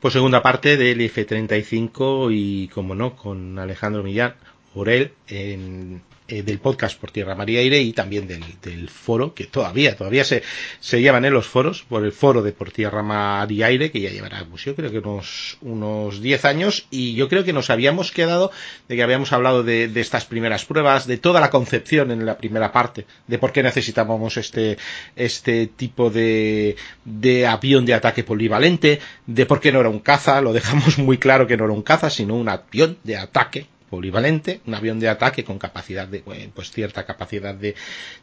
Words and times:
Pues 0.00 0.14
segunda 0.14 0.42
parte 0.42 0.78
del 0.78 0.98
F-35 1.02 2.30
y, 2.32 2.68
como 2.68 2.94
no, 2.94 3.16
con 3.16 3.58
Alejandro 3.58 4.02
Millán, 4.02 4.34
Orel, 4.74 5.12
en, 5.28 6.00
eh, 6.30 6.42
del 6.42 6.60
podcast 6.60 6.98
por 6.98 7.10
Tierra 7.10 7.34
María 7.34 7.58
Aire 7.58 7.80
y 7.80 7.92
también 7.92 8.28
del, 8.28 8.88
foro, 8.88 9.34
que 9.34 9.44
todavía, 9.44 9.96
todavía 9.96 10.24
se, 10.24 10.44
se 10.78 11.00
llevan 11.00 11.24
en 11.24 11.32
los 11.32 11.46
foros, 11.46 11.82
por 11.88 12.04
el 12.04 12.12
foro 12.12 12.42
de 12.42 12.52
por 12.52 12.70
Tierra 12.70 13.02
María 13.02 13.66
Aire, 13.66 13.90
que 13.90 14.00
ya 14.00 14.10
llevará, 14.10 14.44
pues 14.48 14.64
yo 14.64 14.76
creo 14.76 14.92
que 14.92 14.98
unos, 14.98 15.58
unos 15.60 16.20
10 16.20 16.44
años, 16.44 16.86
y 16.90 17.14
yo 17.14 17.28
creo 17.28 17.42
que 17.42 17.52
nos 17.52 17.68
habíamos 17.68 18.12
quedado 18.12 18.52
de 18.88 18.94
que 18.94 19.02
habíamos 19.02 19.32
hablado 19.32 19.64
de, 19.64 19.88
de 19.88 20.00
estas 20.00 20.24
primeras 20.24 20.64
pruebas, 20.64 21.08
de 21.08 21.18
toda 21.18 21.40
la 21.40 21.50
concepción 21.50 22.12
en 22.12 22.24
la 22.24 22.38
primera 22.38 22.70
parte, 22.70 23.06
de 23.26 23.38
por 23.38 23.50
qué 23.50 23.64
necesitábamos 23.64 24.36
este, 24.36 24.78
este 25.16 25.66
tipo 25.66 26.10
de, 26.10 26.76
de 27.04 27.46
avión 27.48 27.84
de 27.86 27.94
ataque 27.94 28.22
polivalente, 28.22 29.00
de 29.26 29.46
por 29.46 29.60
qué 29.60 29.72
no 29.72 29.80
era 29.80 29.88
un 29.88 29.98
caza, 29.98 30.40
lo 30.40 30.52
dejamos 30.52 30.98
muy 30.98 31.18
claro 31.18 31.48
que 31.48 31.56
no 31.56 31.64
era 31.64 31.72
un 31.72 31.82
caza, 31.82 32.08
sino 32.08 32.36
un 32.36 32.48
avión 32.48 32.98
de 33.02 33.16
ataque 33.16 33.66
polivalente, 33.90 34.60
un 34.66 34.74
avión 34.74 35.00
de 35.00 35.08
ataque 35.08 35.44
con 35.44 35.58
capacidad 35.58 36.06
de, 36.06 36.20
pues 36.54 36.70
cierta 36.70 37.04
capacidad 37.04 37.54
de, 37.54 37.74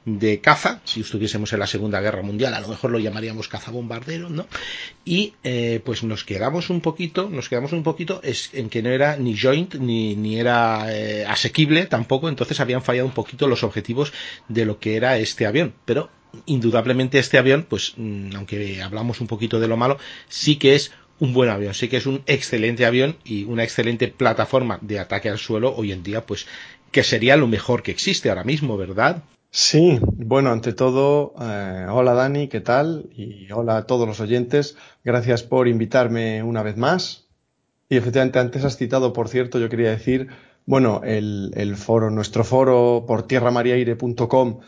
de 0.06 0.40
caza, 0.40 0.82
si 0.86 1.02
estuviésemos 1.02 1.52
en 1.54 1.60
la 1.60 1.68
Segunda 1.68 2.00
Guerra 2.00 2.22
Mundial, 2.22 2.54
a 2.54 2.62
lo 2.62 2.70
mejor 2.70 2.92
lo 2.92 3.00
llamaríamos 3.00 3.48
caza 3.48 3.72
bombardero, 3.72 4.30
¿no? 4.30 4.48
Y 5.06 5.34
eh, 5.44 5.82
pues 5.84 6.04
nos 6.04 6.24
quedamos 6.24 6.70
un 6.70 6.82
poquito, 6.82 7.30
nos 7.30 7.50
quedamos 7.50 7.74
un 7.74 7.84
poquito 7.84 8.22
es, 8.24 8.50
en 8.54 8.70
que 8.70 8.82
no 8.82 8.90
era 8.90 9.18
ni 9.18 9.38
joint 9.38 9.76
ni, 9.76 10.16
ni 10.16 10.40
era 10.40 10.86
eh, 10.90 11.26
asequible 11.26 11.86
tampoco, 11.86 12.30
entonces 12.30 12.60
habían 12.60 12.82
fallado 12.82 13.08
un 13.08 13.14
poquito 13.14 13.48
los 13.48 13.64
objetivos 13.64 14.14
de 14.48 14.66
lo 14.66 14.80
que 14.80 14.96
era 14.96 15.18
este 15.18 15.46
avión, 15.46 15.74
pero 15.86 16.10
indudablemente 16.46 17.20
este 17.20 17.38
avión, 17.38 17.66
pues 17.68 17.94
mm, 17.98 18.36
aunque 18.36 18.82
hablamos 18.82 19.22
un 19.22 19.28
poquito 19.28 19.60
de 19.60 19.68
lo 19.68 19.78
malo, 19.78 19.98
sí 20.30 20.58
que 20.58 20.76
es 20.76 20.92
un 21.20 21.34
buen 21.34 21.50
avión, 21.50 21.74
sí 21.74 21.88
que 21.88 21.98
es 21.98 22.06
un 22.06 22.22
excelente 22.26 22.86
avión 22.86 23.18
y 23.24 23.46
una 23.46 23.64
excelente 23.64 24.08
plataforma 24.08 24.80
de 24.82 25.00
ataque 25.00 25.30
al 25.30 25.38
suelo 25.38 25.76
hoy 25.76 25.92
en 25.92 26.04
día, 26.04 26.26
pues 26.26 26.48
que 26.92 27.04
sería 27.04 27.38
lo 27.38 27.48
mejor 27.48 27.84
que 27.84 27.92
existe 27.92 28.30
ahora 28.30 28.44
mismo, 28.44 28.78
¿verdad? 28.78 29.24
Sí, 29.50 30.00
bueno, 30.02 30.52
ante 30.52 30.74
todo, 30.74 31.34
eh, 31.42 31.88
hola 31.90 32.14
Dani, 32.14 32.48
¿qué 32.48 32.60
tal? 32.60 33.10
Y 33.16 33.52
hola 33.52 33.78
a 33.78 33.88
todos 33.88 34.08
los 34.08 34.20
oyentes, 34.20 34.78
gracias 35.04 35.44
por 35.44 35.68
invitarme 35.68 36.44
una 36.44 36.64
vez 36.64 36.78
más. 36.78 37.26
Y 37.90 37.96
efectivamente, 37.98 38.40
antes 38.40 38.66
has 38.66 38.78
citado, 38.78 39.14
por 39.14 39.30
cierto, 39.30 39.60
yo 39.60 39.70
quería 39.70 39.90
decir, 39.90 40.28
bueno, 40.66 41.02
el, 41.06 41.52
el 41.56 41.78
foro, 41.78 42.10
nuestro 42.10 42.44
foro 42.44 43.06
por 43.08 43.26
tierramariaire.com 43.26 44.60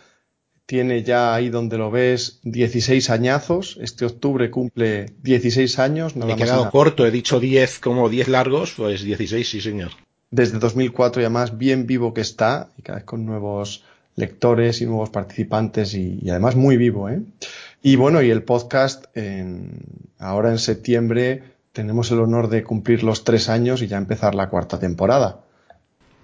tiene 0.70 1.02
ya 1.02 1.34
ahí 1.34 1.50
donde 1.50 1.80
lo 1.80 1.90
ves 1.90 2.42
16 2.44 3.10
añazos. 3.10 3.80
Este 3.82 4.06
octubre 4.06 4.52
cumple 4.52 5.08
16 5.24 5.80
años. 5.80 6.16
Nada 6.16 6.34
he 6.34 6.36
quedado 6.36 6.70
corto, 6.70 7.08
he 7.08 7.12
dicho 7.12 7.40
10 7.40 7.80
como 7.80 8.08
10 8.08 8.28
largos, 8.28 8.76
pues 8.78 9.02
16, 9.02 9.50
sí 9.50 9.62
señor. 9.62 9.90
Desde 10.30 10.60
2004 10.60 11.24
ya 11.24 11.32
más 11.32 11.58
bien 11.58 11.88
vivo 11.88 12.14
que 12.14 12.22
está 12.22 12.70
y 12.78 12.84
cada 12.84 13.00
vez 13.00 13.06
con 13.06 13.26
nuevos 13.26 13.84
lectores 14.16 14.80
y 14.82 14.86
nuevos 14.86 15.10
participantes 15.10 15.96
y, 15.96 16.20
y 16.22 16.30
además 16.30 16.56
muy 16.56 16.78
vivo. 16.78 17.10
¿eh? 17.10 17.20
Y 17.82 17.96
bueno, 17.96 18.22
y 18.22 18.30
el 18.30 18.44
podcast 18.44 19.06
en, 19.18 19.72
ahora 20.20 20.52
en 20.52 20.60
septiembre 20.60 21.42
tenemos 21.74 22.12
el 22.12 22.20
honor 22.20 22.48
de 22.48 22.64
cumplir 22.64 23.02
los 23.02 23.24
tres 23.24 23.50
años 23.50 23.82
y 23.82 23.88
ya 23.88 23.98
empezar 23.98 24.36
la 24.36 24.50
cuarta 24.50 24.78
temporada. 24.78 25.40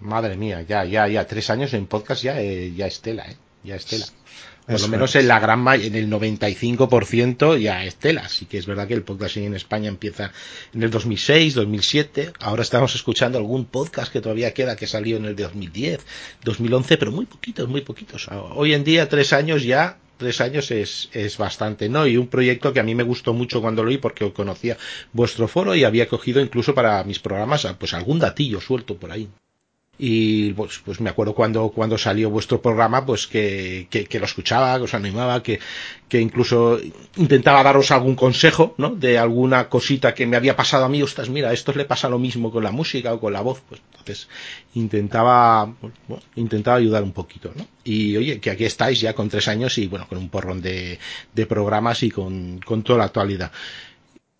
Madre 0.01 0.37
mía, 0.37 0.61
ya, 0.61 0.85
ya, 0.85 1.07
ya, 1.07 1.25
tres 1.25 1.49
años 1.49 1.73
en 1.73 1.87
podcast 1.87 2.21
ya, 2.21 2.39
eh, 2.39 2.71
ya 2.75 2.85
estela, 2.85 3.25
¿eh? 3.25 3.37
Ya 3.65 3.75
estela. 3.75 4.05
Por 4.67 4.81
lo 4.81 4.87
menos 4.87 5.15
en 5.15 5.27
la 5.27 5.39
gran 5.39 5.65
en 5.79 5.95
el 5.95 6.09
95% 6.09 7.59
ya 7.59 7.83
es 7.83 7.97
tela. 7.97 8.21
Así 8.21 8.45
que 8.45 8.57
es 8.57 8.65
verdad 8.65 8.87
que 8.87 8.95
el 8.95 9.03
podcasting 9.03 9.43
en 9.43 9.53
España 9.53 9.89
empieza 9.89 10.31
en 10.73 10.81
el 10.81 10.89
2006, 10.89 11.53
2007. 11.53 12.33
Ahora 12.39 12.63
estamos 12.63 12.95
escuchando 12.95 13.37
algún 13.37 13.65
podcast 13.65 14.11
que 14.11 14.21
todavía 14.21 14.53
queda 14.55 14.75
que 14.75 14.87
salió 14.87 15.17
en 15.17 15.25
el 15.25 15.35
2010, 15.35 15.99
2011, 16.43 16.97
pero 16.97 17.11
muy 17.11 17.25
poquitos, 17.27 17.69
muy 17.69 17.81
poquitos. 17.81 18.27
Hoy 18.55 18.73
en 18.73 18.83
día, 18.83 19.07
tres 19.07 19.33
años 19.33 19.63
ya 19.63 19.99
tres 20.17 20.39
años 20.39 20.71
es, 20.71 21.09
es 21.11 21.37
bastante, 21.37 21.89
¿no? 21.89 22.07
Y 22.07 22.17
un 22.17 22.27
proyecto 22.27 22.71
que 22.71 22.79
a 22.79 22.83
mí 22.83 22.95
me 22.95 23.03
gustó 23.03 23.33
mucho 23.33 23.61
cuando 23.61 23.83
lo 23.83 23.89
oí 23.89 23.97
porque 23.97 24.31
conocía 24.31 24.77
vuestro 25.11 25.47
foro 25.47 25.75
y 25.75 25.83
había 25.83 26.07
cogido 26.07 26.39
incluso 26.39 26.73
para 26.73 27.03
mis 27.03 27.19
programas 27.19 27.67
pues 27.77 27.93
algún 27.93 28.19
datillo 28.19 28.61
suelto 28.61 28.97
por 28.97 29.11
ahí 29.11 29.27
y 29.97 30.53
pues, 30.53 30.81
pues 30.83 30.99
me 30.99 31.09
acuerdo 31.09 31.33
cuando, 31.33 31.69
cuando 31.69 31.97
salió 31.97 32.29
vuestro 32.29 32.61
programa 32.61 33.05
pues 33.05 33.27
que, 33.27 33.87
que, 33.89 34.19
lo 34.19 34.25
escuchaba, 34.25 34.77
que 34.77 34.83
os 34.83 34.93
animaba, 34.93 35.41
que, 35.41 35.59
que 36.09 36.19
incluso 36.19 36.79
intentaba 37.15 37.63
daros 37.63 37.91
algún 37.91 38.15
consejo, 38.15 38.75
¿no? 38.77 38.89
De 38.89 39.17
alguna 39.17 39.69
cosita 39.69 40.13
que 40.13 40.25
me 40.25 40.35
había 40.35 40.55
pasado 40.55 40.85
a 40.85 40.89
mí, 40.89 41.01
ostras, 41.01 41.29
mira, 41.29 41.53
esto 41.53 41.71
le 41.73 41.85
pasa 41.85 42.09
lo 42.09 42.19
mismo 42.19 42.51
con 42.51 42.63
la 42.63 42.71
música 42.71 43.13
o 43.13 43.19
con 43.19 43.31
la 43.31 43.41
voz, 43.41 43.61
pues 43.69 43.81
entonces 43.91 44.27
intentaba, 44.73 45.73
bueno, 46.07 46.23
intentaba 46.35 46.77
ayudar 46.77 47.03
un 47.03 47.13
poquito, 47.13 47.53
¿no? 47.55 47.65
Y 47.83 48.17
oye, 48.17 48.39
que 48.39 48.51
aquí 48.51 48.65
estáis 48.65 48.99
ya 48.99 49.13
con 49.13 49.29
tres 49.29 49.47
años 49.47 49.77
y 49.77 49.87
bueno, 49.87 50.07
con 50.09 50.17
un 50.17 50.29
porrón 50.29 50.61
de, 50.61 50.99
de 51.33 51.45
programas 51.45 52.03
y 52.03 52.11
con, 52.11 52.59
con 52.65 52.83
toda 52.83 52.99
la 52.99 53.05
actualidad. 53.05 53.51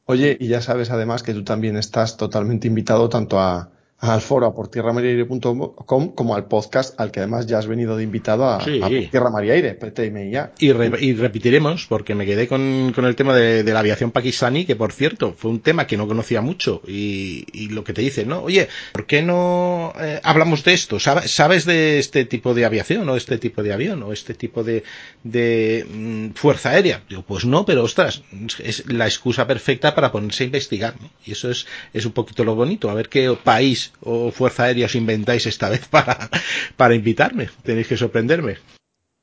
Oye, 0.08 0.38
y 0.40 0.48
ya 0.48 0.62
sabes 0.62 0.92
además 0.92 1.24
que 1.24 1.34
tú 1.34 1.44
también 1.44 1.78
estás 1.78 2.18
totalmente 2.18 2.68
invitado 2.68 3.10
tanto 3.10 3.40
a, 3.40 3.72
al 4.10 4.22
foro 4.22 4.46
a 4.46 4.54
por 4.54 4.68
tierramariaire.com 4.68 6.12
como 6.14 6.36
al 6.36 6.46
podcast 6.46 7.00
al 7.00 7.12
que 7.12 7.20
además 7.20 7.48
ya 7.48 7.58
has 7.58 7.68
venido 7.68 7.98
de 7.98 8.04
invitado 8.04 8.50
a, 8.50 8.64
sí. 8.64 8.80
a 8.82 8.88
Tierra 8.88 9.30
María 9.30 9.54
Aire, 9.54 9.74
PTM 9.74 10.32
ya. 10.32 10.52
Y, 10.60 10.72
re, 10.72 10.92
y, 11.00 11.14
repetiremos, 11.14 11.86
porque 11.88 12.16
me 12.16 12.26
quedé 12.26 12.48
con, 12.48 12.92
con 12.94 13.06
el 13.06 13.16
tema 13.16 13.36
de, 13.36 13.64
de, 13.64 13.74
la 13.74 13.80
aviación 13.80 14.12
pakistaní, 14.12 14.66
que 14.66 14.76
por 14.76 14.92
cierto, 14.92 15.34
fue 15.38 15.52
un 15.52 15.60
tema 15.60 15.88
que 15.88 15.98
no 15.98 16.08
conocía 16.08 16.42
mucho, 16.42 16.82
y, 16.88 17.46
y 17.54 17.70
lo 17.70 17.84
que 17.84 17.94
te 17.94 18.02
dicen, 18.02 18.30
¿no? 18.30 18.42
Oye, 18.42 18.68
¿por 18.92 19.06
qué 19.06 19.22
no 19.22 19.94
eh, 20.00 20.20
hablamos 20.24 20.64
de 20.64 20.74
esto? 20.74 21.00
¿Sabes, 21.00 21.32
¿Sabes 21.32 21.66
de 21.66 22.00
este 22.00 22.26
tipo 22.26 22.54
de 22.54 22.66
aviación, 22.66 23.08
o 23.10 23.16
este 23.16 23.38
tipo 23.38 23.64
de 23.64 23.74
avión, 23.74 24.02
o 24.04 24.14
este 24.14 24.34
tipo 24.34 24.64
de, 24.64 24.84
de 25.24 25.86
mm, 25.90 26.30
fuerza 26.32 26.72
aérea? 26.72 27.04
Digo, 27.10 27.24
pues 27.24 27.46
no, 27.46 27.66
pero 27.66 27.84
ostras, 27.84 28.24
es 28.60 28.86
la 28.92 29.06
excusa 29.06 29.48
perfecta 29.48 29.96
para 29.96 30.12
ponerse 30.12 30.44
a 30.44 30.48
investigar, 30.48 30.96
¿no? 31.02 31.10
Y 31.26 31.32
eso 31.32 31.50
es, 31.50 31.68
es 31.94 32.06
un 32.06 32.12
poquito 32.12 32.44
lo 32.44 32.56
bonito, 32.56 32.90
a 32.90 32.94
ver 32.94 33.10
qué 33.10 33.36
país 33.44 33.92
o 34.02 34.32
Fuerza 34.32 34.64
Aérea 34.64 34.86
os 34.86 34.96
inventáis 34.96 35.46
esta 35.46 35.70
vez 35.70 35.88
para, 35.88 36.30
para 36.78 36.96
invitarme. 36.96 37.50
Tenéis 37.64 37.88
que 37.88 37.98
sorprenderme. 37.98 38.58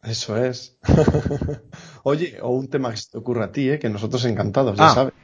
Eso 0.03 0.37
es. 0.37 0.77
Oye, 2.03 2.38
o 2.43 2.50
un 2.50 2.69
tema 2.69 2.91
que 2.91 2.97
se 2.97 3.10
te 3.10 3.19
ocurra 3.19 3.47
a 3.47 3.53
ti, 3.53 3.71
¿eh? 3.71 3.78
que 3.78 3.88
nosotros 3.88 4.25
encantados, 4.25 4.77
ya 4.77 4.91
ah, 4.91 4.94
sabes. 4.94 5.15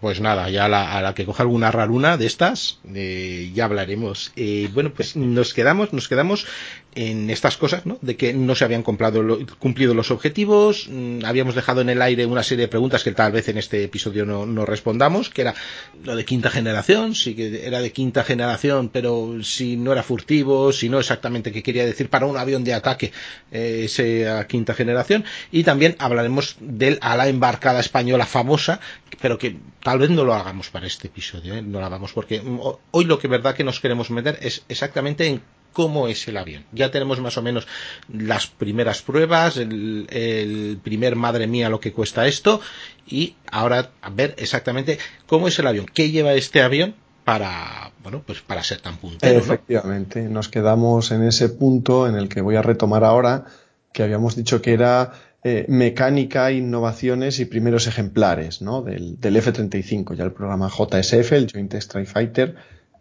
Pues 0.00 0.20
nada, 0.20 0.50
ya 0.50 0.66
a 0.66 0.68
la, 0.68 0.98
a 0.98 1.00
la 1.00 1.14
que 1.14 1.24
coja 1.24 1.42
alguna 1.42 1.70
raruna 1.70 2.18
de 2.18 2.26
estas, 2.26 2.80
eh, 2.94 3.50
ya 3.54 3.64
hablaremos. 3.64 4.32
Eh, 4.36 4.68
bueno, 4.74 4.92
pues 4.94 5.16
nos 5.16 5.54
quedamos, 5.54 5.94
nos 5.94 6.06
quedamos 6.06 6.46
en 6.96 7.28
estas 7.28 7.58
cosas, 7.58 7.84
¿no? 7.84 7.98
De 8.00 8.16
que 8.16 8.32
no 8.32 8.54
se 8.54 8.64
habían 8.64 8.82
cumplido, 8.82 9.22
lo, 9.22 9.38
cumplido 9.58 9.92
los 9.92 10.10
objetivos, 10.10 10.88
mmm, 10.90 11.24
habíamos 11.26 11.54
dejado 11.54 11.82
en 11.82 11.90
el 11.90 12.00
aire 12.00 12.24
una 12.24 12.42
serie 12.42 12.64
de 12.64 12.68
preguntas 12.68 13.04
que 13.04 13.12
tal 13.12 13.32
vez 13.32 13.48
en 13.48 13.58
este 13.58 13.84
episodio 13.84 14.24
no, 14.24 14.46
no, 14.46 14.64
respondamos, 14.64 15.28
que 15.28 15.42
era 15.42 15.54
lo 16.02 16.16
de 16.16 16.24
quinta 16.24 16.48
generación, 16.48 17.14
sí 17.14 17.34
que 17.34 17.66
era 17.66 17.80
de 17.80 17.92
quinta 17.92 18.24
generación, 18.24 18.88
pero 18.88 19.42
si 19.42 19.76
no 19.76 19.92
era 19.92 20.02
furtivo, 20.02 20.72
si 20.72 20.88
no 20.88 20.98
exactamente 20.98 21.52
qué 21.52 21.62
quería 21.62 21.84
decir 21.84 22.08
para 22.08 22.24
un 22.24 22.38
avión 22.38 22.64
de 22.64 22.72
ataque 22.72 23.12
eh, 23.52 23.82
esa 23.84 24.46
quinta 24.46 24.72
generación, 24.72 25.24
y 25.52 25.64
también 25.64 25.96
hablaremos 25.98 26.56
del 26.60 26.98
ala 27.02 27.28
embarcada 27.28 27.80
española 27.80 28.24
famosa, 28.24 28.80
pero 29.20 29.36
que 29.36 29.56
tal 29.82 29.98
vez 29.98 30.08
no 30.08 30.24
lo 30.24 30.32
hagamos 30.32 30.70
para 30.70 30.86
este 30.86 31.08
episodio, 31.08 31.54
¿eh? 31.54 31.62
no 31.62 31.78
lo 31.78 31.86
hagamos 31.86 32.14
porque 32.14 32.42
hoy 32.90 33.04
lo 33.04 33.18
que 33.18 33.28
verdad 33.28 33.54
que 33.54 33.64
nos 33.64 33.80
queremos 33.80 34.10
meter 34.10 34.38
es 34.40 34.64
exactamente 34.68 35.26
en 35.26 35.42
cómo 35.76 36.08
es 36.08 36.26
el 36.26 36.38
avión. 36.38 36.64
Ya 36.72 36.90
tenemos 36.90 37.20
más 37.20 37.36
o 37.36 37.42
menos 37.42 37.68
las 38.10 38.46
primeras 38.46 39.02
pruebas, 39.02 39.58
el, 39.58 40.80
primer 40.82 41.16
madre 41.16 41.46
mía 41.46 41.68
lo 41.68 41.80
que 41.80 41.92
cuesta 41.92 42.26
esto 42.26 42.62
y 43.06 43.36
ahora 43.52 43.90
a 44.00 44.08
ver 44.08 44.34
exactamente 44.38 44.98
cómo 45.26 45.48
es 45.48 45.58
el 45.58 45.66
avión, 45.66 45.84
qué 45.92 46.10
lleva 46.10 46.32
este 46.32 46.62
avión 46.62 46.94
para 47.26 47.92
bueno 48.02 48.22
pues 48.26 48.40
para 48.40 48.64
ser 48.64 48.80
tan 48.80 48.96
puntero. 48.96 49.38
Efectivamente, 49.38 50.22
¿no? 50.22 50.30
nos 50.30 50.48
quedamos 50.48 51.10
en 51.10 51.22
ese 51.24 51.50
punto 51.50 52.08
en 52.08 52.14
el 52.14 52.30
que 52.30 52.40
voy 52.40 52.56
a 52.56 52.62
retomar 52.62 53.04
ahora 53.04 53.44
que 53.92 54.02
habíamos 54.02 54.34
dicho 54.34 54.62
que 54.62 54.72
era 54.72 55.12
eh, 55.44 55.66
mecánica, 55.68 56.52
innovaciones 56.52 57.38
y 57.38 57.44
primeros 57.44 57.86
ejemplares 57.86 58.62
¿no? 58.62 58.80
del, 58.80 59.20
del 59.20 59.36
F-35, 59.36 60.14
ya 60.14 60.24
el 60.24 60.32
programa 60.32 60.70
JSF, 60.70 61.32
el 61.32 61.52
Joint 61.52 61.74
Strike 61.74 62.08
Fighter, 62.08 62.56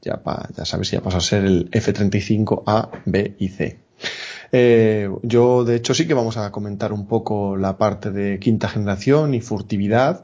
ya, 0.05 0.23
pa, 0.23 0.47
ya 0.55 0.63
sabes, 0.63 0.91
ya 0.91 1.01
pasó 1.01 1.17
a 1.17 1.21
ser 1.21 1.43
el 1.43 1.67
F-35A, 1.71 2.89
B 3.05 3.35
y 3.39 3.49
C. 3.49 3.79
Eh, 4.51 5.09
yo, 5.23 5.65
de 5.65 5.75
hecho, 5.75 5.93
sí 5.93 6.07
que 6.07 6.13
vamos 6.13 6.37
a 6.37 6.51
comentar 6.51 6.93
un 6.93 7.07
poco 7.07 7.57
la 7.57 7.77
parte 7.77 8.11
de 8.11 8.39
quinta 8.39 8.69
generación 8.69 9.33
y 9.33 9.41
furtividad. 9.41 10.23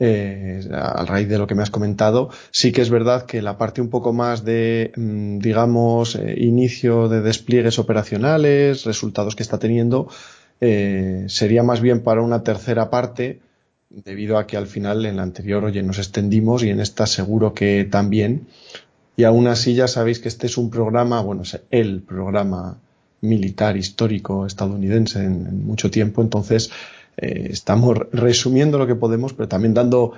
Eh, 0.00 0.60
a 0.72 1.04
raíz 1.04 1.28
de 1.28 1.38
lo 1.38 1.48
que 1.48 1.56
me 1.56 1.62
has 1.64 1.70
comentado, 1.70 2.30
sí 2.52 2.70
que 2.70 2.82
es 2.82 2.88
verdad 2.88 3.26
que 3.26 3.42
la 3.42 3.58
parte 3.58 3.80
un 3.80 3.90
poco 3.90 4.12
más 4.12 4.44
de, 4.44 4.92
mm, 4.94 5.40
digamos, 5.40 6.14
eh, 6.14 6.36
inicio 6.38 7.08
de 7.08 7.20
despliegues 7.20 7.80
operacionales, 7.80 8.84
resultados 8.84 9.34
que 9.34 9.42
está 9.42 9.58
teniendo, 9.58 10.08
eh, 10.60 11.24
sería 11.26 11.64
más 11.64 11.80
bien 11.80 12.04
para 12.04 12.22
una 12.22 12.44
tercera 12.44 12.90
parte 12.90 13.40
debido 13.90 14.38
a 14.38 14.46
que 14.46 14.56
al 14.56 14.68
final 14.68 15.04
en 15.04 15.16
la 15.16 15.22
anterior, 15.22 15.64
oye, 15.64 15.82
nos 15.82 15.98
extendimos 15.98 16.62
y 16.62 16.70
en 16.70 16.80
esta 16.80 17.06
seguro 17.06 17.52
que 17.54 17.84
también. 17.90 18.46
Y 19.18 19.24
aún 19.24 19.48
así 19.48 19.74
ya 19.74 19.88
sabéis 19.88 20.20
que 20.20 20.28
este 20.28 20.46
es 20.46 20.56
un 20.56 20.70
programa, 20.70 21.20
bueno, 21.22 21.42
es 21.42 21.60
el 21.70 22.02
programa 22.02 22.78
militar 23.20 23.76
histórico 23.76 24.46
estadounidense 24.46 25.24
en, 25.24 25.66
mucho 25.66 25.90
tiempo, 25.90 26.22
entonces 26.22 26.70
eh, 27.16 27.48
estamos 27.50 27.98
resumiendo 28.12 28.78
lo 28.78 28.86
que 28.86 28.94
podemos, 28.94 29.32
pero 29.32 29.48
también 29.48 29.74
dando 29.74 30.12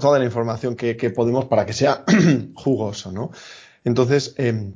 toda 0.00 0.18
la 0.18 0.24
información 0.24 0.74
que, 0.74 0.96
podemos 1.10 1.44
para 1.44 1.64
que 1.64 1.74
sea 1.74 2.04
jugoso, 2.56 3.12
¿no? 3.12 3.30
Entonces, 3.84 4.34
em, 4.36 4.72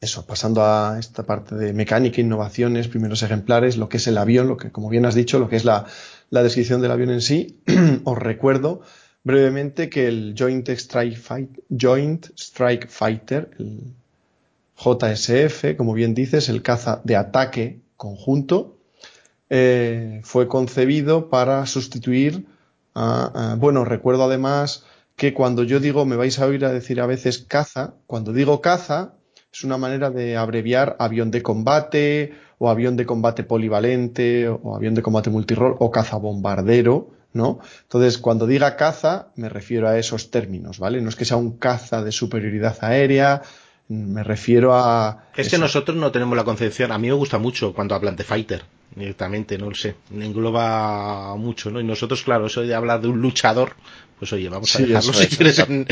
eso, 0.00 0.26
pasando 0.26 0.64
a 0.64 0.96
esta 0.98 1.22
parte 1.22 1.54
de 1.54 1.72
mecánica, 1.72 2.20
innovaciones, 2.20 2.88
primeros 2.88 3.22
ejemplares, 3.22 3.76
lo 3.76 3.88
que 3.88 3.98
es 3.98 4.08
el 4.08 4.18
avión, 4.18 4.48
lo 4.48 4.56
que, 4.56 4.72
como 4.72 4.88
bien 4.88 5.06
has 5.06 5.14
dicho, 5.14 5.38
lo 5.38 5.48
que 5.48 5.54
es 5.54 5.64
la, 5.64 5.86
descripción 6.30 6.80
del 6.80 6.90
avión 6.90 7.10
en 7.10 7.20
sí, 7.20 7.62
os 8.02 8.18
recuerdo 8.18 8.80
brevemente 9.24 9.88
que 9.90 10.08
el 10.08 10.34
Joint 10.36 10.68
Strike, 10.68 11.18
Fighter, 12.88 13.50
el 13.58 13.94
JSF, 14.76 15.76
como 15.76 15.92
bien 15.92 16.14
dices, 16.14 16.48
el 16.48 16.62
caza 16.62 17.00
de 17.04 17.16
ataque 17.16 17.80
conjunto, 17.96 18.78
eh, 19.50 20.20
fue 20.24 20.46
concebido 20.46 21.28
para 21.30 21.66
sustituir 21.66 22.46
a, 22.94 23.56
bueno, 23.58 23.84
recuerdo 23.84 24.24
además 24.24 24.84
que 25.16 25.34
cuando 25.34 25.62
yo 25.62 25.80
digo, 25.80 26.04
me 26.04 26.16
vais 26.16 26.38
a 26.38 26.46
oír 26.46 26.64
a 26.64 26.72
decir 26.72 27.00
a 27.00 27.06
veces 27.06 27.38
caza, 27.38 27.94
cuando 28.06 28.32
digo 28.32 28.60
caza, 28.60 29.14
es 29.52 29.64
una 29.64 29.78
manera 29.78 30.10
de 30.10 30.36
abreviar 30.36 30.96
avión 30.98 31.30
de 31.30 31.42
combate 31.42 32.32
o 32.58 32.68
avión 32.70 32.96
de 32.96 33.06
combate 33.06 33.44
polivalente 33.44 34.48
o 34.48 34.76
avión 34.76 34.94
de 34.94 35.02
combate 35.02 35.30
multirol 35.30 35.76
o 35.78 35.90
caza 35.90 36.16
bombardero, 36.16 37.10
¿no? 37.32 37.60
Entonces, 37.82 38.18
cuando 38.18 38.46
diga 38.46 38.76
caza, 38.76 39.28
me 39.36 39.48
refiero 39.48 39.88
a 39.88 39.98
esos 39.98 40.30
términos, 40.30 40.78
¿vale? 40.78 41.00
No 41.00 41.08
es 41.08 41.16
que 41.16 41.24
sea 41.24 41.36
un 41.36 41.58
caza 41.58 42.02
de 42.02 42.12
superioridad 42.12 42.76
aérea, 42.80 43.42
me 43.88 44.22
refiero 44.22 44.74
a... 44.74 45.24
Es 45.36 45.48
que 45.48 45.58
nosotros 45.58 45.96
no 45.96 46.12
tenemos 46.12 46.36
la 46.36 46.44
concepción, 46.44 46.92
a 46.92 46.98
mí 46.98 47.08
me 47.08 47.14
gusta 47.14 47.38
mucho 47.38 47.72
cuando 47.72 47.94
hablan 47.94 48.16
de 48.16 48.24
fighter, 48.24 48.62
directamente, 48.94 49.56
no 49.56 49.70
lo 49.70 49.74
sé, 49.74 49.94
engloba 50.12 51.34
mucho, 51.36 51.70
¿no? 51.70 51.80
Y 51.80 51.84
nosotros, 51.84 52.22
claro, 52.22 52.46
eso 52.46 52.62
de 52.62 52.74
hablar 52.74 53.00
de 53.00 53.08
un 53.08 53.20
luchador, 53.20 53.72
pues 54.18 54.32
oye, 54.32 54.48
vamos 54.48 54.74
a 54.74 54.80
dejarlo 54.80 55.12
si 55.12 55.26
quieres 55.28 55.58
en, 55.60 55.86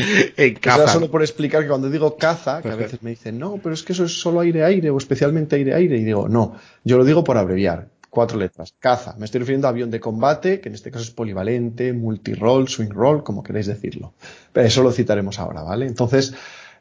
caza. 0.55 0.87
solo 0.89 1.09
por 1.09 1.21
explicar 1.21 1.63
que 1.63 1.69
cuando 1.69 1.89
digo 1.89 2.17
caza, 2.17 2.61
que 2.61 2.69
a 2.69 2.75
veces 2.75 3.01
me 3.01 3.11
dicen, 3.11 3.39
no, 3.39 3.59
pero 3.61 3.73
es 3.73 3.83
que 3.83 3.93
eso 3.93 4.05
es 4.05 4.19
solo 4.19 4.41
aire-aire 4.41 4.89
o 4.89 4.97
especialmente 4.97 5.55
aire-aire, 5.55 5.97
y 5.97 6.03
digo, 6.03 6.27
no, 6.29 6.55
yo 6.83 6.97
lo 6.97 7.05
digo 7.05 7.23
por 7.23 7.37
abreviar, 7.37 7.87
cuatro 8.09 8.37
letras, 8.37 8.73
caza, 8.79 9.15
me 9.17 9.25
estoy 9.25 9.39
refiriendo 9.39 9.67
a 9.67 9.71
avión 9.71 9.91
de 9.91 9.99
combate, 9.99 10.59
que 10.59 10.69
en 10.69 10.75
este 10.75 10.91
caso 10.91 11.03
es 11.03 11.11
polivalente, 11.11 11.93
multi-roll, 11.93 12.67
swing-roll, 12.67 13.23
como 13.23 13.43
queréis 13.43 13.67
decirlo. 13.67 14.13
Pero 14.53 14.67
eso 14.67 14.83
lo 14.83 14.91
citaremos 14.91 15.39
ahora, 15.39 15.63
¿vale? 15.63 15.85
Entonces, 15.85 16.33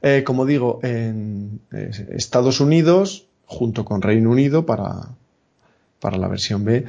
eh, 0.02 0.23
como 0.25 0.46
digo, 0.46 0.81
en 0.82 1.61
eh, 1.73 1.90
Estados 2.11 2.61
Unidos, 2.61 3.26
junto 3.44 3.84
con 3.84 4.02
Reino 4.02 4.31
Unido, 4.31 4.67
para, 4.67 5.11
para 6.00 6.19
la 6.19 6.28
versión 6.28 6.64
B, 6.64 6.84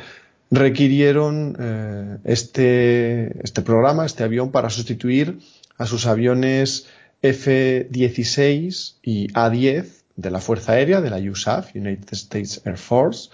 requirieron 0.52 1.58
eh, 1.60 2.18
este, 2.24 3.44
este 3.44 3.62
programa, 3.62 4.06
este 4.06 4.24
avión, 4.24 4.52
para 4.52 4.70
sustituir 4.70 5.40
a 5.78 5.86
sus 5.86 6.06
aviones 6.06 6.88
F-16 7.22 8.96
y 9.02 9.28
A-10 9.34 10.04
de 10.16 10.32
la 10.32 10.40
Fuerza 10.40 10.74
Aérea, 10.74 11.02
de 11.02 11.10
la 11.10 11.18
USAF, 11.18 11.76
United 11.76 12.08
States 12.12 12.62
Air 12.66 12.78
Force, 12.78 13.30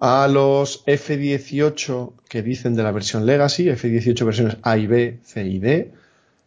a 0.00 0.26
los 0.28 0.82
F-18 0.86 2.12
que 2.28 2.42
dicen 2.42 2.74
de 2.74 2.82
la 2.82 2.90
versión 2.90 3.26
Legacy, 3.26 3.68
F-18 3.68 4.24
versiones 4.24 4.56
A 4.62 4.78
y 4.78 4.86
B, 4.86 5.20
C 5.22 5.46
y 5.46 5.58
D, 5.58 5.92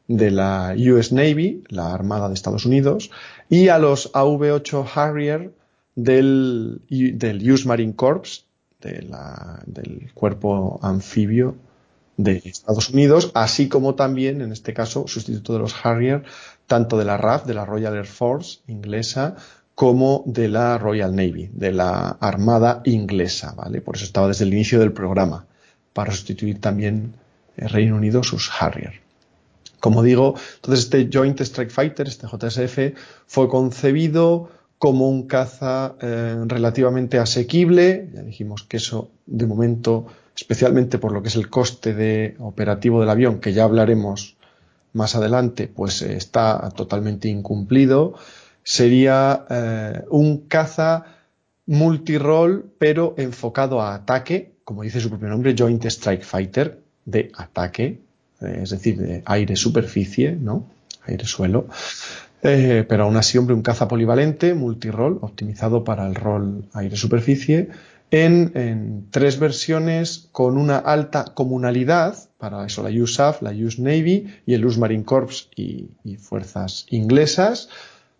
de 0.07 0.31
la 0.31 0.75
US 0.77 1.11
Navy, 1.11 1.63
la 1.69 1.93
Armada 1.93 2.27
de 2.27 2.33
Estados 2.33 2.65
Unidos, 2.65 3.11
y 3.49 3.69
a 3.69 3.77
los 3.77 4.11
AV-8 4.13 4.85
Harrier 4.95 5.53
del, 5.95 6.81
del 6.89 7.51
US 7.51 7.65
Marine 7.65 7.95
Corps, 7.95 8.45
del 8.81 10.11
cuerpo 10.13 10.79
anfibio 10.81 11.55
de 12.17 12.41
Estados 12.43 12.89
Unidos, 12.89 13.31
así 13.33 13.69
como 13.69 13.95
también, 13.95 14.41
en 14.41 14.51
este 14.51 14.73
caso, 14.73 15.07
sustituto 15.07 15.53
de 15.53 15.59
los 15.59 15.73
Harrier, 15.85 16.23
tanto 16.67 16.97
de 16.97 17.05
la 17.05 17.17
RAF, 17.17 17.45
de 17.45 17.53
la 17.53 17.65
Royal 17.65 17.95
Air 17.95 18.05
Force 18.05 18.59
inglesa, 18.67 19.35
como 19.75 20.23
de 20.25 20.47
la 20.47 20.77
Royal 20.77 21.15
Navy, 21.15 21.49
de 21.53 21.71
la 21.71 22.09
Armada 22.19 22.81
inglesa, 22.85 23.53
¿vale? 23.53 23.81
Por 23.81 23.95
eso 23.95 24.05
estaba 24.05 24.27
desde 24.27 24.45
el 24.45 24.53
inicio 24.53 24.79
del 24.79 24.93
programa, 24.93 25.47
para 25.93 26.11
sustituir 26.11 26.59
también 26.59 27.13
el 27.57 27.69
Reino 27.69 27.95
Unido 27.95 28.23
sus 28.23 28.51
Harrier. 28.59 29.01
Como 29.79 30.01
digo, 30.01 30.35
entonces 30.55 30.85
este 30.85 31.09
Joint 31.11 31.39
Strike 31.41 31.71
Fighter, 31.71 32.07
este 32.07 32.27
JSF, 32.27 32.97
fue 33.27 33.49
concebido 33.49 34.49
como 34.77 35.09
un 35.09 35.27
caza 35.27 35.95
eh, 36.01 36.43
relativamente 36.45 37.19
asequible. 37.19 38.09
Ya 38.13 38.21
dijimos 38.21 38.63
que 38.63 38.77
eso, 38.77 39.11
de 39.25 39.45
momento, 39.45 40.07
especialmente 40.35 40.97
por 40.99 41.11
lo 41.11 41.21
que 41.21 41.29
es 41.29 41.35
el 41.35 41.49
coste 41.49 41.93
de 41.93 42.35
operativo 42.39 42.99
del 42.99 43.09
avión, 43.09 43.39
que 43.39 43.53
ya 43.53 43.63
hablaremos 43.65 44.37
más 44.93 45.15
adelante, 45.15 45.67
pues 45.67 46.01
eh, 46.01 46.15
está 46.15 46.69
totalmente 46.75 47.27
incumplido. 47.27 48.15
Sería 48.63 49.45
eh, 49.49 50.01
un 50.09 50.47
caza 50.47 51.05
multirol, 51.65 52.71
pero 52.77 53.15
enfocado 53.17 53.81
a 53.81 53.95
ataque, 53.95 54.53
como 54.63 54.83
dice 54.83 54.99
su 54.99 55.09
propio 55.09 55.29
nombre, 55.29 55.55
Joint 55.57 55.83
Strike 55.85 56.23
Fighter, 56.23 56.79
de 57.05 57.31
ataque, 57.35 57.99
es 58.41 58.69
decir, 58.69 58.97
de 58.97 59.23
aire-superficie, 59.25 60.33
¿no? 60.33 60.65
Aire-suelo. 61.05 61.67
Eh, 62.41 62.85
pero 62.87 63.03
aún 63.03 63.15
así, 63.15 63.37
hombre, 63.37 63.55
un 63.55 63.61
caza 63.61 63.87
polivalente, 63.87 64.53
multirol, 64.53 65.19
optimizado 65.21 65.85
para 65.85 66.05
el 66.05 66.15
rol 66.15 66.65
aire-superficie, 66.73 67.69
en, 68.11 69.07
tres 69.09 69.39
versiones 69.39 70.27
con 70.31 70.57
una 70.57 70.77
alta 70.77 71.25
comunalidad, 71.33 72.15
para 72.37 72.65
eso 72.65 72.87
la 72.87 72.89
USAF, 72.89 73.41
la 73.41 73.51
US 73.51 73.79
Navy 73.79 74.27
y 74.45 74.53
el 74.53 74.65
US 74.65 74.77
Marine 74.77 75.03
Corps 75.03 75.49
y, 75.55 75.89
fuerzas 76.17 76.85
inglesas. 76.89 77.69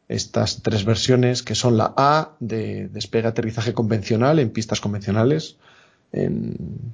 Estas 0.07 0.61
tres 0.61 0.85
versiones 0.85 1.43
que 1.43 1.55
son 1.55 1.77
la 1.77 1.93
A 1.95 2.35
de 2.39 2.89
despegue-aterrizaje 2.89 3.73
convencional 3.73 4.39
en 4.39 4.51
pistas 4.51 4.81
convencionales 4.81 5.57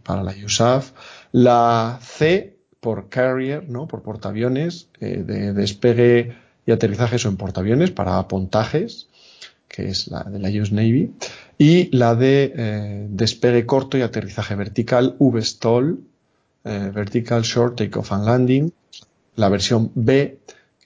para 0.04 0.24
la 0.24 0.34
USAF, 0.46 0.92
la 1.34 2.00
C 2.02 2.56
por 2.80 3.10
carrier, 3.10 3.70
¿no? 3.70 3.88
por 3.88 4.02
portaaviones, 4.02 4.88
eh, 5.00 5.24
de 5.26 5.54
despegue 5.54 6.36
y 6.66 6.72
aterrizajes 6.72 7.26
o 7.26 7.30
en 7.30 7.38
portaaviones 7.38 7.92
para 7.92 8.28
pontajes, 8.28 9.08
que 9.68 9.90
es 9.90 10.08
la 10.08 10.24
de 10.24 10.40
la 10.40 10.50
US 10.62 10.72
Navy, 10.72 11.14
y 11.58 11.96
la 11.96 12.16
de 12.16 12.54
eh, 12.56 13.08
despegue 13.10 13.66
corto 13.66 13.98
y 13.98 14.02
aterrizaje 14.02 14.56
vertical, 14.56 15.16
VSTOL, 15.20 16.00
eh, 16.64 16.92
Vertical 16.94 17.42
Short 17.44 17.78
Takeoff 17.78 18.12
and 18.12 18.26
Landing, 18.26 18.74
la 19.36 19.50
versión 19.50 19.92
B, 19.96 20.40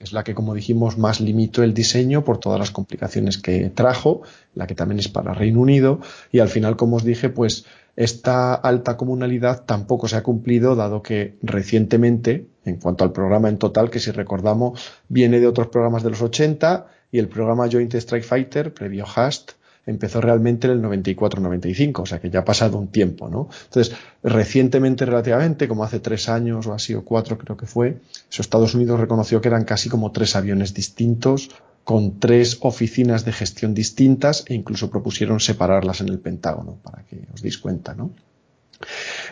es 0.04 0.12
la 0.12 0.22
que, 0.22 0.34
como 0.34 0.54
dijimos, 0.54 0.98
más 0.98 1.20
limitó 1.20 1.62
el 1.62 1.74
diseño 1.74 2.24
por 2.24 2.38
todas 2.38 2.58
las 2.58 2.70
complicaciones 2.70 3.38
que 3.38 3.70
trajo, 3.70 4.22
la 4.54 4.66
que 4.66 4.74
también 4.74 5.00
es 5.00 5.08
para 5.08 5.34
Reino 5.34 5.60
Unido, 5.60 6.00
y 6.30 6.38
al 6.38 6.48
final, 6.48 6.76
como 6.76 6.96
os 6.96 7.04
dije, 7.04 7.30
pues 7.30 7.64
esta 7.96 8.54
alta 8.54 8.96
comunalidad 8.96 9.64
tampoco 9.64 10.08
se 10.08 10.16
ha 10.16 10.22
cumplido, 10.22 10.76
dado 10.76 11.02
que 11.02 11.36
recientemente, 11.42 12.46
en 12.64 12.76
cuanto 12.76 13.04
al 13.04 13.12
programa 13.12 13.48
en 13.48 13.58
total, 13.58 13.90
que 13.90 14.00
si 14.00 14.10
recordamos 14.10 14.80
viene 15.08 15.40
de 15.40 15.46
otros 15.46 15.68
programas 15.68 16.02
de 16.02 16.10
los 16.10 16.22
80 16.22 16.86
y 17.10 17.18
el 17.18 17.28
programa 17.28 17.68
Joint 17.70 17.94
Strike 17.94 18.24
Fighter, 18.24 18.74
previo 18.74 19.04
HAST, 19.06 19.52
empezó 19.86 20.20
realmente 20.20 20.66
en 20.66 20.72
el 20.72 20.82
94-95, 20.82 22.00
o 22.00 22.06
sea 22.06 22.20
que 22.20 22.30
ya 22.30 22.40
ha 22.40 22.44
pasado 22.44 22.78
un 22.78 22.88
tiempo, 22.88 23.28
¿no? 23.28 23.48
Entonces, 23.64 23.94
recientemente 24.22 25.04
relativamente, 25.04 25.68
como 25.68 25.84
hace 25.84 26.00
tres 26.00 26.28
años 26.28 26.66
o 26.66 26.72
así, 26.72 26.94
o 26.94 27.04
cuatro 27.04 27.38
creo 27.38 27.56
que 27.56 27.66
fue, 27.66 28.00
Estados 28.30 28.74
Unidos 28.74 29.00
reconoció 29.00 29.40
que 29.40 29.48
eran 29.48 29.64
casi 29.64 29.88
como 29.88 30.12
tres 30.12 30.36
aviones 30.36 30.74
distintos, 30.74 31.50
con 31.84 32.18
tres 32.18 32.58
oficinas 32.62 33.24
de 33.24 33.32
gestión 33.32 33.74
distintas 33.74 34.44
e 34.48 34.54
incluso 34.54 34.90
propusieron 34.90 35.38
separarlas 35.38 36.00
en 36.00 36.08
el 36.08 36.18
Pentágono, 36.18 36.78
para 36.82 37.04
que 37.04 37.26
os 37.34 37.42
deis 37.42 37.58
cuenta, 37.58 37.94
¿no? 37.94 38.10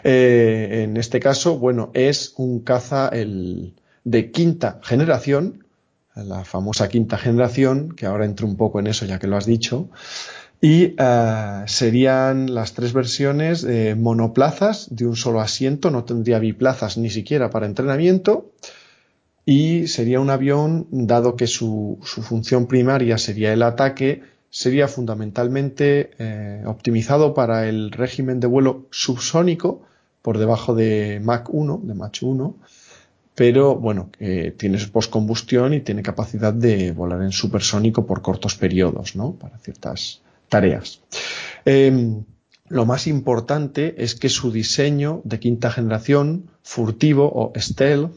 Eh, 0.05 0.85
en 0.85 0.97
este 0.97 1.19
caso, 1.19 1.59
bueno, 1.59 1.91
es 1.95 2.35
un 2.37 2.61
caza 2.61 3.09
el, 3.09 3.75
de 4.05 4.31
quinta 4.31 4.81
generación, 4.83 5.65
la 6.15 6.45
famosa 6.45 6.89
quinta 6.89 7.17
generación, 7.17 7.95
que 7.95 8.07
ahora 8.07 8.27
entro 8.27 8.47
un 8.47 8.57
poco 8.57 8.81
en 8.81 8.87
eso 8.87 9.07
ya 9.07 9.19
que 9.19 9.27
lo 9.27 9.37
has 9.37 9.47
dicho, 9.47 9.89
y 10.65 10.95
eh, 10.97 11.65
serían 11.67 12.55
las 12.55 12.73
tres 12.73 12.93
versiones 12.93 13.63
de 13.63 13.97
monoplazas 13.97 14.87
de 14.95 15.07
un 15.07 15.17
solo 15.17 15.41
asiento, 15.41 15.91
no 15.91 16.05
tendría 16.05 16.39
biplazas 16.39 16.97
ni 16.99 17.11
siquiera 17.11 17.51
para 17.51 17.67
entrenamiento, 17.67 18.53
y 19.45 19.89
sería 19.89 20.21
un 20.21 20.31
avión, 20.31 20.87
dado 20.93 21.35
que 21.35 21.49
su, 21.49 21.99
función 22.01 22.69
primaria 22.69 23.19
sería 23.19 23.53
el 23.53 23.65
ataque, 23.65 24.23
sería 24.51 24.87
fundamentalmente 24.87 26.11
eh, 26.21 26.63
optimizado 26.65 27.35
para 27.35 27.69
el 27.69 27.91
régimen 27.91 28.39
de 28.39 28.47
vuelo 28.47 28.87
subsónico, 28.93 29.83
por 30.23 30.39
debajo 30.39 30.77
de 30.77 31.21
Mach 31.21 31.49
1, 31.49 31.81
de 31.83 31.95
Mach 31.95 32.23
1, 32.23 32.55
pero 33.35 33.75
bueno, 33.75 34.11
tiene 34.57 34.79
postcombustión 34.93 35.75
y 35.75 35.81
tiene 35.81 36.03
capacidad 36.03 36.53
de 36.53 36.93
volar 36.93 37.23
en 37.23 37.33
supersónico 37.33 38.07
por 38.07 38.23
cortos 38.23 38.55
periodos, 38.55 39.17
¿no? 39.17 39.33
Para 39.33 39.59
ciertas 39.59 40.22
tareas. 40.53 41.01
Em, 41.65 42.25
lo 42.69 42.85
más 42.85 43.07
importante 43.07 43.95
es 44.05 44.15
que 44.15 44.29
su 44.29 44.53
diseño 44.53 45.23
de 45.25 45.41
quinta 45.41 45.71
generación, 45.71 46.51
furtivo 46.63 47.25
o 47.35 47.53
stealth, 47.57 48.13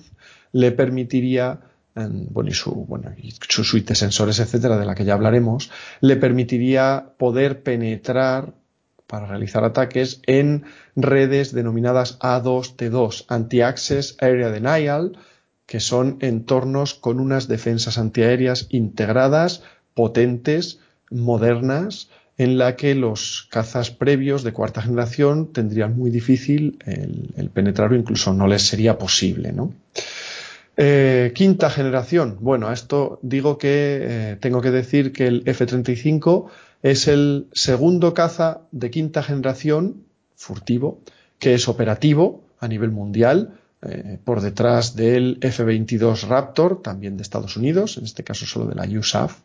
le 0.52 0.72
permitiría 0.72 1.62
bueno, 1.96 2.50
y 2.50 2.54
su, 2.54 2.74
bueno, 2.74 3.14
y 3.18 3.32
su 3.32 3.64
suite 3.64 3.90
de 3.90 3.96
sensores, 3.96 4.40
etcétera, 4.40 4.78
de 4.78 4.86
la 4.86 4.96
que 4.96 5.06
ya 5.06 5.14
hablaremos, 5.14 5.72
le 6.02 6.18
permitiría 6.18 7.14
poder 7.18 7.64
penetrar 7.64 8.54
para 9.08 9.28
realizar 9.28 9.64
ataques 9.64 10.20
en 10.26 10.66
redes 10.98 11.54
denominadas 11.54 12.20
A2T2, 12.20 13.26
Anti-Access 13.30 14.18
Area 14.20 14.50
Denial, 14.50 15.18
que 15.66 15.80
son 15.80 16.18
entornos 16.20 16.96
con 16.96 17.22
unas 17.22 17.48
defensas 17.48 17.98
antiaéreas 17.98 18.68
integradas, 18.72 19.64
potentes, 19.94 20.80
modernas, 21.10 22.10
en 22.38 22.58
la 22.58 22.76
que 22.76 22.96
los 22.96 23.48
cazas 23.50 23.92
previos 23.92 24.44
de 24.44 24.52
cuarta 24.52 24.82
generación 24.82 25.54
tendrían 25.54 25.98
muy 25.98 26.12
difícil 26.12 26.78
el, 26.86 27.50
penetrar 27.50 27.92
o 27.92 27.96
incluso 27.96 28.34
no 28.34 28.48
les 28.48 28.64
sería 28.64 28.98
posible, 28.98 29.54
¿no? 29.54 29.74
Eh, 30.78 31.32
quinta 31.34 31.70
generación. 31.70 32.38
Bueno, 32.42 32.68
a 32.68 32.74
esto 32.74 33.20
digo 33.22 33.58
que 33.58 34.00
eh, 34.02 34.38
tengo 34.42 34.62
que 34.62 34.72
decir 34.72 35.14
que 35.14 35.28
el 35.28 35.44
F-35 35.46 36.48
es 36.84 37.08
el 37.08 37.48
segundo 37.54 38.14
caza 38.14 38.62
de 38.72 38.92
quinta 38.92 39.24
generación 39.24 40.04
furtivo 40.36 41.00
que 41.40 41.54
es 41.54 41.68
operativo 41.68 42.44
a 42.60 42.68
nivel 42.68 42.92
mundial 42.92 43.60
eh, 43.82 44.18
por 44.24 44.42
detrás 44.42 44.96
del 44.96 45.38
F-22 45.42 46.28
Raptor, 46.28 46.82
también 46.82 47.18
de 47.18 47.24
Estados 47.24 47.56
Unidos, 47.58 47.98
en 47.98 48.06
este 48.06 48.24
caso 48.24 48.46
solo 48.46 48.66
de 48.66 48.76
la 48.76 48.86
USAF, 49.00 49.40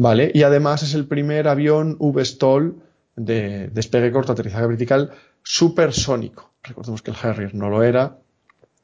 ¿vale? 0.00 0.30
Y 0.32 0.44
además 0.44 0.82
es 0.82 0.94
el 0.94 1.06
primer 1.06 1.46
avión 1.46 1.96
V-STOL 1.98 2.74
de 3.16 3.68
despegue 3.68 4.10
corto, 4.10 4.32
aterrizaje 4.32 4.66
vertical 4.66 5.10
supersónico. 5.42 6.52
Recordemos 6.62 7.02
que 7.02 7.10
el 7.10 7.18
Harrier 7.22 7.54
no 7.54 7.68
lo 7.68 7.82
era 7.82 8.16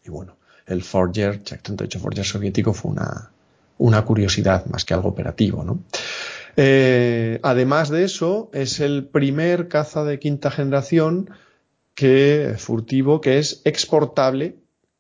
y 0.05 0.11
bueno, 0.11 0.37
el 0.67 0.83
Forger, 0.83 1.43
Jack 1.43 1.63
38 1.63 1.99
Forger 2.01 2.25
soviético 2.25 2.75
fue 2.75 2.91
una, 2.91 3.31
una 3.79 4.05
curiosidad 4.05 4.67
más 4.67 4.85
que 4.85 4.93
algo 4.93 5.09
operativo, 5.09 5.65
¿no? 5.65 5.81
Eh, 6.55 7.41
además 7.43 7.89
de 7.89 8.05
eso, 8.05 8.51
es 8.53 8.81
el 8.81 9.07
primer 9.07 9.69
caza 9.69 10.05
de 10.05 10.19
quinta 10.19 10.51
generación 10.51 11.31
que 11.95 12.57
furtivo 12.59 13.23
que 13.23 13.39
es 13.39 13.63
exportable, 13.65 14.57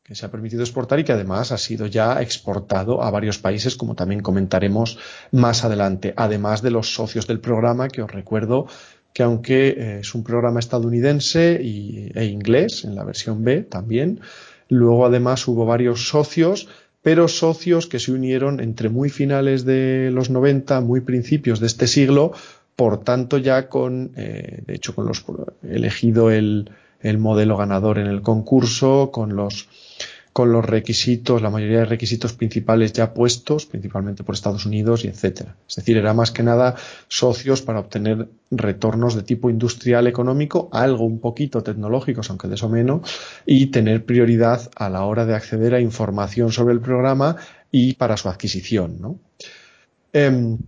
que 0.06 0.14
se 0.14 0.24
ha 0.24 0.30
permitido 0.30 0.62
exportar 0.62 1.00
y 1.00 1.04
que 1.04 1.12
además 1.12 1.50
ha 1.50 1.58
sido 1.58 1.86
ya 1.86 2.22
exportado 2.22 3.02
a 3.02 3.10
varios 3.10 3.38
países, 3.38 3.74
como 3.74 3.96
también 3.96 4.20
comentaremos 4.20 4.98
más 5.32 5.64
adelante, 5.64 6.14
además 6.16 6.62
de 6.62 6.70
los 6.70 6.94
socios 6.94 7.26
del 7.26 7.40
programa, 7.40 7.88
que 7.88 8.02
os 8.02 8.10
recuerdo 8.10 8.66
que 9.12 9.22
aunque 9.22 9.68
eh, 9.68 9.98
es 10.00 10.14
un 10.14 10.22
programa 10.22 10.60
estadounidense 10.60 11.58
y, 11.60 12.12
e 12.14 12.26
inglés 12.26 12.84
en 12.84 12.94
la 12.94 13.02
versión 13.02 13.42
B 13.42 13.62
también, 13.62 14.20
Luego 14.68 15.06
además 15.06 15.46
hubo 15.46 15.64
varios 15.64 16.08
socios, 16.08 16.68
pero 17.02 17.28
socios 17.28 17.86
que 17.86 17.98
se 17.98 18.12
unieron 18.12 18.60
entre 18.60 18.88
muy 18.88 19.10
finales 19.10 19.64
de 19.64 20.10
los 20.12 20.30
90, 20.30 20.80
muy 20.80 21.00
principios 21.00 21.60
de 21.60 21.68
este 21.68 21.86
siglo, 21.86 22.32
por 22.74 23.04
tanto 23.04 23.38
ya 23.38 23.68
con, 23.68 24.12
eh, 24.16 24.62
de 24.66 24.74
hecho, 24.74 24.94
con 24.94 25.06
los 25.06 25.24
elegido 25.62 26.30
el, 26.30 26.70
el 27.00 27.18
modelo 27.18 27.56
ganador 27.56 27.98
en 27.98 28.06
el 28.08 28.22
concurso, 28.22 29.10
con 29.12 29.36
los 29.36 29.68
con 30.36 30.52
los 30.52 30.66
requisitos, 30.66 31.40
la 31.40 31.48
mayoría 31.48 31.78
de 31.78 31.84
requisitos 31.86 32.34
principales 32.34 32.92
ya 32.92 33.14
puestos, 33.14 33.64
principalmente 33.64 34.22
por 34.22 34.34
Estados 34.34 34.66
Unidos 34.66 35.02
y 35.02 35.08
etcétera. 35.08 35.56
Es 35.66 35.76
decir, 35.76 35.96
era 35.96 36.12
más 36.12 36.30
que 36.30 36.42
nada 36.42 36.74
socios 37.08 37.62
para 37.62 37.80
obtener 37.80 38.28
retornos 38.50 39.14
de 39.14 39.22
tipo 39.22 39.48
industrial 39.48 40.06
económico, 40.06 40.68
algo 40.72 41.04
un 41.06 41.20
poquito 41.20 41.62
tecnológicos, 41.62 42.28
aunque 42.28 42.48
de 42.48 42.56
eso 42.56 42.68
menos, 42.68 43.00
y 43.46 43.68
tener 43.68 44.04
prioridad 44.04 44.70
a 44.76 44.90
la 44.90 45.04
hora 45.04 45.24
de 45.24 45.34
acceder 45.34 45.72
a 45.72 45.80
información 45.80 46.52
sobre 46.52 46.74
el 46.74 46.82
programa 46.82 47.36
y 47.70 47.94
para 47.94 48.18
su 48.18 48.28
adquisición. 48.28 49.18
Em, 50.12 50.58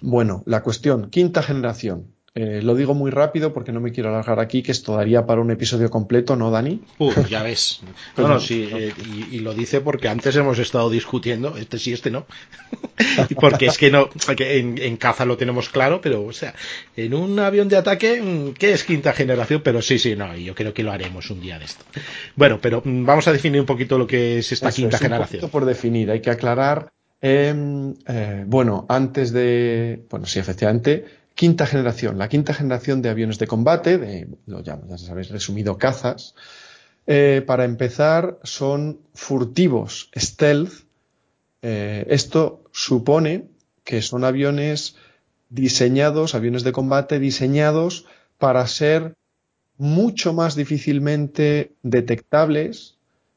bueno, 0.00 0.42
la 0.46 0.62
cuestión, 0.62 1.10
quinta 1.10 1.42
generación. 1.42 2.06
Eh, 2.40 2.62
lo 2.62 2.76
digo 2.76 2.94
muy 2.94 3.10
rápido 3.10 3.52
porque 3.52 3.72
no 3.72 3.80
me 3.80 3.90
quiero 3.90 4.10
alargar 4.10 4.38
aquí, 4.38 4.62
que 4.62 4.70
esto 4.70 4.94
daría 4.94 5.26
para 5.26 5.40
un 5.40 5.50
episodio 5.50 5.90
completo, 5.90 6.36
¿no, 6.36 6.52
Dani? 6.52 6.80
Uh, 6.98 7.12
ya 7.28 7.42
ves. 7.42 7.80
No, 8.16 8.28
no, 8.28 8.38
sí, 8.40 8.68
eh, 8.72 8.92
y, 9.32 9.40
lo 9.40 9.54
dice 9.54 9.80
porque 9.80 10.08
antes 10.08 10.36
hemos 10.36 10.58
estado 10.58 10.88
discutiendo, 10.88 11.56
este 11.56 11.78
sí, 11.78 11.92
este 11.92 12.12
no. 12.12 12.26
porque 13.40 13.66
es 13.66 13.78
que 13.78 13.90
no, 13.90 14.08
en, 14.38 14.78
en, 14.78 14.96
caza 14.96 15.24
lo 15.24 15.36
tenemos 15.36 15.68
claro, 15.68 16.00
pero, 16.00 16.24
o 16.24 16.32
sea, 16.32 16.54
en 16.96 17.14
un 17.14 17.38
avión 17.40 17.68
de 17.68 17.76
ataque, 17.76 18.22
mm, 18.22 18.52
¿qué 18.52 18.72
es 18.72 18.84
quinta 18.84 19.12
generación? 19.12 19.62
Pero 19.64 19.82
sí, 19.82 19.98
sí, 19.98 20.14
no, 20.14 20.36
yo 20.36 20.54
creo 20.54 20.72
que 20.72 20.84
lo 20.84 20.92
haremos 20.92 21.30
un 21.30 21.40
día 21.40 21.58
de 21.58 21.64
esto. 21.64 21.84
Bueno, 22.36 22.60
pero 22.60 22.82
mm, 22.84 23.04
vamos 23.04 23.26
a 23.26 23.32
definir 23.32 23.60
un 23.60 23.66
poquito 23.66 23.98
lo 23.98 24.06
que 24.06 24.38
es 24.38 24.52
esta 24.52 24.70
quinta 24.70 24.98
generación. 24.98 25.42
Un 25.44 25.50
por 25.50 25.64
definir, 25.64 26.08
hay 26.10 26.20
que 26.20 26.30
aclarar. 26.30 26.92
Em, 27.20 27.94
eh, 28.06 28.44
bueno, 28.46 28.86
antes 28.88 29.32
de. 29.32 30.04
Bueno, 30.08 30.26
sí, 30.26 30.38
efectivamente 30.38 31.17
quinta 31.38 31.66
generación, 31.66 32.18
la 32.18 32.28
quinta 32.28 32.52
generación 32.52 33.00
de 33.00 33.10
aviones 33.10 33.38
de 33.38 33.46
combate, 33.46 33.96
de, 33.96 34.26
lo 34.46 34.60
ya 34.60 34.76
sabéis, 34.98 35.30
resumido, 35.30 35.78
cazas. 35.78 36.34
Eh, 37.06 37.44
para 37.46 37.64
empezar, 37.64 38.40
son 38.42 38.98
furtivos, 39.14 40.10
stealth. 40.18 40.72
Eh, 41.62 42.04
esto 42.08 42.64
supone 42.72 43.44
que 43.84 44.02
son 44.02 44.24
aviones 44.24 44.96
diseñados, 45.48 46.34
aviones 46.34 46.64
de 46.64 46.72
combate 46.72 47.20
diseñados 47.20 48.06
para 48.36 48.66
ser 48.66 49.14
mucho 49.76 50.32
más 50.32 50.56
difícilmente 50.56 51.70
detectables 51.84 52.96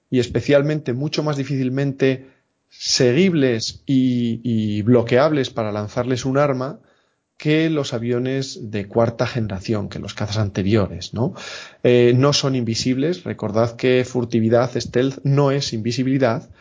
y 0.10 0.18
especialmente 0.18 0.94
mucho 0.94 1.22
más 1.22 1.38
difícilmente 1.38 2.32
seguibles 2.68 3.84
y 3.86 4.82
bloqueables 4.82 5.52
para 5.52 5.72
lanzarles 5.72 6.26
un 6.26 6.40
arma 6.40 6.80
que 7.42 7.72
los 7.72 7.96
aviones 7.96 8.70
de 8.70 8.88
cuarta 8.88 9.26
generación, 9.26 9.90
que 9.90 9.98
los 9.98 10.14
cazas 10.14 10.38
anteriores, 10.38 11.16
¿no? 11.16 11.34
Eh, 11.82 12.14
no 12.16 12.34
son 12.34 12.54
invisibles. 12.54 13.24
Recordad 13.24 13.76
que 13.76 14.06
furtividad, 14.06 14.70
stealth, 14.80 15.22
no 15.24 15.50
es 15.50 15.74
invisibilidad. 15.74 16.52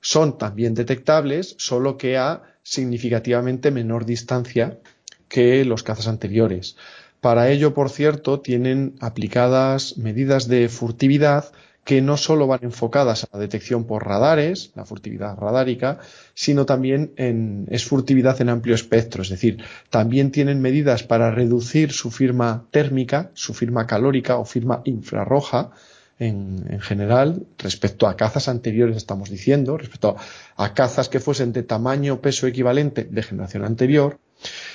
Son 0.00 0.38
también 0.38 0.72
detectables, 0.72 1.56
solo 1.58 1.98
que 1.98 2.16
a 2.16 2.42
significativamente 2.62 3.70
menor 3.70 4.06
distancia 4.06 4.78
que 5.28 5.66
los 5.66 5.82
cazas 5.82 6.08
anteriores. 6.08 6.78
Para 7.20 7.50
ello, 7.50 7.74
por 7.74 7.90
cierto, 7.90 8.40
tienen 8.40 8.94
aplicadas 9.00 9.98
medidas 9.98 10.48
de 10.48 10.70
furtividad 10.70 11.52
que 11.84 12.02
no 12.02 12.16
solo 12.16 12.46
van 12.46 12.60
enfocadas 12.62 13.24
a 13.24 13.28
la 13.32 13.40
detección 13.40 13.84
por 13.84 14.06
radares, 14.06 14.72
la 14.74 14.84
furtividad 14.84 15.36
radárica, 15.36 15.98
sino 16.34 16.66
también 16.66 17.12
en, 17.16 17.66
es 17.70 17.84
furtividad 17.84 18.40
en 18.40 18.48
amplio 18.50 18.74
espectro, 18.74 19.22
es 19.22 19.28
decir, 19.28 19.62
también 19.88 20.30
tienen 20.30 20.60
medidas 20.60 21.02
para 21.02 21.30
reducir 21.30 21.92
su 21.92 22.10
firma 22.10 22.66
térmica, 22.70 23.30
su 23.34 23.54
firma 23.54 23.86
calórica 23.86 24.36
o 24.38 24.44
firma 24.44 24.82
infrarroja, 24.84 25.70
en, 26.18 26.66
en, 26.68 26.80
general, 26.80 27.46
respecto 27.56 28.06
a 28.06 28.14
cazas 28.14 28.48
anteriores, 28.48 28.98
estamos 28.98 29.30
diciendo, 29.30 29.78
respecto 29.78 30.16
a 30.56 30.74
cazas 30.74 31.08
que 31.08 31.18
fuesen 31.18 31.54
de 31.54 31.62
tamaño 31.62 32.20
peso 32.20 32.46
equivalente 32.46 33.04
de 33.04 33.22
generación 33.22 33.64
anterior, 33.64 34.18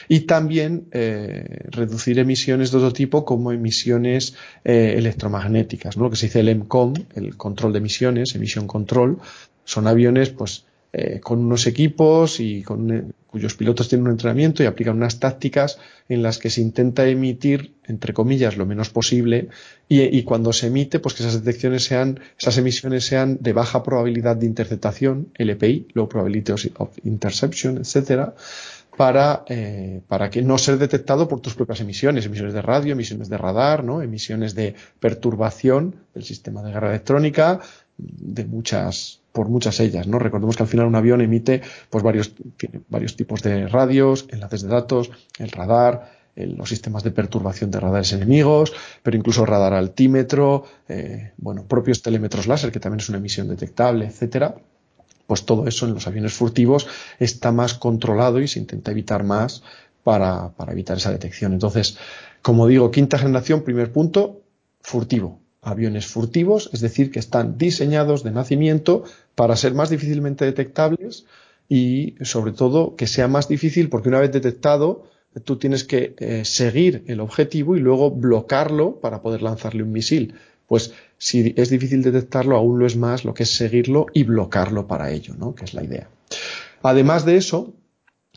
y 0.07 0.21
también 0.21 0.87
eh, 0.91 1.65
reducir 1.69 2.19
emisiones 2.19 2.71
de 2.71 2.77
otro 2.77 2.93
tipo 2.93 3.25
como 3.25 3.51
emisiones 3.51 4.35
eh, 4.63 4.95
electromagnéticas, 4.97 5.97
¿no? 5.97 6.03
lo 6.03 6.09
que 6.09 6.15
se 6.15 6.27
dice 6.27 6.41
el 6.41 6.49
EMCOM, 6.49 6.93
el 7.15 7.37
control 7.37 7.73
de 7.73 7.79
emisiones, 7.79 8.35
emisión 8.35 8.67
control, 8.67 9.19
son 9.63 9.87
aviones 9.87 10.29
pues 10.29 10.65
eh, 10.97 11.19
con 11.19 11.39
unos 11.39 11.67
equipos 11.67 12.39
y 12.39 12.63
con 12.63 13.13
cuyos 13.27 13.55
pilotos 13.55 13.89
tienen 13.89 14.07
un 14.07 14.13
entrenamiento 14.13 14.63
y 14.63 14.65
aplican 14.65 14.95
unas 14.95 15.19
tácticas 15.19 15.77
en 16.07 16.23
las 16.23 16.37
que 16.37 16.49
se 16.49 16.61
intenta 16.61 17.05
emitir 17.05 17.73
entre 17.85 18.13
comillas 18.13 18.55
lo 18.55 18.65
menos 18.65 18.91
posible 18.91 19.49
y, 19.89 20.23
cuando 20.23 20.53
se 20.53 20.67
emite 20.67 20.99
pues 20.99 21.13
que 21.13 21.23
esas 21.23 21.43
detecciones 21.43 21.83
sean 21.83 22.21
esas 22.39 22.57
emisiones 22.57 23.05
sean 23.05 23.39
de 23.41 23.51
baja 23.51 23.83
probabilidad 23.83 24.37
de 24.37 24.45
interceptación 24.45 25.27
LPI 25.37 25.87
low 25.95 26.07
probability 26.07 26.53
of 26.77 26.97
interception 27.03 27.77
etcétera 27.77 28.35
para, 28.97 29.43
eh, 29.47 30.01
para 30.07 30.29
que 30.29 30.41
no 30.41 30.57
ser 30.57 30.77
detectado 30.77 31.27
por 31.27 31.39
tus 31.39 31.55
propias 31.55 31.81
emisiones, 31.81 32.25
emisiones 32.25 32.53
de 32.53 32.61
radio, 32.61 32.93
emisiones 32.93 33.29
de 33.29 33.37
radar, 33.37 33.83
¿no? 33.83 34.01
emisiones 34.01 34.55
de 34.55 34.75
perturbación 34.99 35.95
del 36.13 36.23
sistema 36.23 36.61
de 36.63 36.71
guerra 36.71 36.89
electrónica, 36.89 37.59
de 37.97 38.45
muchas, 38.45 39.21
por 39.31 39.47
muchas 39.49 39.79
ellas, 39.79 40.07
¿no? 40.07 40.19
Recordemos 40.19 40.57
que 40.57 40.63
al 40.63 40.69
final 40.69 40.87
un 40.87 40.95
avión 40.95 41.21
emite, 41.21 41.61
pues 41.89 42.03
varios, 42.03 42.33
varios 42.89 43.15
tipos 43.15 43.41
de 43.41 43.67
radios, 43.67 44.27
enlaces 44.29 44.63
de 44.63 44.69
datos, 44.69 45.11
el 45.39 45.51
radar, 45.51 46.11
los 46.35 46.67
sistemas 46.67 47.03
de 47.03 47.11
perturbación 47.11 47.71
de 47.71 47.79
radares 47.79 48.11
enemigos, 48.11 48.73
pero 49.01 49.15
incluso 49.15 49.45
radar 49.45 49.73
altímetro, 49.73 50.65
eh, 50.89 51.31
bueno, 51.37 51.63
propios 51.65 52.01
telémetros 52.01 52.47
láser, 52.47 52.71
que 52.71 52.79
también 52.79 52.99
es 52.99 53.09
una 53.09 53.19
emisión 53.19 53.47
detectable, 53.47 54.05
etcétera. 54.05 54.55
Pues 55.27 55.45
todo 55.45 55.67
eso 55.67 55.85
en 55.85 55.93
los 55.93 56.07
aviones 56.07 56.33
furtivos 56.33 56.87
está 57.19 57.51
más 57.51 57.73
controlado 57.73 58.39
y 58.39 58.47
se 58.47 58.59
intenta 58.59 58.91
evitar 58.91 59.23
más 59.23 59.63
para, 60.03 60.51
para 60.51 60.71
evitar 60.71 60.97
esa 60.97 61.11
detección. 61.11 61.53
Entonces, 61.53 61.97
como 62.41 62.67
digo, 62.67 62.91
quinta 62.91 63.17
generación, 63.17 63.63
primer 63.63 63.91
punto, 63.91 64.41
furtivo. 64.81 65.39
Aviones 65.61 66.05
furtivos, 66.05 66.69
es 66.73 66.81
decir, 66.81 67.11
que 67.11 67.17
están 67.17 67.57
diseñados 67.57 68.23
de 68.23 68.29
nacimiento 68.29 69.03
para 69.33 69.55
ser 69.55 69.73
más 69.73 69.89
difícilmente 69.89 70.45
detectables 70.45 71.25
y, 71.67 72.15
sobre 72.21 72.51
todo, 72.51 72.95
que 72.95 73.07
sea 73.07 73.27
más 73.27 73.47
difícil 73.47 73.89
porque 73.89 74.09
una 74.09 74.19
vez 74.19 74.31
detectado, 74.31 75.05
tú 75.43 75.57
tienes 75.57 75.83
que 75.83 76.15
eh, 76.19 76.45
seguir 76.45 77.03
el 77.07 77.19
objetivo 77.19 77.75
y 77.75 77.79
luego 77.79 78.11
bloquearlo 78.11 78.99
para 78.99 79.21
poder 79.21 79.41
lanzarle 79.41 79.83
un 79.83 79.91
misil. 79.91 80.35
Pues 80.67 80.93
si 81.17 81.53
es 81.57 81.69
difícil 81.69 82.01
detectarlo, 82.01 82.55
aún 82.57 82.79
lo 82.79 82.85
es 82.85 82.97
más 82.97 83.25
lo 83.25 83.33
que 83.33 83.43
es 83.43 83.55
seguirlo 83.55 84.07
y 84.13 84.23
bloquearlo 84.23 84.87
para 84.87 85.11
ello, 85.11 85.33
¿no? 85.37 85.55
Que 85.55 85.65
es 85.65 85.73
la 85.73 85.83
idea. 85.83 86.09
Además 86.83 87.25
de 87.25 87.37
eso, 87.37 87.73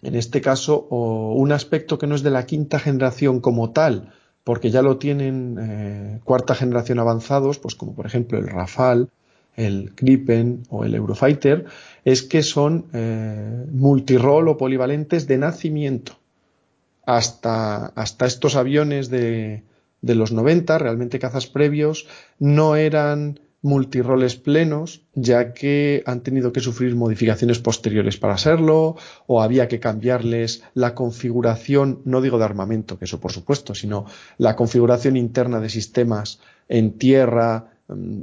en 0.03 0.15
este 0.15 0.41
caso, 0.41 0.87
un 0.89 1.53
aspecto 1.53 1.99
que 1.99 2.07
no 2.07 2.15
es 2.15 2.23
de 2.23 2.31
la 2.31 2.47
quinta 2.47 2.79
generación 2.79 3.41
como 3.41 3.71
tal, 3.71 4.13
porque 4.45 4.71
ya 4.71 4.81
lo 4.83 4.97
tienen 4.97 5.59
eh, 5.61 6.21
cuarta 6.25 6.55
generación 6.55 6.99
avanzados, 6.99 7.59
pues 7.59 7.75
como 7.75 7.95
por 7.95 8.07
ejemplo 8.07 8.39
el 8.39 8.49
Rafale, 8.49 9.09
el 9.57 9.93
Gripen 9.97 10.63
o 10.71 10.85
el 10.85 10.95
Eurofighter, 10.95 11.67
es 12.05 12.23
que 12.23 12.43
son 12.43 12.87
eh, 12.93 13.67
o 13.83 14.57
polivalentes 14.57 15.27
de 15.27 15.37
nacimiento 15.37 16.17
hasta, 17.05 17.87
hasta 17.87 18.27
estos 18.27 18.55
aviones 18.55 19.11
de, 19.11 19.65
de 20.01 20.15
los 20.15 20.33
90, 20.33 20.79
realmente 20.79 21.19
cazas 21.19 21.47
previos, 21.47 22.07
no 22.39 22.77
eran 22.77 23.41
multiroles 23.61 24.37
plenos, 24.37 25.03
ya 25.15 25.53
que 25.53 26.03
han 26.07 26.23
tenido 26.23 26.53
que 26.53 26.61
sufrir 26.61 26.95
modificaciones 26.95 27.59
posteriores 27.59 28.17
para 28.17 28.39
serlo, 28.39 28.97
o 29.27 29.43
había 29.43 29.67
que 29.67 29.81
cambiarles 29.81 30.63
la 30.75 30.95
configuración, 30.95 32.01
no 32.05 32.21
digo 32.21 32.39
de 32.39 32.45
armamento, 32.45 32.99
que 32.99 33.07
eso 33.07 33.21
por 33.21 33.33
supuesto, 33.33 33.75
sino 33.75 34.07
la 34.37 34.55
configuración 34.55 35.17
interna 35.17 35.61
de 35.61 35.71
sistemas 35.71 36.39
en 36.69 36.93
tierra, 36.99 37.73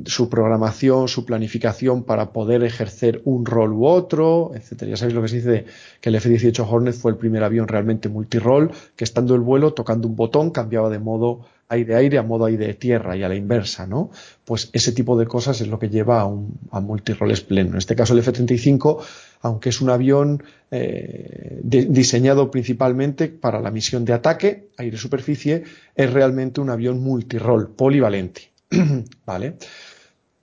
su 0.05 0.29
programación, 0.29 1.07
su 1.07 1.25
planificación 1.25 2.03
para 2.03 2.31
poder 2.31 2.63
ejercer 2.63 3.21
un 3.25 3.45
rol 3.45 3.73
u 3.73 3.87
otro, 3.87 4.51
etcétera. 4.53 4.91
Ya 4.91 4.97
sabéis 4.97 5.15
lo 5.15 5.23
que 5.23 5.27
se 5.27 5.35
dice 5.37 5.65
que 6.01 6.09
el 6.09 6.15
F-18 6.15 6.67
Hornet 6.69 6.93
fue 6.93 7.11
el 7.11 7.17
primer 7.17 7.43
avión 7.43 7.67
realmente 7.67 8.07
multirol, 8.07 8.71
que 8.95 9.03
estando 9.03 9.33
el 9.33 9.41
vuelo, 9.41 9.73
tocando 9.73 10.07
un 10.07 10.15
botón, 10.15 10.51
cambiaba 10.51 10.89
de 10.91 10.99
modo 10.99 11.47
aire-aire 11.67 12.19
a 12.19 12.21
modo 12.21 12.45
aire-tierra 12.45 13.17
y 13.17 13.23
a 13.23 13.29
la 13.29 13.33
inversa, 13.33 13.87
¿no? 13.87 14.11
Pues 14.43 14.69
ese 14.71 14.91
tipo 14.91 15.17
de 15.17 15.25
cosas 15.25 15.59
es 15.61 15.67
lo 15.67 15.79
que 15.79 15.89
lleva 15.89 16.21
a, 16.21 16.25
un, 16.25 16.59
a 16.69 16.79
multiroles 16.79 17.41
pleno. 17.41 17.71
En 17.71 17.77
este 17.77 17.95
caso 17.95 18.13
el 18.13 18.19
F-35, 18.19 18.99
aunque 19.41 19.69
es 19.69 19.81
un 19.81 19.89
avión 19.89 20.43
eh, 20.69 21.59
diseñado 21.63 22.51
principalmente 22.51 23.29
para 23.29 23.59
la 23.59 23.71
misión 23.71 24.05
de 24.05 24.13
ataque, 24.13 24.67
aire-superficie, 24.77 25.63
es 25.95 26.13
realmente 26.13 26.61
un 26.61 26.69
avión 26.69 27.01
multirol, 27.01 27.71
polivalente. 27.71 28.54
¿Vale? 29.25 29.57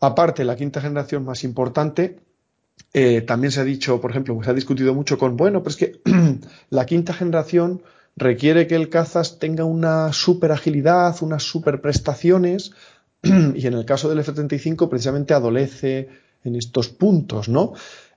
Aparte, 0.00 0.45
la 0.45 0.57
quinta 0.57 0.81
generación 0.81 1.25
más 1.25 1.45
importante, 1.45 2.19
eh, 2.93 3.23
también 3.23 3.52
se 3.52 3.61
ha 3.61 3.64
dicho, 3.64 4.00
por 4.00 4.11
ejemplo, 4.11 4.38
se 4.43 4.50
ha 4.50 4.55
discutido 4.55 4.95
mucho 4.95 5.19
con, 5.19 5.37
bueno, 5.37 5.62
pero 5.62 5.71
es 5.71 5.76
que 5.76 6.00
la 6.71 6.87
quinta 6.87 7.12
generación 7.12 7.83
requiere 8.17 8.67
que 8.67 8.75
el 8.75 8.88
cazas 8.88 9.38
tenga 9.38 9.64
una 9.64 10.12
super 10.12 10.52
agilidad, 10.52 11.17
unas 11.23 11.43
super 11.45 11.81
prestaciones, 11.81 12.73
y 13.23 13.67
en 13.67 13.75
el 13.75 13.85
caso 13.85 14.09
del 14.09 14.19
F-35 14.19 14.88
precisamente 14.88 15.35
adolece 15.35 16.09
en 16.45 16.57
estos 16.57 16.88
puntos, 16.88 17.49
¿no? 17.49 17.73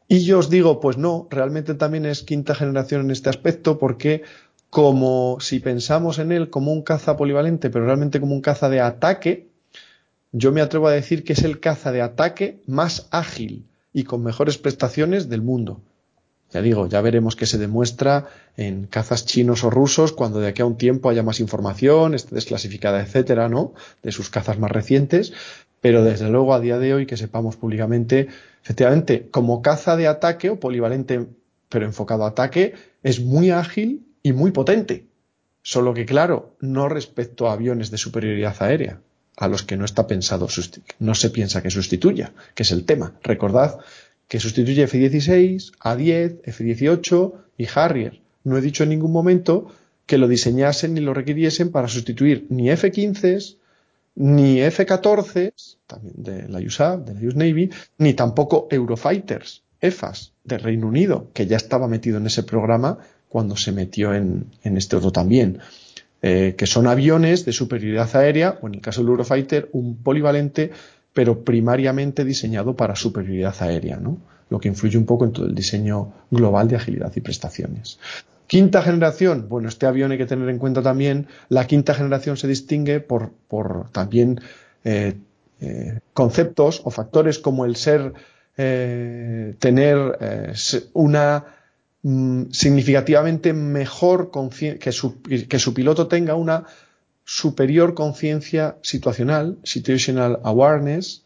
Y 0.08 0.24
yo 0.24 0.40
os 0.40 0.50
digo, 0.50 0.80
pues 0.80 0.98
no, 0.98 1.28
realmente 1.32 1.74
también 1.74 2.06
es 2.06 2.24
quinta 2.24 2.54
generación 2.54 3.02
en 3.02 3.12
este 3.12 3.30
aspecto 3.30 3.80
porque 3.80 4.24
como 4.70 5.38
si 5.40 5.60
pensamos 5.60 6.20
en 6.20 6.32
él 6.32 6.50
como 6.50 6.74
un 6.74 6.84
caza 6.84 7.16
polivalente, 7.18 7.70
pero 7.70 7.86
realmente 7.86 8.20
como 8.20 8.36
un 8.36 8.42
caza 8.42 8.70
de 8.70 8.82
ataque, 8.82 9.50
yo 10.38 10.52
me 10.52 10.60
atrevo 10.60 10.90
a 10.90 10.92
decir 10.92 11.24
que 11.24 11.32
es 11.32 11.44
el 11.44 11.62
caza 11.62 11.94
de 11.94 12.02
ataque 12.02 12.62
más 12.68 13.08
ágil 13.12 13.70
y 13.94 14.04
con 14.04 14.22
mejores 14.22 14.58
prestaciones 14.58 15.30
del 15.30 15.42
mundo. 15.42 15.80
Ya 16.52 16.62
digo, 16.62 16.88
ya 16.88 17.00
veremos 17.00 17.38
qué 17.38 17.46
se 17.46 17.58
demuestra 17.58 18.28
en 18.58 18.86
cazas 18.88 19.26
chinos 19.26 19.64
o 19.64 19.70
rusos 19.70 20.12
cuando 20.12 20.42
de 20.42 20.50
aquí 20.50 20.62
a 20.62 20.66
un 20.66 20.76
tiempo 20.76 21.10
haya 21.10 21.24
más 21.24 21.40
información, 21.40 22.14
esté 22.14 22.36
desclasificada, 22.36 23.02
etcétera, 23.02 23.48
¿no? 23.48 23.76
De 24.04 24.12
sus 24.12 24.30
cazas 24.30 24.60
más 24.60 24.72
recientes. 24.72 25.32
Pero 25.80 26.04
desde 26.04 26.30
luego 26.30 26.54
a 26.54 26.60
día 26.60 26.80
de 26.80 26.94
hoy 26.94 27.06
que 27.06 27.16
sepamos 27.16 27.56
públicamente, 27.56 28.28
efectivamente, 28.62 29.30
como 29.32 29.62
caza 29.62 29.96
de 29.96 30.08
ataque 30.08 30.50
o 30.50 30.60
polivalente, 30.60 31.28
pero 31.70 31.86
enfocado 31.86 32.26
a 32.26 32.30
ataque, 32.30 32.74
es 33.04 33.22
muy 33.22 33.52
ágil 33.52 34.06
y 34.22 34.34
muy 34.34 34.52
potente. 34.52 35.06
Solo 35.62 35.94
que, 35.94 36.06
claro, 36.06 36.58
no 36.60 36.90
respecto 36.90 37.48
a 37.48 37.54
aviones 37.54 37.90
de 37.90 37.98
superioridad 37.98 38.58
aérea 38.60 39.00
a 39.38 39.48
los 39.48 39.64
que 39.64 39.78
no 39.78 39.86
está 39.86 40.08
pensado, 40.08 40.48
no 41.00 41.16
se 41.16 41.30
piensa 41.30 41.62
que 41.62 41.70
sustituya, 41.70 42.34
que 42.54 42.64
es 42.64 42.72
el 42.72 42.86
tema. 42.86 43.14
Recordad 43.24 43.80
que 44.28 44.40
sustituye 44.40 44.84
F-16, 44.84 45.74
A-10, 45.80 46.40
F-18 46.44 47.34
y 47.58 47.68
Harrier. 47.74 48.22
No 48.44 48.58
he 48.58 48.62
dicho 48.62 48.84
en 48.84 48.90
ningún 48.90 49.12
momento 49.12 49.72
que 50.06 50.18
lo 50.18 50.28
diseñasen 50.28 50.94
ni 50.94 51.02
lo 51.02 51.14
requiriesen 51.14 51.72
para 51.72 51.88
sustituir 51.88 52.46
ni 52.50 52.70
F-15, 52.70 53.58
ni 54.16 54.62
F-14, 54.62 55.54
también 55.88 56.16
de 56.18 56.48
la 56.48 56.60
USA, 56.60 56.98
de 56.98 57.14
la 57.14 57.28
US 57.28 57.36
Navy, 57.36 57.70
ni 57.98 58.14
tampoco 58.14 58.68
Eurofighters, 58.72 59.64
EFAS, 59.82 60.32
de 60.44 60.58
Reino 60.58 60.88
Unido, 60.88 61.30
que 61.34 61.48
ya 61.48 61.58
estaba 61.58 61.88
metido 61.88 62.18
en 62.18 62.28
ese 62.28 62.44
programa 62.44 63.00
cuando 63.28 63.58
se 63.58 63.72
metió 63.72 64.14
en, 64.14 64.46
en 64.64 64.78
este 64.78 64.96
otro 64.96 65.12
también. 65.12 65.60
Eh, 66.28 66.56
que 66.58 66.66
son 66.66 66.88
aviones 66.88 67.46
de 67.46 67.54
superioridad 67.54 68.10
aérea, 68.16 68.58
o 68.60 68.68
en 68.68 68.74
el 68.74 68.82
caso 68.82 69.02
del 69.02 69.10
Eurofighter, 69.12 69.70
un 69.74 69.98
polivalente, 69.98 70.72
pero 71.14 71.44
primariamente 71.44 72.26
diseñado 72.26 72.76
para 72.76 72.96
superioridad 72.96 73.54
aérea, 73.60 73.98
¿no? 73.98 74.18
lo 74.50 74.60
que 74.60 74.68
influye 74.68 74.98
un 74.98 75.06
poco 75.06 75.26
en 75.26 75.34
todo 75.34 75.46
el 75.46 75.54
diseño 75.54 76.14
global 76.32 76.68
de 76.68 76.78
agilidad 76.78 77.12
y 77.16 77.22
prestaciones. 77.22 78.00
Quinta 78.48 78.82
generación, 78.82 79.46
bueno, 79.48 79.70
este 79.70 79.86
avión 79.86 80.14
hay 80.14 80.18
que 80.18 80.26
tener 80.26 80.50
en 80.50 80.58
cuenta 80.58 80.82
también, 80.82 81.28
la 81.50 81.68
quinta 81.68 81.94
generación 81.94 82.38
se 82.38 82.48
distingue 82.48 83.02
por, 83.02 83.32
por 83.48 83.92
también 83.92 84.42
eh, 84.84 85.14
eh, 85.62 86.00
conceptos 86.16 86.82
o 86.86 86.90
factores 86.90 87.38
como 87.38 87.66
el 87.66 87.76
ser, 87.76 88.14
tener 88.56 90.18
una 90.94 91.46
Mm, 92.08 92.52
significativamente 92.52 93.52
mejor 93.52 94.30
que 94.80 94.92
su, 94.92 95.24
que 95.24 95.58
su 95.58 95.74
piloto 95.74 96.08
tenga 96.08 96.36
una 96.36 96.68
superior 97.24 97.96
conciencia 97.96 98.78
situacional, 98.84 99.58
situational 99.64 100.40
awareness, 100.44 101.24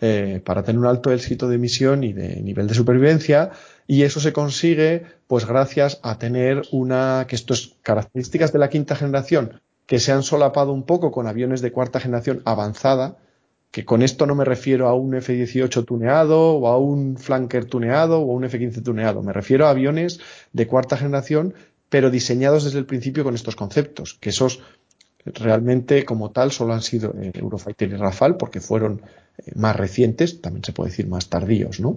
eh, 0.00 0.42
para 0.44 0.64
tener 0.64 0.80
un 0.80 0.86
alto 0.86 1.12
éxito 1.12 1.48
de 1.48 1.58
misión 1.58 2.02
y 2.02 2.12
de 2.12 2.42
nivel 2.42 2.66
de 2.66 2.74
supervivencia, 2.74 3.52
y 3.86 4.02
eso 4.02 4.18
se 4.18 4.32
consigue 4.32 5.04
pues 5.28 5.46
gracias 5.46 6.00
a 6.02 6.18
tener 6.18 6.62
una, 6.72 7.26
que 7.28 7.36
esto 7.36 7.54
es 7.54 7.76
características 7.82 8.52
de 8.52 8.58
la 8.58 8.68
quinta 8.68 8.96
generación, 8.96 9.60
que 9.86 10.00
se 10.00 10.10
han 10.10 10.24
solapado 10.24 10.72
un 10.72 10.82
poco 10.82 11.12
con 11.12 11.28
aviones 11.28 11.60
de 11.60 11.70
cuarta 11.70 12.00
generación 12.00 12.42
avanzada, 12.44 13.16
que 13.70 13.84
con 13.84 14.02
esto 14.02 14.26
no 14.26 14.34
me 14.34 14.44
refiero 14.44 14.88
a 14.88 14.94
un 14.94 15.14
F-18 15.14 15.84
tuneado 15.84 16.54
o 16.54 16.68
a 16.68 16.78
un 16.78 17.18
flanker 17.18 17.66
tuneado 17.66 18.20
o 18.20 18.32
a 18.32 18.34
un 18.34 18.44
F-15 18.44 18.82
tuneado, 18.82 19.22
me 19.22 19.32
refiero 19.32 19.66
a 19.66 19.70
aviones 19.70 20.20
de 20.52 20.66
cuarta 20.66 20.96
generación, 20.96 21.54
pero 21.88 22.10
diseñados 22.10 22.64
desde 22.64 22.78
el 22.78 22.86
principio 22.86 23.24
con 23.24 23.34
estos 23.34 23.56
conceptos, 23.56 24.14
que 24.20 24.30
esos 24.30 24.62
realmente 25.26 26.04
como 26.04 26.30
tal 26.30 26.52
solo 26.52 26.72
han 26.72 26.82
sido 26.82 27.14
eh, 27.20 27.32
Eurofighter 27.34 27.90
y 27.90 27.96
Rafale 27.96 28.34
porque 28.34 28.60
fueron 28.60 29.02
eh, 29.38 29.52
más 29.54 29.76
recientes, 29.76 30.40
también 30.40 30.64
se 30.64 30.72
puede 30.72 30.90
decir 30.90 31.06
más 31.08 31.28
tardíos, 31.28 31.80
¿no? 31.80 31.96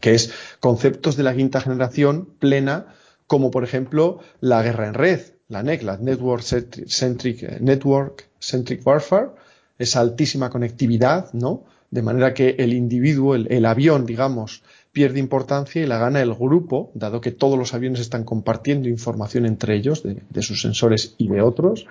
Que 0.00 0.14
es 0.14 0.32
conceptos 0.60 1.16
de 1.16 1.22
la 1.22 1.34
quinta 1.34 1.60
generación 1.60 2.28
plena, 2.38 2.94
como 3.26 3.50
por 3.50 3.64
ejemplo 3.64 4.20
la 4.40 4.62
guerra 4.62 4.86
en 4.86 4.94
red, 4.94 5.20
la 5.48 5.62
NEC, 5.62 5.82
la 5.82 5.96
Network 5.96 6.42
Centric, 6.42 7.42
eh, 7.42 7.58
Network 7.60 8.28
Centric 8.38 8.86
Warfare, 8.86 9.30
esa 9.78 10.00
altísima 10.00 10.50
conectividad, 10.50 11.32
¿no? 11.32 11.64
De 11.90 12.02
manera 12.02 12.34
que 12.34 12.56
el 12.58 12.72
individuo, 12.72 13.34
el, 13.34 13.66
avión, 13.66 14.04
digamos, 14.06 14.62
pierde 14.92 15.20
importancia 15.20 15.82
y 15.82 15.86
la 15.86 15.98
gana 15.98 16.20
el 16.22 16.34
grupo, 16.34 16.90
dado 16.94 17.20
que 17.20 17.30
todos 17.30 17.58
los 17.58 17.72
aviones 17.74 18.00
están 18.00 18.24
compartiendo 18.24 18.88
información 18.88 19.46
entre 19.46 19.76
ellos, 19.76 20.02
de, 20.02 20.42
sus 20.42 20.60
sensores 20.60 21.14
y 21.18 21.28
de 21.28 21.40
otros. 21.40 21.86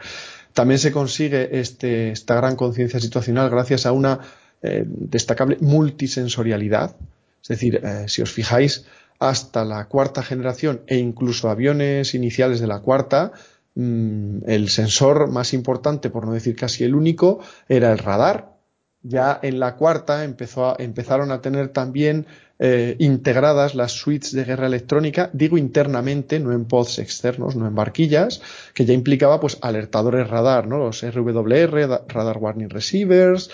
También 0.53 0.79
se 0.79 0.91
consigue 0.91 1.59
este, 1.59 2.11
esta 2.11 2.35
gran 2.35 2.55
conciencia 2.55 2.99
situacional 2.99 3.49
gracias 3.49 3.85
a 3.85 3.91
una 3.91 4.19
eh, 4.61 4.83
destacable 4.85 5.57
multisensorialidad. 5.61 6.95
Es 7.41 7.47
decir, 7.47 7.81
eh, 7.83 8.05
si 8.07 8.21
os 8.21 8.31
fijáis, 8.31 8.85
hasta 9.19 9.63
la 9.63 9.85
cuarta 9.85 10.21
generación 10.21 10.81
e 10.87 10.97
incluso 10.97 11.49
aviones 11.49 12.13
iniciales 12.13 12.59
de 12.59 12.67
la 12.67 12.79
cuarta, 12.79 13.31
el 13.75 14.69
sensor 14.69 15.29
más 15.31 15.53
importante, 15.53 16.09
por 16.09 16.25
no 16.25 16.33
decir 16.33 16.55
casi 16.55 16.83
el 16.83 16.95
único, 16.95 17.39
era 17.67 17.91
el 17.91 17.97
radar. 17.97 18.53
Ya 19.01 19.39
en 19.41 19.59
la 19.59 19.75
cuarta 19.75 20.23
empezó 20.23 20.79
empezaron 20.79 21.31
a 21.31 21.41
tener 21.41 21.69
también 21.69 22.25
eh, 22.59 22.95
integradas 22.99 23.75
las 23.75 23.91
suites 23.91 24.31
de 24.31 24.45
guerra 24.45 24.67
electrónica, 24.67 25.29
digo 25.33 25.57
internamente, 25.57 26.39
no 26.39 26.53
en 26.53 26.65
pods 26.65 26.99
externos, 26.99 27.57
no 27.57 27.67
en 27.67 27.75
barquillas, 27.75 28.41
que 28.73 28.85
ya 28.85 28.93
implicaba 28.93 29.39
pues 29.41 29.57
alertadores 29.61 30.29
radar. 30.29 30.67
Los 30.67 31.03
RWR, 31.03 32.05
Radar 32.07 32.37
Warning 32.37 32.69
Receivers, 32.69 33.49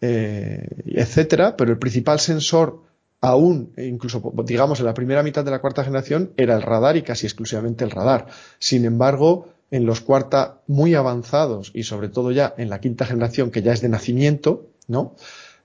eh, 0.00 0.66
etcétera, 0.86 1.56
pero 1.56 1.70
el 1.70 1.78
principal 1.78 2.18
sensor 2.18 2.82
aún, 3.20 3.72
e 3.76 3.86
incluso 3.86 4.32
digamos 4.44 4.80
en 4.80 4.86
la 4.86 4.94
primera 4.94 5.22
mitad 5.22 5.44
de 5.44 5.50
la 5.50 5.60
cuarta 5.60 5.84
generación, 5.84 6.32
era 6.36 6.56
el 6.56 6.62
radar 6.62 6.96
y 6.96 7.02
casi 7.02 7.26
exclusivamente 7.26 7.84
el 7.84 7.90
radar. 7.90 8.26
Sin 8.58 8.84
embargo, 8.84 9.48
en 9.70 9.86
los 9.86 10.00
cuarta 10.00 10.60
muy 10.66 10.94
avanzados 10.94 11.70
y 11.74 11.82
sobre 11.82 12.08
todo 12.08 12.32
ya 12.32 12.54
en 12.56 12.70
la 12.70 12.80
quinta 12.80 13.04
generación, 13.04 13.50
que 13.50 13.62
ya 13.62 13.72
es 13.72 13.80
de 13.80 13.88
nacimiento, 13.88 14.66
¿no? 14.86 15.14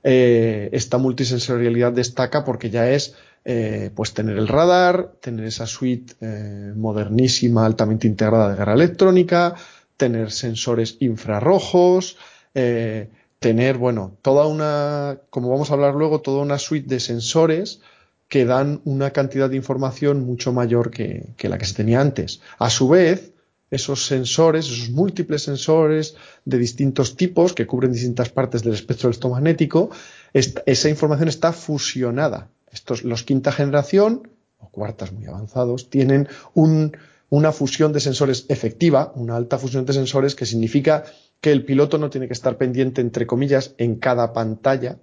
Eh, 0.03 0.69
esta 0.73 0.97
multisensorialidad 0.97 1.93
destaca 1.93 2.43
porque 2.43 2.69
ya 2.69 2.89
es 2.89 3.15
eh, 3.45 3.89
pues 3.95 4.13
tener 4.13 4.37
el 4.37 4.49
radar, 4.49 5.13
tener 5.21 5.45
esa 5.45 5.65
suite 5.65 6.13
eh, 6.19 6.73
modernísima, 6.75 7.65
altamente 7.65 8.07
integrada 8.07 8.49
de 8.49 8.57
guerra 8.57 8.73
electrónica, 8.73 9.55
tener 9.95 10.31
sensores 10.31 10.97
infrarrojos, 10.99 12.17
tener, 13.39 13.77
bueno, 13.77 14.15
toda 14.21 14.47
una, 14.47 15.17
como 15.29 15.49
vamos 15.49 15.69
a 15.69 15.73
hablar 15.73 15.95
luego, 15.95 16.21
toda 16.21 16.41
una 16.41 16.59
suite 16.59 16.87
de 16.87 16.99
sensores 16.99 17.81
que 18.33 18.45
dan 18.45 18.81
una 18.85 19.11
cantidad 19.11 19.49
de 19.49 19.57
información 19.57 20.25
mucho 20.25 20.53
mayor 20.53 20.89
que, 20.89 21.35
la 21.39 21.57
que 21.57 21.65
se 21.65 21.75
tenía 21.75 22.01
antes. 22.01 22.41
A 22.57 22.69
su 22.69 22.87
vez, 22.87 23.32
esos 23.73 24.05
sensores, 24.05 24.67
esos 24.67 24.91
múltiples 24.91 25.41
sensores 25.41 26.15
de 26.45 26.59
distintos 26.59 27.17
tipos 27.17 27.53
que 27.53 27.65
cubren 27.65 27.91
distintas 27.91 28.29
partes 28.29 28.61
del 28.63 28.73
espectro 28.73 29.09
electromagnético, 29.09 29.89
esa 30.33 30.89
información 30.89 31.27
está 31.27 31.51
fusionada. 31.53 32.49
Estos, 32.71 33.03
los 33.03 33.23
quinta 33.23 33.51
generación, 33.51 34.29
o 34.59 34.69
cuartas 34.69 35.11
muy 35.11 35.25
avanzados, 35.25 35.89
tienen 35.89 36.27
una 36.53 37.51
fusión 37.51 37.93
de 37.93 37.99
sensores 37.99 38.45
efectiva, 38.47 39.11
una 39.15 39.35
alta 39.35 39.57
fusión 39.57 39.85
de 39.85 39.93
sensores 39.93 40.35
que 40.35 40.45
significa 40.45 41.05
que 41.41 41.51
el 41.51 41.65
piloto 41.65 41.97
no 41.97 42.11
tiene 42.11 42.27
que 42.27 42.33
estar 42.33 42.57
pendiente, 42.57 43.01
entre 43.01 43.25
comillas, 43.25 43.73
en 43.79 43.95
cada 43.95 44.33
pantalla 44.33 44.97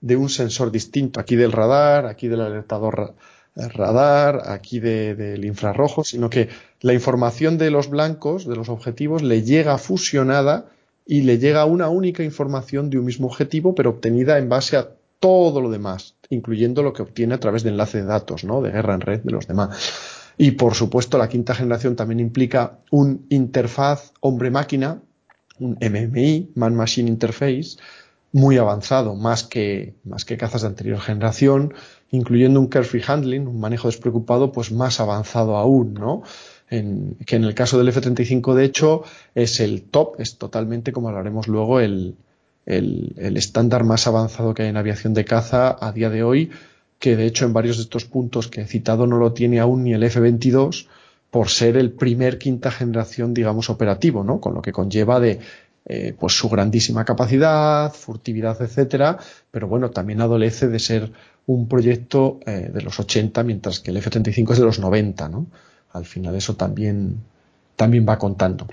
de 0.00 0.16
un 0.16 0.28
sensor 0.28 0.72
distinto, 0.72 1.20
aquí 1.20 1.36
del 1.36 1.52
radar, 1.52 2.06
aquí 2.06 2.26
del 2.26 2.40
alertador 2.40 3.14
radar, 3.56 4.42
aquí 4.50 4.80
del 4.80 5.44
infrarrojo, 5.44 6.04
sino 6.04 6.28
que 6.28 6.48
la 6.86 6.94
información 6.94 7.58
de 7.58 7.72
los 7.72 7.90
blancos, 7.90 8.46
de 8.46 8.54
los 8.54 8.68
objetivos, 8.68 9.24
le 9.24 9.42
llega 9.42 9.76
fusionada 9.76 10.66
y 11.04 11.22
le 11.22 11.38
llega 11.38 11.64
una 11.64 11.88
única 11.88 12.22
información 12.22 12.90
de 12.90 12.98
un 13.00 13.04
mismo 13.04 13.26
objetivo, 13.26 13.74
pero 13.74 13.90
obtenida 13.90 14.38
en 14.38 14.48
base 14.48 14.76
a 14.76 14.90
todo 15.18 15.60
lo 15.60 15.68
demás, 15.68 16.14
incluyendo 16.30 16.84
lo 16.84 16.92
que 16.92 17.02
obtiene 17.02 17.34
a 17.34 17.40
través 17.40 17.64
de 17.64 17.70
enlace 17.70 17.98
de 17.98 18.04
datos, 18.04 18.44
¿no? 18.44 18.62
De 18.62 18.70
guerra 18.70 18.94
en 18.94 19.00
red 19.00 19.20
de 19.24 19.32
los 19.32 19.48
demás. 19.48 20.32
Y 20.38 20.52
por 20.52 20.76
supuesto, 20.76 21.18
la 21.18 21.28
quinta 21.28 21.56
generación 21.56 21.96
también 21.96 22.20
implica 22.20 22.78
un 22.92 23.26
interfaz 23.30 24.12
hombre-máquina 24.20 25.00
un 25.58 25.78
MMI, 25.80 26.52
Man 26.54 26.76
Machine 26.76 27.08
Interface, 27.08 27.78
muy 28.32 28.58
avanzado, 28.58 29.14
más 29.16 29.42
que, 29.44 29.96
más 30.04 30.24
que 30.24 30.36
cazas 30.36 30.62
de 30.62 30.68
anterior 30.68 31.00
generación, 31.00 31.74
incluyendo 32.10 32.60
un 32.60 32.68
carefree 32.68 33.02
handling, 33.06 33.48
un 33.48 33.58
manejo 33.58 33.88
despreocupado, 33.88 34.52
pues 34.52 34.70
más 34.70 35.00
avanzado 35.00 35.56
aún, 35.56 35.94
¿no? 35.94 36.22
En, 36.68 37.16
que 37.26 37.36
en 37.36 37.44
el 37.44 37.54
caso 37.54 37.78
del 37.78 37.88
F-35, 37.88 38.54
de 38.54 38.64
hecho, 38.64 39.04
es 39.34 39.60
el 39.60 39.82
top, 39.82 40.20
es 40.20 40.36
totalmente, 40.36 40.92
como 40.92 41.08
hablaremos 41.08 41.46
luego, 41.46 41.80
el, 41.80 42.16
el, 42.66 43.36
estándar 43.36 43.84
más 43.84 44.06
avanzado 44.06 44.52
que 44.52 44.64
hay 44.64 44.68
en 44.68 44.76
aviación 44.76 45.14
de 45.14 45.24
caza 45.24 45.76
a 45.80 45.92
día 45.92 46.10
de 46.10 46.24
hoy, 46.24 46.50
que 46.98 47.16
de 47.16 47.26
hecho 47.26 47.44
en 47.44 47.52
varios 47.52 47.76
de 47.76 47.84
estos 47.84 48.04
puntos 48.04 48.48
que 48.48 48.62
he 48.62 48.66
citado 48.66 49.06
no 49.06 49.18
lo 49.18 49.32
tiene 49.32 49.60
aún 49.60 49.84
ni 49.84 49.94
el 49.94 50.02
F-22, 50.02 50.88
por 51.30 51.48
ser 51.48 51.76
el 51.76 51.92
primer 51.92 52.38
quinta 52.38 52.70
generación, 52.70 53.34
digamos, 53.34 53.70
operativo, 53.70 54.24
¿no? 54.24 54.40
Con 54.40 54.54
lo 54.54 54.62
que 54.62 54.72
conlleva 54.72 55.20
de 55.20 55.38
eh, 55.88 56.14
pues 56.18 56.36
su 56.36 56.48
grandísima 56.48 57.04
capacidad, 57.04 57.92
furtividad, 57.92 58.60
etcétera, 58.60 59.18
pero 59.50 59.68
bueno, 59.68 59.90
también 59.90 60.20
adolece 60.20 60.66
de 60.66 60.80
ser 60.80 61.12
un 61.46 61.68
proyecto 61.68 62.40
eh, 62.44 62.70
de 62.72 62.82
los 62.82 62.98
80, 62.98 63.44
mientras 63.44 63.78
que 63.78 63.92
el 63.92 63.98
F-35 63.98 64.52
es 64.52 64.58
de 64.58 64.64
los 64.64 64.80
90, 64.80 65.28
¿no? 65.28 65.46
Al 65.96 66.04
final 66.04 66.34
eso 66.34 66.54
también, 66.56 67.22
también 67.76 68.06
va 68.08 68.18
contando. 68.18 68.66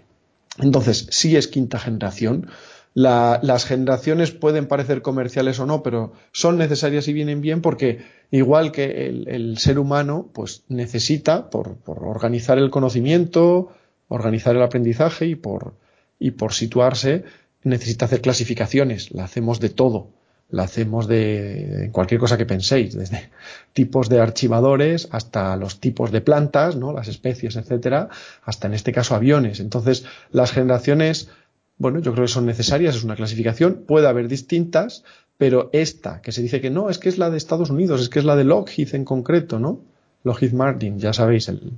Entonces, 0.59 1.07
sí 1.09 1.35
es 1.35 1.47
quinta 1.47 1.79
generación, 1.79 2.47
las 2.95 3.65
generaciones 3.65 4.31
pueden 4.31 4.67
parecer 4.67 5.01
comerciales 5.01 5.59
o 5.59 5.65
no, 5.65 5.81
pero 5.81 6.13
son 6.31 6.59
necesarias 6.59 7.07
y 7.07 7.13
vienen 7.13 7.41
bien 7.41 7.61
porque 7.61 8.05
igual 8.29 8.71
que 8.71 9.07
el, 9.07 9.57
ser 9.57 9.79
humano, 9.79 10.29
pues 10.31 10.63
necesita, 10.67 11.49
por, 11.49 11.77
organizar 11.85 12.59
el 12.59 12.69
conocimiento, 12.69 13.69
organizar 14.09 14.55
el 14.55 14.61
aprendizaje 14.61 15.25
y 15.25 15.35
por, 15.35 15.73
y 16.19 16.31
por 16.31 16.53
situarse, 16.53 17.23
necesita 17.63 18.05
hacer 18.05 18.21
clasificaciones. 18.21 19.11
La 19.11 19.23
hacemos 19.23 19.59
de 19.59 19.69
todo. 19.69 20.09
La 20.53 20.63
hacemos 20.63 21.07
de, 21.07 21.89
cualquier 21.91 22.19
cosa 22.19 22.37
que 22.37 22.45
penséis, 22.45 22.95
desde 22.95 23.31
tipos 23.73 24.07
de 24.07 24.19
archivadores 24.19 25.07
hasta 25.11 25.57
los 25.57 25.79
tipos 25.79 26.11
de 26.11 26.21
plantas, 26.21 26.75
¿no? 26.75 26.93
las 26.93 27.07
especies, 27.07 27.55
etcétera, 27.55 28.09
hasta 28.43 28.67
en 28.67 28.75
este 28.75 28.91
caso 28.91 29.15
aviones. 29.15 29.59
Entonces, 29.59 30.05
las 30.31 30.51
generaciones 30.51 31.29
bueno, 31.77 31.99
yo 31.99 32.13
creo 32.13 32.25
que 32.25 32.31
son 32.31 32.45
necesarias, 32.45 32.95
es 32.95 33.03
una 33.03 33.15
clasificación, 33.15 33.83
puede 33.87 34.07
haber 34.07 34.27
distintas, 34.27 35.03
pero 35.37 35.69
esta, 35.73 36.21
que 36.21 36.31
se 36.31 36.41
dice 36.41 36.61
que 36.61 36.69
no, 36.69 36.89
es 36.89 36.99
que 36.99 37.09
es 37.09 37.17
la 37.17 37.29
de 37.31 37.37
Estados 37.37 37.71
Unidos, 37.71 37.99
es 37.99 38.09
que 38.09 38.19
es 38.19 38.25
la 38.25 38.35
de 38.35 38.43
Lockheed 38.43 38.93
en 38.93 39.05
concreto, 39.05 39.59
¿no? 39.59 39.81
Lockheed 40.23 40.53
Martin, 40.53 40.99
ya 40.99 41.13
sabéis, 41.13 41.49
el, 41.49 41.73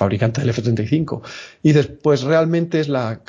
fabricante 0.00 0.40
del 0.40 0.48
F-35. 0.48 1.20
Y 1.62 1.68
dices, 1.68 1.88
pues 1.88 2.22
realmente 2.22 2.80
es 2.80 2.88
la, 2.88 3.20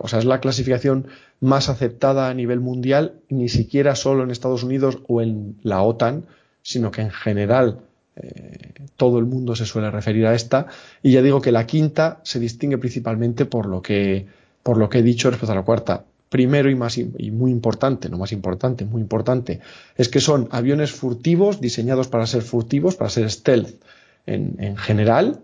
o 0.00 0.08
sea, 0.08 0.18
es 0.18 0.24
la 0.24 0.40
clasificación 0.40 1.06
más 1.38 1.68
aceptada 1.68 2.28
a 2.28 2.34
nivel 2.34 2.58
mundial, 2.58 3.20
ni 3.28 3.48
siquiera 3.48 3.94
solo 3.94 4.24
en 4.24 4.32
Estados 4.32 4.64
Unidos 4.64 4.98
o 5.06 5.22
en 5.22 5.56
la 5.62 5.80
OTAN, 5.82 6.24
sino 6.60 6.90
que 6.90 7.02
en 7.02 7.10
general 7.10 7.78
eh, 8.16 8.72
todo 8.96 9.20
el 9.20 9.26
mundo 9.26 9.54
se 9.54 9.64
suele 9.64 9.92
referir 9.92 10.26
a 10.26 10.34
esta. 10.34 10.66
Y 11.04 11.12
ya 11.12 11.22
digo 11.22 11.40
que 11.40 11.52
la 11.52 11.66
quinta 11.66 12.20
se 12.24 12.40
distingue 12.40 12.78
principalmente 12.78 13.44
por 13.46 13.66
lo 13.66 13.80
que 13.80 14.26
por 14.64 14.76
lo 14.76 14.88
que 14.90 14.98
he 14.98 15.02
dicho 15.02 15.30
respecto 15.30 15.52
a 15.52 15.54
la 15.54 15.62
cuarta. 15.62 16.04
Primero 16.28 16.68
y, 16.68 16.74
más, 16.74 16.98
y 16.98 17.30
muy 17.30 17.50
importante, 17.50 18.10
no 18.10 18.18
más 18.18 18.32
importante, 18.32 18.84
muy 18.84 19.00
importante, 19.00 19.60
es 19.96 20.10
que 20.10 20.20
son 20.20 20.48
aviones 20.50 20.90
furtivos, 20.90 21.58
diseñados 21.60 22.08
para 22.08 22.26
ser 22.26 22.42
furtivos, 22.42 22.96
para 22.96 23.08
ser 23.08 23.30
stealth 23.30 23.80
en, 24.28 24.76
general. 24.76 25.40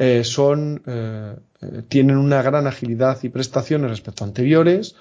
Eh, 0.00 0.22
son, 0.22 0.80
eh, 0.86 1.34
tienen 1.88 2.18
una 2.18 2.40
gran 2.40 2.68
agilidad 2.68 3.18
y 3.24 3.30
prestaciones 3.30 3.90
respecto 3.90 4.22
a 4.22 4.28
anteriores, 4.28 4.94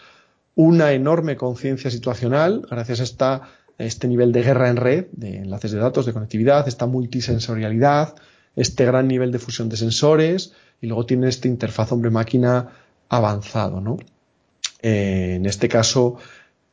una 0.56 0.92
enorme 0.92 1.36
conciencia 1.36 1.92
situacional, 1.92 2.66
gracias 2.68 3.00
a 3.00 3.04
esta, 3.04 3.42
este 3.78 4.08
nivel 4.08 4.32
de 4.32 4.42
guerra 4.42 4.70
en 4.70 4.78
red, 4.78 5.06
de 5.12 5.38
enlaces 5.38 5.72
de 5.72 5.78
datos, 5.78 6.08
de 6.08 6.14
conectividad, 6.14 6.68
esta 6.68 6.88
multisensorialidad, 6.88 8.16
este 8.56 8.86
gran 8.86 9.08
nivel 9.08 9.32
de 9.32 9.38
fusión 9.38 9.70
de 9.70 9.78
sensores, 9.78 10.54
y 10.82 10.88
luego 10.88 11.06
tiene 11.06 11.30
esta 11.30 11.48
interfaz 11.48 11.92
hombre-máquina 11.92 12.70
avanzado, 13.08 13.80
¿no? 13.80 13.98
Eh, 14.82 15.36
en 15.36 15.46
este 15.46 15.70
caso, 15.70 16.18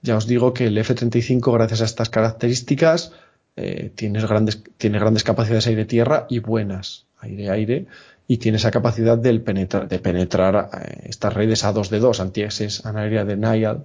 ya 0.01 0.17
os 0.17 0.27
digo 0.27 0.55
que 0.55 0.69
el 0.69 0.79
F-35, 0.79 1.53
gracias 1.53 1.83
a 1.83 1.85
estas 1.85 2.09
características, 2.09 3.13
eh, 3.57 3.93
tiene, 3.95 4.23
grandes, 4.23 4.63
tiene 4.79 4.99
grandes 4.99 5.25
capacidades 5.25 5.67
aire-tierra 5.67 6.27
y 6.31 6.39
buenas 6.39 7.05
aire-aire 7.25 7.87
y 8.27 8.39
tiene 8.39 8.57
esa 8.57 8.71
capacidad 8.71 9.19
de 9.19 9.39
penetrar, 9.41 9.89
de 9.89 9.99
penetrar 9.99 10.71
eh, 10.73 11.07
estas 11.11 11.33
redes 11.33 11.65
A2D2, 11.65 12.21
anti-access 12.21 12.87
anaérea 12.87 13.25
denial, 13.25 13.85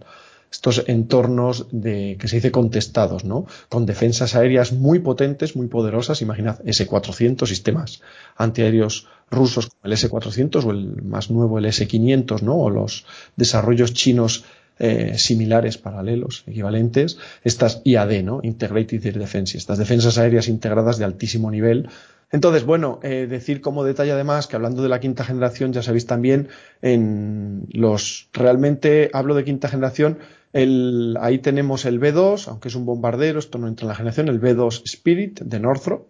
estos 0.52 0.84
entornos 0.88 1.68
de, 1.72 2.18
que 2.20 2.28
se 2.28 2.38
dice 2.38 2.52
contestados, 2.52 3.24
¿no? 3.24 3.46
Con 3.70 3.86
defensas 3.86 4.36
aéreas 4.36 4.72
muy 4.72 5.00
potentes, 5.00 5.56
muy 5.56 5.68
poderosas. 5.68 6.22
Imaginad 6.22 6.60
S-400, 6.66 7.46
sistemas 7.46 8.02
antiaéreos 8.36 9.08
rusos 9.30 9.68
como 9.68 9.82
el 9.84 9.94
S-400 9.94 10.66
o 10.66 10.72
el 10.72 11.04
más 11.04 11.30
nuevo, 11.30 11.60
el 11.60 11.66
S-500, 11.66 12.42
¿no? 12.42 12.58
O 12.58 12.70
los 12.70 13.06
desarrollos 13.36 13.94
chinos 13.94 14.44
eh, 14.80 15.18
similares, 15.18 15.78
paralelos, 15.78 16.44
equivalentes, 16.48 17.18
estas 17.44 17.82
IAD, 17.84 18.24
¿no? 18.24 18.40
Integrated 18.42 19.06
Air 19.06 19.20
Defense, 19.20 19.58
estas 19.58 19.78
defensas 19.78 20.18
aéreas 20.18 20.48
integradas 20.48 20.98
de 20.98 21.06
altísimo 21.06 21.52
nivel. 21.52 21.90
Entonces, 22.32 22.64
bueno, 22.64 23.00
eh, 23.02 23.28
decir 23.28 23.60
como 23.60 23.84
detalle 23.84 24.12
además 24.12 24.48
que 24.48 24.56
hablando 24.56 24.84
de 24.84 24.90
la 24.90 25.00
quinta 25.00 25.24
generación, 25.24 25.74
ya 25.74 25.82
sabéis 25.82 26.06
también, 26.06 26.50
en 26.82 27.68
los, 27.72 28.30
realmente 28.34 29.10
hablo 29.14 29.34
de 29.34 29.44
quinta 29.44 29.68
generación, 29.68 30.20
el, 30.54 31.18
ahí 31.22 31.40
tenemos 31.40 31.86
el 31.86 32.00
B2, 32.00 32.48
aunque 32.48 32.68
es 32.68 32.76
un 32.76 32.86
bombardero, 32.86 33.40
esto 33.40 33.58
no 33.58 33.68
entra 33.68 33.86
en 33.86 33.90
la 33.90 33.96
generación, 33.96 34.28
el 34.30 34.40
B2 34.40 34.84
Spirit 34.86 35.42
de 35.42 35.60
Northrop, 35.60 36.08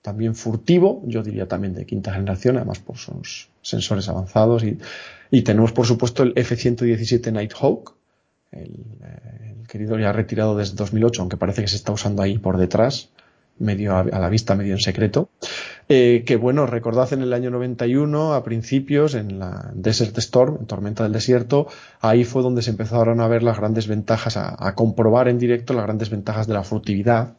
también 0.00 0.34
furtivo, 0.34 1.02
yo 1.04 1.22
diría 1.22 1.48
también 1.48 1.74
de 1.74 1.84
quinta 1.84 2.12
generación, 2.12 2.56
además 2.56 2.78
por 2.78 2.96
sus 2.96 3.50
sensores 3.62 4.08
avanzados. 4.08 4.64
Y, 4.64 4.78
y 5.30 5.42
tenemos, 5.42 5.72
por 5.72 5.86
supuesto, 5.86 6.22
el 6.22 6.32
F-117 6.36 7.32
Nighthawk, 7.32 7.94
el, 8.52 8.86
el, 9.60 9.66
querido 9.66 9.98
ya 9.98 10.12
retirado 10.12 10.56
desde 10.56 10.76
2008, 10.76 11.20
aunque 11.20 11.36
parece 11.36 11.62
que 11.62 11.68
se 11.68 11.76
está 11.76 11.92
usando 11.92 12.22
ahí 12.22 12.38
por 12.38 12.56
detrás, 12.56 13.10
medio 13.58 13.96
a, 13.96 14.04
la 14.04 14.28
vista, 14.28 14.54
medio 14.54 14.74
en 14.74 14.80
secreto. 14.80 15.30
Eh, 15.88 16.22
que 16.26 16.36
bueno, 16.36 16.66
recordad 16.66 17.12
en 17.12 17.22
el 17.22 17.32
año 17.32 17.50
91, 17.50 18.34
a 18.34 18.44
principios, 18.44 19.14
en 19.14 19.38
la 19.38 19.70
Desert 19.74 20.16
Storm, 20.18 20.58
en 20.60 20.66
Tormenta 20.66 21.02
del 21.02 21.12
Desierto, 21.12 21.68
ahí 22.00 22.24
fue 22.24 22.42
donde 22.42 22.62
se 22.62 22.70
empezaron 22.70 23.20
a 23.20 23.28
ver 23.28 23.42
las 23.42 23.56
grandes 23.56 23.86
ventajas, 23.86 24.36
a, 24.36 24.74
comprobar 24.74 25.28
en 25.28 25.38
directo 25.38 25.74
las 25.74 25.84
grandes 25.84 26.10
ventajas 26.10 26.46
de 26.46 26.54
la 26.54 26.62
furtividad, 26.62 27.36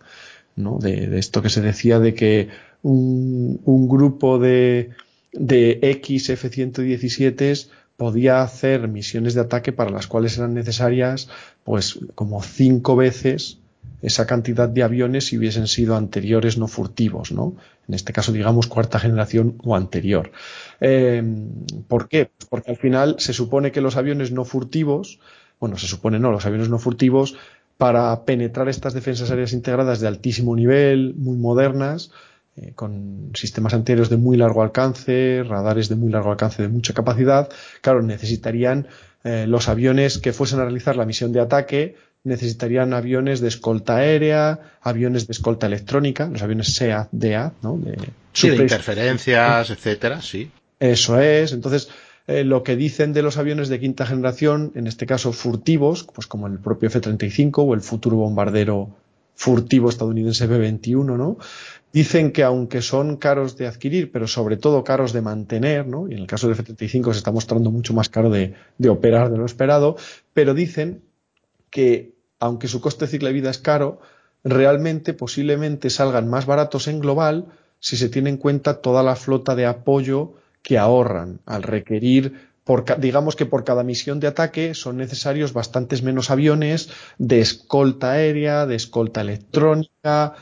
¿no? 0.55 0.79
De, 0.79 1.17
esto 1.19 1.41
que 1.41 1.49
se 1.49 1.61
decía 1.61 1.99
de 1.99 2.13
que 2.13 2.49
un, 2.81 3.87
grupo 3.87 4.39
de, 4.39 4.89
de 5.33 5.79
X 5.81 6.29
F-117 6.29 7.69
podía 7.97 8.41
hacer 8.41 8.87
misiones 8.87 9.33
de 9.33 9.41
ataque 9.41 9.73
para 9.73 9.91
las 9.91 10.07
cuales 10.07 10.37
eran 10.37 10.53
necesarias, 10.53 11.29
pues, 11.63 11.99
como 12.15 12.41
cinco 12.41 12.95
veces 12.95 13.58
esa 14.01 14.25
cantidad 14.25 14.69
de 14.69 14.83
aviones 14.83 15.27
si 15.27 15.37
hubiesen 15.37 15.67
sido 15.67 15.95
anteriores 15.95 16.57
no 16.57 16.67
furtivos, 16.67 17.31
¿no? 17.31 17.55
En 17.87 17.95
este 17.95 18.13
caso, 18.13 18.31
digamos, 18.31 18.67
cuarta 18.67 18.99
generación 18.99 19.55
o 19.63 19.75
anterior. 19.75 20.31
Eh, 20.79 21.23
¿Por 21.87 22.07
qué? 22.07 22.31
Porque 22.49 22.71
al 22.71 22.77
final 22.77 23.15
se 23.19 23.33
supone 23.33 23.71
que 23.71 23.81
los 23.81 23.97
aviones 23.97 24.31
no 24.31 24.45
furtivos, 24.45 25.19
bueno, 25.59 25.77
se 25.77 25.87
supone 25.87 26.19
no, 26.19 26.31
los 26.31 26.45
aviones 26.45 26.69
no 26.69 26.79
furtivos, 26.79 27.35
para 27.77 28.25
penetrar 28.25 28.67
estas 28.69 28.93
defensas 28.93 29.31
aéreas 29.31 29.53
integradas 29.53 29.99
de 29.99 30.07
altísimo 30.07 30.55
nivel, 30.55 31.15
muy 31.15 31.37
modernas, 31.37 32.11
eh, 32.57 32.73
con 32.75 33.31
sistemas 33.35 33.73
antiaéreos 33.73 34.09
de 34.09 34.17
muy 34.17 34.35
largo 34.35 34.61
alcance, 34.61 35.43
radares 35.47 35.87
de 35.87 35.95
muy 35.95 36.11
largo 36.11 36.31
alcance 36.31 36.61
de 36.61 36.67
mucha 36.67 36.93
capacidad, 36.93 37.49
claro, 37.81 38.01
necesitarían 38.01 38.87
eh, 39.23 39.45
los 39.47 39.69
aviones 39.69 40.17
que 40.17 40.33
fuesen 40.33 40.59
a 40.59 40.63
realizar 40.63 40.95
la 40.95 41.05
misión 41.05 41.31
de 41.31 41.39
ataque 41.39 41.95
necesitarían 42.23 42.93
aviones 42.93 43.39
de 43.39 43.47
escolta 43.47 43.97
aérea, 43.97 44.59
aviones 44.81 45.27
de 45.27 45.31
escolta 45.31 45.67
electrónica, 45.67 46.27
los 46.27 46.41
aviones 46.41 46.73
SEAD, 46.73 47.07
¿no? 47.61 47.77
De, 47.77 47.97
sí, 48.33 48.49
de 48.49 48.57
interferencias, 48.57 49.69
etcétera, 49.69 50.21
sí. 50.21 50.51
Eso 50.79 51.19
es. 51.19 51.53
Entonces, 51.53 51.89
eh, 52.27 52.43
lo 52.43 52.63
que 52.63 52.75
dicen 52.75 53.13
de 53.13 53.21
los 53.21 53.37
aviones 53.37 53.69
de 53.69 53.79
quinta 53.79 54.05
generación, 54.05 54.71
en 54.75 54.87
este 54.87 55.05
caso 55.05 55.31
furtivos, 55.33 56.03
pues 56.13 56.27
como 56.27 56.47
el 56.47 56.59
propio 56.59 56.87
F-35 56.87 57.53
o 57.57 57.73
el 57.73 57.81
futuro 57.81 58.17
bombardero 58.17 58.95
furtivo 59.33 59.89
estadounidense 59.89 60.47
B-21, 60.47 61.17
¿no? 61.17 61.37
Dicen 61.91 62.31
que 62.31 62.43
aunque 62.43 62.81
son 62.81 63.17
caros 63.17 63.57
de 63.57 63.65
adquirir, 63.65 64.11
pero 64.11 64.27
sobre 64.27 64.57
todo 64.57 64.83
caros 64.83 65.11
de 65.11 65.21
mantener, 65.21 65.87
¿no? 65.87 66.07
Y 66.07 66.13
en 66.13 66.19
el 66.19 66.27
caso 66.27 66.47
del 66.47 66.55
F-35 66.55 67.13
se 67.13 67.17
está 67.17 67.31
mostrando 67.31 67.71
mucho 67.71 67.93
más 67.93 68.09
caro 68.09 68.29
de, 68.29 68.53
de 68.77 68.89
operar 68.89 69.31
de 69.31 69.37
lo 69.37 69.45
esperado, 69.45 69.95
pero 70.33 70.53
dicen 70.53 71.01
que, 71.69 72.15
aunque 72.39 72.67
su 72.67 72.81
coste 72.81 73.05
de 73.05 73.11
ciclo 73.11 73.27
de 73.27 73.33
vida 73.33 73.49
es 73.49 73.59
caro, 73.59 73.99
realmente 74.43 75.13
posiblemente 75.13 75.89
salgan 75.89 76.29
más 76.29 76.45
baratos 76.45 76.87
en 76.87 76.99
global 76.99 77.47
si 77.79 77.97
se 77.97 78.09
tiene 78.09 78.29
en 78.29 78.37
cuenta 78.37 78.81
toda 78.81 79.03
la 79.03 79.15
flota 79.15 79.55
de 79.55 79.65
apoyo 79.65 80.33
que 80.61 80.77
ahorran 80.77 81.39
al 81.45 81.63
requerir 81.63 82.48
digamos 82.99 83.35
que 83.35 83.45
por 83.45 83.63
cada 83.63 83.83
misión 83.83 84.19
de 84.19 84.27
ataque 84.27 84.73
son 84.73 84.97
necesarios 84.97 85.53
bastantes 85.53 86.03
menos 86.03 86.29
aviones 86.29 86.89
de 87.17 87.41
escolta 87.41 88.11
aérea, 88.11 88.65
de 88.65 88.75
escolta 88.75 89.21
electrónica, 89.21 90.33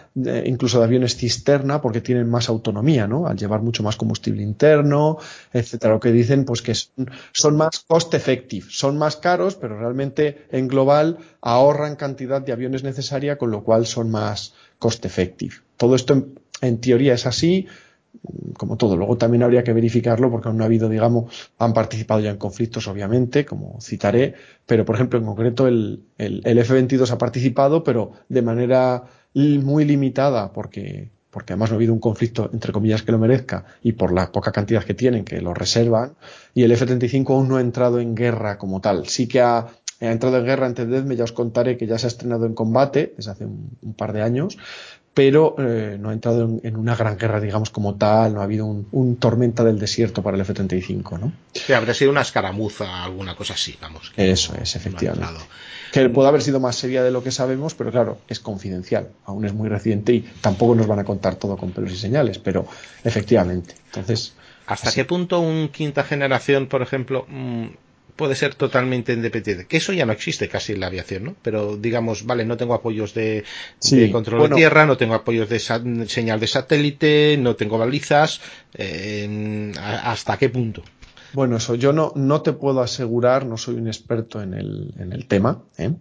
incluso 0.45 0.79
de 0.79 0.85
aviones 0.85 1.15
cisterna, 1.15 1.81
porque 1.81 2.01
tienen 2.01 2.29
más 2.29 2.49
autonomía, 2.49 3.07
¿no? 3.07 3.27
Al 3.27 3.37
llevar 3.37 3.61
mucho 3.61 3.83
más 3.83 3.95
combustible 3.95 4.43
interno, 4.43 5.17
etcétera. 5.53 5.93
Lo 5.93 5.99
que 5.99 6.11
dicen, 6.11 6.45
pues 6.45 6.61
que 6.61 6.73
son, 6.75 7.55
más 7.55 7.85
cost 7.87 8.13
effective, 8.13 8.67
son 8.69 8.97
más 8.97 9.15
caros, 9.15 9.55
pero 9.55 9.79
realmente 9.79 10.45
en 10.51 10.67
global 10.67 11.17
ahorran 11.41 11.95
cantidad 11.95 12.41
de 12.41 12.51
aviones 12.51 12.83
necesaria, 12.83 13.37
con 13.37 13.51
lo 13.51 13.63
cual 13.63 13.85
son 13.85 14.11
más 14.11 14.53
cost 14.79 15.05
effective. 15.05 15.55
Todo 15.77 15.95
esto 15.95 16.27
en 16.61 16.81
teoría 16.81 17.13
es 17.13 17.25
así, 17.25 17.67
como 18.57 18.77
todo. 18.77 18.97
Luego 18.97 19.17
también 19.17 19.43
habría 19.43 19.63
que 19.63 19.73
verificarlo 19.73 20.31
porque 20.31 20.47
aún 20.47 20.57
no 20.57 20.63
ha 20.63 20.67
habido, 20.67 20.89
digamos, 20.89 21.51
han 21.57 21.73
participado 21.73 22.19
ya 22.19 22.31
en 22.31 22.37
conflictos, 22.37 22.87
obviamente, 22.87 23.45
como 23.45 23.79
citaré, 23.81 24.35
pero 24.65 24.85
por 24.85 24.95
ejemplo, 24.95 25.19
en 25.19 25.25
concreto 25.25 25.67
el, 25.67 26.03
el, 26.17 26.41
el 26.43 26.57
F-22 26.59 27.09
ha 27.11 27.17
participado, 27.17 27.83
pero 27.83 28.11
de 28.29 28.41
manera 28.41 29.03
muy 29.33 29.85
limitada 29.85 30.51
porque, 30.51 31.11
porque 31.29 31.53
además 31.53 31.69
no 31.69 31.75
ha 31.75 31.77
habido 31.77 31.93
un 31.93 31.99
conflicto, 31.99 32.49
entre 32.51 32.73
comillas, 32.73 33.03
que 33.03 33.11
lo 33.11 33.19
merezca 33.19 33.65
y 33.83 33.93
por 33.93 34.11
la 34.13 34.31
poca 34.31 34.51
cantidad 34.51 34.83
que 34.83 34.93
tienen, 34.93 35.23
que 35.23 35.41
lo 35.41 35.53
reservan, 35.53 36.15
y 36.53 36.63
el 36.63 36.71
F-35 36.71 37.29
aún 37.29 37.47
no 37.47 37.57
ha 37.57 37.61
entrado 37.61 37.99
en 37.99 38.15
guerra 38.15 38.57
como 38.57 38.81
tal. 38.81 39.07
Sí 39.07 39.27
que 39.27 39.41
ha, 39.41 39.59
ha 39.59 40.11
entrado 40.11 40.37
en 40.37 40.45
guerra, 40.45 40.67
entendedme, 40.67 41.15
ya 41.15 41.23
os 41.23 41.31
contaré 41.33 41.77
que 41.77 41.87
ya 41.87 41.97
se 41.99 42.07
ha 42.07 42.09
estrenado 42.09 42.45
en 42.45 42.53
combate 42.53 43.13
desde 43.15 43.31
hace 43.31 43.45
un, 43.45 43.77
un 43.81 43.93
par 43.93 44.13
de 44.13 44.21
años, 44.23 44.57
pero 45.17 45.55
eh, 45.57 45.97
no 45.99 46.11
ha 46.11 46.13
entrado 46.13 46.43
en, 46.43 46.61
en, 46.63 46.75
una 46.75 46.95
gran 46.95 47.17
guerra, 47.17 47.39
digamos, 47.39 47.71
como 47.71 47.95
tal, 47.95 48.35
no 48.35 48.41
ha 48.41 48.43
habido 48.43 48.67
un, 48.67 48.87
un 48.91 49.15
tormenta 49.15 49.63
del 49.63 49.79
desierto 49.79 50.21
para 50.21 50.35
el 50.35 50.41
F-35, 50.41 51.19
¿no? 51.19 51.33
Sí, 51.55 51.73
habría 51.73 51.95
sido 51.95 52.11
una 52.11 52.21
escaramuza, 52.21 53.03
alguna 53.03 53.35
cosa 53.35 53.55
así, 53.55 53.75
vamos. 53.81 54.13
Eso 54.15 54.53
no, 54.53 54.61
es, 54.61 54.75
efectivamente. 54.75 55.33
No 55.33 55.39
que 55.91 56.07
puede 56.09 56.27
haber 56.27 56.43
sido 56.43 56.59
más 56.59 56.75
seria 56.75 57.01
de 57.01 57.09
lo 57.09 57.23
que 57.23 57.31
sabemos, 57.31 57.73
pero 57.73 57.89
claro, 57.89 58.19
es 58.27 58.39
confidencial, 58.39 59.09
aún 59.25 59.43
es 59.43 59.53
muy 59.53 59.69
reciente 59.69 60.13
y 60.13 60.19
tampoco 60.39 60.75
nos 60.75 60.85
van 60.85 60.99
a 60.99 61.03
contar 61.03 61.35
todo 61.37 61.57
con 61.57 61.71
pelos 61.71 61.91
y 61.91 61.97
señales, 61.97 62.37
pero 62.37 62.67
efectivamente. 63.03 63.73
Entonces. 63.87 64.35
¿Hasta 64.67 64.89
así. 64.89 64.97
qué 64.97 65.05
punto 65.05 65.39
un 65.39 65.69
quinta 65.69 66.03
generación, 66.03 66.67
por 66.67 66.83
ejemplo, 66.83 67.25
mmm, 67.27 67.69
puede 68.17 68.35
ser 68.35 68.55
totalmente 68.55 69.13
independiente. 69.13 69.67
Que 69.67 69.77
eso 69.77 69.93
ya 69.93 70.05
no 70.05 70.11
existe 70.11 70.49
casi 70.49 70.73
en 70.73 70.81
la 70.81 70.87
aviación, 70.87 71.23
¿no? 71.23 71.35
Pero 71.41 71.77
digamos, 71.77 72.25
vale, 72.25 72.43
no 72.43 72.57
tengo 72.57 72.73
apoyos 72.73 73.13
de, 73.13 73.45
sí, 73.79 73.97
de 73.97 74.11
control 74.11 74.39
bueno, 74.39 74.55
de 74.55 74.59
tierra, 74.59 74.85
no 74.85 74.97
tengo 74.97 75.13
apoyos 75.13 75.47
de 75.47 75.59
señal 75.59 76.39
de 76.39 76.47
satélite, 76.47 77.37
no 77.39 77.55
tengo 77.55 77.77
balizas. 77.77 78.41
Eh, 78.73 79.71
¿Hasta 79.77 80.37
qué 80.37 80.49
punto? 80.49 80.83
Bueno, 81.33 81.57
eso 81.57 81.75
yo 81.75 81.93
no, 81.93 82.11
no 82.15 82.41
te 82.41 82.53
puedo 82.53 82.81
asegurar, 82.81 83.45
no 83.45 83.57
soy 83.57 83.75
un 83.75 83.87
experto 83.87 84.41
en 84.41 84.53
el, 84.53 84.93
en 84.97 85.13
el 85.13 85.27
tema, 85.27 85.61
¿eh? 85.77 85.91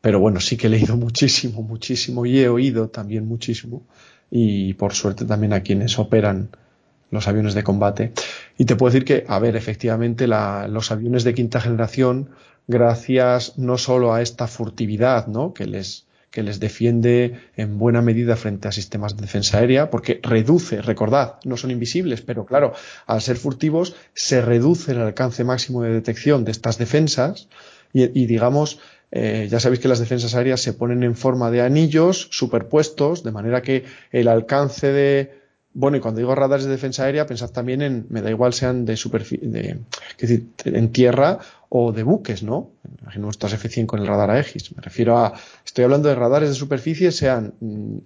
pero 0.00 0.20
bueno, 0.20 0.40
sí 0.40 0.56
que 0.56 0.66
he 0.66 0.70
leído 0.70 0.96
muchísimo, 0.98 1.62
muchísimo 1.62 2.26
y 2.26 2.40
he 2.40 2.48
oído 2.48 2.88
también 2.88 3.26
muchísimo 3.26 3.86
y 4.30 4.74
por 4.74 4.94
suerte 4.94 5.24
también 5.24 5.52
a 5.52 5.62
quienes 5.62 5.98
operan 5.98 6.50
los 7.10 7.28
aviones 7.28 7.54
de 7.54 7.62
combate. 7.62 8.12
Y 8.56 8.66
te 8.66 8.76
puedo 8.76 8.92
decir 8.92 9.04
que, 9.04 9.24
a 9.26 9.38
ver, 9.38 9.56
efectivamente, 9.56 10.26
la, 10.26 10.68
los 10.68 10.90
aviones 10.90 11.24
de 11.24 11.34
quinta 11.34 11.60
generación, 11.60 12.30
gracias 12.66 13.58
no 13.58 13.78
solo 13.78 14.14
a 14.14 14.22
esta 14.22 14.46
furtividad, 14.46 15.26
¿no? 15.26 15.52
Que 15.52 15.66
les, 15.66 16.06
que 16.30 16.42
les 16.42 16.60
defiende 16.60 17.40
en 17.56 17.78
buena 17.78 18.02
medida 18.02 18.36
frente 18.36 18.68
a 18.68 18.72
sistemas 18.72 19.16
de 19.16 19.22
defensa 19.22 19.58
aérea, 19.58 19.90
porque 19.90 20.20
reduce, 20.22 20.82
recordad, 20.82 21.36
no 21.44 21.56
son 21.56 21.70
invisibles, 21.70 22.22
pero 22.22 22.44
claro, 22.44 22.74
al 23.06 23.22
ser 23.22 23.36
furtivos 23.36 23.94
se 24.14 24.40
reduce 24.40 24.92
el 24.92 25.00
alcance 25.00 25.44
máximo 25.44 25.82
de 25.82 25.92
detección 25.92 26.44
de 26.44 26.52
estas 26.52 26.78
defensas 26.78 27.48
y, 27.92 28.02
y 28.20 28.26
digamos, 28.26 28.80
eh, 29.12 29.46
ya 29.48 29.60
sabéis 29.60 29.80
que 29.80 29.86
las 29.86 30.00
defensas 30.00 30.34
aéreas 30.34 30.60
se 30.60 30.72
ponen 30.72 31.04
en 31.04 31.14
forma 31.14 31.52
de 31.52 31.62
anillos 31.62 32.26
superpuestos, 32.32 33.22
de 33.22 33.30
manera 33.30 33.62
que 33.62 33.84
el 34.10 34.26
alcance 34.26 34.88
de, 34.88 35.43
bueno, 35.74 35.96
y 35.96 36.00
cuando 36.00 36.20
digo 36.20 36.34
radares 36.36 36.64
de 36.64 36.70
defensa 36.70 37.04
aérea, 37.04 37.26
pensad 37.26 37.50
también 37.50 37.82
en, 37.82 38.06
me 38.08 38.22
da 38.22 38.30
igual 38.30 38.52
sean 38.52 38.84
de 38.84 38.96
superficie, 38.96 39.46
de, 39.48 39.80
decir, 40.16 40.46
en 40.64 40.92
tierra 40.92 41.40
o 41.68 41.90
de 41.90 42.04
buques, 42.04 42.44
¿no? 42.44 42.70
Imagino 43.02 43.28
estas 43.28 43.52
F100 43.60 43.86
con 43.86 44.00
el 44.00 44.06
radar 44.06 44.30
Aegis. 44.30 44.74
Me 44.76 44.80
refiero 44.80 45.18
a, 45.18 45.34
estoy 45.64 45.82
hablando 45.82 46.08
de 46.08 46.14
radares 46.14 46.48
de 46.48 46.54
superficie, 46.54 47.10
sean 47.10 47.54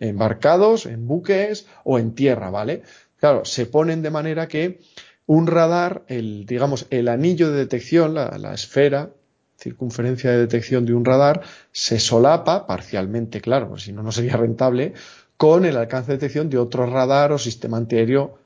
embarcados, 0.00 0.86
en 0.86 1.06
buques 1.06 1.66
o 1.84 1.98
en 1.98 2.14
tierra, 2.14 2.48
¿vale? 2.48 2.82
Claro, 3.18 3.44
se 3.44 3.66
ponen 3.66 4.00
de 4.00 4.10
manera 4.10 4.48
que 4.48 4.80
un 5.26 5.46
radar, 5.46 6.04
el, 6.08 6.46
digamos, 6.46 6.86
el 6.88 7.06
anillo 7.08 7.50
de 7.50 7.58
detección, 7.58 8.14
la, 8.14 8.38
la 8.38 8.54
esfera, 8.54 9.10
circunferencia 9.58 10.30
de 10.30 10.38
detección 10.38 10.86
de 10.86 10.94
un 10.94 11.04
radar, 11.04 11.42
se 11.72 11.98
solapa, 11.98 12.66
parcialmente, 12.66 13.40
claro, 13.40 13.76
si 13.76 13.92
no, 13.92 14.02
no 14.02 14.12
sería 14.12 14.36
rentable, 14.36 14.94
con 15.38 15.64
el 15.64 15.76
alcance 15.76 16.12
de 16.12 16.18
detección 16.18 16.50
de 16.50 16.58
otro 16.58 16.84
radar 16.84 17.32
o 17.32 17.38
sistema 17.38 17.78
antiaéreo 17.78 18.38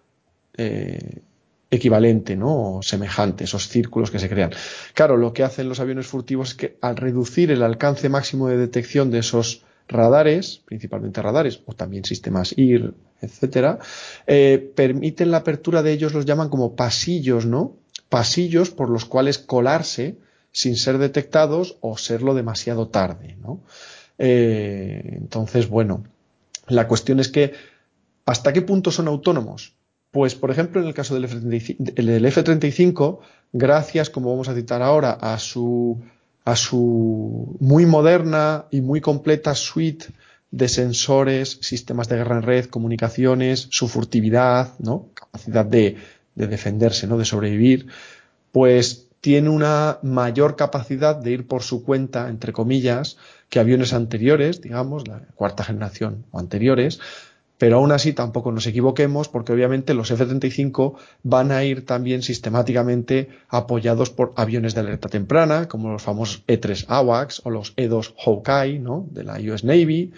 eh, 0.57 1.23
equivalente, 1.71 2.37
¿no? 2.37 2.77
O 2.77 2.83
semejante, 2.83 3.45
esos 3.45 3.67
círculos 3.67 4.11
que 4.11 4.19
se 4.19 4.29
crean. 4.29 4.53
Claro, 4.93 5.17
lo 5.17 5.33
que 5.33 5.43
hacen 5.43 5.71
los 5.71 5.81
aviones 5.81 6.07
furtivos 6.07 6.51
es 6.51 6.55
que 6.55 6.77
al 6.83 6.97
reducir 6.97 7.51
el 7.51 7.63
alcance 7.63 8.11
máximo 8.11 8.47
de 8.49 8.59
detección 8.59 9.11
de 9.11 9.21
esos 9.21 9.65
radares, 9.89 10.61
principalmente 10.67 11.23
radares, 11.23 11.61
o 11.65 11.73
también 11.73 12.05
sistemas 12.05 12.53
IR, 12.57 12.93
etcétera, 13.23 13.79
eh, 14.27 14.73
permiten 14.75 15.31
la 15.31 15.39
apertura 15.39 15.83
de 15.83 15.93
ellos, 15.93 16.13
los 16.13 16.27
llaman 16.27 16.51
como 16.51 16.77
pasillos, 16.77 17.47
¿no? 17.47 17.75
Pasillos 18.11 18.71
por 18.71 18.91
los 18.91 19.07
cuales 19.07 19.39
colarse 19.39 20.17
sin 20.53 20.77
ser 20.77 20.99
detectados 20.99 21.79
o 21.81 21.97
serlo 21.97 22.35
demasiado 22.35 22.89
tarde, 22.89 23.37
¿no? 23.41 23.61
Eh, 24.19 25.17
entonces, 25.17 25.71
bueno, 25.71 26.05
la 26.69 26.87
cuestión 26.89 27.21
es 27.21 27.29
que 27.29 27.53
¿Hasta 28.25 28.53
qué 28.53 28.63
punto 28.63 28.91
son 28.91 29.09
autónomos? 29.09 29.75
Pues, 30.11 30.35
por 30.35 30.51
ejemplo, 30.51 30.81
en 30.81 30.87
el 30.87 30.95
caso 30.95 31.15
del 31.15 31.25
F-35, 31.25 33.19
gracias, 33.53 34.11
como 34.11 34.31
vamos 34.31 34.49
a 34.49 34.55
citar 34.55 34.83
ahora, 34.83 35.13
a 35.13 35.39
su, 35.39 36.01
a 36.45 36.55
su 36.55 37.57
muy 37.61 37.87
moderna 37.87 38.67
y 38.71 38.81
muy 38.81 39.01
completa 39.01 39.55
suite 39.55 40.07
de 40.51 40.69
sensores, 40.69 41.59
sistemas 41.63 42.09
de 42.09 42.17
guerra 42.17 42.37
en 42.37 42.43
red, 42.43 42.67
comunicaciones, 42.67 43.69
su 43.71 43.89
furtividad, 43.89 44.75
¿no? 44.79 45.09
capacidad 45.15 45.65
de, 45.65 45.97
de 46.35 46.47
defenderse, 46.47 47.07
¿no? 47.07 47.17
de 47.17 47.25
sobrevivir, 47.25 47.87
pues 48.53 49.07
tiene 49.23 49.49
una 49.49 50.01
mayor 50.03 50.57
capacidad 50.57 51.15
de 51.15 51.31
ir 51.31 51.47
por 51.47 51.63
su 51.63 51.85
cuenta, 51.85 52.29
entre 52.29 52.53
comillas, 52.53 53.17
que 53.49 53.61
aviones 53.61 53.93
anteriores, 53.93 54.61
digamos, 54.61 55.07
la 55.07 55.21
cuarta 55.37 55.63
generación 55.63 56.27
o 56.33 56.41
anteriores, 56.41 56.99
pero 57.57 57.77
aún 57.77 57.93
así 57.93 58.13
tampoco 58.13 58.51
nos 58.51 58.67
equivoquemos 58.67 59.29
porque 59.29 59.53
obviamente 59.53 59.95
los 59.95 60.11
F-35 60.11 60.97
van 61.23 61.53
a 61.53 61.63
ir 61.63 61.87
también 61.87 62.23
sistemáticamente 62.23 63.29
apoyados 63.49 64.11
por 64.11 64.33
aviones 64.35 64.75
de 64.75 64.81
alerta 64.81 65.09
temprana, 65.09 65.69
como 65.69 65.93
los 65.93 66.03
famosos 66.03 66.43
E-3 66.49 66.87
AWACS 66.89 67.43
o 67.45 67.51
los 67.51 67.75
E-2 67.77 68.15
Hawkeye, 68.19 68.81
¿no? 68.81 69.07
De 69.13 69.23
la 69.23 69.35
US 69.35 69.63
Navy, 69.63 70.13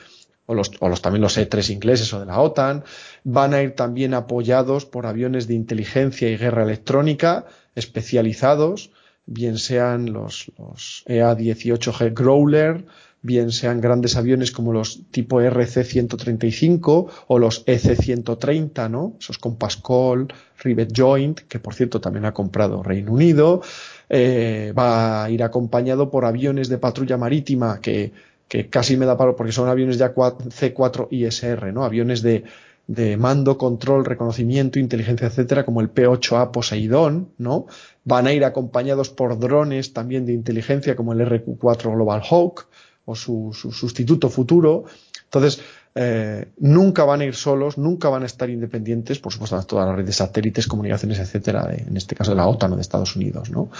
o 0.46 0.54
los, 0.54 0.70
o 0.80 0.88
los, 0.88 1.02
también 1.02 1.22
los 1.22 1.36
E-3 1.38 1.70
ingleses 1.70 2.12
o 2.12 2.20
de 2.20 2.26
la 2.26 2.40
OTAN, 2.40 2.84
van 3.24 3.54
a 3.54 3.62
ir 3.62 3.74
también 3.74 4.14
apoyados 4.14 4.84
por 4.84 5.06
aviones 5.06 5.46
de 5.46 5.54
inteligencia 5.54 6.28
y 6.28 6.36
guerra 6.36 6.64
electrónica 6.64 7.46
especializados, 7.74 8.90
bien 9.26 9.58
sean 9.58 10.12
los, 10.12 10.52
los 10.58 11.02
EA-18G 11.06 12.14
Growler, 12.14 12.84
bien 13.24 13.52
sean 13.52 13.80
grandes 13.80 14.16
aviones 14.16 14.52
como 14.52 14.74
los 14.74 15.00
tipo 15.10 15.40
RC-135 15.40 17.08
o 17.26 17.38
los 17.38 17.64
EC-130, 17.66 18.90
¿no? 18.90 19.14
Esos 19.18 19.38
con 19.38 19.56
Pascal, 19.56 20.28
Rivet 20.62 20.92
Joint, 20.94 21.40
que 21.40 21.58
por 21.58 21.72
cierto 21.72 22.02
también 22.02 22.26
ha 22.26 22.34
comprado 22.34 22.82
Reino 22.82 23.12
Unido, 23.12 23.62
eh, 24.10 24.74
va 24.78 25.24
a 25.24 25.30
ir 25.30 25.42
acompañado 25.42 26.10
por 26.10 26.26
aviones 26.26 26.68
de 26.68 26.76
patrulla 26.76 27.16
marítima 27.16 27.80
que, 27.80 28.12
que 28.48 28.68
casi 28.68 28.96
me 28.96 29.06
da 29.06 29.16
palo 29.16 29.36
porque 29.36 29.52
son 29.52 29.68
aviones 29.68 29.98
ya 29.98 30.14
C4 30.14 31.08
ISR, 31.10 31.72
¿no? 31.72 31.84
Aviones 31.84 32.22
de, 32.22 32.44
de 32.86 33.16
mando, 33.16 33.56
control, 33.56 34.04
reconocimiento, 34.04 34.78
inteligencia, 34.78 35.26
etcétera, 35.26 35.64
como 35.64 35.80
el 35.80 35.92
P8A 35.92 36.50
Poseidón, 36.50 37.30
¿no? 37.38 37.66
Van 38.04 38.26
a 38.26 38.32
ir 38.32 38.44
acompañados 38.44 39.10
por 39.10 39.38
drones 39.38 39.92
también 39.92 40.26
de 40.26 40.32
inteligencia 40.32 40.94
como 40.94 41.12
el 41.12 41.20
RQ4 41.20 41.94
Global 41.94 42.22
Hawk 42.28 42.66
o 43.06 43.14
su, 43.14 43.52
sustituto 43.52 44.28
futuro. 44.28 44.84
Entonces, 45.24 45.60
eh, 45.94 46.48
nunca 46.58 47.04
van 47.04 47.22
a 47.22 47.24
ir 47.24 47.34
solos, 47.34 47.78
nunca 47.78 48.08
van 48.08 48.24
a 48.24 48.26
estar 48.26 48.50
independientes, 48.50 49.18
por 49.18 49.32
supuesto, 49.32 49.60
toda 49.62 49.86
la 49.86 49.96
red 49.96 50.04
de 50.04 50.12
satélites, 50.12 50.66
comunicaciones, 50.66 51.18
etcétera, 51.18 51.74
en 51.74 51.96
este 51.96 52.14
caso 52.14 52.32
de 52.32 52.36
la 52.36 52.46
OTAN 52.46 52.72
o 52.72 52.76
de 52.76 52.82
Estados 52.82 53.16
Unidos, 53.16 53.50
¿no? 53.50 53.70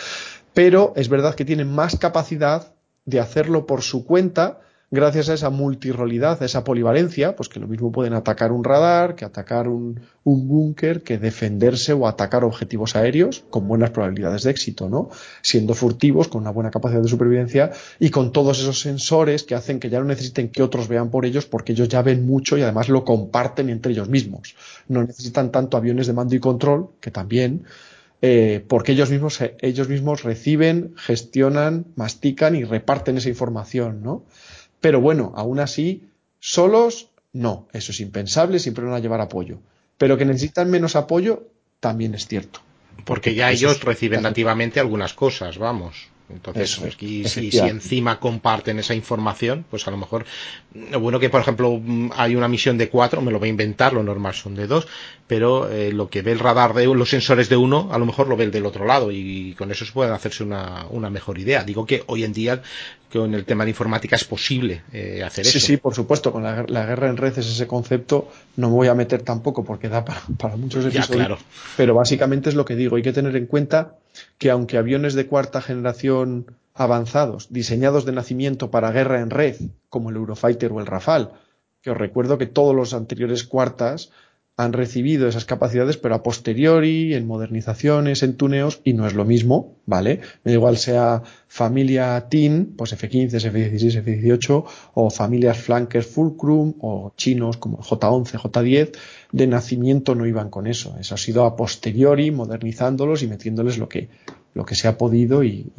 Pero 0.52 0.92
es 0.96 1.08
verdad 1.08 1.34
que 1.34 1.44
tienen 1.44 1.70
más 1.70 1.96
capacidad 1.98 2.72
de 3.04 3.20
hacerlo 3.20 3.66
por 3.66 3.82
su 3.82 4.04
cuenta 4.04 4.60
gracias 4.94 5.28
a 5.28 5.34
esa 5.34 5.50
multirolidad, 5.50 6.40
a 6.40 6.46
esa 6.46 6.62
polivalencia, 6.62 7.34
pues 7.34 7.48
que 7.48 7.58
lo 7.58 7.66
mismo 7.66 7.90
pueden 7.90 8.14
atacar 8.14 8.52
un 8.52 8.62
radar, 8.62 9.16
que 9.16 9.24
atacar 9.24 9.66
un, 9.66 10.00
búnker, 10.24 11.02
que 11.02 11.18
defenderse 11.18 11.92
o 11.92 12.06
atacar 12.06 12.44
objetivos 12.44 12.94
aéreos 12.94 13.44
con 13.50 13.66
buenas 13.66 13.90
probabilidades 13.90 14.44
de 14.44 14.50
éxito, 14.52 14.88
¿no? 14.88 15.10
Siendo 15.42 15.74
furtivos, 15.74 16.28
con 16.28 16.42
una 16.42 16.50
buena 16.50 16.70
capacidad 16.70 17.02
de 17.02 17.08
supervivencia 17.08 17.72
y 17.98 18.10
con 18.10 18.32
todos 18.32 18.60
esos 18.60 18.80
sensores 18.80 19.42
que 19.42 19.54
hacen 19.54 19.80
que 19.80 19.90
ya 19.90 19.98
no 19.98 20.06
necesiten 20.06 20.48
que 20.48 20.62
otros 20.62 20.86
vean 20.86 21.10
por 21.10 21.26
ellos 21.26 21.44
porque 21.44 21.72
ellos 21.72 21.88
ya 21.88 22.00
ven 22.02 22.24
mucho 22.24 22.56
y 22.56 22.62
además 22.62 22.88
lo 22.88 23.04
comparten 23.04 23.68
entre 23.70 23.92
ellos 23.92 24.08
mismos. 24.08 24.54
No 24.88 25.02
necesitan 25.02 25.50
tanto 25.50 25.76
aviones 25.76 26.06
de 26.06 26.12
mando 26.12 26.36
y 26.36 26.40
control, 26.40 26.90
que 27.00 27.10
también, 27.10 27.64
eh, 28.26 28.64
porque 28.66 28.92
ellos 28.92 29.10
mismos, 29.10 29.38
ellos 29.60 29.90
mismos 29.90 30.22
reciben, 30.22 30.94
gestionan, 30.96 31.84
mastican 31.94 32.56
y 32.56 32.64
reparten 32.64 33.18
esa 33.18 33.28
información, 33.28 34.02
¿no? 34.02 34.24
Pero 34.80 34.98
bueno, 34.98 35.34
aún 35.36 35.60
así, 35.60 36.08
solos, 36.40 37.10
no, 37.34 37.68
eso 37.74 37.92
es 37.92 38.00
impensable, 38.00 38.60
siempre 38.60 38.86
van 38.86 38.94
a 38.94 39.00
llevar 39.00 39.20
apoyo. 39.20 39.58
Pero 39.98 40.16
que 40.16 40.24
necesitan 40.24 40.70
menos 40.70 40.96
apoyo, 40.96 41.48
también 41.80 42.14
es 42.14 42.26
cierto. 42.26 42.60
Porque 43.04 43.34
ya 43.34 43.50
ellos 43.50 43.82
reciben 43.82 44.22
nativamente 44.22 44.80
algunas 44.80 45.12
cosas, 45.12 45.58
vamos. 45.58 46.08
Entonces, 46.30 46.78
pues, 46.80 46.96
si, 47.30 47.58
encima 47.58 48.18
comparten 48.18 48.78
esa 48.78 48.94
información, 48.94 49.66
pues 49.68 49.86
a 49.86 49.90
lo 49.90 49.98
mejor, 49.98 50.24
bueno 50.98 51.20
que 51.20 51.28
por 51.28 51.42
ejemplo 51.42 51.82
hay 52.16 52.34
una 52.34 52.48
misión 52.48 52.78
de 52.78 52.88
cuatro, 52.88 53.20
me 53.20 53.30
lo 53.30 53.38
voy 53.38 53.48
a 53.48 53.50
inventar, 53.50 53.92
lo 53.92 54.02
normal 54.02 54.32
son 54.32 54.54
de 54.54 54.66
dos, 54.66 54.88
pero 55.26 55.70
eh, 55.70 55.92
lo 55.92 56.08
que 56.08 56.22
ve 56.22 56.32
el 56.32 56.38
radar 56.38 56.74
de 56.74 56.86
los 56.86 57.08
sensores 57.08 57.48
de 57.48 57.56
uno, 57.56 57.88
a 57.92 57.98
lo 57.98 58.04
mejor 58.04 58.28
lo 58.28 58.36
ve 58.36 58.44
el 58.44 58.50
del 58.50 58.66
otro 58.66 58.84
lado 58.84 59.10
y, 59.10 59.54
con 59.56 59.70
eso 59.70 59.84
se 59.84 59.92
puede 59.92 60.12
hacerse 60.12 60.42
una, 60.42 60.86
una, 60.90 61.08
mejor 61.08 61.38
idea. 61.38 61.64
Digo 61.64 61.86
que 61.86 62.02
hoy 62.06 62.24
en 62.24 62.32
día 62.32 62.62
con 63.10 63.32
el 63.34 63.44
tema 63.44 63.64
de 63.64 63.70
informática 63.70 64.16
es 64.16 64.24
posible 64.24 64.82
eh, 64.92 65.22
hacer 65.22 65.46
eso. 65.46 65.58
Sí, 65.58 65.60
sí, 65.60 65.76
por 65.76 65.94
supuesto, 65.94 66.32
con 66.32 66.42
la, 66.42 66.64
guerra 66.64 67.08
en 67.08 67.16
redes 67.16 67.46
ese 67.46 67.66
concepto, 67.66 68.28
no 68.56 68.68
me 68.68 68.74
voy 68.74 68.88
a 68.88 68.94
meter 68.94 69.22
tampoco 69.22 69.64
porque 69.64 69.88
da 69.88 70.04
para, 70.04 70.56
muchos 70.56 70.84
episodios, 70.84 71.38
pero 71.76 71.94
básicamente 71.94 72.48
es 72.48 72.54
lo 72.54 72.64
que 72.64 72.76
digo, 72.76 72.96
hay 72.96 73.02
que 73.02 73.12
tener 73.12 73.36
en 73.36 73.46
cuenta 73.46 73.96
que 74.36 74.50
aunque 74.50 74.76
aviones 74.78 75.14
de 75.14 75.26
cuarta 75.26 75.62
generación 75.62 76.46
avanzados, 76.74 77.46
diseñados 77.50 78.04
de 78.04 78.12
nacimiento 78.12 78.70
para 78.70 78.90
guerra 78.90 79.20
en 79.20 79.30
red, 79.30 79.56
como 79.88 80.10
el 80.10 80.16
Eurofighter 80.16 80.72
o 80.72 80.80
el 80.80 80.86
Rafale, 80.86 81.28
que 81.82 81.90
os 81.90 81.96
recuerdo 81.96 82.36
que 82.36 82.46
todos 82.46 82.74
los 82.74 82.94
anteriores 82.94 83.44
cuartas 83.44 84.10
han 84.56 84.72
recibido 84.72 85.26
esas 85.26 85.44
capacidades, 85.44 85.96
pero 85.96 86.14
a 86.14 86.22
posteriori, 86.22 87.14
en 87.14 87.26
modernizaciones, 87.26 88.22
en 88.22 88.36
tuneos, 88.36 88.80
y 88.84 88.92
no 88.92 89.06
es 89.06 89.14
lo 89.14 89.24
mismo, 89.24 89.78
¿vale? 89.84 90.20
Igual 90.44 90.76
sea 90.76 91.22
familia 91.48 92.28
TIN, 92.28 92.74
pues 92.76 92.92
F-15, 92.92 93.34
F-16, 93.34 93.96
F-18, 93.98 94.64
o 94.94 95.10
familias 95.10 95.58
Flankers 95.58 96.06
Fulcrum, 96.06 96.74
o 96.80 97.12
chinos 97.16 97.56
como 97.56 97.78
J-11, 97.82 98.36
J-10, 98.36 98.92
de 99.32 99.46
nacimiento 99.48 100.14
no 100.14 100.24
iban 100.24 100.50
con 100.50 100.68
eso. 100.68 100.96
Eso 101.00 101.16
ha 101.16 101.18
sido 101.18 101.44
a 101.44 101.56
posteriori, 101.56 102.30
modernizándolos 102.30 103.24
y 103.24 103.26
metiéndoles 103.26 103.78
lo 103.78 103.88
que, 103.88 104.08
lo 104.54 104.64
que 104.64 104.76
se 104.76 104.86
ha 104.86 104.96
podido 104.96 105.42
y, 105.42 105.72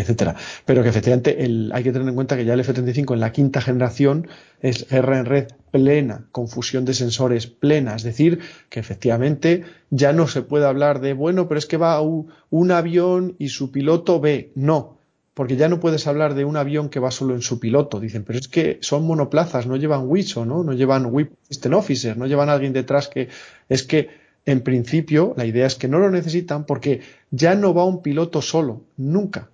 etcétera. 0.00 0.36
Pero 0.64 0.82
que 0.82 0.88
efectivamente 0.88 1.36
hay 1.72 1.82
que 1.82 1.92
tener 1.92 2.08
en 2.08 2.14
cuenta 2.14 2.36
que 2.36 2.44
ya 2.44 2.54
el 2.54 2.60
F-35 2.60 3.14
en 3.14 3.20
la 3.20 3.32
quinta 3.32 3.60
generación 3.60 4.28
es 4.60 4.88
guerra 4.88 5.18
en 5.18 5.24
red 5.24 5.48
plena, 5.70 6.26
confusión 6.32 6.84
de 6.84 6.94
sensores 6.94 7.46
plena, 7.46 7.94
es 7.94 8.02
decir, 8.02 8.40
que 8.68 8.80
efectivamente 8.80 9.64
ya 9.90 10.12
no 10.12 10.26
se 10.26 10.42
puede 10.42 10.66
hablar 10.66 11.00
de, 11.00 11.12
bueno, 11.12 11.48
pero 11.48 11.58
es 11.58 11.66
que 11.66 11.76
va 11.76 12.00
un, 12.00 12.70
avión 12.70 13.36
y 13.38 13.48
su 13.48 13.70
piloto 13.70 14.20
ve, 14.20 14.52
no, 14.54 14.98
porque 15.34 15.56
ya 15.56 15.68
no 15.68 15.78
puedes 15.78 16.06
hablar 16.06 16.34
de 16.34 16.44
un 16.44 16.56
avión 16.56 16.88
que 16.88 17.00
va 17.00 17.10
solo 17.10 17.34
en 17.34 17.42
su 17.42 17.60
piloto. 17.60 18.00
Dicen, 18.00 18.24
pero 18.24 18.38
es 18.40 18.48
que 18.48 18.78
son 18.80 19.04
monoplazas, 19.04 19.66
no 19.66 19.76
llevan 19.76 20.08
WISO, 20.08 20.44
¿no? 20.44 20.64
No 20.64 20.72
llevan 20.72 21.06
WIP 21.06 21.32
Officer, 21.72 22.16
no 22.16 22.26
llevan 22.26 22.48
a 22.48 22.54
alguien 22.54 22.72
detrás 22.72 23.08
que 23.08 23.28
es 23.68 23.84
que 23.84 24.08
en 24.46 24.62
principio 24.62 25.34
la 25.36 25.46
idea 25.46 25.66
es 25.66 25.76
que 25.76 25.86
no 25.86 26.00
lo 26.00 26.10
necesitan 26.10 26.64
porque 26.64 27.02
ya 27.30 27.54
no 27.54 27.72
va 27.72 27.84
un 27.84 28.02
piloto 28.02 28.42
solo, 28.42 28.82
nunca 28.96 29.50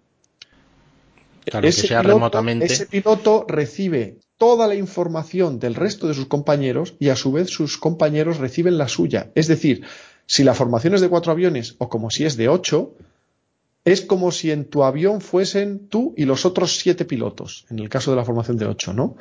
ese, 1.62 1.88
piloto, 1.88 2.08
remotamente. 2.08 2.66
ese 2.66 2.86
piloto 2.86 3.44
recibe 3.48 4.18
toda 4.38 4.66
la 4.66 4.74
información 4.74 5.58
del 5.58 5.74
resto 5.74 6.08
de 6.08 6.14
sus 6.14 6.26
compañeros 6.26 6.94
y 6.98 7.08
a 7.08 7.16
su 7.16 7.32
vez 7.32 7.50
sus 7.50 7.78
compañeros 7.78 8.38
reciben 8.38 8.78
la 8.78 8.88
suya. 8.88 9.30
Es 9.34 9.46
decir, 9.46 9.84
si 10.26 10.44
la 10.44 10.54
formación 10.54 10.94
es 10.94 11.00
de 11.00 11.08
cuatro 11.08 11.32
aviones 11.32 11.76
o 11.78 11.88
como 11.88 12.10
si 12.10 12.24
es 12.24 12.36
de 12.36 12.48
ocho, 12.48 12.94
es 13.84 14.00
como 14.00 14.32
si 14.32 14.50
en 14.50 14.64
tu 14.64 14.82
avión 14.82 15.20
fuesen 15.20 15.88
tú 15.88 16.14
y 16.16 16.24
los 16.24 16.46
otros 16.46 16.78
siete 16.78 17.04
pilotos, 17.04 17.66
en 17.70 17.78
el 17.78 17.88
caso 17.88 18.10
de 18.10 18.16
la 18.16 18.24
formación 18.24 18.56
de 18.56 18.66
ocho, 18.66 18.92
¿no? 18.92 19.16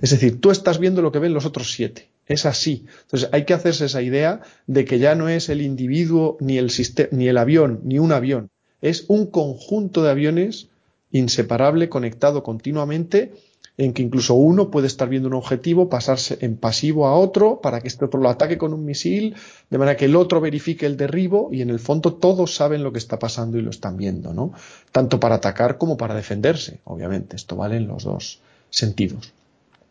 Es 0.00 0.10
decir, 0.10 0.40
tú 0.40 0.50
estás 0.50 0.78
viendo 0.78 1.02
lo 1.02 1.12
que 1.12 1.18
ven 1.18 1.34
los 1.34 1.46
otros 1.46 1.72
siete. 1.72 2.10
Es 2.26 2.46
así. 2.46 2.84
Entonces 3.02 3.28
hay 3.32 3.44
que 3.44 3.54
hacerse 3.54 3.86
esa 3.86 4.02
idea 4.02 4.40
de 4.66 4.84
que 4.84 4.98
ya 4.98 5.14
no 5.14 5.28
es 5.28 5.48
el 5.48 5.62
individuo 5.62 6.36
ni 6.40 6.58
el, 6.58 6.70
ni 7.10 7.28
el 7.28 7.38
avión, 7.38 7.80
ni 7.84 7.98
un 7.98 8.12
avión. 8.12 8.50
Es 8.80 9.06
un 9.08 9.26
conjunto 9.26 10.04
de 10.04 10.10
aviones 10.10 10.68
inseparable, 11.12 11.88
conectado 11.88 12.42
continuamente, 12.42 13.32
en 13.78 13.92
que 13.92 14.02
incluso 14.02 14.34
uno 14.34 14.70
puede 14.70 14.88
estar 14.88 15.08
viendo 15.08 15.28
un 15.28 15.34
objetivo, 15.34 15.88
pasarse 15.88 16.38
en 16.40 16.56
pasivo 16.56 17.06
a 17.06 17.14
otro 17.14 17.60
para 17.60 17.80
que 17.80 17.86
este 17.86 18.04
otro 18.04 18.20
lo 18.20 18.28
ataque 18.28 18.58
con 18.58 18.74
un 18.74 18.84
misil, 18.84 19.36
de 19.70 19.78
manera 19.78 19.96
que 19.96 20.06
el 20.06 20.16
otro 20.16 20.40
verifique 20.40 20.84
el 20.84 20.96
derribo 20.96 21.48
y 21.52 21.62
en 21.62 21.70
el 21.70 21.78
fondo 21.78 22.14
todos 22.14 22.56
saben 22.56 22.82
lo 22.82 22.92
que 22.92 22.98
está 22.98 23.20
pasando 23.20 23.56
y 23.56 23.62
lo 23.62 23.70
están 23.70 23.96
viendo, 23.96 24.34
¿no? 24.34 24.52
Tanto 24.90 25.20
para 25.20 25.36
atacar 25.36 25.78
como 25.78 25.96
para 25.96 26.16
defenderse, 26.16 26.80
obviamente. 26.84 27.36
Esto 27.36 27.54
vale 27.54 27.76
en 27.76 27.86
los 27.86 28.02
dos 28.02 28.40
sentidos. 28.68 29.32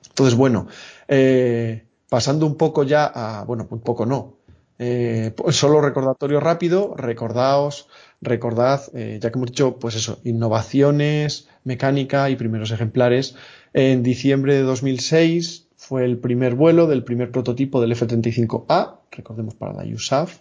Entonces, 0.10 0.36
bueno, 0.36 0.68
eh, 1.08 1.84
pasando 2.10 2.46
un 2.46 2.56
poco 2.56 2.84
ya 2.84 3.06
a, 3.06 3.46
bueno, 3.46 3.68
un 3.70 3.80
poco 3.80 4.06
no, 4.06 4.37
eh, 4.80 5.32
pues 5.36 5.56
solo 5.56 5.82
recordatorio 5.82 6.40
rápido, 6.40 6.94
recordaos 6.96 7.88
recordad, 8.22 8.82
eh, 8.94 9.20
ya 9.22 9.32
que 9.32 9.38
hemos 9.38 9.52
dicho, 9.52 9.78
pues 9.80 9.96
eso, 9.96 10.20
innovaciones, 10.24 11.48
mecánica 11.64 12.30
y 12.30 12.36
primeros 12.36 12.72
ejemplares. 12.72 13.36
En 13.74 14.04
diciembre 14.04 14.56
de 14.56 14.62
2006 14.62 15.68
fue 15.76 16.06
el 16.06 16.18
primer 16.18 16.56
vuelo 16.56 16.88
del 16.88 17.04
primer 17.04 17.32
prototipo 17.32 17.80
del 17.80 17.92
F-35A, 17.92 19.00
recordemos 19.12 19.56
para 19.56 19.74
la 19.74 19.84
USAF. 19.84 20.40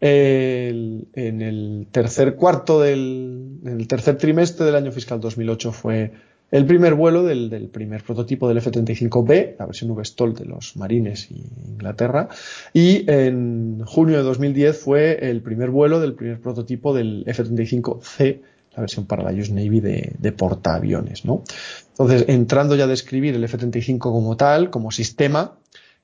en 0.00 1.06
el 1.14 1.86
tercer 1.92 2.34
cuarto 2.34 2.80
del 2.80 3.60
en 3.64 3.78
el 3.78 3.86
tercer 3.86 4.18
trimestre 4.18 4.66
del 4.66 4.74
año 4.74 4.90
fiscal 4.90 5.20
2008 5.20 5.72
fue 5.72 6.12
el 6.52 6.66
primer 6.66 6.94
vuelo 6.94 7.24
del, 7.24 7.70
primer 7.72 8.04
prototipo 8.04 8.46
del 8.46 8.58
F-35B, 8.58 9.56
la 9.58 9.66
versión 9.66 9.90
V-STOL 9.90 10.34
de 10.34 10.44
los 10.44 10.76
Marines 10.76 11.30
y 11.30 11.42
Inglaterra, 11.66 12.28
y 12.74 13.10
en 13.10 13.82
junio 13.86 14.18
de 14.18 14.22
2010 14.22 14.78
fue 14.78 15.30
el 15.30 15.40
primer 15.40 15.70
vuelo 15.70 15.98
del 15.98 16.12
primer 16.14 16.40
prototipo 16.40 16.94
del 16.94 17.24
F-35C, 17.26 18.40
la 18.76 18.80
versión 18.80 19.06
para 19.06 19.22
la 19.22 19.32
US 19.32 19.50
Navy 19.50 19.80
de, 19.80 20.14
de 20.18 20.32
portaaviones. 20.32 21.24
¿no? 21.24 21.42
Entonces, 21.88 22.26
entrando 22.28 22.76
ya 22.76 22.84
a 22.84 22.86
describir 22.86 23.34
el 23.34 23.44
F-35 23.44 23.98
como 23.98 24.36
tal, 24.36 24.68
como 24.68 24.90
sistema, 24.90 25.56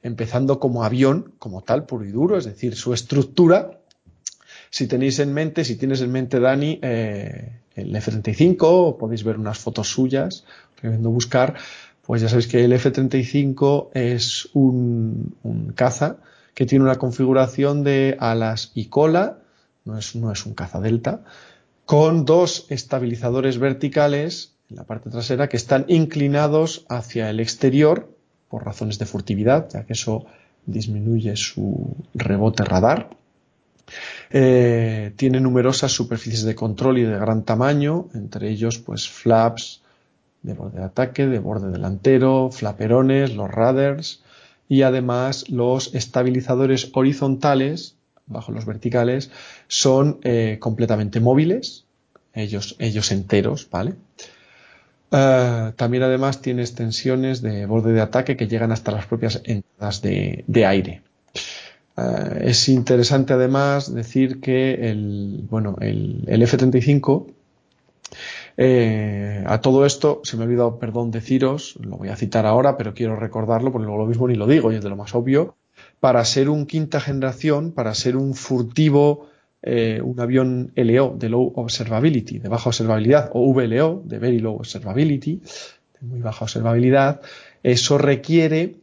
empezando 0.02 0.60
como 0.60 0.82
avión, 0.82 1.34
como 1.38 1.60
tal, 1.60 1.84
puro 1.84 2.06
y 2.06 2.10
duro, 2.10 2.38
es 2.38 2.46
decir, 2.46 2.74
su 2.74 2.94
estructura, 2.94 3.77
si 4.70 4.86
tenéis 4.86 5.18
en 5.18 5.32
mente, 5.32 5.64
si 5.64 5.76
tienes 5.76 6.00
en 6.00 6.12
mente, 6.12 6.40
Dani, 6.40 6.78
eh, 6.82 7.60
el 7.74 7.94
F-35, 7.94 8.96
podéis 8.96 9.24
ver 9.24 9.38
unas 9.38 9.58
fotos 9.58 9.88
suyas, 9.88 10.44
recomiendo 10.76 11.10
buscar, 11.10 11.54
pues 12.02 12.22
ya 12.22 12.28
sabéis 12.28 12.48
que 12.48 12.64
el 12.64 12.72
F-35 12.72 13.90
es 13.94 14.48
un, 14.54 15.34
caza 15.74 16.16
que 16.54 16.66
tiene 16.66 16.84
una 16.84 16.96
configuración 16.96 17.84
de 17.84 18.16
alas 18.18 18.72
y 18.74 18.86
cola, 18.86 19.38
no 19.84 19.96
es, 19.96 20.16
no 20.16 20.32
es 20.32 20.44
un 20.44 20.54
caza 20.54 20.80
delta, 20.80 21.22
con 21.84 22.24
dos 22.24 22.66
estabilizadores 22.68 23.58
verticales 23.58 24.54
en 24.70 24.76
la 24.76 24.84
parte 24.84 25.08
trasera 25.08 25.48
que 25.48 25.56
están 25.56 25.84
inclinados 25.88 26.84
hacia 26.88 27.30
el 27.30 27.40
exterior 27.40 28.10
por 28.48 28.64
razones 28.64 28.98
de 28.98 29.06
furtividad, 29.06 29.68
ya 29.70 29.84
que 29.84 29.92
eso 29.92 30.26
disminuye 30.66 31.36
su 31.36 31.96
rebote 32.14 32.64
radar. 32.64 33.10
Eh, 34.30 35.12
tiene 35.16 35.40
numerosas 35.40 35.92
superficies 35.92 36.44
de 36.44 36.54
control 36.54 36.98
y 36.98 37.02
de 37.02 37.18
gran 37.18 37.44
tamaño, 37.44 38.08
entre 38.14 38.50
ellos 38.50 38.78
pues 38.78 39.08
flaps 39.08 39.80
de 40.42 40.52
borde 40.52 40.78
de 40.78 40.84
ataque, 40.84 41.26
de 41.26 41.38
borde 41.38 41.70
delantero, 41.70 42.50
flaperones, 42.52 43.34
los 43.34 43.50
radars 43.50 44.22
y 44.68 44.82
además 44.82 45.48
los 45.48 45.94
estabilizadores 45.94 46.90
horizontales 46.92 47.96
bajo 48.26 48.52
los 48.52 48.66
verticales 48.66 49.30
son 49.66 50.18
eh, 50.22 50.58
completamente 50.60 51.20
móviles, 51.20 51.86
ellos, 52.34 52.76
ellos 52.78 53.10
enteros, 53.10 53.68
¿vale? 53.70 53.94
Eh, 55.10 55.72
también 55.76 56.02
además 56.02 56.42
tiene 56.42 56.60
extensiones 56.60 57.40
de 57.40 57.64
borde 57.64 57.92
de 57.92 58.02
ataque 58.02 58.36
que 58.36 58.46
llegan 58.46 58.72
hasta 58.72 58.92
las 58.92 59.06
propias 59.06 59.40
entradas 59.44 60.02
de 60.02 60.66
aire. 60.66 61.02
Eh, 61.98 62.50
es 62.50 62.68
interesante 62.68 63.32
además 63.32 63.92
decir 63.92 64.40
que 64.40 64.90
el, 64.90 65.46
bueno, 65.48 65.76
el, 65.80 66.24
F-35 66.42 67.26
eh, 68.56 69.44
a 69.46 69.60
todo 69.60 69.84
esto, 69.86 70.20
se 70.24 70.36
me 70.36 70.42
ha 70.42 70.46
olvidado, 70.46 70.78
perdón, 70.78 71.10
deciros, 71.10 71.76
lo 71.80 71.96
voy 71.96 72.08
a 72.08 72.16
citar 72.16 72.46
ahora, 72.46 72.76
pero 72.76 72.94
quiero 72.94 73.16
recordarlo 73.16 73.72
porque 73.72 73.86
luego 73.86 74.02
lo 74.02 74.08
mismo 74.08 74.28
ni 74.28 74.34
lo 74.34 74.46
digo 74.46 74.72
y 74.72 74.76
es 74.76 74.82
de 74.82 74.88
lo 74.88 74.96
más 74.96 75.14
obvio. 75.14 75.56
Para 76.00 76.24
ser 76.24 76.48
un 76.48 76.66
quinta 76.66 77.00
generación, 77.00 77.72
para 77.72 77.94
ser 77.94 78.16
un 78.16 78.34
furtivo, 78.34 79.28
eh, 79.62 80.00
un 80.02 80.20
avión 80.20 80.72
LO 80.76 81.14
de 81.18 81.28
Low 81.28 81.52
Observability, 81.56 82.38
de 82.38 82.48
baja 82.48 82.70
observabilidad, 82.70 83.30
o 83.32 83.52
VLO 83.52 84.02
de 84.04 84.18
Very 84.18 84.38
Low 84.38 84.56
Observability, 84.56 85.40
de 86.00 86.06
muy 86.06 86.20
baja 86.20 86.44
observabilidad, 86.44 87.20
eso 87.62 87.98
requiere 87.98 88.76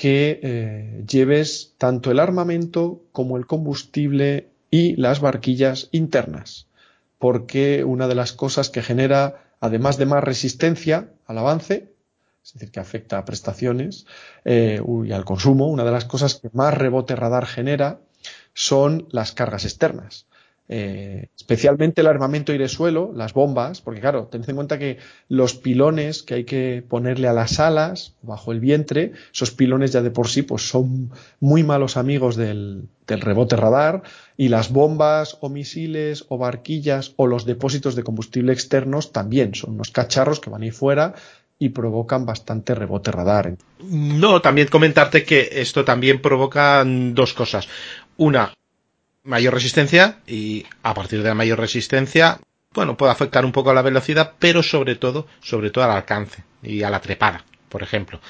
que 0.00 0.38
eh, 0.44 1.04
lleves 1.08 1.74
tanto 1.76 2.12
el 2.12 2.20
armamento 2.20 3.02
como 3.10 3.36
el 3.36 3.46
combustible 3.46 4.48
y 4.70 4.94
las 4.94 5.18
barquillas 5.18 5.88
internas, 5.90 6.68
porque 7.18 7.82
una 7.82 8.06
de 8.06 8.14
las 8.14 8.32
cosas 8.32 8.70
que 8.70 8.80
genera, 8.80 9.42
además 9.58 9.98
de 9.98 10.06
más 10.06 10.22
resistencia 10.22 11.10
al 11.26 11.38
avance, 11.38 11.90
es 12.44 12.52
decir, 12.52 12.70
que 12.70 12.78
afecta 12.78 13.18
a 13.18 13.24
prestaciones 13.24 14.06
eh, 14.44 14.80
y 15.04 15.10
al 15.10 15.24
consumo, 15.24 15.66
una 15.66 15.82
de 15.82 15.90
las 15.90 16.04
cosas 16.04 16.36
que 16.36 16.48
más 16.52 16.78
rebote 16.78 17.16
radar 17.16 17.46
genera 17.46 17.98
son 18.54 19.08
las 19.10 19.32
cargas 19.32 19.64
externas. 19.64 20.27
Eh, 20.70 21.28
especialmente 21.34 22.02
el 22.02 22.08
armamento 22.08 22.52
aire-suelo, 22.52 23.10
las 23.14 23.32
bombas, 23.32 23.80
porque 23.80 24.00
claro, 24.00 24.26
tened 24.26 24.50
en 24.50 24.56
cuenta 24.56 24.78
que 24.78 24.98
los 25.28 25.54
pilones 25.54 26.22
que 26.22 26.34
hay 26.34 26.44
que 26.44 26.84
ponerle 26.86 27.26
a 27.26 27.32
las 27.32 27.58
alas, 27.58 28.14
bajo 28.20 28.52
el 28.52 28.60
vientre, 28.60 29.12
esos 29.32 29.50
pilones 29.50 29.92
ya 29.92 30.02
de 30.02 30.10
por 30.10 30.28
sí 30.28 30.42
pues 30.42 30.68
son 30.68 31.10
muy 31.40 31.62
malos 31.62 31.96
amigos 31.96 32.36
del, 32.36 32.88
del 33.06 33.20
rebote 33.22 33.56
radar 33.56 34.02
y 34.36 34.48
las 34.48 34.70
bombas 34.70 35.38
o 35.40 35.48
misiles 35.48 36.26
o 36.28 36.36
barquillas 36.36 37.14
o 37.16 37.26
los 37.26 37.46
depósitos 37.46 37.94
de 37.94 38.02
combustible 38.02 38.52
externos 38.52 39.10
también 39.12 39.54
son 39.54 39.72
unos 39.72 39.90
cacharros 39.90 40.38
que 40.38 40.50
van 40.50 40.62
ahí 40.62 40.70
fuera 40.70 41.14
y 41.58 41.70
provocan 41.70 42.26
bastante 42.26 42.74
rebote 42.74 43.10
radar. 43.10 43.56
No, 43.80 44.40
también 44.42 44.68
comentarte 44.68 45.24
que 45.24 45.48
esto 45.52 45.84
también 45.84 46.20
provoca 46.20 46.84
dos 46.86 47.34
cosas. 47.34 47.68
Una, 48.16 48.52
mayor 49.28 49.54
resistencia 49.54 50.18
y 50.26 50.64
a 50.82 50.94
partir 50.94 51.22
de 51.22 51.28
la 51.28 51.34
mayor 51.34 51.60
resistencia, 51.60 52.40
bueno, 52.74 52.96
puede 52.96 53.12
afectar 53.12 53.44
un 53.44 53.52
poco 53.52 53.70
a 53.70 53.74
la 53.74 53.82
velocidad, 53.82 54.32
pero 54.38 54.62
sobre 54.62 54.96
todo, 54.96 55.26
sobre 55.40 55.70
todo 55.70 55.84
al 55.84 55.90
alcance 55.90 56.44
y 56.62 56.82
a 56.82 56.90
la 56.90 57.00
trepada, 57.00 57.44
por 57.68 57.82
ejemplo. 57.82 58.20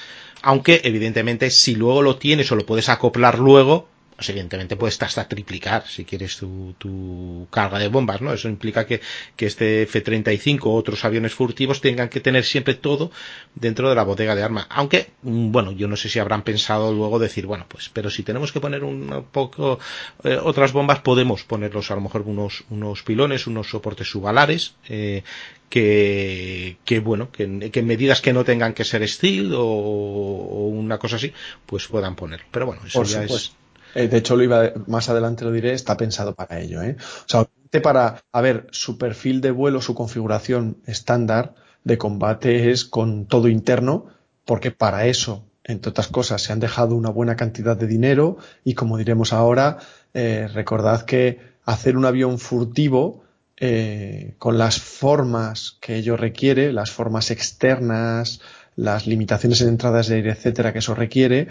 Aunque, 0.41 0.81
evidentemente, 0.83 1.49
si 1.51 1.75
luego 1.75 2.01
lo 2.01 2.17
tienes 2.17 2.51
o 2.51 2.55
lo 2.55 2.65
puedes 2.65 2.89
acoplar 2.89 3.39
luego, 3.39 3.87
pues 4.19 4.31
evidentemente 4.31 4.75
puedes 4.75 5.01
hasta 5.01 5.29
triplicar 5.29 5.87
si 5.87 6.03
quieres 6.03 6.35
tu, 6.35 7.47
carga 7.49 7.79
de 7.79 7.87
bombas, 7.87 8.19
¿no? 8.19 8.33
Eso 8.33 8.49
implica 8.49 8.85
que, 8.85 8.99
este 9.37 9.83
F-35 9.83 10.65
u 10.65 10.71
otros 10.71 11.05
aviones 11.05 11.33
furtivos 11.33 11.79
tengan 11.79 12.09
que 12.09 12.19
tener 12.19 12.43
siempre 12.43 12.73
todo 12.73 13.11
dentro 13.55 13.87
de 13.87 13.95
la 13.95 14.03
bodega 14.03 14.35
de 14.35 14.43
arma. 14.43 14.67
Aunque, 14.71 15.11
mm, 15.21 15.53
bueno, 15.53 15.71
yo 15.71 15.87
no 15.87 15.95
sé 15.95 16.09
si 16.09 16.19
habrán 16.19 16.41
pensado 16.41 16.93
luego 16.93 17.17
decir, 17.17 17.45
bueno, 17.45 17.65
pues, 17.69 17.87
pero 17.87 18.09
si 18.09 18.23
tenemos 18.23 18.51
que 18.51 18.59
poner 18.59 18.83
un 18.83 19.25
poco 19.31 19.79
eh, 20.25 20.37
otras 20.43 20.73
bombas, 20.73 20.99
podemos 20.99 21.45
ponerlos 21.45 21.89
a 21.89 21.95
lo 21.95 22.01
mejor 22.01 22.23
unos, 22.23 22.65
unos 22.69 23.03
pilones, 23.03 23.47
unos 23.47 23.69
soportes 23.69 24.09
subalares, 24.09 24.75
eh, 24.89 25.23
que, 25.69 26.75
que 26.83 26.99
bueno, 26.99 27.31
que, 27.31 27.43
en 27.43 27.87
medidas 27.87 28.19
que 28.19 28.33
no 28.33 28.43
tengan 28.43 28.73
que 28.73 28.83
ser 28.83 29.07
steel 29.07 29.53
o, 29.55 30.67
una 30.73 30.97
cosa 30.97 31.15
así, 31.15 31.31
pues 31.65 31.87
puedan 31.87 32.17
poner. 32.17 32.41
Pero 32.51 32.65
bueno, 32.65 32.81
eso 32.85 33.01
ya 33.03 33.23
es 33.23 33.53
eh, 33.95 34.07
de 34.07 34.17
hecho, 34.17 34.35
lo 34.35 34.43
iba 34.43 34.71
más 34.87 35.09
adelante 35.09 35.45
lo 35.45 35.51
diré, 35.51 35.73
está 35.73 35.97
pensado 35.97 36.35
para 36.35 36.59
ello. 36.59 36.81
¿eh? 36.81 36.95
O 36.99 37.29
sea, 37.29 37.47
para, 37.81 38.23
a 38.31 38.41
ver, 38.41 38.67
su 38.71 38.97
perfil 38.97 39.41
de 39.41 39.51
vuelo, 39.51 39.81
su 39.81 39.93
configuración 39.93 40.77
estándar 40.85 41.53
de 41.83 41.97
combate 41.97 42.71
es 42.71 42.85
con 42.85 43.25
todo 43.25 43.47
interno, 43.47 44.07
porque 44.45 44.71
para 44.71 45.05
eso, 45.05 45.45
entre 45.63 45.91
otras 45.91 46.07
cosas, 46.07 46.41
se 46.41 46.51
han 46.51 46.59
dejado 46.59 46.95
una 46.95 47.09
buena 47.09 47.35
cantidad 47.35 47.77
de 47.77 47.87
dinero 47.87 48.37
y 48.63 48.73
como 48.73 48.97
diremos 48.97 49.33
ahora, 49.33 49.77
eh, 50.13 50.47
recordad 50.51 51.03
que 51.03 51.39
hacer 51.65 51.97
un 51.97 52.05
avión 52.05 52.39
furtivo 52.39 53.23
eh, 53.57 54.35
con 54.37 54.57
las 54.57 54.79
formas 54.79 55.77
que 55.81 55.97
ello 55.97 56.17
requiere, 56.17 56.73
las 56.73 56.91
formas 56.91 57.29
externas, 57.29 58.41
las 58.75 59.05
limitaciones 59.05 59.61
en 59.61 59.69
entradas 59.69 60.07
de 60.07 60.15
aire, 60.15 60.31
etcétera, 60.31 60.71
que 60.71 60.79
eso 60.79 60.95
requiere, 60.95 61.49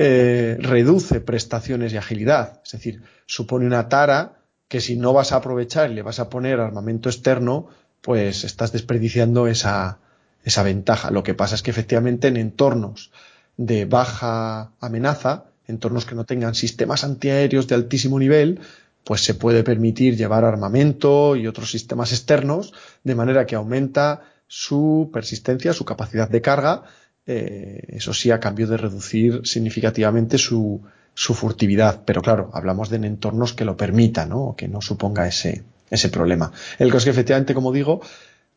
eh, 0.00 0.56
reduce 0.60 1.20
prestaciones 1.20 1.92
y 1.92 1.96
agilidad. 1.96 2.60
Es 2.64 2.70
decir, 2.70 3.02
supone 3.26 3.66
una 3.66 3.88
tara 3.88 4.38
que 4.68 4.80
si 4.80 4.96
no 4.96 5.12
vas 5.12 5.32
a 5.32 5.36
aprovechar 5.36 5.90
y 5.90 5.94
le 5.94 6.02
vas 6.02 6.20
a 6.20 6.30
poner 6.30 6.60
armamento 6.60 7.08
externo, 7.08 7.68
pues 8.00 8.44
estás 8.44 8.70
desperdiciando 8.70 9.48
esa, 9.48 9.98
esa 10.44 10.62
ventaja. 10.62 11.10
Lo 11.10 11.24
que 11.24 11.34
pasa 11.34 11.56
es 11.56 11.62
que 11.62 11.72
efectivamente 11.72 12.28
en 12.28 12.36
entornos 12.36 13.10
de 13.56 13.86
baja 13.86 14.70
amenaza, 14.78 15.46
entornos 15.66 16.06
que 16.06 16.14
no 16.14 16.24
tengan 16.24 16.54
sistemas 16.54 17.02
antiaéreos 17.02 17.66
de 17.66 17.74
altísimo 17.74 18.20
nivel, 18.20 18.60
pues 19.02 19.24
se 19.24 19.34
puede 19.34 19.64
permitir 19.64 20.16
llevar 20.16 20.44
armamento 20.44 21.34
y 21.34 21.48
otros 21.48 21.72
sistemas 21.72 22.12
externos, 22.12 22.72
de 23.02 23.16
manera 23.16 23.46
que 23.46 23.56
aumenta 23.56 24.22
su 24.46 25.10
persistencia, 25.12 25.72
su 25.72 25.84
capacidad 25.84 26.28
de 26.28 26.40
carga 26.40 26.84
eh, 27.30 27.84
eso 27.88 28.14
sí, 28.14 28.30
a 28.30 28.40
cambio 28.40 28.66
de 28.66 28.78
reducir 28.78 29.42
significativamente 29.44 30.38
su, 30.38 30.80
furtividad. 31.14 32.00
Pero 32.06 32.22
claro, 32.22 32.50
hablamos 32.54 32.88
de 32.88 32.96
entornos 32.96 33.52
que 33.52 33.66
lo 33.66 33.76
permitan, 33.76 34.30
¿no? 34.30 34.40
O 34.44 34.56
que 34.56 34.66
no 34.66 34.80
suponga 34.80 35.28
ese, 35.28 35.62
ese 35.90 36.08
problema. 36.08 36.52
El 36.78 36.88
caso 36.88 36.98
es 36.98 37.04
que 37.04 37.10
efectivamente, 37.10 37.52
como 37.52 37.70
digo, 37.70 38.00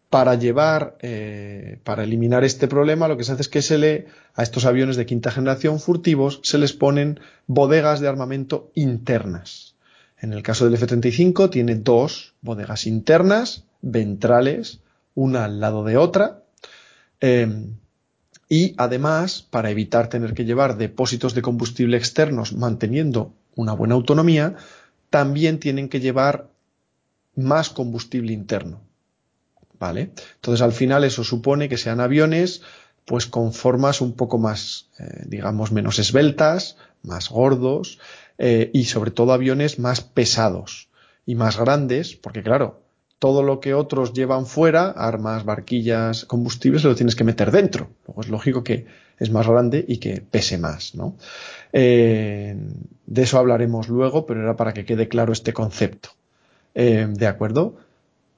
para 0.10 0.36
llevar, 0.36 0.96
eh, 1.02 1.80
para 1.84 2.04
eliminar 2.04 2.46
este 2.46 2.70
problema, 2.70 3.10
lo 3.10 3.18
que 3.18 3.26
se 3.26 3.34
hace 3.34 3.42
es 3.42 3.50
que 3.50 3.62
se 3.62 3.78
le, 3.78 4.08
a 4.36 4.44
estos 4.44 4.64
aviones 4.64 4.96
de 4.96 5.06
quinta 5.06 5.32
generación 5.32 5.82
furtivos, 5.82 6.40
se 6.44 6.58
les 6.58 6.72
ponen 6.72 7.20
bodegas 7.48 8.00
de 8.00 8.08
armamento 8.08 8.72
internas. 8.74 9.76
En 10.18 10.32
el 10.32 10.44
caso 10.44 10.64
del 10.64 10.76
F-35 10.76 11.50
tiene 11.50 11.76
dos 11.76 12.36
bodegas 12.42 12.88
internas, 12.88 13.66
ventrales, 13.82 14.80
una 15.14 15.44
al 15.44 15.60
lado 15.60 15.84
de 15.84 15.98
otra. 15.98 16.44
Eh, 17.20 17.50
y 18.52 18.76
además, 18.76 19.48
para 19.50 19.70
evitar 19.70 20.10
tener 20.10 20.34
que 20.34 20.44
llevar 20.44 20.76
depósitos 20.76 21.34
de 21.34 21.42
combustible 21.42 21.96
externos 21.96 22.52
manteniendo 22.52 23.34
una 23.56 23.72
buena 23.72 23.96
autonomía, 23.96 24.58
también 25.10 25.58
tienen 25.58 25.88
que 25.88 26.02
llevar 26.02 26.50
más 27.34 27.70
combustible 27.70 28.34
interno. 28.34 28.82
¿Vale? 29.80 30.12
Entonces 30.36 30.62
al 30.62 30.74
final 30.74 31.06
eso 31.06 31.24
supone 31.24 31.70
que 31.70 31.78
sean 31.78 32.02
aviones 32.02 32.62
pues 33.06 33.26
con 33.26 33.54
formas 33.54 34.02
un 34.02 34.18
poco 34.18 34.38
más, 34.38 34.90
eh, 35.00 35.24
digamos, 35.28 35.72
menos 35.72 35.98
esbeltas, 35.98 36.76
más 37.04 37.30
gordos 37.30 38.00
eh, 38.38 38.70
y 38.74 38.84
sobre 38.84 39.12
todo 39.12 39.32
aviones 39.32 39.80
más 39.80 40.02
pesados 40.02 40.90
y 41.26 41.36
más 41.36 41.58
grandes, 41.58 42.18
porque 42.18 42.44
claro, 42.44 42.81
todo 43.22 43.44
lo 43.44 43.60
que 43.60 43.76
otros 43.76 44.14
llevan 44.14 44.48
fuera, 44.48 44.90
armas, 44.90 45.46
barquillas, 45.46 46.26
combustibles, 46.26 46.84
lo 46.84 46.96
tienes 46.96 47.16
que 47.16 47.24
meter 47.24 47.52
dentro. 47.52 47.92
Luego 48.08 48.22
es 48.22 48.30
lógico 48.30 48.64
que 48.64 48.88
es 49.20 49.30
más 49.30 49.48
grande 49.48 49.86
y 49.88 49.98
que 49.98 50.22
pese 50.22 50.58
más, 50.58 50.96
¿no? 50.96 51.16
Eh, 51.72 52.58
de 53.06 53.22
eso 53.22 53.38
hablaremos 53.38 53.90
luego, 53.90 54.26
pero 54.26 54.42
era 54.42 54.56
para 54.56 54.74
que 54.74 54.86
quede 54.86 55.08
claro 55.08 55.34
este 55.34 55.54
concepto. 55.54 56.10
Eh, 56.74 57.06
¿De 57.12 57.28
acuerdo? 57.28 57.76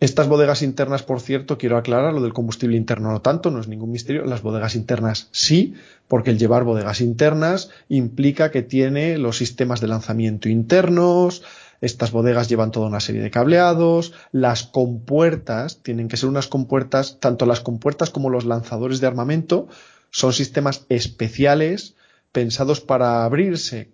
Estas 0.01 0.27
bodegas 0.27 0.61
internas, 0.61 1.01
por 1.01 1.21
cierto, 1.21 1.57
quiero 1.57 1.77
aclarar, 1.77 2.13
lo 2.13 2.21
del 2.21 2.33
combustible 2.33 2.75
interno 2.75 3.09
no 3.09 3.21
tanto, 3.21 3.51
no 3.51 3.61
es 3.61 3.69
ningún 3.69 3.89
misterio. 3.89 4.25
Las 4.25 4.41
bodegas 4.41 4.75
internas 4.75 5.29
sí, 5.31 5.75
porque 6.09 6.31
el 6.31 6.37
llevar 6.37 6.65
bodegas 6.65 6.99
internas 6.99 7.69
implica 7.87 8.51
que 8.51 8.63
tiene 8.63 9.17
los 9.17 9.37
sistemas 9.37 9.79
de 9.79 9.87
lanzamiento 9.87 10.49
internos, 10.49 11.41
estas 11.83 12.11
bodegas 12.11 12.47
llevan 12.47 12.71
toda 12.71 12.87
una 12.87 13.01
serie 13.01 13.21
de 13.21 13.29
cableados, 13.29 14.13
las 14.31 14.63
compuertas 14.63 15.83
tienen 15.83 16.07
que 16.07 16.15
ser 16.15 16.29
unas 16.29 16.47
compuertas, 16.47 17.19
tanto 17.19 17.45
las 17.45 17.59
compuertas 17.59 18.09
como 18.09 18.29
los 18.29 18.45
lanzadores 18.45 19.01
de 19.01 19.07
armamento 19.07 19.67
son 20.09 20.31
sistemas 20.31 20.85
especiales 20.87 21.95
pensados 22.31 22.79
para 22.79 23.25
abrirse 23.25 23.91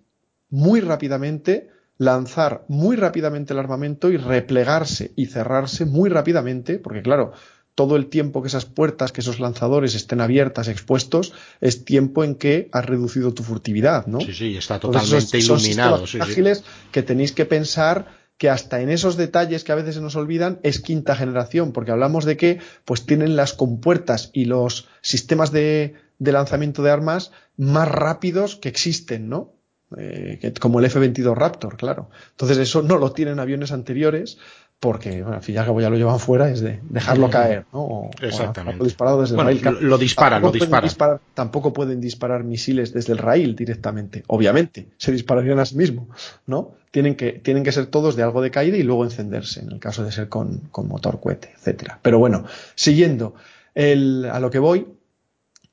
muy 0.50 0.80
rápidamente, 0.80 1.68
lanzar 1.98 2.64
muy 2.68 2.94
rápidamente 2.94 3.54
el 3.54 3.58
armamento 3.58 4.08
y 4.10 4.16
replegarse 4.16 5.10
y 5.16 5.26
cerrarse 5.26 5.84
muy 5.84 6.10
rápidamente, 6.10 6.78
porque 6.78 7.02
claro, 7.02 7.32
todo 7.74 7.96
el 7.96 8.06
tiempo 8.06 8.42
que 8.42 8.48
esas 8.48 8.66
puertas, 8.66 9.12
que 9.12 9.20
esos 9.20 9.40
lanzadores 9.40 9.94
estén 9.94 10.20
abiertas, 10.20 10.68
expuestos, 10.68 11.32
es 11.60 11.84
tiempo 11.84 12.24
en 12.24 12.34
que 12.34 12.68
has 12.72 12.84
reducido 12.84 13.32
tu 13.32 13.42
furtividad, 13.42 14.06
¿no? 14.06 14.20
Sí, 14.20 14.34
sí, 14.34 14.56
está 14.56 14.78
totalmente 14.78 15.38
iluminado. 15.38 16.06
Son 16.06 16.22
ágiles 16.22 16.64
que 16.92 17.02
tenéis 17.02 17.32
que 17.32 17.46
pensar 17.46 18.20
que 18.40 18.48
hasta 18.48 18.80
en 18.80 18.88
esos 18.88 19.18
detalles 19.18 19.64
que 19.64 19.72
a 19.72 19.74
veces 19.74 19.96
se 19.96 20.00
nos 20.00 20.16
olvidan 20.16 20.60
es 20.62 20.80
quinta 20.80 21.14
generación, 21.14 21.72
porque 21.72 21.90
hablamos 21.90 22.24
de 22.24 22.38
que 22.38 22.58
pues 22.86 23.04
tienen 23.04 23.36
las 23.36 23.52
compuertas 23.52 24.30
y 24.32 24.46
los 24.46 24.88
sistemas 25.02 25.52
de, 25.52 25.94
lanzamiento 26.18 26.82
de 26.82 26.90
armas 26.90 27.32
más 27.58 27.86
rápidos 27.86 28.56
que 28.56 28.70
existen, 28.70 29.28
¿no? 29.28 29.52
Eh, 29.98 30.54
como 30.58 30.78
el 30.78 30.86
F-22 30.86 31.34
Raptor, 31.34 31.76
claro. 31.76 32.08
Entonces 32.30 32.56
eso 32.56 32.80
no 32.80 32.96
lo 32.96 33.12
tienen 33.12 33.40
aviones 33.40 33.72
anteriores 33.72 34.38
porque, 34.80 35.20
bueno, 35.20 35.36
al 35.36 35.42
fin 35.42 35.54
y 35.54 35.58
al 35.58 35.66
cabo 35.66 35.82
ya 35.82 35.90
lo 35.90 35.96
llevan 35.96 36.18
fuera, 36.18 36.50
es 36.50 36.62
de 36.62 36.80
dejarlo 36.88 37.28
caer, 37.28 37.66
¿no? 37.70 38.08
Exactamente. 38.22 38.82
disparado 38.82 39.20
desde 39.20 39.36
el 39.36 39.44
rail. 39.44 39.62
Lo 39.82 39.98
disparan, 39.98 40.40
lo 40.40 40.50
disparan. 40.50 41.20
tampoco 41.34 41.74
pueden 41.74 42.00
disparar 42.00 42.44
misiles 42.44 42.94
desde 42.94 43.12
el 43.12 43.18
rail 43.18 43.54
directamente, 43.54 44.24
obviamente. 44.26 44.88
Se 44.96 45.12
dispararían 45.12 45.58
a 45.58 45.66
sí 45.66 45.76
mismo, 45.76 46.08
¿no? 46.46 46.72
Tienen 46.90 47.14
que, 47.14 47.32
tienen 47.32 47.62
que 47.62 47.72
ser 47.72 47.86
todos 47.86 48.16
de 48.16 48.22
algo 48.22 48.40
de 48.40 48.50
caída 48.50 48.78
y 48.78 48.82
luego 48.82 49.04
encenderse, 49.04 49.60
en 49.60 49.70
el 49.70 49.80
caso 49.80 50.02
de 50.02 50.12
ser 50.12 50.30
con, 50.30 50.60
con 50.70 50.88
motor 50.88 51.20
cohete, 51.20 51.52
etcétera. 51.54 51.98
Pero 52.00 52.18
bueno, 52.18 52.46
siguiendo, 52.74 53.34
el, 53.74 54.30
a 54.32 54.40
lo 54.40 54.50
que 54.50 54.60
voy, 54.60 54.86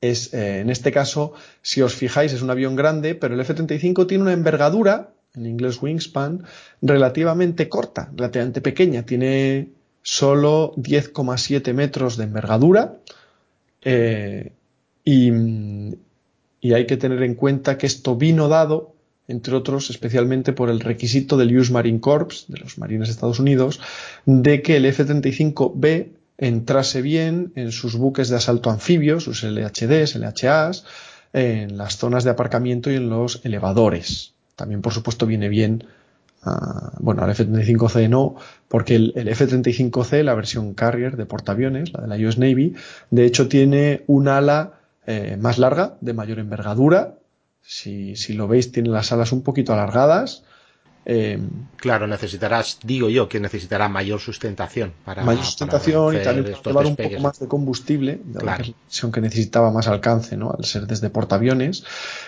es, 0.01 0.33
eh, 0.33 0.59
en 0.59 0.69
este 0.69 0.91
caso, 0.91 1.31
si 1.61 1.81
os 1.81 1.95
fijáis, 1.95 2.33
es 2.33 2.41
un 2.41 2.49
avión 2.49 2.75
grande, 2.75 3.15
pero 3.15 3.35
el 3.35 3.39
F-35 3.39 4.05
tiene 4.05 4.23
una 4.23 4.33
envergadura 4.33 5.13
en 5.37 5.45
inglés 5.45 5.81
wingspan, 5.81 6.43
relativamente 6.81 7.69
corta, 7.69 8.11
relativamente 8.15 8.61
pequeña. 8.61 9.03
Tiene 9.03 9.69
solo 10.01 10.73
10,7 10.75 11.73
metros 11.73 12.17
de 12.17 12.23
envergadura 12.23 12.97
eh, 13.81 14.51
y, 15.03 15.31
y, 16.61 16.73
hay 16.73 16.85
que 16.85 16.97
tener 16.97 17.23
en 17.23 17.35
cuenta 17.35 17.77
que 17.77 17.87
esto 17.87 18.15
vino 18.15 18.47
dado, 18.47 18.93
entre 19.27 19.55
otros, 19.55 19.89
especialmente 19.89 20.53
por 20.53 20.69
el 20.69 20.79
requisito 20.79 21.37
del 21.37 21.57
US 21.57 21.71
Marine 21.71 21.99
Corps, 21.99 22.45
de 22.47 22.57
los 22.57 22.77
marines 22.77 23.07
de 23.07 23.13
Estados 23.13 23.39
Unidos, 23.39 23.79
de 24.25 24.61
que 24.61 24.77
el 24.77 24.85
F-35B 24.85 26.09
entrase 26.37 27.01
bien 27.01 27.51
en 27.55 27.71
sus 27.71 27.95
buques 27.95 28.29
de 28.29 28.37
asalto 28.37 28.69
anfibios, 28.69 29.23
sus 29.23 29.43
LHDs, 29.43 30.15
LHAs, 30.15 30.85
en 31.33 31.77
las 31.77 31.97
zonas 31.97 32.23
de 32.23 32.29
aparcamiento 32.29 32.91
y 32.91 32.95
en 32.95 33.09
los 33.09 33.41
elevadores. 33.43 34.36
También, 34.57 34.81
por 34.81 34.91
supuesto, 34.91 35.25
viene 35.25 35.47
bien, 35.47 35.85
uh, 36.45 36.97
bueno, 36.99 37.23
al 37.23 37.29
F-35C 37.29 38.09
no, 38.09 38.35
porque 38.67 38.95
el, 38.95 39.13
F-35C, 39.15 40.23
la 40.23 40.33
versión 40.33 40.73
carrier 40.73 41.15
de 41.15 41.25
portaaviones, 41.25 41.93
la 41.93 42.01
de 42.01 42.07
la 42.07 42.27
US 42.27 42.39
Navy, 42.39 42.75
de 43.11 43.25
hecho 43.25 43.47
tiene 43.47 44.03
un 44.07 44.27
ala 44.27 44.79
eh, 45.05 45.37
más 45.39 45.59
larga, 45.59 45.95
de 46.01 46.13
mayor 46.13 46.39
envergadura. 46.39 47.19
Si, 47.61 48.15
si 48.15 48.33
lo 48.33 48.47
veis, 48.47 48.71
tiene 48.71 48.89
las 48.89 49.11
alas 49.11 49.31
un 49.31 49.43
poquito 49.43 49.73
alargadas 49.73 50.43
eh, 51.09 51.39
claro, 51.77 52.05
necesitarás, 52.05 52.79
digo 52.83 53.07
yo, 53.09 53.29
que 53.29 53.39
necesitará 53.39 53.87
mayor 53.87 54.19
sustentación 54.19 54.91
para. 55.05 55.23
Mayor 55.23 55.45
sustentación 55.45 56.17
y 56.17 56.21
también 56.21 56.53
llevar 56.61 56.85
un 56.85 56.97
poco 56.97 57.19
más 57.21 57.39
de 57.39 57.47
combustible, 57.47 58.19
claro. 58.37 58.65
que 59.13 59.21
necesitaba 59.21 59.71
más 59.71 59.87
alcance, 59.87 60.35
¿no? 60.35 60.51
Al 60.51 60.65
ser 60.65 60.85
desde 60.85 61.09
portaaviones. 61.09 61.85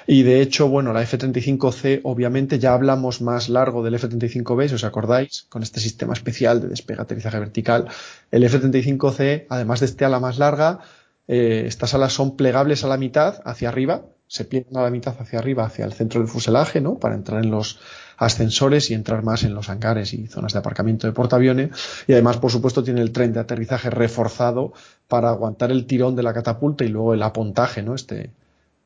Y 0.08 0.24
de 0.24 0.42
hecho, 0.42 0.70
bueno, 0.70 0.94
la 0.94 1.02
F-35C, 1.02 2.00
obviamente, 2.04 2.58
ya 2.58 2.74
hablamos 2.74 3.20
más 3.20 3.50
largo 3.50 3.84
del 3.84 3.96
F-35B, 3.96 4.70
si 4.70 4.76
os 4.76 4.86
acordáis, 4.86 5.46
con 5.50 5.62
este 5.62 5.82
sistema 5.82 6.14
especial 6.14 6.62
de 6.62 6.70
despegue 6.70 7.02
aterrizaje 7.02 7.38
vertical. 7.38 7.90
El 8.32 8.46
F-35C, 8.46 9.48
además 9.50 9.82
de 9.82 9.88
este 9.88 10.06
ala 10.06 10.22
más 10.22 10.38
larga, 10.38 10.80
eh, 11.28 11.66
estas 11.68 11.94
alas 11.96 12.14
son 12.14 12.38
plegables 12.38 12.86
a 12.86 12.88
la 12.88 12.96
mitad, 12.96 13.42
hacia 13.44 13.68
arriba, 13.68 14.06
se 14.30 14.46
pliegan 14.46 14.78
a 14.78 14.84
la 14.84 14.90
mitad 14.90 15.16
hacia 15.20 15.40
arriba, 15.40 15.66
hacia 15.66 15.84
el 15.84 15.92
centro 15.92 16.22
del 16.22 16.30
fuselaje, 16.30 16.80
¿no? 16.80 16.98
Para 16.98 17.16
entrar 17.16 17.44
en 17.44 17.52
los 17.52 17.80
ascensores 18.20 18.92
y 18.92 18.94
entrar 18.94 19.24
más 19.24 19.44
en 19.44 19.54
los 19.54 19.70
hangares 19.70 20.14
y 20.14 20.28
zonas 20.28 20.54
de 20.54 20.60
aparcamiento 20.60 21.08
de 21.08 21.14
portaaviones. 21.14 21.72
Y 22.08 22.14
además, 22.14 22.38
por 22.38 22.52
supuesto, 22.52 22.84
tiene 22.84 23.02
el 23.02 23.12
tren 23.12 23.34
de 23.34 23.40
aterrizaje 23.40 23.90
reforzado 23.90 24.74
para 25.08 25.30
aguantar 25.30 25.72
el 25.72 25.86
tirón 25.86 26.16
de 26.16 26.24
la 26.24 26.34
catapulta 26.34 26.84
y 26.84 26.90
luego 26.90 27.14
el 27.14 27.24
apontaje, 27.24 27.82
¿no? 27.82 27.96
Este, 27.96 28.32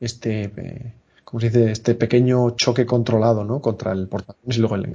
este, 0.00 0.52
eh, 0.56 0.92
¿cómo 1.24 1.40
se 1.40 1.48
dice? 1.48 1.70
Este 1.70 1.94
pequeño 1.94 2.50
choque 2.50 2.86
controlado, 2.86 3.44
¿no? 3.44 3.60
Contra 3.60 3.92
el 3.92 4.08
portaaviones 4.08 4.56
y 4.56 4.60
luego 4.60 4.76
el, 4.76 4.88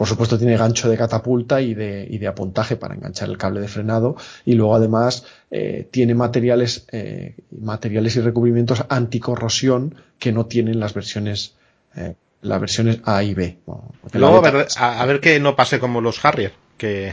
por 0.00 0.08
supuesto 0.08 0.38
tiene 0.38 0.56
gancho 0.56 0.88
de 0.88 0.96
catapulta 0.96 1.60
y 1.60 1.74
de, 1.74 2.06
y 2.08 2.16
de, 2.16 2.26
apontaje 2.26 2.76
para 2.76 2.94
enganchar 2.94 3.28
el 3.28 3.36
cable 3.36 3.60
de 3.60 3.68
frenado 3.68 4.16
y 4.46 4.54
luego 4.54 4.74
además 4.74 5.26
eh, 5.50 5.88
tiene 5.90 6.14
materiales, 6.14 6.86
eh, 6.90 7.36
materiales 7.50 8.16
y 8.16 8.20
recubrimientos 8.22 8.82
anticorrosión 8.88 9.94
que 10.18 10.32
no 10.32 10.46
tienen 10.46 10.80
las 10.80 10.94
versiones 10.94 11.52
eh, 11.96 12.14
las 12.42 12.60
versiones 12.60 13.00
A 13.04 13.22
y 13.22 13.34
B. 13.34 13.58
Luego 14.12 14.38
a 14.38 14.50
ver, 14.50 14.66
a, 14.76 15.06
ver 15.06 15.20
que 15.20 15.40
no 15.40 15.56
pase 15.56 15.78
como 15.78 16.00
los 16.00 16.24
Harrier, 16.24 16.52
que 16.76 17.12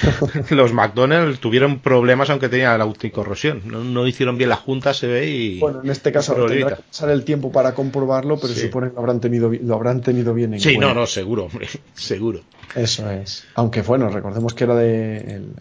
los 0.50 0.72
McDonald's 0.72 1.40
tuvieron 1.40 1.80
problemas 1.80 2.30
aunque 2.30 2.48
tenían 2.48 2.78
la 2.78 2.84
anticorrosión. 2.84 3.62
No, 3.64 3.82
no, 3.82 4.06
hicieron 4.06 4.38
bien 4.38 4.50
la 4.50 4.56
junta, 4.56 4.94
se 4.94 5.06
ve 5.06 5.28
y. 5.28 5.58
Bueno, 5.58 5.82
en 5.82 5.90
este 5.90 6.12
caso 6.12 6.34
tendrá 6.34 6.76
que 6.76 6.82
pasar 6.82 7.10
el 7.10 7.24
tiempo 7.24 7.50
para 7.50 7.74
comprobarlo, 7.74 8.38
pero 8.38 8.54
supone 8.54 8.88
que 8.88 8.94
lo 8.94 9.00
habrán 9.00 9.20
tenido, 9.20 9.50
lo 9.52 9.74
habrán 9.74 10.00
tenido 10.00 10.34
bien 10.34 10.54
en 10.54 10.60
Sí, 10.60 10.78
no, 10.78 10.94
no, 10.94 11.06
seguro, 11.06 11.46
hombre, 11.46 11.68
seguro. 11.94 12.40
Eso 12.74 13.10
es. 13.10 13.44
Aunque 13.54 13.82
bueno, 13.82 14.08
recordemos 14.08 14.54
que 14.54 14.64
era 14.64 14.76
de 14.76 15.16
el, 15.18 15.54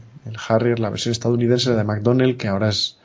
Harrier, 0.48 0.80
la 0.80 0.90
versión 0.90 1.12
estadounidense 1.12 1.74
de 1.74 1.84
McDonnell, 1.84 2.38
que 2.38 2.48
ahora 2.48 2.70
es. 2.70 2.98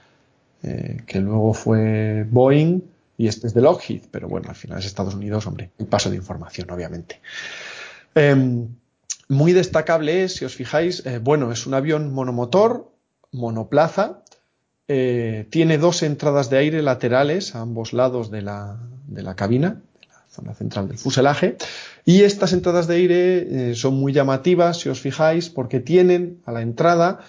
Eh, 0.63 1.03
que 1.07 1.21
luego 1.21 1.53
fue 1.53 2.25
Boeing 2.29 2.81
y 3.19 3.29
este 3.29 3.47
es 3.47 3.55
de 3.55 3.61
Lockheed, 3.61 4.03
pero 4.11 4.29
bueno, 4.29 4.49
al 4.49 4.57
final 4.57 4.79
es 4.79 4.87
Estados 4.87 5.15
Unidos, 5.15 5.47
hombre, 5.47 5.71
un 5.79 5.87
paso 5.87 6.11
de 6.11 6.17
información, 6.17 6.71
obviamente. 6.71 7.21
Em, 8.15 8.69
muy 9.29 9.53
destacable 9.53 10.25
es, 10.25 10.35
si 10.35 10.45
os 10.45 10.55
fijáis, 10.55 11.05
eh, 11.07 11.19
bueno, 11.19 11.51
es 11.53 11.67
un 11.67 11.75
avión 11.75 12.13
monomotor, 12.13 12.93
monoplaza, 13.33 14.23
eh, 14.89 15.47
tiene 15.51 15.79
dos 15.79 16.03
entradas 16.03 16.49
de 16.49 16.59
aire 16.59 16.83
laterales 16.83 17.55
a 17.55 17.61
ambos 17.61 17.93
lados 17.93 18.31
de 18.31 18.43
la, 18.43 18.79
de 19.09 19.23
la 19.23 19.35
cabina, 19.35 19.81
de 20.01 20.07
la 20.07 20.25
zona 20.29 20.55
central 20.55 20.89
del 20.89 20.99
fuselaje, 20.99 21.57
y 22.05 22.23
estas 22.23 22.53
entradas 22.53 22.87
de 22.87 22.95
aire 22.95 23.71
eh, 23.71 23.75
son 23.75 23.95
muy 23.95 24.13
llamativas, 24.13 24.79
si 24.79 24.89
os 24.89 25.01
fijáis, 25.01 25.49
porque 25.49 25.81
tienen 25.81 26.41
a 26.45 26.53
la 26.53 26.63
entrada 26.63 27.21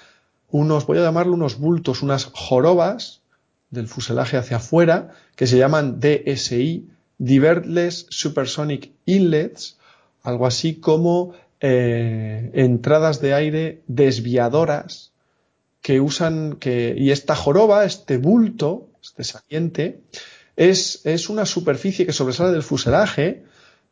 unos, 0.49 0.85
voy 0.85 0.99
a 0.99 1.01
llamarlo 1.01 1.33
unos 1.33 1.57
bultos, 1.57 2.03
unas 2.03 2.25
jorobas, 2.25 3.21
del 3.69 3.87
fuselaje 3.87 4.37
hacia 4.37 4.57
afuera, 4.57 5.11
que 5.35 5.47
se 5.47 5.57
llaman 5.57 5.99
DSI, 5.99 6.87
Divertless 7.17 8.05
Supersonic 8.09 8.91
Inlets, 9.05 9.77
algo 10.23 10.45
así 10.45 10.75
como 10.75 11.33
eh, 11.59 12.51
entradas 12.53 13.19
de 13.21 13.33
aire 13.33 13.81
desviadoras 13.87 15.11
que 15.81 16.01
usan 16.01 16.57
que 16.59 16.95
y 16.97 17.11
esta 17.11 17.35
joroba, 17.35 17.85
este 17.85 18.17
bulto, 18.17 18.89
este 19.01 19.23
saliente, 19.23 20.01
es, 20.55 21.01
es 21.05 21.29
una 21.29 21.45
superficie 21.45 22.05
que 22.05 22.13
sobresale 22.13 22.51
del 22.51 22.63
fuselaje 22.63 23.43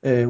eh, 0.01 0.27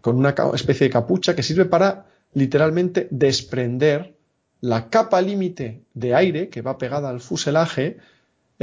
con 0.00 0.16
una 0.16 0.34
especie 0.54 0.86
de 0.86 0.92
capucha 0.92 1.34
que 1.34 1.42
sirve 1.42 1.66
para 1.66 2.06
literalmente 2.34 3.08
desprender 3.10 4.14
la 4.60 4.88
capa 4.88 5.20
límite 5.20 5.82
de 5.94 6.14
aire 6.14 6.48
que 6.48 6.62
va 6.62 6.78
pegada 6.78 7.08
al 7.08 7.20
fuselaje 7.20 7.98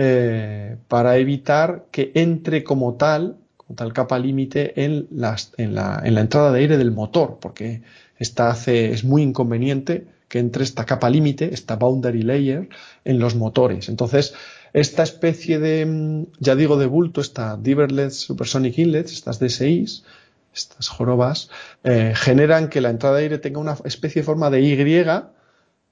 eh, 0.02 0.78
para 0.88 1.18
evitar 1.18 1.88
que 1.92 2.14
entre 2.16 2.64
como 2.64 2.94
tal, 2.96 3.36
como 3.58 3.76
tal 3.76 3.92
capa 3.92 4.18
límite 4.18 4.86
en, 4.86 5.10
en, 5.58 5.76
la, 5.76 6.02
en 6.06 6.16
la 6.16 6.22
entrada 6.22 6.54
de 6.54 6.60
aire 6.62 6.78
del 6.78 6.92
motor, 6.92 7.40
porque 7.42 7.82
esta 8.18 8.50
hace, 8.50 8.94
es 8.94 9.04
muy 9.04 9.24
inconveniente 9.24 10.08
que 10.30 10.40
entre 10.40 10.64
esta 10.64 10.86
capa 10.86 11.10
límite, 11.10 11.54
esta 11.54 11.76
boundary 11.76 12.22
layer, 12.22 12.70
en 13.04 13.20
los 13.20 13.36
motores. 13.36 13.90
Entonces, 13.90 14.36
esta 14.72 15.04
especie 15.04 15.60
de, 15.60 15.86
mm, 15.86 16.28
ya 16.40 16.56
digo, 16.56 16.78
de 16.78 16.86
bulto, 16.86 17.20
esta 17.20 17.58
Diverless 17.58 18.22
Supersonic 18.22 18.78
Inlets, 18.78 19.12
estas 19.12 19.38
DSIs, 19.40 20.06
estas 20.54 20.88
jorobas, 20.88 21.50
eh, 21.84 22.14
generan 22.16 22.70
que 22.70 22.80
la 22.80 22.90
entrada 22.90 23.18
de 23.18 23.24
aire 23.24 23.38
tenga 23.38 23.60
una 23.60 23.76
especie 23.84 24.22
de 24.22 24.26
forma 24.26 24.50
de 24.50 24.62
Y 24.62 24.78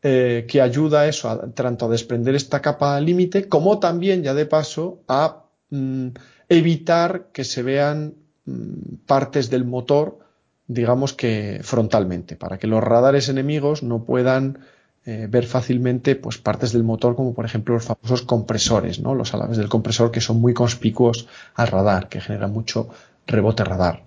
eh, 0.02 0.46
que 0.48 0.62
ayuda 0.62 1.02
a 1.02 1.08
eso, 1.08 1.38
tanto 1.54 1.86
a 1.86 1.90
desprender 1.90 2.36
esta 2.36 2.62
capa 2.62 3.00
límite, 3.00 3.48
como 3.48 3.80
también, 3.80 4.24
ya 4.24 4.34
de 4.34 4.46
paso, 4.46 5.00
a 5.08 5.44
mm, 5.70 6.08
evitar 6.50 7.28
que 7.34 7.44
se 7.44 7.64
vean 7.64 8.16
mm, 8.46 9.06
partes 9.06 9.50
del 9.50 9.66
motor 9.66 10.20
digamos 10.68 11.14
que 11.14 11.62
frontalmente, 11.64 12.36
para 12.36 12.60
que 12.60 12.68
los 12.68 12.84
radares 12.84 13.30
enemigos 13.30 13.84
no 13.84 14.04
puedan 14.04 14.60
eh, 15.06 15.28
ver 15.30 15.46
fácilmente 15.46 16.16
pues, 16.16 16.38
partes 16.38 16.74
del 16.74 16.84
motor, 16.84 17.16
como 17.16 17.34
por 17.34 17.46
ejemplo 17.46 17.76
los 17.76 17.86
famosos 17.86 18.24
compresores, 18.24 19.00
¿no? 19.00 19.16
los 19.16 19.34
alaves 19.34 19.58
del 19.58 19.70
compresor 19.70 20.12
que 20.12 20.20
son 20.20 20.42
muy 20.42 20.54
conspicuos 20.54 21.28
al 21.56 21.68
radar, 21.70 22.10
que 22.10 22.20
generan 22.20 22.52
mucho 22.52 22.90
rebote 23.26 23.64
radar. 23.64 24.04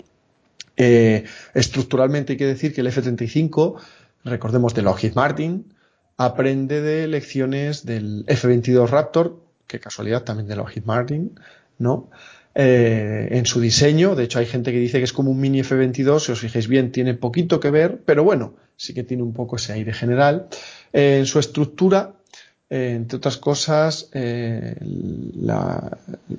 Eh, 0.76 1.24
estructuralmente 1.55 2.34
hay 2.34 2.38
que 2.38 2.47
decir 2.47 2.74
que 2.74 2.82
el 2.82 2.88
F-35, 2.88 3.76
recordemos 4.24 4.74
de 4.74 4.82
Lockheed 4.82 5.14
Martin, 5.14 5.72
aprende 6.17 6.81
de 6.81 7.07
lecciones 7.09 7.85
del 7.85 8.25
F-22 8.27 8.89
Raptor, 8.89 9.41
que 9.67 9.81
casualidad 9.81 10.25
también 10.25 10.49
de 10.49 10.57
Lockheed 10.57 10.85
Martin, 10.85 11.39
¿no? 11.79 12.11
Eh, 12.55 13.29
en 13.31 13.47
su 13.47 13.61
diseño. 13.61 14.17
De 14.17 14.25
hecho, 14.25 14.41
hay 14.41 14.47
gente 14.47 14.73
que 14.73 14.79
dice 14.79 14.99
que 14.99 15.05
es 15.05 15.13
como 15.13 15.31
un 15.31 15.39
mini 15.41 15.61
F22. 15.61 16.21
Si 16.21 16.33
os 16.33 16.41
fijáis 16.41 16.67
bien, 16.67 16.91
tiene 16.91 17.15
poquito 17.15 17.61
que 17.61 17.71
ver, 17.71 18.03
pero 18.05 18.25
bueno, 18.25 18.55
sí 18.77 18.93
que 18.93 19.05
tiene 19.05 19.23
un 19.23 19.33
poco 19.33 19.57
ese 19.57 19.73
aire 19.73 19.93
general. 19.93 20.49
Eh, 20.93 21.19
en 21.21 21.27
su 21.27 21.39
estructura, 21.39 22.17
eh, 22.69 22.95
entre 22.97 23.19
otras 23.19 23.37
cosas, 23.37 24.09
el, 24.13 25.37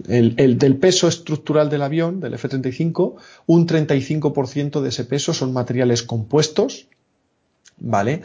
del 0.07 0.75
peso 0.77 1.07
estructural 1.07 1.69
del 1.69 1.81
avión, 1.81 2.19
del 2.19 2.33
F-35, 2.33 3.15
un 3.45 3.67
35% 3.67 4.81
de 4.81 4.89
ese 4.89 5.05
peso 5.05 5.33
son 5.33 5.53
materiales 5.53 6.03
compuestos, 6.03 6.87
¿vale? 7.79 8.21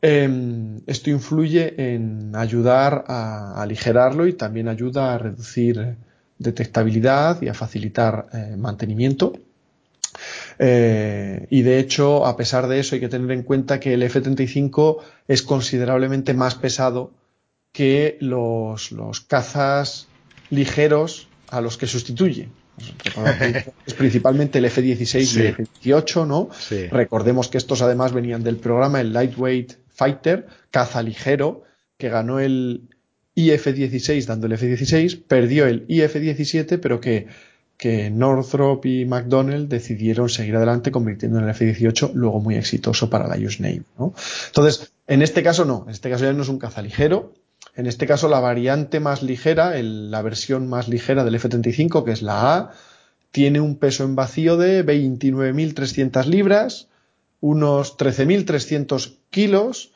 Em, 0.00 0.80
esto 0.86 1.10
influye 1.10 1.74
en 1.76 2.32
ayudar 2.36 3.04
a 3.08 3.60
aligerarlo 3.60 4.26
y 4.26 4.32
también 4.34 4.68
ayuda 4.68 5.14
a 5.14 5.18
reducir 5.18 5.96
detectabilidad 6.38 7.42
y 7.42 7.48
a 7.48 7.54
facilitar 7.54 8.26
eh, 8.32 8.54
mantenimiento. 8.56 9.32
Eh, 10.58 11.46
y 11.50 11.62
de 11.62 11.80
hecho, 11.80 12.26
a 12.26 12.36
pesar 12.36 12.68
de 12.68 12.78
eso, 12.78 12.94
hay 12.94 13.00
que 13.00 13.08
tener 13.08 13.30
en 13.32 13.42
cuenta 13.42 13.80
que 13.80 13.94
el 13.94 14.02
F-35 14.04 14.98
es 15.26 15.42
considerablemente 15.42 16.32
más 16.32 16.54
pesado 16.54 17.10
que 17.72 18.18
los, 18.20 18.92
los 18.92 19.20
cazas 19.20 20.06
ligeros 20.50 21.28
a 21.48 21.60
los 21.60 21.76
que 21.76 21.86
sustituye. 21.86 22.48
Es 23.86 23.94
principalmente 23.94 24.58
el 24.58 24.66
F-16 24.66 25.36
y 25.36 25.40
el 25.40 25.46
F-18, 25.48 26.26
¿no? 26.26 26.48
Recordemos 26.90 27.48
que 27.48 27.58
estos 27.58 27.82
además 27.82 28.12
venían 28.12 28.44
del 28.44 28.56
programa 28.56 29.00
el 29.00 29.12
Lightweight 29.12 29.72
Fighter, 29.98 30.46
caza 30.70 31.02
ligero, 31.02 31.64
que 31.96 32.08
ganó 32.08 32.38
el, 32.38 32.88
IF-16 33.38 34.26
dando 34.26 34.46
el 34.46 34.54
F-16, 34.54 35.22
perdió 35.26 35.66
el 35.66 35.86
IF-17, 35.86 36.80
pero 36.80 37.00
que, 37.00 37.26
Northrop 38.10 38.84
y 38.86 39.04
McDonnell 39.04 39.68
decidieron 39.68 40.28
seguir 40.28 40.56
adelante 40.56 40.90
convirtiendo 40.90 41.38
en 41.38 41.44
el 41.44 41.50
F-18, 41.50 42.12
luego 42.14 42.40
muy 42.40 42.56
exitoso 42.56 43.08
para 43.08 43.28
la 43.28 43.36
US 43.36 43.60
Navy. 43.60 43.82
Entonces, 44.48 44.90
en 45.06 45.22
este 45.22 45.44
caso 45.44 45.64
no, 45.64 45.84
en 45.86 45.92
este 45.92 46.10
caso 46.10 46.24
ya 46.24 46.32
no 46.32 46.42
es 46.42 46.48
un 46.48 46.58
caza 46.58 46.82
ligero, 46.82 47.32
en 47.76 47.86
este 47.86 48.08
caso 48.08 48.28
la 48.28 48.40
variante 48.40 48.98
más 48.98 49.22
ligera, 49.22 49.80
la 49.80 50.22
versión 50.22 50.66
más 50.68 50.88
ligera 50.88 51.22
del 51.22 51.36
F-35, 51.36 52.04
que 52.04 52.10
es 52.10 52.22
la 52.22 52.56
A, 52.56 52.72
tiene 53.30 53.60
un 53.60 53.76
peso 53.76 54.02
en 54.02 54.16
vacío 54.16 54.56
de 54.56 54.84
29.300 54.84 56.24
libras, 56.24 56.88
unos 57.40 57.96
13.300 57.96 59.16
kilos, 59.30 59.92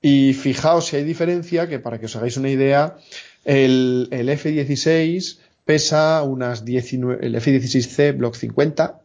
y 0.00 0.34
fijaos 0.34 0.86
si 0.86 0.96
hay 0.96 1.04
diferencia, 1.04 1.68
que 1.68 1.78
para 1.78 1.98
que 1.98 2.06
os 2.06 2.16
hagáis 2.16 2.36
una 2.36 2.50
idea, 2.50 2.96
el, 3.44 4.08
F-16 4.10 5.38
pesa 5.64 6.22
unas 6.22 6.64
19, 6.64 7.26
el 7.26 7.34
F-16C 7.34 8.16
Block 8.16 8.34
50, 8.34 9.00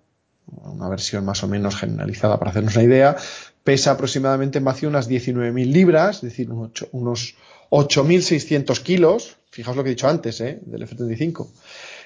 una 0.64 0.90
versión 0.90 1.26
más 1.26 1.44
o 1.44 1.48
menos 1.48 1.76
generalizada 1.76 2.38
para 2.38 2.52
hacernos 2.52 2.76
una 2.76 2.84
idea, 2.84 3.16
pesa 3.64 3.92
aproximadamente 3.92 4.58
en 4.58 4.66
vacío 4.66 4.90
unas 4.90 5.10
19.000 5.10 5.66
libras, 5.72 6.18
es 6.18 6.22
decir, 6.24 6.50
unos 6.52 7.36
8.600 7.70 8.82
kilos, 8.82 9.38
fijaos 9.50 9.78
lo 9.78 9.84
que 9.84 9.90
he 9.90 9.94
dicho 9.94 10.08
antes, 10.08 10.42
¿eh? 10.42 10.60
del 10.66 10.84
F-35. 10.84 11.48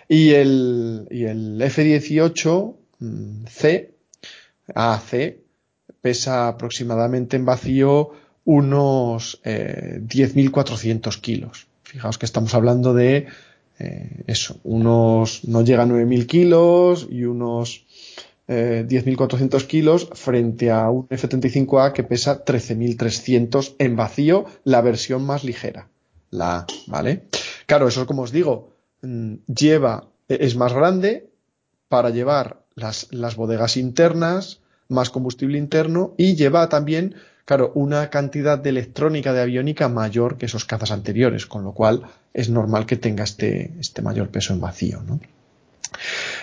Y 0.07 0.31
el, 0.31 1.07
y 1.09 1.25
el 1.25 1.61
F-18C, 1.61 2.75
mm, 2.99 3.45
AC, 4.75 5.45
pesa 6.06 6.47
aproximadamente 6.47 7.36
en 7.36 7.45
vacío 7.45 8.12
unos 8.43 9.41
10.400 9.43 11.18
eh, 11.18 11.20
kilos. 11.20 11.66
Fijaos 11.82 12.20
que 12.20 12.28
estamos 12.28 12.53
hablando 12.53 12.93
de 12.93 13.26
eh, 13.80 14.22
eso, 14.28 14.60
unos 14.64 15.45
no 15.45 15.64
llega 15.64 15.82
a 15.82 15.88
9.000 15.88 16.28
kilos 16.28 17.08
y 17.10 17.24
unos 17.24 17.88
10.400 18.47 19.64
eh, 19.64 19.66
kilos 19.66 20.08
frente 20.14 20.70
a 20.70 20.91
un 20.91 21.08
F-35A 21.10 21.91
que 21.91 22.03
pesa 22.03 22.45
13.300 22.45 23.74
en 23.80 23.95
vacío, 23.95 24.45
la 24.64 24.82
versión 24.82 25.26
más 25.26 25.43
ligera. 25.43 25.88
La, 26.30 26.68
¿vale? 26.86 27.24
Claro, 27.66 27.88
eso 27.88 28.06
como 28.06 28.22
os 28.22 28.32
digo, 28.32 28.70
mm, 29.01 29.38
lleva, 29.47 30.06
es 30.28 30.56
más 30.56 30.72
grande 30.72 31.32
para 31.89 32.12
llevar 32.12 32.62
las, 32.76 33.08
las 33.10 33.36
bodegas 33.36 33.76
internas, 33.76 34.60
más 34.88 35.09
combustible 35.09 35.57
interno 35.57 36.13
y 36.17 36.36
lleva 36.36 36.69
también 36.69 37.15
claro, 37.45 37.71
una 37.75 38.09
cantidad 38.09 38.57
de 38.57 38.69
electrónica 38.69 39.33
de 39.33 39.41
aviónica 39.41 39.88
mayor 39.88 40.38
que 40.38 40.47
esos 40.47 40.65
cazas 40.65 40.91
anteriores, 40.91 41.45
con 41.45 41.63
lo 41.63 41.73
cual 41.73 42.03
es 42.33 42.49
normal 42.49 42.86
que 42.86 42.97
tenga 42.97 43.23
este, 43.23 43.73
este 43.79 44.01
mayor 44.01 44.29
peso 44.29 44.53
en 44.53 44.61
vacío. 44.61 45.01
¿no? 45.01 45.19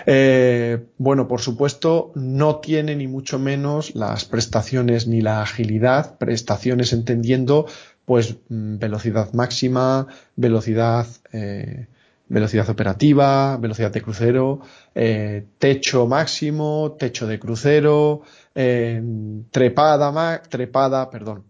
Eh, 0.07 0.85
bueno, 0.99 1.29
por 1.29 1.41
supuesto, 1.41 2.13
no 2.15 2.57
tiene 2.57 2.97
ni 2.97 3.09
mucho 3.09 3.39
menos 3.39 3.95
las 3.95 4.25
prestaciones 4.25 5.07
ni 5.07 5.21
la 5.21 5.43
agilidad, 5.43 6.17
prestaciones 6.19 6.93
entendiendo 6.93 7.67
pues 8.05 8.37
mm, 8.49 8.79
velocidad 8.79 9.33
máxima, 9.33 10.07
velocidad 10.37 11.07
eh, 11.33 11.87
velocidad 12.33 12.69
operativa, 12.71 13.57
velocidad 13.59 13.93
de 13.93 14.03
crucero, 14.03 14.61
eh, 14.95 15.45
techo 15.59 16.07
máximo, 16.07 16.97
techo 16.99 17.27
de 17.27 17.39
crucero, 17.39 18.23
eh, 18.55 19.03
trepada, 19.51 20.43
trepada, 20.43 21.11
perdón, 21.11 21.45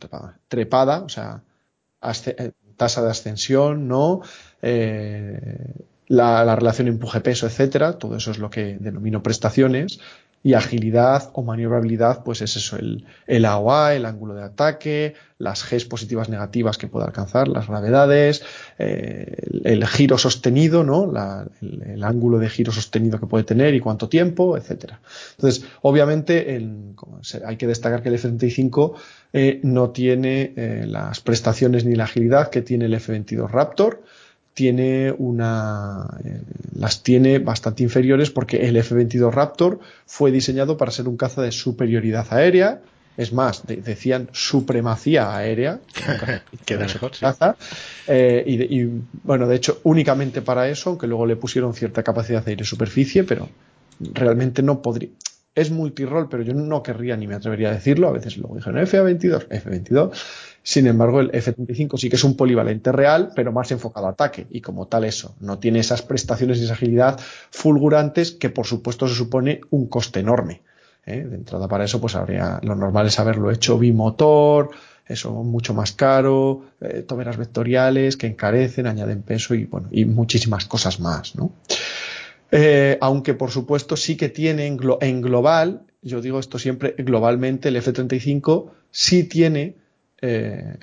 trepada, 0.49 1.03
o 1.03 1.09
sea, 1.09 1.43
eh, 2.27 2.53
tasa 2.77 3.03
de 3.03 3.11
ascensión, 3.11 3.87
¿no? 3.87 4.23
la, 6.09 6.45
la, 6.45 6.57
relación 6.57 6.89
empuje-peso, 6.89 7.47
etcétera, 7.47 7.99
todo 7.99 8.17
eso 8.17 8.33
es 8.33 8.39
lo 8.39 8.51
que 8.51 8.77
denomino 8.79 9.23
prestaciones 9.23 9.99
y 10.43 10.55
agilidad 10.55 11.31
o 11.35 11.43
maniobrabilidad, 11.43 12.25
pues 12.25 12.43
es 12.43 12.57
eso, 12.57 12.77
el, 12.77 13.05
el 13.27 13.45
AOA, 13.45 13.95
el 13.95 14.07
ángulo 14.07 14.35
de 14.35 14.43
ataque, 14.43 15.15
las 15.43 15.69
Gs 15.69 15.85
positivas 15.85 16.29
negativas 16.29 16.79
que 16.79 16.87
puede 16.87 17.07
alcanzar, 17.07 17.49
las 17.49 17.67
gravedades, 17.67 18.45
eh, 18.79 19.37
el, 19.65 19.85
giro 19.87 20.17
sostenido, 20.17 20.85
¿no? 20.85 21.13
el, 21.61 22.05
ángulo 22.05 22.39
de 22.39 22.49
giro 22.49 22.71
sostenido 22.71 23.19
que 23.19 23.27
puede 23.27 23.45
tener 23.45 23.75
y 23.75 23.81
cuánto 23.81 24.09
tiempo, 24.09 24.57
etcétera. 24.57 25.01
Entonces, 25.37 25.65
obviamente, 25.83 26.65
hay 27.45 27.57
que 27.57 27.67
destacar 27.67 28.03
que 28.03 28.09
el 28.09 28.15
F-35 28.15 28.95
eh, 29.33 29.61
no 29.65 29.91
tiene 29.91 30.53
eh, 30.57 30.85
las 30.87 31.21
prestaciones 31.21 31.85
ni 31.85 31.97
la 31.97 32.05
agilidad 32.05 32.49
que 32.49 32.63
tiene 32.63 32.85
el 32.85 32.95
F-22 32.95 33.51
Raptor, 33.51 34.03
tiene 34.55 35.15
una, 35.17 36.07
eh, 36.25 36.43
las 36.75 37.03
tiene 37.03 37.39
bastante 37.39 37.83
inferiores 37.83 38.31
porque 38.31 38.69
el 38.69 38.77
F-22 38.77 39.33
Raptor 39.33 39.81
fue 40.07 40.31
diseñado 40.31 40.77
para 40.77 40.91
ser 40.91 41.09
un 41.09 41.17
caza 41.17 41.43
de 41.43 41.53
superioridad 41.53 42.27
aérea 42.31 42.83
Es 43.17 43.33
más, 43.33 43.67
decían 43.67 44.29
supremacía 44.33 45.37
aérea. 45.37 45.81
Queda 46.65 46.87
mejor. 46.87 47.13
Eh, 48.07 48.45
y, 48.47 48.89
bueno, 49.23 49.47
de 49.47 49.57
hecho, 49.57 49.81
únicamente 49.85 50.43
para 50.43 50.69
eso, 50.69 50.91
aunque 50.91 51.07
luego 51.07 51.27
le 51.27 51.37
pusieron 51.37 51.75
cierta 51.75 52.03
capacidad 52.03 52.45
de 52.45 52.53
aire-superficie, 52.53 53.25
pero 53.25 53.49
realmente 54.01 54.63
no 54.63 54.81
podría. 54.81 55.11
Es 55.55 55.71
multirol, 55.71 56.31
pero 56.31 56.43
yo 56.43 56.55
no 56.55 56.83
querría 56.83 57.15
ni 57.17 57.27
me 57.27 57.35
atrevería 57.35 57.69
a 57.69 57.75
decirlo. 57.75 58.09
A 58.09 58.13
veces 58.13 58.39
luego 58.39 58.57
dijeron 58.57 58.79
F-22, 58.81 59.47
F-22. 59.51 60.11
Sin 60.63 60.87
embargo, 60.87 61.21
el 61.21 61.31
F-35 61.33 61.99
sí 61.99 62.09
que 62.09 62.17
es 62.17 62.25
un 62.25 62.37
polivalente 62.37 62.93
real, 62.93 63.33
pero 63.35 63.53
más 63.53 63.73
enfocado 63.73 64.07
a 64.07 64.11
ataque. 64.11 64.47
Y 64.51 64.61
como 64.61 64.87
tal, 64.87 65.05
eso, 65.05 65.35
no 65.41 65.59
tiene 65.59 65.81
esas 65.81 66.03
prestaciones 66.03 66.59
y 66.59 66.65
esa 66.65 66.75
agilidad 66.75 67.19
fulgurantes 67.51 68.33
que, 68.33 68.49
por 68.49 68.67
supuesto, 68.67 69.09
se 69.09 69.15
supone 69.15 69.61
un 69.71 69.87
coste 69.87 70.21
enorme. 70.21 70.63
¿eh? 71.05 71.25
De 71.25 71.37
entrada 71.37 71.67
para 71.67 71.85
eso, 71.85 72.01
pues 72.01 72.15
habría, 72.15 72.61
lo 72.63 72.77
normal 72.77 73.09
es 73.09 73.19
haberlo 73.19 73.51
hecho 73.51 73.79
bimotor, 73.79 74.71
eso 75.07 75.33
mucho 75.33 75.75
más 75.75 75.93
caro, 75.93 76.67
eh, 76.81 77.03
toberas 77.03 77.37
vectoriales 77.37 78.17
que 78.17 78.29
encarecen, 78.29 78.87
añaden 78.87 79.23
peso 79.23 79.55
y, 79.55 79.65
bueno, 79.65 79.89
y 79.91 80.05
muchísimas 80.05 80.67
cosas 80.67 81.01
más, 81.01 81.35
¿no? 81.35 81.53
Eh, 82.55 82.99
aunque 83.01 83.33
por 83.33 83.51
supuesto 83.51 83.97
sí 83.97 84.17
que 84.17 84.29
tiene 84.29 84.67
en, 84.67 84.79
en, 85.01 85.23
global, 85.23 85.83
yo 86.03 86.21
digo 86.21 86.39
esto 86.39 86.59
siempre 86.59 86.95
globalmente, 86.99 87.71
el 87.71 87.77
F-35 87.77 88.71
sí 88.91 89.25
tiene 89.25 89.77
eh, 90.23 90.77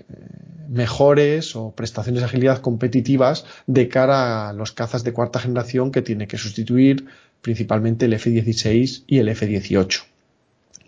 mejores 0.68 1.56
o 1.56 1.72
prestaciones 1.72 2.22
de 2.22 2.26
agilidad 2.26 2.60
competitivas 2.60 3.46
de 3.66 3.88
cara 3.88 4.50
a 4.50 4.54
los 4.54 4.72
cazas 4.72 5.04
de 5.04 5.14
cuarta 5.14 5.40
generación 5.40 5.92
que 5.92 6.02
tiene 6.02 6.28
que 6.28 6.38
sustituir 6.38 7.08
principalmente 7.42 8.06
el 8.06 8.14
F-16 8.14 9.06
y 9.08 9.18
el 9.18 9.30
F-18. 9.30 10.04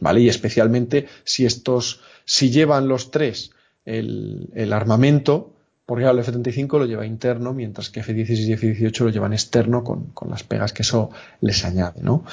¿Vale? 0.01 0.21
Y 0.21 0.29
especialmente 0.29 1.07
si 1.23 1.45
estos, 1.45 2.01
si 2.25 2.51
llevan 2.51 2.87
los 2.87 3.11
tres 3.11 3.51
el, 3.85 4.73
armamento, 4.73 5.53
porque 5.85 6.05
el 6.05 6.19
F-35 6.19 6.77
lo 6.77 6.85
lleva 6.85 7.05
interno, 7.05 7.53
mientras 7.53 7.89
que 7.89 8.01
F-16 8.01 8.47
y 8.47 8.53
F-18 8.53 8.99
lo 9.05 9.09
llevan 9.09 9.33
externo 9.33 9.83
con, 9.83 10.07
con, 10.07 10.29
las 10.29 10.43
pegas 10.43 10.73
que 10.73 10.81
eso 10.81 11.09
les 11.39 11.63
añade, 11.65 12.01
¿no? 12.01 12.25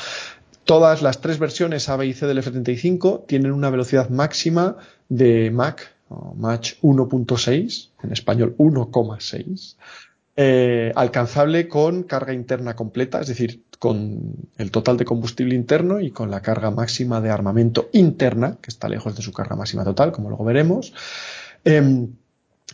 Todas 0.64 1.01
las 1.01 1.21
tres 1.21 1.39
versiones 1.39 1.89
A, 1.89 1.97
B 1.97 2.07
y 2.07 2.12
C 2.12 2.27
del 2.27 2.39
F-35 2.39 3.27
tienen 3.27 3.53
una 3.53 3.71
velocidad 3.71 4.11
máxima 4.11 4.77
de 5.09 5.51
Mach 5.51 5.81
Mach 6.11 6.75
1.6, 6.83 7.91
en 8.03 8.13
español 8.13 8.55
1,6, 8.59 9.77
eh, 10.37 10.93
alcanzable 10.95 11.69
con 11.69 12.05
carga 12.05 12.33
interna 12.33 12.77
completa, 12.77 13.21
es 13.21 13.27
decir, 13.27 13.65
con 13.79 14.37
el 14.57 14.71
total 14.71 14.97
de 14.97 15.05
combustible 15.05 15.55
interno 15.55 16.01
y 16.01 16.11
con 16.11 16.31
la 16.31 16.43
carga 16.43 16.71
máxima 16.71 17.21
de 17.21 17.31
armamento 17.31 17.89
interna, 17.93 18.57
que 18.61 18.71
está 18.71 18.89
lejos 18.89 19.17
de 19.17 19.23
su 19.23 19.33
carga 19.33 19.57
máxima 19.57 19.85
total, 19.85 20.13
como 20.13 20.29
luego 20.29 20.45
veremos. 20.45 20.93
Em, 21.65 22.13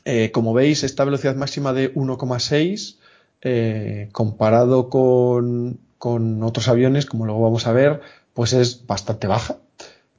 eh, 0.04 0.30
como 0.30 0.52
veis, 0.52 0.84
esta 0.84 1.04
velocidad 1.04 1.36
máxima 1.36 1.72
de 1.72 1.94
1,6, 1.94 2.98
eh, 3.42 4.08
comparado 4.12 4.88
con, 4.88 5.78
con 5.98 6.42
otros 6.42 6.68
aviones, 6.68 7.06
como 7.06 7.24
luego 7.26 7.42
vamos 7.42 7.66
a 7.66 7.72
ver, 7.72 8.00
pues 8.34 8.52
es 8.52 8.86
bastante 8.86 9.26
baja. 9.26 9.56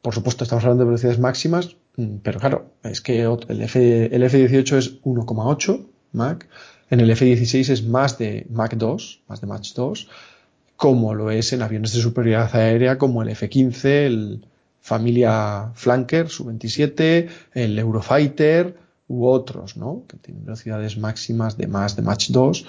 Por 0.01 0.13
supuesto, 0.13 0.43
estamos 0.43 0.63
hablando 0.63 0.83
de 0.83 0.89
velocidades 0.89 1.19
máximas, 1.19 1.75
pero 2.23 2.39
claro, 2.39 2.71
es 2.83 3.01
que 3.01 3.21
el, 3.21 3.61
F, 3.61 4.15
el 4.15 4.23
F18 4.23 4.77
es 4.77 5.01
1,8 5.03 5.85
Mach, 6.11 6.43
en 6.89 6.99
el 6.99 7.09
F16 7.09 7.69
es 7.69 7.83
más 7.83 8.17
de 8.17 8.45
Mach 8.49 8.73
2, 8.73 9.21
más 9.27 9.41
de 9.41 9.47
Mach 9.47 9.73
2, 9.73 10.09
como 10.75 11.13
lo 11.13 11.31
es 11.31 11.53
en 11.53 11.61
aviones 11.61 11.93
de 11.93 12.01
superioridad 12.01 12.55
aérea 12.55 12.97
como 12.97 13.23
el 13.23 13.29
F15, 13.29 13.85
el 13.85 14.45
familia 14.81 15.71
Flanker, 15.73 16.29
Su-27, 16.29 17.27
el 17.53 17.79
Eurofighter 17.79 18.77
u 19.07 19.25
otros, 19.25 19.77
¿no? 19.77 20.03
Que 20.07 20.17
tienen 20.17 20.45
velocidades 20.45 20.97
máximas 20.97 21.57
de 21.57 21.67
más 21.67 21.95
de 21.95 22.01
Mach 22.01 22.29
2 22.29 22.65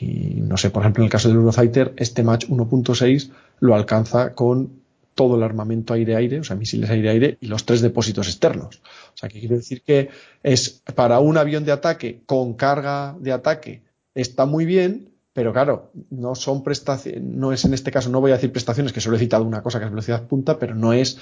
y 0.00 0.40
no 0.40 0.56
sé, 0.56 0.70
por 0.70 0.82
ejemplo, 0.82 1.02
en 1.02 1.06
el 1.06 1.12
caso 1.12 1.28
del 1.28 1.36
Eurofighter, 1.36 1.92
este 1.96 2.22
Mach 2.22 2.46
1.6 2.46 3.30
lo 3.60 3.74
alcanza 3.74 4.34
con 4.34 4.81
todo 5.14 5.36
el 5.36 5.42
armamento 5.42 5.94
aire-aire, 5.94 6.40
o 6.40 6.44
sea, 6.44 6.56
misiles 6.56 6.90
aire-aire 6.90 7.38
y 7.40 7.46
los 7.46 7.64
tres 7.64 7.80
depósitos 7.80 8.28
externos. 8.28 8.80
O 9.14 9.16
sea, 9.16 9.28
que 9.28 9.40
quiere 9.40 9.56
decir 9.56 9.82
que 9.82 10.08
es 10.42 10.82
para 10.94 11.20
un 11.20 11.36
avión 11.36 11.64
de 11.64 11.72
ataque 11.72 12.22
con 12.26 12.54
carga 12.54 13.16
de 13.20 13.32
ataque 13.32 13.82
está 14.14 14.46
muy 14.46 14.64
bien, 14.64 15.10
pero 15.32 15.52
claro, 15.52 15.90
no 16.10 16.34
son 16.34 16.62
prestaciones, 16.62 17.22
no 17.22 17.52
es 17.52 17.64
en 17.64 17.74
este 17.74 17.90
caso, 17.90 18.10
no 18.10 18.20
voy 18.20 18.32
a 18.32 18.34
decir 18.34 18.52
prestaciones, 18.52 18.92
que 18.92 19.00
solo 19.00 19.16
he 19.16 19.20
citado 19.20 19.44
una 19.44 19.62
cosa 19.62 19.78
que 19.78 19.86
es 19.86 19.90
velocidad 19.90 20.26
punta, 20.26 20.58
pero 20.58 20.74
no 20.74 20.92
es 20.92 21.18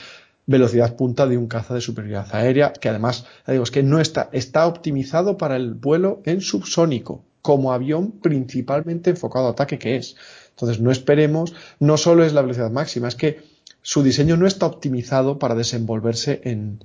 velocidad 0.46 0.96
punta 0.96 1.26
de 1.26 1.36
un 1.36 1.46
caza 1.46 1.74
de 1.74 1.80
superioridad 1.80 2.34
aérea, 2.34 2.72
que 2.72 2.88
además, 2.88 3.26
digo, 3.46 3.62
es 3.62 3.70
que 3.70 3.82
no 3.82 4.00
está, 4.00 4.28
está 4.32 4.66
optimizado 4.66 5.36
para 5.36 5.56
el 5.56 5.74
vuelo 5.74 6.22
en 6.24 6.40
subsónico, 6.40 7.22
como 7.42 7.72
avión 7.72 8.10
principalmente 8.10 9.10
enfocado 9.10 9.46
a 9.46 9.50
ataque 9.50 9.78
que 9.78 9.96
es. 9.96 10.16
Entonces, 10.50 10.80
no 10.80 10.90
esperemos, 10.90 11.54
no 11.78 11.96
solo 11.96 12.24
es 12.24 12.32
la 12.32 12.42
velocidad 12.42 12.70
máxima, 12.70 13.08
es 13.08 13.14
que 13.14 13.49
su 13.82 14.02
diseño 14.02 14.36
no 14.36 14.46
está 14.46 14.66
optimizado 14.66 15.38
para 15.38 15.54
desenvolverse 15.54 16.40
en, 16.44 16.80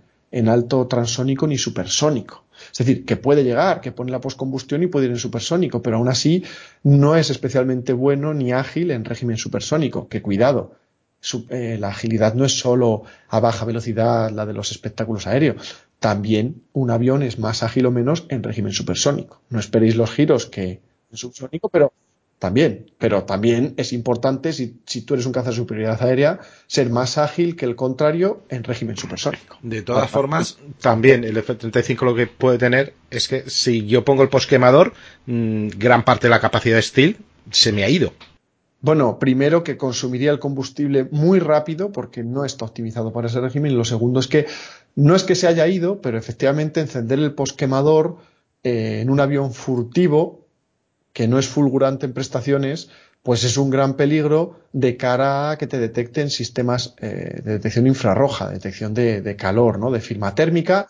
alto 0.50 0.88
transónico 0.88 1.48
ni 1.48 1.58
supersónico. 1.58 2.44
Es 2.72 2.80
decir, 2.80 3.06
que 3.06 3.16
puede 3.16 3.44
llegar, 3.44 3.80
que 3.80 3.92
pone 3.92 4.12
la 4.12 4.20
postcombustión 4.20 4.84
y 4.84 4.88
puede 4.88 5.06
ir 5.06 5.12
en 5.12 5.18
supersónico, 5.18 5.82
pero 5.82 5.98
aún 5.98 6.10
así 6.10 6.44
no 6.84 7.16
es 7.16 7.30
especialmente 7.30 7.94
bueno 7.94 8.34
ni 8.34 8.52
ágil 8.52 8.92
en 8.92 9.06
régimen 9.06 9.38
supersónico. 9.38 10.10
Que 10.10 10.22
cuidado, 10.22 10.76
eh, 11.50 11.78
la 11.80 11.90
agilidad 11.90 12.34
no 12.34 12.46
es 12.46 12.60
solo 12.60 13.04
a 13.30 13.40
baja 13.40 13.66
velocidad 13.66 14.30
la 14.32 14.46
de 14.46 14.54
los 14.54 14.72
espectáculos 14.72 15.26
aéreos. 15.26 15.76
También 16.00 16.64
un 16.74 16.92
avión 16.92 17.24
es 17.24 17.40
más 17.40 17.64
ágil 17.64 17.86
o 17.86 17.92
menos 17.92 18.26
en 18.30 18.44
régimen 18.44 18.74
supersónico. 18.74 19.42
No 19.50 19.60
esperéis 19.60 19.96
los 19.96 20.12
giros 20.12 20.46
que 20.46 20.82
en 21.12 21.18
subsónico, 21.18 21.70
pero 21.70 21.94
también, 22.40 22.92
pero 22.98 23.24
también 23.24 23.74
es 23.78 23.94
importante, 23.94 24.52
si, 24.52 24.82
si, 24.86 25.02
tú 25.02 25.14
eres 25.14 25.26
un 25.26 25.32
caza 25.32 25.50
de 25.50 25.56
superioridad 25.56 26.02
aérea, 26.04 26.40
ser 26.68 26.90
más 26.90 27.18
ágil 27.18 27.56
que 27.56 27.66
el 27.66 27.76
contrario 27.76 28.44
en 28.50 28.64
régimen 28.64 28.98
supersónico. 28.98 29.58
De 29.62 29.82
todas 29.82 30.10
formas, 30.10 30.58
también 30.82 31.24
el 31.24 31.38
F-35 31.38 32.04
lo 32.04 32.16
que 32.16 32.28
puede 32.28 32.58
tener 32.58 32.94
es 33.10 33.28
que 33.28 33.50
si 33.50 33.86
yo 33.86 34.04
pongo 34.04 34.22
el 34.22 34.30
posquemador, 34.30 34.94
mmm, 35.26 35.70
gran 35.78 36.04
parte 36.04 36.28
de 36.28 36.32
la 36.32 36.42
capacidad 36.42 36.76
de 36.76 36.82
steel 36.82 37.18
se 37.52 37.72
me 37.72 37.84
ha 37.84 37.90
ido. 37.90 38.12
Bueno, 38.82 39.18
primero 39.18 39.64
que 39.64 39.78
consumiría 39.78 40.32
el 40.32 40.38
combustible 40.38 41.08
muy 41.10 41.40
rápido 41.40 41.92
porque 41.92 42.24
no 42.24 42.46
está 42.46 42.66
optimizado 42.66 43.12
para 43.12 43.28
ese 43.28 43.42
régimen. 43.42 43.72
Y 43.72 43.76
lo 43.76 43.86
segundo 43.86 44.20
es 44.20 44.28
que 44.28 44.46
no 44.96 45.16
es 45.16 45.24
que 45.24 45.34
se 45.34 45.48
haya 45.48 45.66
ido, 45.68 46.02
pero 46.02 46.20
efectivamente 46.20 46.82
encender 46.82 47.18
el 47.18 47.34
posquemador 47.34 48.18
eh, 48.64 49.00
en 49.02 49.10
un 49.10 49.20
avión 49.20 49.54
furtivo 49.54 50.45
que 51.16 51.30
no 51.30 51.40
es 51.40 51.48
fulgurante 51.48 52.06
en 52.06 52.14
prestaciones, 52.14 52.90
pues 53.24 53.46
es 53.46 53.56
un 53.56 53.70
gran 53.70 53.94
peligro 53.94 54.60
de 54.74 54.98
cara 54.98 55.52
a 55.52 55.58
que 55.58 55.66
te 55.66 55.80
detecten 55.80 56.30
sistemas 56.30 56.94
eh, 57.00 57.40
de 57.42 57.54
detección 57.54 57.88
infrarroja, 57.88 58.50
detección 58.50 58.94
de, 58.94 59.36
calor, 59.38 59.80
¿no? 59.80 59.92
de 59.92 60.02
firma 60.02 60.36
térmica, 60.36 60.88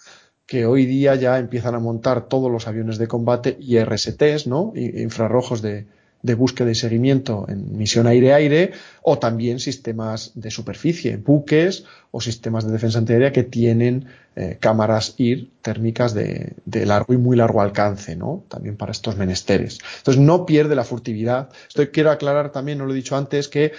que 0.47 0.65
hoy 0.65 0.88
día 0.88 1.13
ya 1.13 1.38
empiezan 1.38 1.76
a 1.76 1.80
montar 1.80 2.28
todos 2.28 2.51
los 2.51 2.67
aviones 2.67 2.97
de 2.97 3.07
combate 3.07 3.55
IRSTs, 3.59 4.47
¿no? 4.47 4.73
infrarrojos 4.76 5.61
de, 5.61 5.86
de 6.26 6.34
búsqueda 6.34 6.71
y 6.71 6.76
seguimiento 6.76 7.45
en 7.47 7.78
misión 7.78 8.07
aire-aire 8.07 8.71
o 9.03 9.19
también 9.19 9.59
sistemas 9.59 10.32
de 10.34 10.49
superficie, 10.49 11.17
buques 11.17 11.86
o 12.11 12.19
sistemas 12.19 12.65
de 12.65 12.71
defensa 12.71 12.97
antiaérea 12.97 13.32
que 13.32 13.43
tienen 13.43 14.07
eh, 14.36 14.57
cámaras 14.59 15.13
IR 15.17 15.49
térmicas 15.61 16.13
de, 16.15 16.55
largo 16.65 17.13
y 17.13 17.17
muy 17.17 17.38
largo 17.38 17.61
alcance, 17.61 18.15
¿no? 18.15 18.43
También 18.47 18.76
para 18.76 18.91
estos 18.91 19.17
menesteres. 19.17 19.80
Entonces 19.99 20.21
no 20.21 20.45
pierde 20.45 20.76
la 20.76 20.84
furtividad. 20.84 21.49
Esto 21.67 21.84
quiero 21.91 22.09
aclarar 22.09 22.51
también, 22.51 22.80
no 22.80 22.86
lo 22.86 22.93
he 22.93 22.95
dicho 22.95 23.15
antes, 23.15 23.47
que 23.47 23.73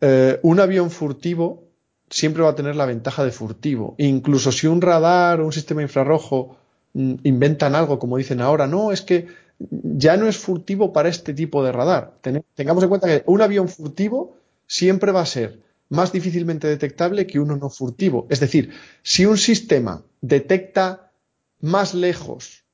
eh, 0.00 0.40
un 0.42 0.58
avión 0.58 0.90
furtivo 0.90 1.62
siempre 2.10 2.42
va 2.42 2.50
a 2.50 2.54
tener 2.54 2.74
la 2.74 2.86
ventaja 2.86 3.24
de 3.24 3.30
furtivo. 3.30 3.94
Incluso 3.98 4.50
si 4.50 4.66
un 4.66 4.80
radar 4.80 5.40
o 5.40 5.46
un 5.46 5.52
sistema 5.52 5.82
infrarrojo 5.82 6.56
mm, 6.94 7.14
inventan 7.22 7.76
algo, 7.76 8.00
como 8.00 8.16
dicen 8.16 8.40
ahora, 8.40 8.66
no, 8.66 8.90
es 8.90 9.02
que 9.02 9.45
ya 9.58 10.16
no 10.16 10.28
es 10.28 10.36
furtivo 10.36 10.92
para 10.92 11.08
este 11.08 11.34
tipo 11.34 11.64
de 11.64 11.72
radar. 11.72 12.18
tengamos 12.54 12.82
en 12.82 12.88
cuenta 12.88 13.08
que 13.08 13.22
un 13.26 13.40
avión 13.42 13.68
furtivo 13.68 14.36
siempre 14.66 15.12
va 15.12 15.22
a 15.22 15.26
ser 15.26 15.60
más 15.88 16.12
difícilmente 16.12 16.66
detectable 16.66 17.26
que 17.26 17.40
uno 17.40 17.56
no 17.56 17.70
furtivo. 17.70 18.26
Es 18.28 18.40
decir, 18.40 18.72
si 19.02 19.24
un 19.24 19.38
sistema 19.38 20.02
detecta 20.20 21.12
más 21.60 21.94
lejos 21.94 22.64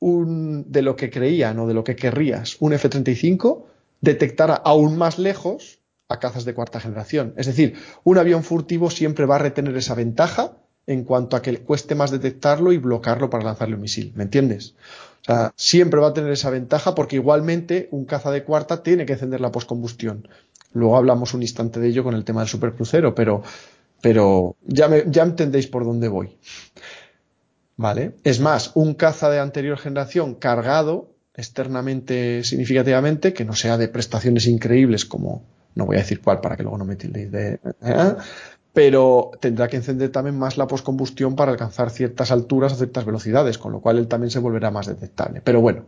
de 0.00 0.82
lo 0.82 0.96
que 0.96 1.10
creían 1.10 1.58
o 1.60 1.66
de 1.68 1.74
lo 1.74 1.84
que 1.84 1.96
querrías 1.96 2.56
un 2.58 2.72
F-35, 2.72 3.64
detectará 4.00 4.54
aún 4.54 4.96
más 4.96 5.18
lejos 5.18 5.78
a 6.08 6.18
cazas 6.18 6.44
de 6.44 6.54
cuarta 6.54 6.80
generación. 6.80 7.34
Es 7.36 7.46
decir, 7.46 7.76
un 8.04 8.18
avión 8.18 8.42
furtivo 8.42 8.90
siempre 8.90 9.26
va 9.26 9.36
a 9.36 9.38
retener 9.38 9.76
esa 9.76 9.94
ventaja 9.94 10.56
en 10.86 11.04
cuanto 11.04 11.36
a 11.36 11.42
que 11.42 11.52
le 11.52 11.60
cueste 11.60 11.94
más 11.94 12.10
detectarlo 12.10 12.72
y 12.72 12.78
bloquearlo 12.78 13.30
para 13.30 13.44
lanzarle 13.44 13.76
un 13.76 13.82
misil. 13.82 14.12
¿Me 14.16 14.24
entiendes? 14.24 14.74
O 15.22 15.24
sea, 15.24 15.52
siempre 15.56 16.00
va 16.00 16.08
a 16.08 16.14
tener 16.14 16.32
esa 16.32 16.50
ventaja 16.50 16.94
porque 16.94 17.16
igualmente 17.16 17.88
un 17.92 18.04
caza 18.04 18.30
de 18.30 18.44
cuarta 18.44 18.82
tiene 18.82 19.06
que 19.06 19.12
encender 19.14 19.40
la 19.40 19.52
postcombustión. 19.52 20.28
Luego 20.72 20.96
hablamos 20.96 21.34
un 21.34 21.42
instante 21.42 21.80
de 21.80 21.88
ello 21.88 22.02
con 22.02 22.14
el 22.14 22.24
tema 22.24 22.40
del 22.40 22.48
supercrucero, 22.48 23.14
pero 23.14 23.42
pero 24.02 24.56
ya, 24.66 24.88
me, 24.88 25.04
ya 25.06 25.22
entendéis 25.22 25.68
por 25.68 25.84
dónde 25.84 26.08
voy. 26.08 26.36
¿Vale? 27.76 28.16
Es 28.24 28.40
más, 28.40 28.72
un 28.74 28.94
caza 28.94 29.30
de 29.30 29.38
anterior 29.38 29.78
generación 29.78 30.34
cargado 30.34 31.14
externamente 31.34 32.44
significativamente, 32.44 33.32
que 33.32 33.46
no 33.46 33.54
sea 33.54 33.78
de 33.78 33.88
prestaciones 33.88 34.46
increíbles 34.46 35.06
como, 35.06 35.44
no 35.74 35.86
voy 35.86 35.96
a 35.96 36.00
decir 36.00 36.20
cuál 36.20 36.40
para 36.40 36.56
que 36.56 36.64
luego 36.64 36.76
no 36.76 36.84
me 36.84 36.96
tildéis 36.96 37.32
de... 37.32 37.60
¿eh? 37.80 38.14
Pero 38.72 39.32
tendrá 39.40 39.68
que 39.68 39.76
encender 39.76 40.10
también 40.10 40.38
más 40.38 40.56
la 40.56 40.66
poscombustión 40.66 41.36
para 41.36 41.52
alcanzar 41.52 41.90
ciertas 41.90 42.30
alturas 42.30 42.72
o 42.72 42.76
ciertas 42.76 43.04
velocidades, 43.04 43.58
con 43.58 43.72
lo 43.72 43.80
cual 43.80 43.98
él 43.98 44.08
también 44.08 44.30
se 44.30 44.38
volverá 44.38 44.70
más 44.70 44.86
detectable. 44.86 45.42
Pero 45.42 45.60
bueno, 45.60 45.86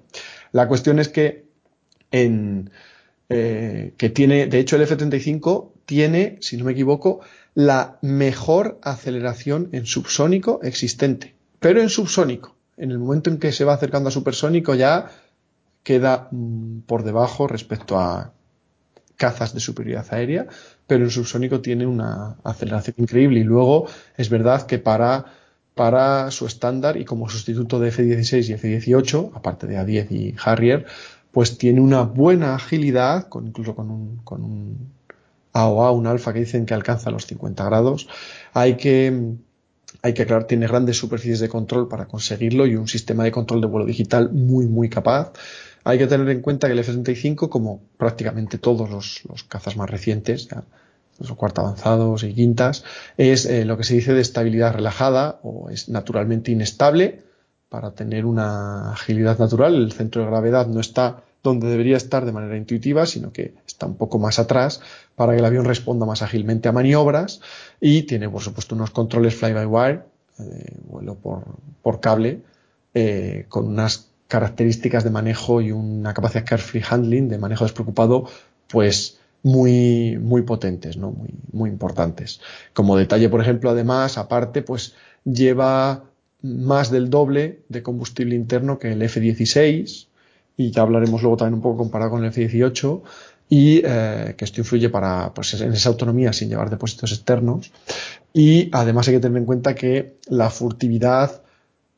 la 0.53 0.69
cuestión 0.69 0.99
es 0.99 1.09
que 1.09 1.47
en, 2.11 2.71
eh, 3.29 3.95
que 3.97 4.11
tiene, 4.11 4.47
de 4.47 4.59
hecho 4.59 4.77
el 4.77 4.83
F-35 4.83 5.71
tiene, 5.87 6.39
si 6.41 6.57
no 6.57 6.65
me 6.65 6.73
equivoco, 6.73 7.21
la 7.55 7.99
mejor 8.03 8.79
aceleración 8.83 9.71
en 9.73 9.87
subsónico 9.87 10.61
existente. 10.63 11.35
Pero 11.61 11.81
en 11.81 11.89
subsónico. 11.89 12.55
En 12.77 12.91
el 12.91 12.99
momento 12.99 13.31
en 13.31 13.39
que 13.39 13.53
se 13.53 13.65
va 13.65 13.75
acercando 13.75 14.09
a 14.09 14.13
supersónico 14.13 14.75
ya 14.75 15.11
queda 15.83 16.29
mm, 16.31 16.81
por 16.81 17.05
debajo 17.05 17.47
respecto 17.47 17.99
a 17.99 18.33
cazas 19.17 19.55
de 19.55 19.61
superioridad 19.61 20.07
aérea, 20.13 20.49
pero 20.87 21.05
en 21.05 21.11
subsónico 21.11 21.61
tiene 21.61 21.87
una 21.87 22.37
aceleración 22.45 22.97
increíble. 22.99 23.41
Y 23.41 23.45
luego 23.45 23.87
es 24.17 24.29
verdad 24.29 24.67
que 24.67 24.79
para, 24.79 25.27
para 25.75 26.31
su 26.31 26.47
estándar 26.47 26.97
y 26.97 27.05
como 27.05 27.29
sustituto 27.29 27.81
de 27.81 27.89
F-16 27.89 28.49
y 28.49 28.53
F-18, 28.53 29.33
aparte 29.35 29.67
de 29.67 29.79
A-10 29.79 30.11
y 30.11 30.35
Harrier, 30.45 30.87
pues 31.33 31.59
tiene 31.59 31.81
una 31.81 32.03
buena 32.03 32.55
agilidad, 32.55 33.29
incluso 33.45 33.75
con 33.75 33.91
un, 33.91 34.17
con 34.19 34.43
un 34.45 34.93
AOA, 35.53 35.91
un 35.93 36.07
alfa 36.07 36.33
que 36.33 36.41
dicen 36.41 36.67
que 36.67 36.75
alcanza 36.75 37.11
los 37.11 37.27
50 37.27 37.65
grados. 37.65 38.09
Hay 38.53 38.77
que, 38.77 39.35
hay 40.03 40.15
que 40.15 40.23
aclarar, 40.23 40.47
tiene 40.47 40.67
grandes 40.67 40.99
superficies 40.99 41.41
de 41.41 41.49
control 41.49 41.89
para 41.89 42.07
conseguirlo 42.07 42.67
y 42.67 42.77
un 42.77 42.89
sistema 42.89 43.25
de 43.25 43.33
control 43.33 43.61
de 43.61 43.67
vuelo 43.67 43.87
digital 43.87 44.31
muy, 44.33 44.67
muy 44.67 44.89
capaz. 44.89 45.33
Hay 45.85 45.99
que 45.99 46.07
tener 46.07 46.29
en 46.31 46.41
cuenta 46.41 46.67
que 46.67 46.73
el 46.73 46.79
F-35, 46.79 47.49
como 47.49 47.83
prácticamente 47.99 48.59
todos 48.59 48.91
los, 48.91 49.45
cazas 49.45 49.77
más 49.77 49.89
recientes, 49.89 50.49
ya, 50.49 50.65
los 51.19 51.33
cuarta 51.35 51.61
avanzados 51.61 52.25
y 52.25 52.35
quintas, 52.35 52.85
es 53.19 53.47
eh, 53.47 53.65
lo 53.65 53.77
que 53.77 53.85
se 53.85 53.95
dice 53.95 54.15
de 54.15 54.23
estabilidad 54.23 54.75
relajada 54.75 55.39
o 55.43 55.71
es 55.71 55.89
naturalmente 55.89 56.51
inestable 56.51 57.23
para 57.69 57.93
tener 57.93 58.25
una 58.25 58.93
agilidad 58.93 59.39
natural. 59.39 59.75
El 59.75 59.93
centro 59.93 60.23
de 60.23 60.29
gravedad 60.29 60.67
no 60.67 60.81
está 60.81 61.23
donde 61.43 61.69
debería 61.69 61.99
estar 61.99 62.25
de 62.25 62.33
manera 62.33 62.57
intuitiva, 62.57 63.05
sino 63.05 63.31
que 63.31 63.53
está 63.67 63.85
un 63.85 63.97
poco 63.97 64.19
más 64.19 64.39
atrás 64.39 64.81
para 65.15 65.33
que 65.33 65.41
el 65.41 65.45
avión 65.45 65.67
responda 65.67 66.07
más 66.07 66.23
ágilmente 66.23 66.69
a 66.69 66.73
maniobras 66.73 67.43
y 67.81 68.05
tiene, 68.05 68.31
por 68.31 68.41
supuesto, 68.41 68.75
unos 68.75 68.91
controles 68.91 69.35
fly-by-wire, 69.35 70.01
eh, 70.39 70.77
vuelo 70.89 71.17
por, 71.17 72.01
cable, 72.01 72.41
eh, 72.95 73.45
con 73.51 73.67
unas 73.67 74.09
características 74.29 75.05
de 75.05 75.11
manejo 75.11 75.61
y 75.61 75.73
una 75.73 76.15
capacidad 76.15 76.45
carefree 76.45 76.83
handling, 76.89 77.29
de 77.29 77.39
manejo 77.39 77.65
despreocupado, 77.65 78.29
pues 78.69 79.19
muy, 79.43 80.19
muy 80.19 80.43
potentes, 80.43 80.97
¿no? 80.97 81.11
muy, 81.11 81.29
muy 81.53 81.71
importantes. 81.71 82.41
Como 82.73 82.97
detalle, 82.97 83.29
por 83.29 83.41
ejemplo, 83.41 83.71
además, 83.71 84.19
aparte, 84.19 84.63
pues 84.63 84.95
lleva 85.25 86.05
más 86.43 86.91
del 86.91 87.11
doble 87.11 87.61
de 87.69 87.83
combustible 87.83 88.35
interno 88.35 88.79
que 88.79 88.93
el 88.93 89.03
F-16 89.03 90.07
y 90.57 90.71
ya 90.71 90.83
hablaremos 90.83 91.23
luego 91.23 91.39
también 91.39 91.55
un 91.55 91.63
poco 91.63 91.79
comparado 91.79 92.13
con 92.13 92.23
el 92.23 92.31
F-18 92.31 93.03
y 93.49 93.83
eh, 93.85 94.35
que 94.37 94.45
esto 94.45 94.61
influye 94.61 94.89
para 94.89 95.33
pues 95.35 95.55
en 95.61 95.73
esa 95.73 95.89
autonomía 95.89 96.33
sin 96.33 96.49
llevar 96.49 96.71
depósitos 96.71 97.13
externos 97.13 97.73
y 98.33 98.69
además 98.73 99.09
hay 99.09 99.15
que 99.15 99.21
tener 99.21 99.39
en 99.39 99.47
cuenta 99.47 99.75
que 99.75 100.17
la 100.27 100.51
furtividad 100.51 101.44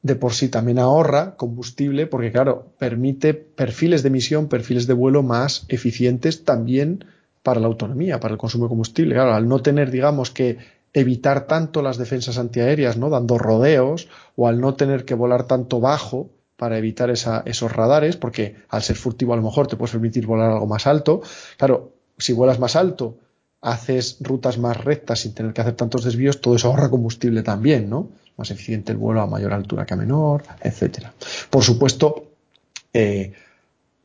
de 0.02 0.14
por 0.14 0.34
sí 0.34 0.48
también 0.48 0.78
ahorra 0.78 1.36
combustible 1.36 2.06
porque 2.06 2.32
claro 2.32 2.66
permite 2.78 3.34
perfiles 3.34 4.02
de 4.02 4.08
emisión 4.08 4.48
perfiles 4.48 4.86
de 4.86 4.94
vuelo 4.94 5.22
más 5.22 5.64
eficientes 5.68 6.44
también 6.44 7.04
para 7.42 7.60
la 7.60 7.66
autonomía 7.66 8.20
para 8.20 8.32
el 8.32 8.38
consumo 8.38 8.66
de 8.66 8.70
combustible 8.70 9.14
claro 9.14 9.34
al 9.34 9.48
no 9.48 9.60
tener 9.62 9.90
digamos 9.90 10.30
que 10.30 10.58
evitar 10.96 11.46
tanto 11.46 11.82
las 11.82 11.98
defensas 11.98 12.38
antiaéreas, 12.38 12.96
¿no? 12.96 13.10
Dando 13.10 13.36
rodeos 13.36 14.08
o 14.34 14.48
al 14.48 14.62
no 14.62 14.76
tener 14.76 15.04
que 15.04 15.12
volar 15.12 15.44
tanto 15.44 15.78
bajo 15.78 16.30
para 16.56 16.78
evitar 16.78 17.10
esos 17.10 17.70
radares, 17.70 18.16
porque 18.16 18.56
al 18.70 18.82
ser 18.82 18.96
furtivo 18.96 19.34
a 19.34 19.36
lo 19.36 19.42
mejor 19.42 19.66
te 19.66 19.76
puedes 19.76 19.92
permitir 19.92 20.26
volar 20.26 20.52
algo 20.52 20.66
más 20.66 20.86
alto. 20.86 21.20
Claro, 21.58 21.92
si 22.16 22.32
vuelas 22.32 22.58
más 22.58 22.76
alto, 22.76 23.18
haces 23.66 24.18
rutas 24.20 24.58
más 24.58 24.76
rectas 24.76 25.20
sin 25.20 25.34
tener 25.34 25.52
que 25.52 25.60
hacer 25.60 25.74
tantos 25.74 26.04
desvíos, 26.04 26.40
todo 26.40 26.54
eso 26.54 26.68
ahorra 26.68 26.88
combustible 26.88 27.42
también, 27.42 27.90
¿no? 27.90 28.08
Más 28.36 28.52
eficiente 28.52 28.92
el 28.92 28.98
vuelo 28.98 29.20
a 29.20 29.26
mayor 29.26 29.52
altura 29.52 29.84
que 29.84 29.94
a 29.94 29.96
menor, 29.96 30.44
etcétera. 30.62 31.12
Por 31.50 31.64
supuesto, 31.64 32.30
eh, 32.92 33.32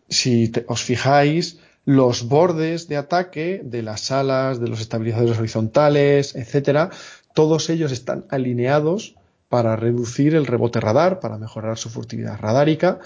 si 0.09 0.51
os 0.65 0.81
fijáis, 0.81 1.59
los 1.85 2.27
bordes 2.27 2.87
de 2.87 2.97
ataque 2.97 3.61
de 3.63 3.83
las 3.83 4.09
alas, 4.09 4.59
de 4.59 4.67
los 4.67 4.81
estabilizadores 4.81 5.37
horizontales, 5.37 6.35
etcétera, 6.35 6.89
todos 7.35 7.69
ellos 7.69 7.91
están 7.91 8.25
alineados 8.29 9.15
para 9.47 9.75
reducir 9.75 10.33
el 10.33 10.47
rebote 10.47 10.79
radar, 10.79 11.19
para 11.19 11.37
mejorar 11.37 11.77
su 11.77 11.89
furtividad 11.89 12.39
radárica. 12.39 12.99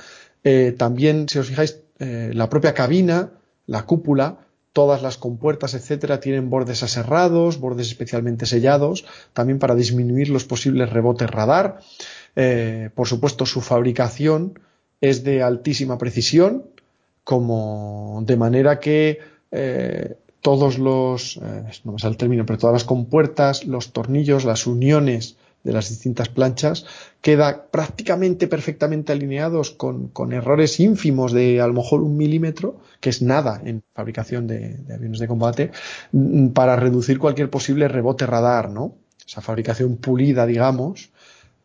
Eh, 0.45 0.73
también, 0.77 1.27
si 1.27 1.37
os 1.37 1.47
fijáis, 1.47 1.81
eh, 1.99 2.31
la 2.33 2.49
propia 2.49 2.73
cabina, 2.73 3.31
la 3.67 3.85
cúpula, 3.85 4.37
todas 4.75 5.01
las 5.01 5.17
compuertas, 5.17 5.73
etcétera, 5.73 6.19
tienen 6.19 6.49
bordes 6.49 6.83
aserrados, 6.83 7.61
bordes 7.61 7.87
especialmente 7.87 8.45
sellados, 8.45 9.05
también 9.31 9.57
para 9.57 9.73
disminuir 9.73 10.27
los 10.27 10.43
posibles 10.43 10.89
rebotes 10.89 11.29
radar. 11.29 11.79
Eh, 12.35 12.89
por 12.93 13.07
supuesto, 13.07 13.45
su 13.45 13.61
fabricación 13.61 14.59
es 14.99 15.23
de 15.23 15.41
altísima 15.41 15.97
precisión, 15.97 16.65
como 17.23 18.21
de 18.25 18.35
manera 18.35 18.81
que 18.81 19.19
eh, 19.49 20.17
todos 20.41 20.77
los, 20.77 21.37
eh, 21.37 21.63
no 21.85 21.93
me 21.93 21.99
sale 21.99 22.11
el 22.11 22.17
término, 22.17 22.45
pero 22.45 22.59
todas 22.59 22.73
las 22.73 22.83
compuertas, 22.83 23.63
los 23.63 23.93
tornillos, 23.93 24.43
las 24.43 24.67
uniones 24.67 25.37
de 25.65 25.73
las 25.73 25.89
distintas 25.89 26.29
planchas, 26.29 26.85
queda 27.21 27.65
prácticamente 27.71 28.47
perfectamente 28.47 29.11
alineados 29.11 29.71
con, 29.71 30.09
con, 30.09 30.31
errores 30.31 30.79
ínfimos 30.79 31.33
de 31.33 31.59
a 31.59 31.67
lo 31.67 31.73
mejor 31.73 32.01
un 32.01 32.15
milímetro, 32.15 32.79
que 33.01 33.09
es 33.09 33.23
nada 33.23 33.59
en 33.65 33.83
fabricación 33.93 34.45
de, 34.45 34.77
aviones 34.93 35.19
de 35.19 35.27
combate, 35.27 35.71
mm, 36.11 36.49
para 36.49 36.75
reducir 36.75 37.17
cualquier 37.17 37.49
posible 37.49 37.87
rebote 37.87 38.27
radar, 38.27 38.69
¿no? 38.69 38.95
Esa 39.27 39.41
fabricación 39.41 39.97
pulida, 39.97 40.45
digamos, 40.45 41.09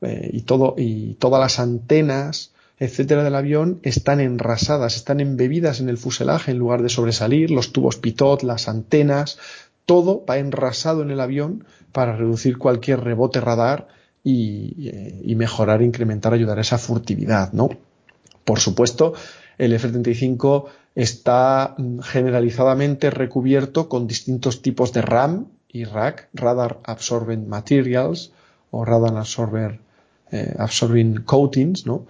eh, 0.00 0.30
y 0.32 0.42
todo, 0.42 0.74
y 0.78 1.14
todas 1.14 1.38
las 1.38 1.60
antenas, 1.60 2.54
etcétera, 2.78 3.22
del 3.22 3.34
avión 3.34 3.80
están 3.82 4.20
enrasadas, 4.20 4.96
están 4.96 5.20
embebidas 5.20 5.80
en 5.80 5.90
el 5.90 5.98
fuselaje 5.98 6.52
en 6.52 6.58
lugar 6.58 6.80
de 6.80 6.88
sobresalir, 6.88 7.50
los 7.50 7.72
tubos 7.72 7.96
pitot, 7.96 8.42
las 8.42 8.66
antenas, 8.66 9.38
todo 9.86 10.24
va 10.28 10.38
enrasado 10.38 11.02
en 11.02 11.10
el 11.10 11.20
avión 11.20 11.64
para 11.92 12.16
reducir 12.16 12.58
cualquier 12.58 13.00
rebote 13.00 13.40
radar 13.40 13.88
y, 14.22 14.88
eh, 14.88 15.34
mejorar, 15.36 15.82
incrementar, 15.82 16.32
ayudar 16.32 16.58
a 16.58 16.60
esa 16.60 16.78
furtividad, 16.78 17.52
¿no? 17.52 17.70
Por 18.44 18.60
supuesto, 18.60 19.14
el 19.58 19.72
F-35 19.72 20.66
está 20.94 21.76
generalizadamente 22.02 23.10
recubierto 23.10 23.88
con 23.88 24.06
distintos 24.06 24.62
tipos 24.62 24.92
de 24.92 25.02
RAM 25.02 25.46
y 25.68 25.84
RAC, 25.84 26.28
Radar 26.34 26.80
Absorbent 26.84 27.46
Materials 27.46 28.32
o 28.70 28.84
Radar 28.84 29.16
Absorber, 29.16 29.80
eh, 30.30 30.54
Absorbing 30.58 31.22
Coatings, 31.22 31.86
¿no? 31.86 32.06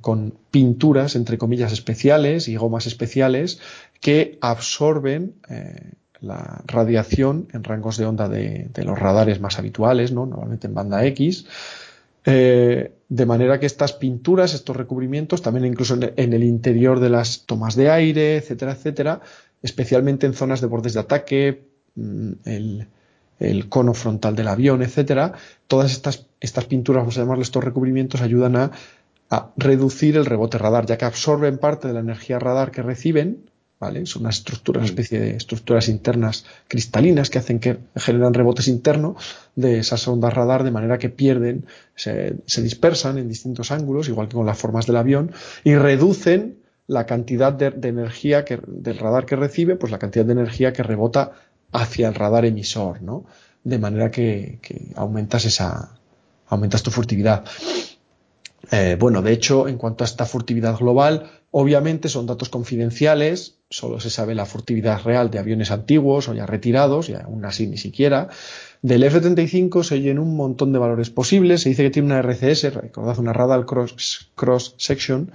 con 0.00 0.34
pinturas, 0.50 1.14
entre 1.14 1.38
comillas, 1.38 1.72
especiales 1.72 2.48
y 2.48 2.56
gomas 2.56 2.86
especiales 2.86 3.60
que 4.00 4.36
absorben 4.40 5.36
eh, 5.48 5.92
la 6.24 6.62
radiación 6.66 7.48
en 7.52 7.64
rangos 7.64 7.96
de 7.96 8.06
onda 8.06 8.28
de, 8.28 8.70
los 8.84 8.98
radares 8.98 9.40
más 9.40 9.58
habituales, 9.58 10.12
¿no? 10.12 10.26
normalmente 10.26 10.66
en 10.66 10.74
banda 10.74 11.04
X. 11.06 11.46
Eh, 12.26 12.92
de 13.08 13.26
manera 13.26 13.60
que 13.60 13.66
estas 13.66 13.92
pinturas, 13.92 14.54
estos 14.54 14.76
recubrimientos, 14.76 15.42
también 15.42 15.66
incluso 15.66 15.98
en 16.00 16.32
el 16.32 16.42
interior 16.42 16.98
de 16.98 17.10
las 17.10 17.44
tomas 17.44 17.76
de 17.76 17.90
aire, 17.90 18.36
etcétera, 18.36 18.72
etcétera, 18.72 19.20
especialmente 19.62 20.26
en 20.26 20.32
zonas 20.32 20.60
de 20.60 20.66
bordes 20.66 20.94
de 20.94 21.00
ataque, 21.00 21.68
mm, 21.94 22.32
el, 22.46 22.88
cono 23.68 23.92
frontal 23.92 24.34
del 24.36 24.48
avión, 24.48 24.82
etcétera, 24.82 25.34
todas 25.66 25.92
estas, 25.92 26.26
estas 26.40 26.64
pinturas, 26.64 27.02
vamos 27.02 27.18
a 27.18 27.20
llamarle 27.20 27.42
estos 27.42 27.62
recubrimientos, 27.62 28.22
ayudan 28.22 28.56
a 28.56 28.70
reducir 29.56 30.16
el 30.16 30.24
rebote 30.24 30.56
radar, 30.56 30.86
ya 30.86 30.96
que 30.96 31.04
absorben 31.04 31.58
parte 31.58 31.88
de 31.88 31.94
la 31.94 32.00
energía 32.00 32.38
radar 32.38 32.70
que 32.70 32.82
reciben, 32.82 33.50
¿vale? 33.78 34.06
Son 34.06 34.22
unas 34.22 34.38
estructuras, 34.38 34.82
una 34.82 34.86
especie 34.86 35.20
de 35.20 35.36
estructuras 35.36 35.88
internas 35.88 36.44
cristalinas 36.68 37.30
que 37.30 37.38
hacen 37.38 37.58
que 37.58 37.78
generan 37.96 38.34
rebotes 38.34 38.68
internos 38.68 39.16
de 39.56 39.78
esas 39.78 40.06
ondas 40.08 40.32
radar 40.32 40.64
de 40.64 40.70
manera 40.70 40.98
que 40.98 41.10
pierden, 41.10 41.66
se, 41.94 42.36
dispersan 42.62 43.18
en 43.18 43.28
distintos 43.28 43.70
ángulos, 43.70 44.08
igual 44.08 44.28
que 44.28 44.36
con 44.36 44.46
las 44.46 44.58
formas 44.58 44.86
del 44.86 44.96
avión, 44.96 45.32
y 45.64 45.74
reducen 45.74 46.58
la 46.86 47.06
cantidad 47.06 47.52
de, 47.52 47.72
energía 47.88 48.44
del 48.66 48.98
radar 48.98 49.26
que 49.26 49.36
recibe, 49.36 49.76
pues 49.76 49.90
la 49.90 49.98
cantidad 49.98 50.24
de 50.24 50.32
energía 50.32 50.72
que 50.72 50.82
rebota 50.82 51.32
hacia 51.72 52.08
el 52.08 52.14
radar 52.14 52.44
emisor, 52.44 53.02
¿no? 53.02 53.24
de 53.64 53.78
manera 53.78 54.10
que, 54.10 54.58
aumentas 54.94 55.46
esa, 55.46 55.98
aumentas 56.46 56.82
tu 56.82 56.90
furtividad. 56.90 57.44
Eh, 58.70 58.96
bueno, 58.98 59.22
de 59.22 59.32
hecho, 59.32 59.68
en 59.68 59.78
cuanto 59.78 60.04
a 60.04 60.06
esta 60.06 60.26
furtividad 60.26 60.76
global, 60.78 61.30
obviamente 61.50 62.08
son 62.08 62.26
datos 62.26 62.48
confidenciales, 62.48 63.58
solo 63.74 63.98
se 63.98 64.08
sabe 64.08 64.34
la 64.34 64.46
furtividad 64.46 65.02
real 65.02 65.30
de 65.30 65.40
aviones 65.40 65.70
antiguos 65.72 66.28
o 66.28 66.34
ya 66.34 66.46
retirados, 66.46 67.08
y 67.08 67.14
aún 67.14 67.44
así 67.44 67.66
ni 67.66 67.76
siquiera. 67.76 68.28
Del 68.82 69.02
F-35 69.02 69.82
se 69.82 69.96
oyen 69.96 70.18
un 70.18 70.36
montón 70.36 70.72
de 70.72 70.78
valores 70.78 71.10
posibles, 71.10 71.62
se 71.62 71.70
dice 71.70 71.82
que 71.82 71.90
tiene 71.90 72.06
una 72.06 72.22
RCS, 72.22 72.72
recordad 72.74 73.18
una 73.18 73.32
Radar 73.32 73.66
Cross, 73.66 74.74
Section 74.78 75.32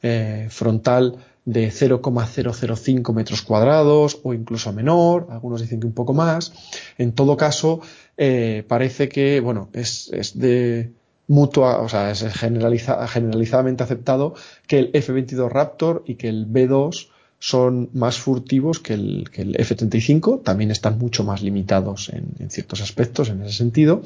eh, 0.00 0.46
frontal 0.50 1.16
de 1.44 1.72
0,005 1.72 3.12
metros 3.12 3.42
cuadrados 3.42 4.20
o 4.22 4.32
incluso 4.32 4.72
menor, 4.72 5.26
algunos 5.30 5.60
dicen 5.60 5.80
que 5.80 5.86
un 5.88 5.92
poco 5.92 6.14
más. 6.14 6.52
En 6.98 7.12
todo 7.12 7.36
caso, 7.36 7.80
eh, 8.16 8.64
parece 8.68 9.08
que, 9.08 9.40
bueno, 9.40 9.70
es, 9.72 10.08
es 10.12 10.38
de 10.38 10.92
mutua, 11.26 11.80
o 11.80 11.88
sea, 11.88 12.12
es 12.12 12.24
generalizadamente 12.32 13.82
aceptado 13.82 14.34
que 14.68 14.78
el 14.78 14.90
F-22 14.92 15.48
Raptor 15.48 16.04
y 16.06 16.14
que 16.14 16.28
el 16.28 16.46
B-2 16.46 17.08
son 17.44 17.90
más 17.92 18.18
furtivos 18.18 18.78
que 18.78 18.94
el, 18.94 19.28
que 19.32 19.42
el 19.42 19.56
F-35, 19.60 20.44
también 20.44 20.70
están 20.70 20.96
mucho 20.96 21.24
más 21.24 21.42
limitados 21.42 22.08
en, 22.10 22.48
ciertos 22.48 22.80
aspectos 22.80 23.30
en 23.30 23.42
ese 23.42 23.56
sentido, 23.56 24.00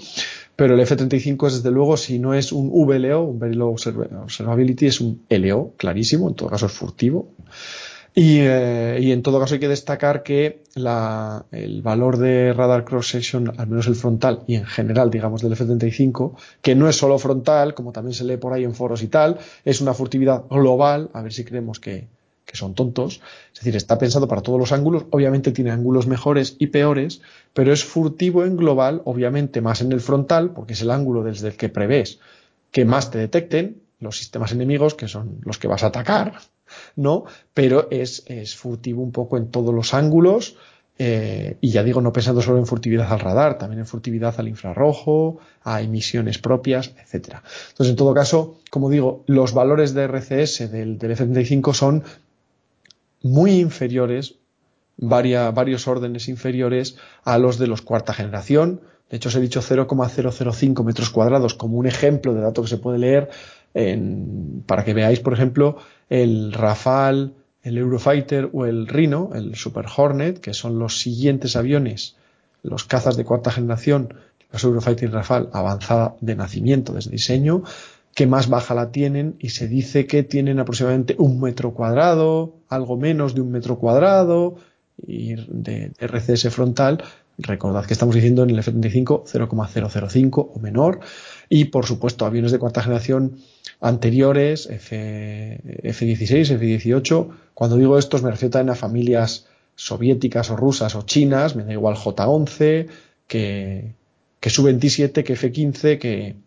pero 0.56 0.72
el 0.72 0.80
F-35 0.80 1.48
es 1.48 1.54
desde 1.56 1.70
luego, 1.70 1.98
si 1.98 2.18
no 2.18 2.32
es 2.32 2.50
un 2.50 2.70
VLO, 2.70 3.24
un 3.24 3.38
Very 3.38 3.54
Low 3.54 3.74
Observability, 3.74 4.86
es 4.86 5.02
un 5.02 5.20
LO, 5.28 5.74
clarísimo, 5.76 6.30
en 6.30 6.34
todo 6.34 6.48
caso 6.48 6.64
es 6.64 6.72
furtivo. 6.72 7.28
Y, 8.14 8.38
eh, 8.40 9.00
y 9.02 9.12
en 9.12 9.22
todo 9.22 9.38
caso 9.38 9.52
hay 9.52 9.60
que 9.60 9.68
destacar 9.68 10.22
que 10.22 10.62
la, 10.74 11.44
el 11.52 11.82
valor 11.82 12.16
de 12.16 12.54
radar 12.54 12.86
cross 12.86 13.08
section, 13.08 13.52
al 13.54 13.66
menos 13.66 13.86
el 13.86 13.96
frontal 13.96 14.44
y 14.46 14.54
en 14.54 14.64
general, 14.64 15.10
digamos, 15.10 15.42
del 15.42 15.52
F-35, 15.52 16.32
que 16.62 16.74
no 16.74 16.88
es 16.88 16.96
solo 16.96 17.18
frontal, 17.18 17.74
como 17.74 17.92
también 17.92 18.14
se 18.14 18.24
lee 18.24 18.38
por 18.38 18.54
ahí 18.54 18.64
en 18.64 18.74
foros 18.74 19.02
y 19.02 19.08
tal, 19.08 19.36
es 19.62 19.82
una 19.82 19.92
furtividad 19.92 20.44
global, 20.48 21.10
a 21.12 21.20
ver 21.20 21.34
si 21.34 21.44
creemos 21.44 21.80
que, 21.80 22.08
que 22.46 22.56
son 22.56 22.74
tontos. 22.74 23.20
Es 23.52 23.60
decir, 23.60 23.76
está 23.76 23.98
pensado 23.98 24.26
para 24.26 24.40
todos 24.40 24.58
los 24.58 24.72
ángulos. 24.72 25.04
Obviamente 25.10 25.52
tiene 25.52 25.72
ángulos 25.72 26.06
mejores 26.06 26.56
y 26.58 26.68
peores, 26.68 27.20
pero 27.52 27.72
es 27.72 27.84
furtivo 27.84 28.44
en 28.44 28.56
global, 28.56 29.02
obviamente 29.04 29.60
más 29.60 29.82
en 29.82 29.92
el 29.92 30.00
frontal, 30.00 30.52
porque 30.54 30.72
es 30.72 30.80
el 30.80 30.90
ángulo 30.90 31.22
desde 31.22 31.48
el 31.48 31.56
que 31.56 31.68
prevés 31.68 32.20
que 32.76 32.84
más 32.84 33.10
te 33.10 33.16
detecten 33.18 33.80
los 34.00 34.18
sistemas 34.18 34.52
enemigos, 34.52 34.94
que 34.94 35.08
son 35.08 35.38
los 35.42 35.58
que 35.58 35.66
vas 35.66 35.82
a 35.82 35.86
atacar, 35.86 36.40
¿no? 36.94 37.24
Pero 37.54 37.88
es, 37.90 38.24
es 38.26 38.54
furtivo 38.54 39.02
un 39.02 39.12
poco 39.12 39.38
en 39.38 39.50
todos 39.50 39.74
los 39.74 39.94
ángulos. 39.94 40.56
Eh, 40.98 41.56
y 41.60 41.70
ya 41.70 41.82
digo, 41.82 42.02
no 42.02 42.12
pensando 42.12 42.42
solo 42.42 42.58
en 42.58 42.66
furtividad 42.66 43.10
al 43.12 43.20
radar, 43.20 43.56
también 43.56 43.80
en 43.80 43.86
furtividad 43.86 44.34
al 44.38 44.48
infrarrojo, 44.48 45.38
a 45.62 45.80
emisiones 45.80 46.38
propias, 46.38 46.92
etcétera. 47.02 47.42
Entonces, 47.70 47.90
en 47.90 47.96
todo 47.96 48.12
caso, 48.12 48.58
como 48.70 48.90
digo, 48.90 49.22
los 49.26 49.54
valores 49.54 49.94
de 49.94 50.06
RCS 50.06 50.70
del, 50.70 50.98
del 50.98 51.10
F-35 51.12 51.72
son 51.72 52.04
muy 53.26 53.60
inferiores, 53.60 54.36
varios 54.96 55.88
órdenes 55.88 56.28
inferiores 56.28 56.96
a 57.24 57.38
los 57.38 57.58
de 57.58 57.66
los 57.66 57.82
cuarta 57.82 58.14
generación. 58.14 58.80
De 59.10 59.18
hecho, 59.18 59.28
os 59.28 59.36
he 59.36 59.40
dicho 59.40 59.60
0,005 59.62 60.82
metros 60.82 61.10
cuadrados 61.10 61.54
como 61.54 61.76
un 61.76 61.86
ejemplo 61.86 62.34
de 62.34 62.40
dato 62.40 62.62
que 62.62 62.68
se 62.68 62.78
puede 62.78 62.98
leer 62.98 63.30
para 64.66 64.84
que 64.84 64.94
veáis, 64.94 65.20
por 65.20 65.34
ejemplo, 65.34 65.76
el 66.08 66.52
Rafale, 66.52 67.32
el 67.62 67.76
Eurofighter 67.76 68.48
o 68.52 68.64
el 68.64 68.86
Rhino, 68.86 69.30
el 69.34 69.54
Super 69.54 69.84
Hornet, 69.94 70.40
que 70.40 70.54
son 70.54 70.78
los 70.78 71.00
siguientes 71.00 71.56
aviones, 71.56 72.16
los 72.62 72.84
cazas 72.84 73.16
de 73.16 73.24
cuarta 73.24 73.50
generación, 73.50 74.14
los 74.50 74.64
Eurofighter 74.64 75.08
y 75.08 75.12
Rafale 75.12 75.48
avanzada 75.52 76.16
de 76.20 76.36
nacimiento 76.36 76.94
desde 76.94 77.10
diseño, 77.10 77.64
que 78.16 78.26
más 78.26 78.48
baja 78.48 78.74
la 78.74 78.92
tienen 78.92 79.36
y 79.38 79.50
se 79.50 79.68
dice 79.68 80.06
que 80.06 80.22
tienen 80.22 80.58
aproximadamente 80.58 81.16
un 81.18 81.38
metro 81.38 81.74
cuadrado, 81.74 82.54
algo 82.66 82.96
menos 82.96 83.34
de 83.34 83.42
un 83.42 83.50
metro 83.50 83.78
cuadrado 83.78 84.56
y 85.06 85.34
de 85.34 85.92
RCS 85.98 86.48
frontal. 86.48 87.04
Recordad 87.36 87.84
que 87.84 87.92
estamos 87.92 88.14
diciendo 88.14 88.42
en 88.42 88.48
el 88.48 88.58
F-35 88.60 89.24
0,005 89.26 90.52
o 90.54 90.58
menor 90.60 91.00
y 91.50 91.66
por 91.66 91.84
supuesto 91.84 92.24
aviones 92.24 92.52
de 92.52 92.58
cuarta 92.58 92.82
generación 92.82 93.36
anteriores, 93.82 94.66
F, 94.70 95.60
F-16, 95.82 96.52
F-18. 96.52 97.28
Cuando 97.52 97.76
digo 97.76 97.98
estos 97.98 98.22
me 98.22 98.30
refiero 98.30 98.52
también 98.52 98.70
a 98.70 98.76
familias 98.76 99.46
soviéticas 99.74 100.50
o 100.50 100.56
rusas 100.56 100.94
o 100.94 101.02
chinas, 101.02 101.54
me 101.54 101.64
da 101.64 101.74
igual 101.74 101.96
J-11 101.96 102.86
que, 103.26 103.92
que 104.40 104.48
Su-27, 104.48 105.22
que 105.22 105.34
F-15, 105.34 105.98
que, 105.98 106.45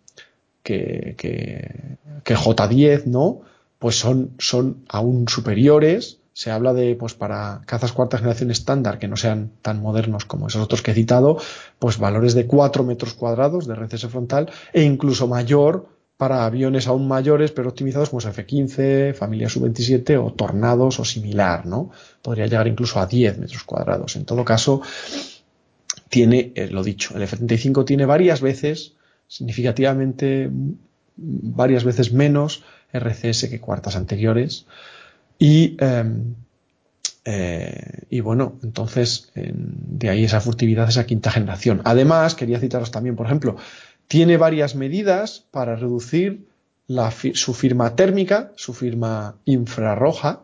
que, 0.70 1.98
que, 2.24 2.36
J10, 2.36 3.06
¿no? 3.06 3.42
Pues 3.80 3.96
son, 3.98 4.32
son 4.38 4.84
aún 4.88 5.28
superiores. 5.28 6.20
Se 6.34 6.52
habla 6.52 6.74
de, 6.74 6.96
pues 6.96 7.16
para 7.16 7.62
cazas 7.66 7.92
cuarta 7.92 8.18
generación 8.18 8.52
estándar, 8.52 9.00
que 9.00 9.08
no 9.08 9.18
sean 9.18 9.52
tan 9.62 9.82
modernos 9.82 10.26
como 10.26 10.48
esos 10.48 10.62
otros 10.62 10.82
que 10.82 10.92
he 10.92 10.94
citado, 10.94 11.38
pues 11.80 11.98
valores 11.98 12.34
de 12.34 12.46
4 12.46 12.84
metros 12.84 13.14
cuadrados 13.14 13.68
de 13.68 13.74
RCS 13.74 14.08
frontal 14.08 14.52
e 14.72 14.84
incluso 14.84 15.28
mayor 15.28 15.88
para 16.18 16.46
aviones 16.46 16.88
aún 16.88 17.08
mayores, 17.08 17.52
pero 17.52 17.70
optimizados 17.70 18.10
como 18.10 18.22
F-15, 18.22 19.14
familia 19.16 19.50
Su-27 19.50 20.24
o 20.24 20.34
Tornados 20.34 21.00
o 21.00 21.06
similar, 21.06 21.66
¿no? 21.66 21.92
Podría 22.22 22.46
llegar 22.46 22.68
incluso 22.68 23.00
a 23.00 23.06
10 23.06 23.40
metros 23.40 23.64
cuadrados. 23.64 24.16
En 24.18 24.26
todo 24.26 24.46
caso, 24.46 24.82
tiene, 26.10 26.52
eh, 26.56 26.68
lo 26.68 26.84
dicho, 26.84 27.16
el 27.16 27.24
F-35 27.24 27.86
tiene 27.86 28.06
varias 28.06 28.42
veces 28.42 28.99
significativamente 29.30 30.50
varias 31.16 31.86
veces 31.86 32.12
menos 32.12 32.64
RCS 32.92 33.48
que 33.50 33.62
cuartas 33.62 33.96
anteriores. 33.96 34.66
Y, 35.38 35.78
em, 35.80 36.36
eh, 37.24 38.02
y 38.10 38.20
bueno, 38.20 38.60
entonces 38.64 39.32
de 39.36 40.10
ahí 40.10 40.26
esa 40.26 40.42
furtividad, 40.42 40.90
esa 40.90 41.06
quinta 41.06 41.32
generación. 41.32 41.82
Además, 41.86 42.36
quería 42.36 42.60
citaros 42.60 42.92
también, 42.92 43.16
por 43.16 43.28
ejemplo, 43.28 43.56
tiene 44.08 44.38
varias 44.38 44.76
medidas 44.76 45.46
para 45.52 45.76
reducir 45.76 46.48
su 47.34 47.54
firma 47.54 47.96
térmica, 47.96 48.52
su 48.56 48.74
firma 48.74 49.36
infrarroja, 49.46 50.42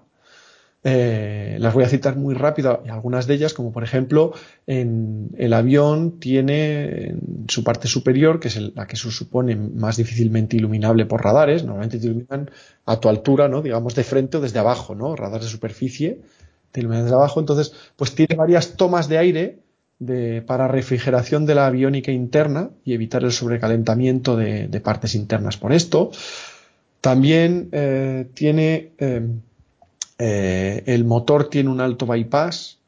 eh, 0.88 1.58
las 1.60 1.74
voy 1.74 1.84
a 1.84 1.90
citar 1.90 2.16
muy 2.16 2.36
rápido, 2.36 2.84
algunas 2.88 3.26
de 3.26 3.34
ellas, 3.34 3.56
como 3.56 3.72
por 3.72 3.84
ejemplo, 3.84 4.34
en 4.68 5.32
el 5.36 5.54
avión 5.54 6.20
tiene 6.20 7.08
en 7.08 7.46
su 7.48 7.64
parte 7.64 7.88
superior, 7.88 8.40
que 8.40 8.50
es 8.50 8.62
la 8.76 8.86
que 8.86 8.96
se 8.96 9.10
supone 9.10 9.56
más 9.56 9.98
difícilmente 9.98 10.58
iluminable 10.58 11.08
por 11.08 11.24
radares, 11.24 11.64
normalmente 11.64 11.98
te 11.98 12.06
iluminan 12.06 12.52
a 12.86 13.00
tu 13.00 13.10
altura, 13.10 13.48
¿no? 13.48 13.64
digamos 13.64 13.96
de 13.96 14.04
frente 14.04 14.38
o 14.38 14.42
desde 14.42 14.60
abajo, 14.60 14.94
¿no? 14.94 15.16
radar 15.16 15.42
de 15.42 15.48
superficie, 15.48 16.22
te 16.72 16.82
iluminan 16.82 17.06
desde 17.06 17.16
abajo, 17.16 17.40
entonces, 17.40 17.74
pues 17.96 18.14
tiene 18.14 18.36
varias 18.36 18.78
tomas 18.78 19.10
de 19.10 19.18
aire 19.18 19.60
de, 19.98 20.44
para 20.44 20.68
refrigeración 20.68 21.48
de 21.48 21.56
la 21.56 21.66
aviónica 21.66 22.12
interna 22.12 22.70
y 22.84 22.94
evitar 22.94 23.24
el 23.24 23.32
sobrecalentamiento 23.32 24.36
de, 24.38 24.82
partes 24.82 25.16
internas 25.16 25.58
por 25.58 25.74
esto. 25.74 26.12
También 27.02 27.70
eh, 27.72 28.28
tiene 28.36 28.92
eh, 29.00 29.28
eh, 30.18 30.84
el 30.86 31.06
motor 31.06 31.50
tiene 31.50 31.70
un 31.70 31.82
alto 31.82 32.06
bypass 32.06 32.80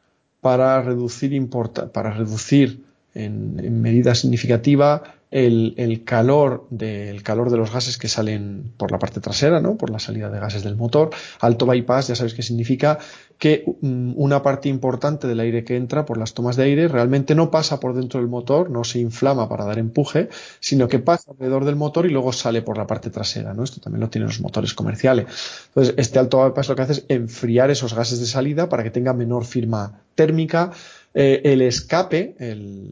para 0.41 0.81
reducir, 0.81 1.49
para 1.93 2.11
reducir 2.11 2.83
en, 3.13 3.59
en 3.63 3.81
medida 3.81 4.15
significativa 4.15 5.16
el, 5.45 6.03
calor 6.03 6.65
del 6.69 7.21
calor 7.21 7.51
de 7.51 7.57
los 7.57 7.71
gases 7.71 7.97
que 7.97 8.07
salen 8.07 8.73
por 8.77 8.91
la 8.91 8.97
parte 8.97 9.19
trasera, 9.19 9.59
¿no? 9.59 9.77
por 9.77 9.89
la 9.89 9.99
salida 9.99 10.29
de 10.29 10.39
gases 10.39 10.63
del 10.63 10.75
motor. 10.75 11.11
Alto 11.39 11.65
bypass, 11.65 12.07
ya 12.07 12.15
sabéis 12.15 12.33
que 12.33 12.41
significa 12.41 12.97
que 13.37 13.63
mm, 13.81 14.13
una 14.15 14.41
parte 14.41 14.67
importante 14.67 15.27
del 15.27 15.39
aire 15.39 15.63
que 15.63 15.75
entra 15.75 16.05
por 16.05 16.17
las 16.17 16.33
tomas 16.33 16.55
de 16.55 16.63
aire 16.63 16.87
realmente 16.87 17.35
no 17.35 17.51
pasa 17.51 17.79
por 17.79 17.93
dentro 17.93 18.19
del 18.19 18.29
motor, 18.29 18.71
no 18.71 18.83
se 18.83 18.99
inflama 18.99 19.47
para 19.47 19.65
dar 19.65 19.77
empuje, 19.77 20.29
sino 20.59 20.87
que 20.87 20.99
pasa 20.99 21.31
alrededor 21.31 21.65
del 21.65 21.75
motor 21.75 22.07
y 22.07 22.09
luego 22.09 22.33
sale 22.33 22.63
por 22.63 22.77
la 22.77 22.87
parte 22.87 23.11
trasera. 23.11 23.53
¿no? 23.53 23.63
Esto 23.63 23.79
también 23.79 24.01
lo 24.01 24.09
tienen 24.09 24.29
los 24.29 24.41
motores 24.41 24.73
comerciales. 24.73 25.27
Entonces, 25.67 25.93
este 25.97 26.17
alto 26.17 26.43
bypass 26.43 26.69
lo 26.69 26.75
que 26.75 26.81
hace 26.81 26.93
es 26.93 27.05
enfriar 27.09 27.69
esos 27.69 27.93
gases 27.93 28.19
de 28.19 28.25
salida 28.25 28.69
para 28.69 28.83
que 28.83 28.89
tenga 28.89 29.13
menor 29.13 29.45
firma 29.45 30.01
térmica 30.15 30.71
eh, 31.13 31.41
el 31.45 31.61
escape, 31.61 32.35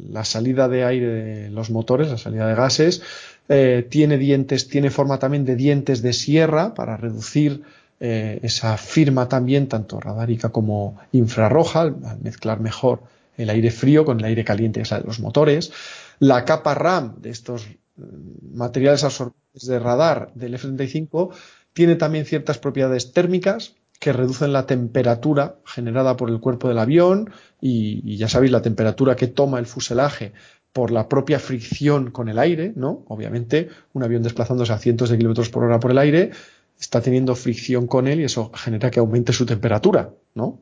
la 0.09 0.26
salida 0.26 0.68
de 0.68 0.84
aire 0.84 1.07
de 1.07 1.49
los 1.49 1.70
motores, 1.70 2.09
la 2.09 2.18
salida 2.18 2.47
de 2.47 2.55
gases, 2.55 3.01
eh, 3.47 3.86
tiene 3.89 4.18
dientes, 4.18 4.68
tiene 4.68 4.89
forma 4.89 5.20
también 5.20 5.45
de 5.45 5.55
dientes 5.55 6.01
de 6.01 6.13
sierra 6.13 6.74
para 6.74 6.97
reducir 6.97 7.61
eh, 7.99 8.39
esa 8.41 8.78
firma 8.78 9.30
también, 9.30 9.68
tanto 9.68 9.99
radárica 9.99 10.49
como 10.49 10.97
infrarroja, 11.11 11.82
al, 11.82 11.95
mezclar 12.22 12.59
mejor 12.59 13.03
el 13.38 13.49
aire 13.49 13.70
frío 13.70 14.05
con 14.05 14.20
el 14.20 14.26
aire 14.26 14.43
caliente 14.43 14.82
de 14.82 15.01
los 15.01 15.20
motores. 15.20 15.72
La 16.20 16.45
capa 16.45 16.74
RAM 16.74 17.22
de 17.22 17.30
estos 17.30 17.68
mm, 17.97 18.57
materiales 18.57 19.03
absorbentes 19.03 19.68
de 19.68 19.80
radar 19.80 20.32
del 20.34 20.55
F-35 20.55 21.32
tiene 21.74 21.95
también 21.95 22.26
ciertas 22.26 22.57
propiedades 22.57 23.11
térmicas 23.11 23.76
que 23.99 24.13
reducen 24.13 24.53
la 24.53 24.65
temperatura 24.65 25.55
generada 25.65 26.17
por 26.17 26.29
el 26.29 26.39
cuerpo 26.39 26.67
del 26.67 26.79
avión 26.79 27.31
y, 27.61 28.17
ya 28.17 28.27
sabéis 28.27 28.51
la 28.51 28.61
temperatura 28.61 29.15
que 29.15 29.27
toma 29.27 29.59
el 29.59 29.65
fuselaje 29.65 30.33
por 30.73 30.91
la 30.91 31.07
propia 31.07 31.39
fricción 31.39 32.11
con 32.11 32.27
el 32.27 32.37
aire, 32.37 32.73
¿no? 32.75 33.05
Obviamente, 33.07 33.69
un 33.93 34.03
avión 34.03 34.23
desplazándose 34.23 34.73
a 34.73 34.77
cientos 34.77 35.09
de 35.09 35.17
kilómetros 35.17 35.49
por 35.49 35.63
hora 35.63 35.79
por 35.79 35.91
el 35.91 35.97
aire 35.97 36.31
está 36.79 37.01
teniendo 37.01 37.35
fricción 37.35 37.87
con 37.87 38.07
él 38.07 38.19
y 38.19 38.25
eso 38.25 38.51
genera 38.53 38.91
que 38.91 38.99
aumente 38.99 39.31
su 39.31 39.45
temperatura, 39.45 40.11
¿no? 40.33 40.59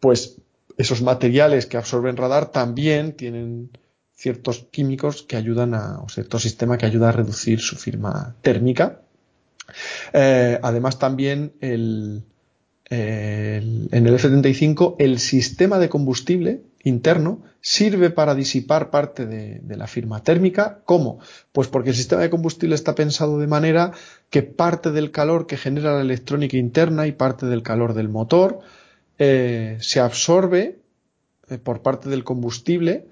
pues 0.00 0.36
esos 0.76 1.02
materiales 1.02 1.66
que 1.66 1.76
absorben 1.76 2.16
radar 2.16 2.52
también 2.52 3.12
tienen 3.12 3.70
ciertos 4.14 4.66
químicos 4.70 5.22
que 5.22 5.36
ayudan 5.36 5.74
a, 5.74 6.00
o 6.00 6.08
cierto 6.08 6.38
sistema 6.38 6.78
que 6.78 6.86
ayuda 6.86 7.08
a 7.08 7.12
reducir 7.12 7.60
su 7.60 7.76
firma 7.76 8.36
térmica. 8.42 9.02
Eh, 10.12 10.58
además, 10.62 10.98
también 10.98 11.52
el, 11.60 12.24
en 12.90 14.06
el 14.06 14.14
F-35 14.14 14.96
el 14.98 15.18
sistema 15.18 15.78
de 15.78 15.88
combustible 15.88 16.62
interno 16.84 17.42
sirve 17.60 18.10
para 18.10 18.34
disipar 18.34 18.90
parte 18.90 19.26
de, 19.26 19.76
la 19.76 19.86
firma 19.86 20.22
térmica. 20.22 20.80
¿Cómo? 20.84 21.18
Pues 21.52 21.68
porque 21.68 21.90
el 21.90 21.96
sistema 21.96 22.22
de 22.22 22.30
combustible 22.30 22.74
está 22.74 22.94
pensado 22.94 23.38
de 23.38 23.46
manera 23.46 23.92
que 24.30 24.42
parte 24.42 24.90
del 24.90 25.10
calor 25.10 25.46
que 25.46 25.56
genera 25.56 25.94
la 25.94 26.00
electrónica 26.00 26.56
interna 26.56 27.06
y 27.06 27.12
parte 27.12 27.46
del 27.46 27.62
calor 27.62 27.94
del 27.94 28.08
motor 28.08 28.60
eh, 29.18 29.76
se 29.80 30.00
absorbe 30.00 30.78
eh, 31.48 31.58
por 31.58 31.82
parte 31.82 32.08
del 32.08 32.24
combustible 32.24 33.06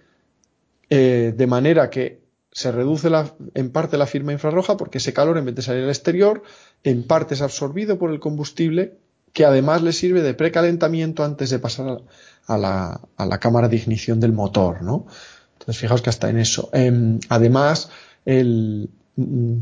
de 0.89 1.47
manera 1.49 1.91
que 1.91 2.26
se 2.57 2.73
reduce 2.73 3.11
en 3.53 3.71
parte 3.71 3.99
la 3.99 4.07
firma 4.07 4.33
infrarroja 4.33 4.79
porque 4.79 4.97
ese 4.97 5.13
calor 5.13 5.37
en 5.37 5.45
vez 5.45 5.55
de 5.55 5.61
salir 5.61 5.83
al 5.83 5.91
exterior 5.91 6.43
en 6.85 7.03
parte 7.03 7.35
es 7.35 7.43
absorbido 7.43 7.99
por 7.99 8.11
el 8.11 8.19
combustible 8.19 8.97
que 9.35 9.45
además 9.45 9.83
le 9.83 9.93
sirve 9.93 10.23
de 10.23 10.33
precalentamiento 10.33 11.23
antes 11.23 11.51
de 11.51 11.59
pasar 11.59 12.01
a 12.47 12.57
la, 12.57 12.99
a 13.19 13.27
la 13.27 13.39
cámara 13.41 13.69
de 13.69 13.77
ignición 13.77 14.21
del 14.21 14.33
motor, 14.33 14.81
¿no? 14.81 15.07
Entonces, 15.53 15.77
fijaos 15.77 16.01
que 16.01 16.09
hasta 16.09 16.31
en 16.31 16.39
eso. 16.39 16.71
Em, 16.73 17.21
además, 17.29 17.91
el, 18.25 18.89
mm, 19.17 19.59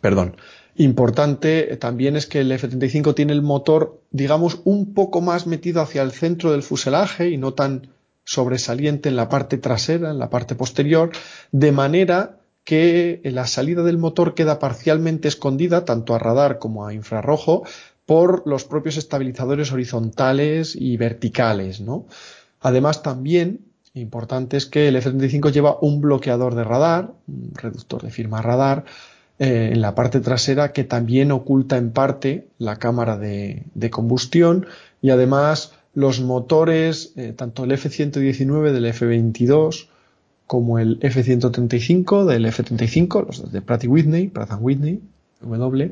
perdón, 0.00 0.38
importante 0.74 1.76
también 1.76 2.16
es 2.16 2.26
que 2.26 2.40
el 2.40 2.50
F-35 2.50 3.14
tiene 3.14 3.32
el 3.32 3.42
motor, 3.42 4.02
digamos, 4.10 4.60
un 4.64 4.92
poco 4.92 5.20
más 5.20 5.46
metido 5.46 5.80
hacia 5.82 6.02
el 6.02 6.10
centro 6.10 6.50
del 6.50 6.64
fuselaje 6.64 7.30
y 7.30 7.36
no 7.36 7.54
tan 7.54 7.90
sobresaliente 8.28 9.08
en 9.08 9.16
la 9.16 9.30
parte 9.30 9.56
trasera, 9.56 10.10
en 10.10 10.18
la 10.18 10.28
parte 10.28 10.54
posterior, 10.54 11.10
de 11.50 11.72
manera 11.72 12.36
que 12.62 13.22
la 13.24 13.46
salida 13.46 13.82
del 13.82 13.96
motor 13.96 14.34
queda 14.34 14.58
parcialmente 14.58 15.28
escondida 15.28 15.86
tanto 15.86 16.14
a 16.14 16.18
radar 16.18 16.58
como 16.58 16.86
a 16.86 16.92
infrarrojo 16.92 17.62
por 18.04 18.46
los 18.46 18.64
propios 18.64 18.98
estabilizadores 18.98 19.72
horizontales 19.72 20.76
y 20.76 20.98
verticales, 20.98 21.80
¿no? 21.80 22.06
Además, 22.60 23.02
también 23.02 23.60
importante 23.94 24.58
es 24.58 24.66
que 24.66 24.88
el 24.88 24.96
F-35 24.96 25.50
lleva 25.50 25.78
un 25.80 26.02
bloqueador 26.02 26.54
de 26.54 26.64
radar, 26.64 27.12
un 27.26 27.52
reductor 27.54 28.02
de 28.02 28.10
firma 28.10 28.42
radar, 28.42 28.84
eh, 29.38 29.70
en 29.72 29.80
la 29.80 29.94
parte 29.94 30.20
trasera 30.20 30.72
que 30.72 30.84
también 30.84 31.30
oculta 31.32 31.78
en 31.78 31.92
parte 31.92 32.48
la 32.58 32.76
cámara 32.76 33.16
de, 33.16 33.64
combustión 33.90 34.66
y 35.00 35.10
además 35.10 35.72
los 35.98 36.20
motores, 36.20 37.12
eh, 37.16 37.32
tanto 37.36 37.64
el 37.64 37.72
F-119 37.72 38.70
del 38.70 38.86
F-22 38.86 39.88
como 40.46 40.78
el 40.78 41.00
F-135 41.02 42.24
del 42.24 42.46
F-35, 42.46 43.26
los 43.26 43.50
de 43.50 43.60
Pratt 43.62 43.84
Whitney, 43.84 44.28
Pratt 44.28 44.52
Whitney, 44.60 45.00
W, 45.40 45.90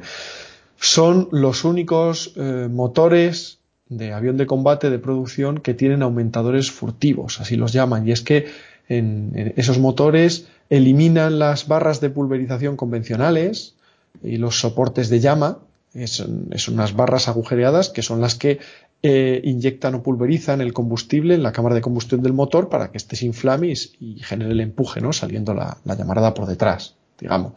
son 0.78 1.28
los 1.32 1.64
únicos 1.64 2.34
eh, 2.36 2.68
motores 2.70 3.58
de 3.88 4.12
avión 4.12 4.36
de 4.36 4.46
combate 4.46 4.90
de 4.90 5.00
producción 5.00 5.58
que 5.58 5.74
tienen 5.74 6.04
aumentadores 6.04 6.70
furtivos, 6.70 7.40
así 7.40 7.56
los 7.56 7.72
llaman. 7.72 8.06
Y 8.06 8.12
es 8.12 8.22
que 8.22 8.46
en, 8.88 9.54
esos 9.56 9.80
motores 9.80 10.46
eliminan 10.70 11.40
las 11.40 11.66
barras 11.66 12.00
de 12.00 12.10
pulverización 12.10 12.76
convencionales 12.76 13.74
y 14.22 14.36
los 14.36 14.60
soportes 14.60 15.08
de 15.08 15.18
llama, 15.18 15.58
son, 16.04 16.50
unas 16.68 16.94
barras 16.94 17.26
agujereadas 17.26 17.88
que 17.88 18.02
son 18.02 18.20
las 18.20 18.36
que 18.36 18.60
eh, 19.08 19.40
inyectan 19.44 19.94
o 19.94 20.02
pulverizan 20.02 20.60
el 20.60 20.72
combustible 20.72 21.36
en 21.36 21.42
la 21.44 21.52
cámara 21.52 21.76
de 21.76 21.80
combustión 21.80 22.24
del 22.24 22.32
motor 22.32 22.68
para 22.68 22.90
que 22.90 22.98
éste 22.98 23.14
se 23.14 23.24
inflame 23.24 23.72
y, 24.00 24.18
genere 24.18 24.50
el 24.50 24.60
empuje, 24.60 25.00
¿no? 25.00 25.12
Saliendo 25.12 25.54
la, 25.54 25.78
la 25.84 25.94
llamarada 25.94 26.34
por 26.34 26.46
detrás, 26.46 26.96
digamos. 27.20 27.52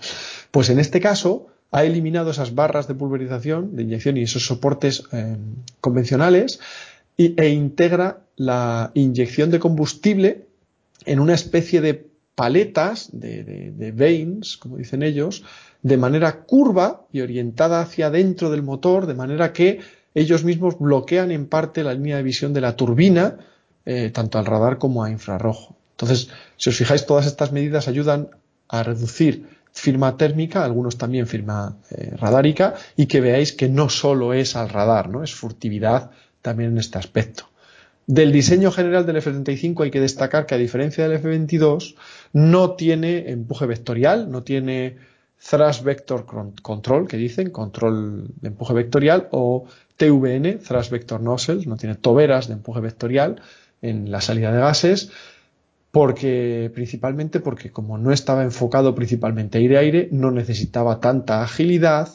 Pues 0.51 0.69
en 0.69 0.77
este 0.77 0.99
caso, 0.99 1.47
ha 1.71 1.83
eliminado 1.85 2.29
esas 2.29 2.53
barras 2.53 2.87
de 2.87 2.93
pulverización, 2.93 3.75
de 3.75 3.81
inyección 3.81 4.17
y 4.17 4.21
esos 4.21 4.45
soportes 4.45 5.05
eh, 5.11 5.37
convencionales 5.81 6.59
e 7.17 7.49
integra 7.49 8.21
la 8.35 8.91
inyección 8.93 9.49
de 9.49 9.57
combustible 9.57 10.45
en 11.05 11.19
una 11.19 11.33
especie 11.33 11.81
de 11.81 12.11
paletas, 12.35 13.09
de, 13.11 13.43
de, 13.43 13.91
vanes, 13.91 14.55
como 14.57 14.77
dicen 14.77 15.01
ellos, 15.01 15.43
de 15.81 15.97
manera 15.97 16.43
curva 16.43 17.07
y 17.11 17.21
orientada 17.21 17.81
hacia 17.81 18.07
adentro 18.07 18.51
del 18.51 18.61
motor, 18.61 19.07
de 19.07 19.15
manera 19.15 19.51
que 19.51 19.79
ellos 20.20 20.43
mismos 20.43 20.78
bloquean 20.78 21.32
en 21.32 21.45
parte 21.47 21.84
la 21.84 21.93
línea 21.93 22.17
de 22.17 22.24
visión 22.24 22.53
de 22.53 22.61
la 22.61 22.76
turbina, 22.76 23.38
eh, 23.86 24.11
tanto 24.13 24.38
al 24.38 24.45
radar 24.45 24.78
como 24.78 25.03
a 25.03 25.09
infrarrojo. 25.09 25.76
Entonces, 25.91 26.30
si 26.57 26.70
os 26.70 26.76
fijáis, 26.78 27.05
todas 27.05 27.26
estas 27.26 27.51
medidas 27.51 27.88
ayudan 27.88 28.30
a 28.67 28.84
reducir 28.84 29.47
firma 29.72 30.17
térmica, 30.17 30.65
algunos 30.65 30.97
también 30.97 31.28
firma 31.28 31.78
eh, 31.91 32.15
radárica, 32.17 32.76
y 32.95 33.05
que 33.05 33.22
veáis 33.22 33.53
que 33.53 33.70
no 33.70 33.89
solo 33.89 34.34
es 34.34 34.55
al 34.55 34.70
radar, 34.70 35.09
¿no? 35.09 35.24
Es 35.24 35.34
furtividad 35.34 36.11
también 36.41 36.72
en 36.72 36.78
este 36.80 36.97
aspecto. 36.97 37.49
Del 38.05 38.32
diseño 38.32 38.72
general 38.72 39.05
del 39.05 39.17
F-35 39.17 39.84
hay 39.84 39.91
que 39.91 40.01
destacar 40.01 40.45
que 40.45 40.55
a 40.55 40.57
diferencia 40.57 41.07
del 41.07 41.17
F-22 41.17 41.95
no 42.34 42.72
tiene 42.72 43.30
empuje 43.30 43.67
vectorial, 43.67 44.32
no 44.32 44.43
tiene 44.43 44.97
thrust 45.38 45.84
vector 45.84 46.26
control, 46.61 47.07
que 47.07 47.17
dicen, 47.17 47.51
control 47.51 48.28
de 48.41 48.47
empuje 48.49 48.74
vectorial, 48.74 49.28
o 49.32 49.65
TVN, 49.99 50.59
thrust 50.59 50.91
vector 50.91 51.21
nozzle, 51.21 51.65
no 51.65 51.75
tiene 51.75 51.95
toberas 51.95 52.47
de 52.47 52.53
empuje 52.53 52.79
vectorial 52.79 53.41
en 53.81 54.09
la 54.09 54.21
salida 54.21 54.51
de 54.51 54.59
gases, 54.59 55.11
porque 55.91 56.71
principalmente 56.73 57.41
porque 57.41 57.71
como 57.71 57.97
no 57.97 58.13
estaba 58.13 58.43
enfocado 58.43 58.95
principalmente 58.95 59.57
aire-aire, 59.57 60.07
no 60.11 60.31
necesitaba 60.31 61.01
tanta 61.01 61.43
agilidad 61.43 62.09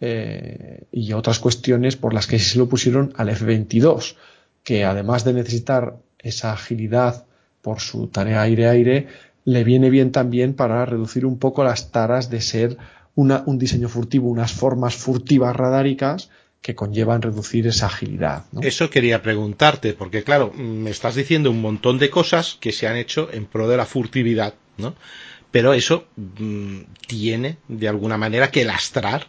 eh, 0.00 0.84
y 0.90 1.12
otras 1.12 1.40
cuestiones 1.40 1.96
por 1.96 2.14
las 2.14 2.26
que 2.26 2.38
se 2.38 2.58
lo 2.58 2.68
pusieron 2.70 3.12
al 3.16 3.28
F-22, 3.28 4.16
que 4.62 4.84
además 4.84 5.24
de 5.24 5.34
necesitar 5.34 5.98
esa 6.18 6.52
agilidad 6.52 7.26
por 7.60 7.80
su 7.80 8.06
tarea 8.06 8.40
aire-aire, 8.42 9.08
le 9.44 9.62
viene 9.62 9.90
bien 9.90 10.10
también 10.10 10.54
para 10.54 10.86
reducir 10.86 11.26
un 11.26 11.38
poco 11.38 11.64
las 11.64 11.90
taras 11.90 12.30
de 12.30 12.40
ser 12.40 12.78
un 13.14 13.58
diseño 13.58 13.90
furtivo, 13.90 14.30
unas 14.30 14.52
formas 14.52 14.96
furtivas 14.96 15.54
radáricas 15.54 16.30
que 16.64 16.74
conllevan 16.74 17.20
reducir 17.20 17.66
esa 17.66 17.88
agilidad. 17.88 18.46
Eso 18.62 18.88
quería 18.88 19.20
preguntarte, 19.20 19.92
porque 19.92 20.24
claro, 20.24 20.50
me 20.54 20.88
estás 20.88 21.14
diciendo 21.14 21.50
un 21.50 21.60
montón 21.60 21.98
de 21.98 22.08
cosas 22.08 22.56
que 22.58 22.72
se 22.72 22.88
han 22.88 22.96
hecho 22.96 23.28
en 23.30 23.44
pro 23.44 23.68
de 23.68 23.76
la 23.76 23.84
furtividad, 23.84 24.54
¿no? 24.78 24.94
Pero 25.50 25.74
eso 25.74 26.06
mm, 26.16 26.78
tiene, 27.06 27.58
de 27.68 27.86
alguna 27.86 28.16
manera, 28.16 28.50
que 28.50 28.64
lastrar, 28.64 29.28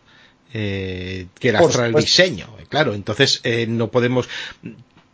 eh, 0.54 1.28
que 1.38 1.52
lastrar 1.52 1.88
el 1.88 1.96
diseño. 1.96 2.48
Claro, 2.70 2.94
entonces 2.94 3.42
eh, 3.44 3.68
no 3.68 3.92
podemos. 3.92 4.30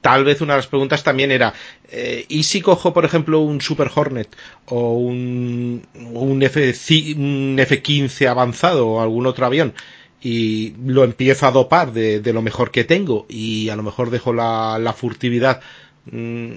Tal 0.01 0.23
vez 0.23 0.41
una 0.41 0.53
de 0.53 0.57
las 0.59 0.67
preguntas 0.67 1.03
también 1.03 1.31
era, 1.31 1.55
eh, 1.89 2.25
¿y 2.29 2.43
si 2.43 2.61
cojo, 2.61 2.93
por 2.93 3.03
ejemplo, 3.03 3.39
un 3.39 3.61
Super 3.61 3.89
Hornet 3.93 4.29
o 4.67 4.93
un, 4.93 5.87
un, 5.95 6.43
F, 6.43 6.75
un 7.17 7.55
F-15 7.57 8.27
avanzado 8.27 8.87
o 8.87 9.01
algún 9.01 9.25
otro 9.25 9.47
avión? 9.47 9.73
Y 10.21 10.73
lo 10.85 11.03
empiezo 11.03 11.47
a 11.47 11.51
dopar 11.51 11.91
de, 11.93 12.21
lo 12.31 12.41
mejor 12.41 12.71
que 12.71 12.83
tengo 12.83 13.25
y 13.27 13.69
a 13.69 13.75
lo 13.75 13.83
mejor 13.83 14.11
dejo 14.11 14.33
la, 14.33 14.95
furtividad 14.95 15.61
mm, 16.05 16.53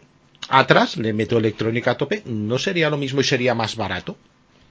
atrás, 0.50 0.96
le 0.98 1.12
meto 1.12 1.38
electrónica 1.38 1.92
a 1.92 1.96
tope, 1.96 2.22
¿no 2.26 2.58
sería 2.58 2.90
lo 2.90 2.98
mismo 2.98 3.20
y 3.20 3.24
sería 3.24 3.54
más 3.54 3.76
barato? 3.76 4.16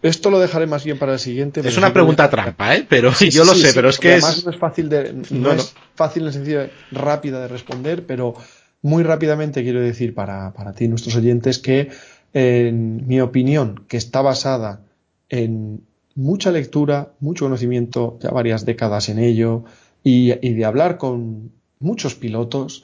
Esto 0.03 0.29
lo 0.29 0.39
dejaré 0.39 0.67
más 0.67 0.83
bien 0.83 0.99
para 0.99 1.13
el 1.13 1.19
siguiente. 1.19 1.61
Es 1.61 1.77
una 1.77 1.93
pregunta 1.93 2.29
trampa, 2.29 2.75
¿eh? 2.75 2.85
Pero 2.87 3.13
yo 3.13 3.45
lo 3.45 3.55
sé, 3.55 3.73
pero 3.73 3.89
es 3.89 3.97
que 3.97 4.11
además 4.11 4.43
no 4.43 4.51
es 4.51 4.57
fácil 4.57 4.89
de, 4.89 5.13
no, 5.31 5.53
es 5.53 5.73
fácil 5.95 6.27
en 6.27 6.33
sentido 6.33 6.67
rápida 6.91 7.39
de 7.39 7.47
responder, 7.47 8.05
pero 8.05 8.35
muy 8.81 9.03
rápidamente 9.03 9.63
quiero 9.63 9.79
decir 9.79 10.13
para, 10.13 10.51
para 10.51 10.73
ti, 10.73 10.89
nuestros 10.89 11.15
oyentes, 11.15 11.57
que 11.57 11.89
en 12.33 13.07
mi 13.07 13.21
opinión, 13.21 13.85
que 13.87 13.95
está 13.95 14.21
basada 14.21 14.81
en 15.29 15.85
mucha 16.15 16.51
lectura, 16.51 17.13
mucho 17.19 17.45
conocimiento, 17.45 18.17
ya 18.21 18.31
varias 18.31 18.65
décadas 18.65 19.09
en 19.09 19.19
ello, 19.19 19.65
y, 20.03 20.31
de 20.31 20.65
hablar 20.65 20.97
con 20.97 21.51
muchos 21.79 22.15
pilotos 22.15 22.83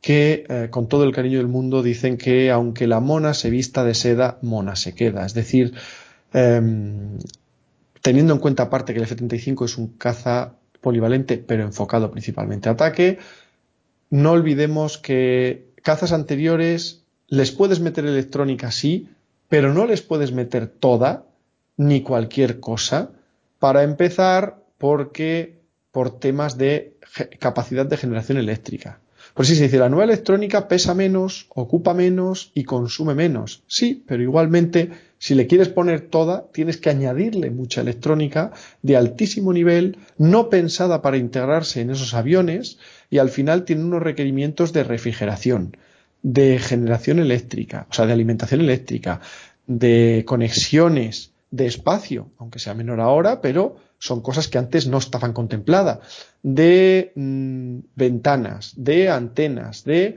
que 0.00 0.46
eh, 0.48 0.68
con 0.70 0.88
todo 0.88 1.04
el 1.04 1.12
cariño 1.12 1.38
del 1.38 1.48
mundo 1.48 1.82
dicen 1.82 2.16
que 2.16 2.50
aunque 2.50 2.86
la 2.86 3.00
mona 3.00 3.34
se 3.34 3.50
vista 3.50 3.84
de 3.84 3.94
seda, 3.94 4.38
mona 4.40 4.76
se 4.76 4.94
queda. 4.94 5.26
Es 5.26 5.34
decir, 5.34 5.74
em, 6.32 7.18
teniendo 8.00 8.32
en 8.32 8.40
cuenta 8.40 8.64
aparte 8.64 8.92
que 8.92 9.00
el 9.00 9.04
F-35 9.04 9.64
es 9.64 9.76
un 9.76 9.88
caza 9.88 10.54
polivalente, 10.80 11.36
pero 11.38 11.64
enfocado 11.64 12.10
principalmente 12.10 12.68
a 12.68 12.72
ataque, 12.72 13.18
no 14.08 14.32
olvidemos 14.32 14.96
que 14.96 15.66
cazas 15.82 16.12
anteriores 16.12 17.02
les 17.28 17.52
puedes 17.52 17.80
meter 17.80 18.06
electrónica 18.06 18.70
sí, 18.70 19.08
pero 19.48 19.74
no 19.74 19.86
les 19.86 20.00
puedes 20.00 20.32
meter 20.32 20.66
toda 20.66 21.26
ni 21.80 22.02
cualquier 22.02 22.60
cosa. 22.60 23.10
Para 23.58 23.82
empezar, 23.84 24.62
porque 24.76 25.60
por 25.92 26.20
temas 26.20 26.58
de 26.58 26.98
capacidad 27.38 27.86
de 27.86 27.96
generación 27.96 28.36
eléctrica. 28.36 29.00
Por 29.32 29.46
si 29.46 29.54
se 29.54 29.64
dice, 29.64 29.78
la 29.78 29.88
nueva 29.88 30.04
electrónica 30.04 30.68
pesa 30.68 30.94
menos, 30.94 31.46
ocupa 31.48 31.94
menos 31.94 32.52
y 32.54 32.64
consume 32.64 33.14
menos. 33.14 33.62
Sí, 33.66 34.04
pero 34.06 34.22
igualmente, 34.22 34.90
si 35.18 35.34
le 35.34 35.46
quieres 35.46 35.68
poner 35.68 36.02
toda, 36.02 36.48
tienes 36.52 36.76
que 36.76 36.90
añadirle 36.90 37.50
mucha 37.50 37.80
electrónica 37.80 38.52
de 38.82 38.96
altísimo 38.96 39.52
nivel, 39.52 39.96
no 40.18 40.50
pensada 40.50 41.00
para 41.00 41.16
integrarse 41.16 41.80
en 41.80 41.90
esos 41.90 42.12
aviones, 42.12 42.78
y 43.08 43.18
al 43.18 43.30
final 43.30 43.64
tiene 43.64 43.84
unos 43.84 44.02
requerimientos 44.02 44.74
de 44.74 44.84
refrigeración, 44.84 45.76
de 46.22 46.58
generación 46.58 47.20
eléctrica, 47.20 47.86
o 47.90 47.94
sea, 47.94 48.06
de 48.06 48.12
alimentación 48.12 48.60
eléctrica, 48.60 49.20
de 49.66 50.24
conexiones, 50.26 51.30
de 51.50 51.66
espacio, 51.66 52.30
aunque 52.38 52.58
sea 52.58 52.74
menor 52.74 53.00
ahora, 53.00 53.40
pero 53.40 53.76
son 53.98 54.20
cosas 54.20 54.48
que 54.48 54.58
antes 54.58 54.86
no 54.86 54.98
estaban 54.98 55.32
contempladas, 55.32 55.98
de 56.42 57.12
mm, 57.14 57.78
ventanas, 57.96 58.72
de 58.76 59.10
antenas, 59.10 59.84
de 59.84 60.16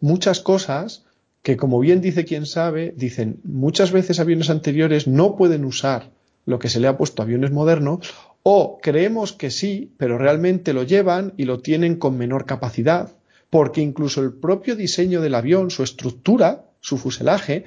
muchas 0.00 0.40
cosas 0.40 1.04
que, 1.42 1.56
como 1.56 1.80
bien 1.80 2.00
dice 2.00 2.24
quien 2.24 2.46
sabe, 2.46 2.94
dicen 2.96 3.40
muchas 3.44 3.90
veces 3.90 4.20
aviones 4.20 4.50
anteriores 4.50 5.06
no 5.06 5.36
pueden 5.36 5.64
usar 5.64 6.10
lo 6.46 6.58
que 6.58 6.68
se 6.68 6.80
le 6.80 6.88
ha 6.88 6.96
puesto 6.96 7.22
a 7.22 7.24
aviones 7.24 7.50
modernos 7.50 8.00
o 8.42 8.78
creemos 8.80 9.32
que 9.32 9.50
sí, 9.50 9.92
pero 9.98 10.16
realmente 10.16 10.72
lo 10.72 10.82
llevan 10.82 11.34
y 11.36 11.44
lo 11.44 11.60
tienen 11.60 11.96
con 11.96 12.16
menor 12.16 12.46
capacidad, 12.46 13.12
porque 13.50 13.82
incluso 13.82 14.22
el 14.22 14.32
propio 14.32 14.76
diseño 14.76 15.20
del 15.20 15.34
avión, 15.34 15.70
su 15.70 15.82
estructura, 15.82 16.64
su 16.80 16.96
fuselaje, 16.96 17.64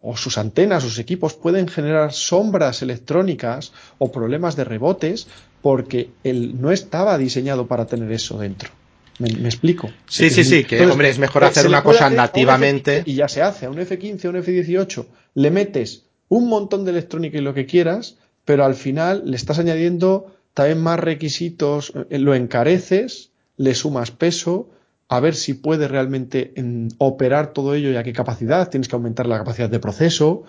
o 0.00 0.16
sus 0.16 0.38
antenas, 0.38 0.82
sus 0.82 0.98
equipos 0.98 1.34
pueden 1.34 1.68
generar 1.68 2.12
sombras 2.12 2.82
electrónicas 2.82 3.72
o 3.98 4.10
problemas 4.10 4.56
de 4.56 4.64
rebotes 4.64 5.28
porque 5.60 6.10
él 6.24 6.60
no 6.60 6.72
estaba 6.72 7.16
diseñado 7.18 7.66
para 7.66 7.86
tener 7.86 8.10
eso 8.12 8.38
dentro. 8.38 8.70
¿Me, 9.18 9.28
explico? 9.28 9.90
Sí, 10.08 10.30
sí, 10.30 10.42
sí, 10.42 10.64
que 10.64 10.84
hombre, 10.84 11.08
es 11.08 11.18
mejor 11.18 11.44
hacer 11.44 11.66
una 11.66 11.82
cosa 11.84 12.10
nativamente. 12.10 13.02
Y 13.06 13.14
ya 13.14 13.28
se 13.28 13.42
hace 13.42 13.66
a 13.66 13.70
un 13.70 13.78
F-15, 13.78 14.24
a 14.24 14.30
un 14.30 14.36
F-18, 14.36 15.06
le 15.34 15.50
metes 15.50 16.06
un 16.28 16.48
montón 16.48 16.84
de 16.84 16.90
electrónica 16.90 17.38
y 17.38 17.42
lo 17.42 17.54
que 17.54 17.66
quieras, 17.66 18.16
pero 18.44 18.64
al 18.64 18.74
final 18.74 19.22
le 19.26 19.36
estás 19.36 19.58
añadiendo 19.58 20.34
también 20.54 20.80
más 20.80 20.98
requisitos, 20.98 21.92
eh, 22.10 22.18
lo 22.18 22.34
encareces, 22.34 23.30
le 23.56 23.74
sumas 23.74 24.10
peso, 24.10 24.70
a 25.12 25.20
ver 25.20 25.34
si 25.34 25.52
puede 25.52 25.88
realmente 25.88 26.54
operar 26.96 27.52
todo 27.52 27.74
ello 27.74 27.90
y 27.90 27.96
a 27.96 28.02
qué 28.02 28.14
capacidad. 28.14 28.70
Tienes 28.70 28.88
que 28.88 28.96
aumentar 28.96 29.26
la 29.26 29.36
capacidad 29.36 29.68
de 29.68 29.78
proceso, 29.78 30.44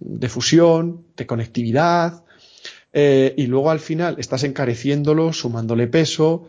de 0.00 0.28
fusión, 0.28 1.06
de 1.16 1.26
conectividad. 1.26 2.22
Eh, 2.92 3.32
y 3.38 3.46
luego 3.46 3.70
al 3.70 3.80
final 3.80 4.16
estás 4.18 4.44
encareciéndolo, 4.44 5.32
sumándole 5.32 5.86
peso, 5.86 6.46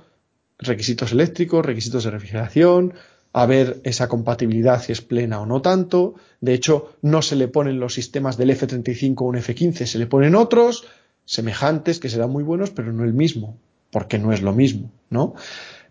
requisitos 0.59 1.13
eléctricos, 1.13 1.65
requisitos 1.65 2.03
de 2.03 2.11
refrigeración, 2.11 2.95
a 3.31 3.45
ver 3.45 3.79
esa 3.85 4.09
compatibilidad 4.09 4.83
si 4.83 4.91
es 4.91 4.99
plena 4.99 5.39
o 5.39 5.45
no 5.45 5.61
tanto. 5.61 6.15
De 6.41 6.53
hecho, 6.53 6.93
no 7.01 7.21
se 7.21 7.37
le 7.37 7.47
ponen 7.47 7.79
los 7.79 7.93
sistemas 7.93 8.35
del 8.35 8.49
F-35 8.49 9.21
o 9.21 9.23
un 9.23 9.37
F-15, 9.37 9.85
se 9.85 9.99
le 9.99 10.07
ponen 10.07 10.35
otros 10.35 10.83
semejantes 11.23 12.01
que 12.01 12.09
serán 12.09 12.29
muy 12.29 12.43
buenos, 12.43 12.71
pero 12.71 12.91
no 12.91 13.05
el 13.05 13.13
mismo, 13.13 13.57
porque 13.89 14.19
no 14.19 14.33
es 14.33 14.41
lo 14.41 14.51
mismo, 14.51 14.91
¿no? 15.09 15.35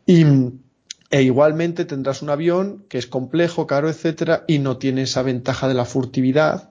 Y, 0.04 0.26
e 1.12 1.22
igualmente 1.22 1.84
tendrás 1.84 2.22
un 2.22 2.30
avión 2.30 2.84
que 2.88 2.96
es 2.96 3.06
complejo, 3.06 3.66
caro, 3.66 3.90
etcétera, 3.90 4.44
y 4.48 4.58
no 4.58 4.78
tiene 4.78 5.02
esa 5.02 5.22
ventaja 5.22 5.68
de 5.68 5.74
la 5.74 5.84
furtividad. 5.84 6.70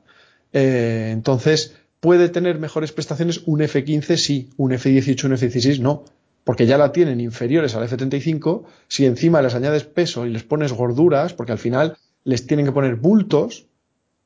Eh, 0.52 1.12
entonces, 1.14 1.76
¿puede 2.00 2.28
tener 2.28 2.58
mejores 2.58 2.92
prestaciones 2.92 3.44
un 3.46 3.62
F-15? 3.62 4.18
Sí, 4.18 4.50
un 4.58 4.74
F-18, 4.74 5.26
un 5.26 5.34
F-16 5.34 5.80
no, 5.80 6.06
porque 6.44 6.66
ya 6.66 6.80
la 6.80 6.92
tienen 6.92 7.22
inferiores 7.22 7.76
al 7.76 7.84
F-35. 7.84 8.64
Si 8.88 9.06
encima 9.06 9.44
les 9.44 9.54
añades 9.54 9.84
peso 9.84 10.26
y 10.26 10.32
les 10.32 10.44
pones 10.44 10.74
gorduras, 10.74 11.34
porque 11.34 11.52
al 11.52 11.60
final 11.60 11.96
les 12.24 12.48
tienen 12.48 12.66
que 12.66 12.72
poner 12.72 12.96
bultos 12.96 13.68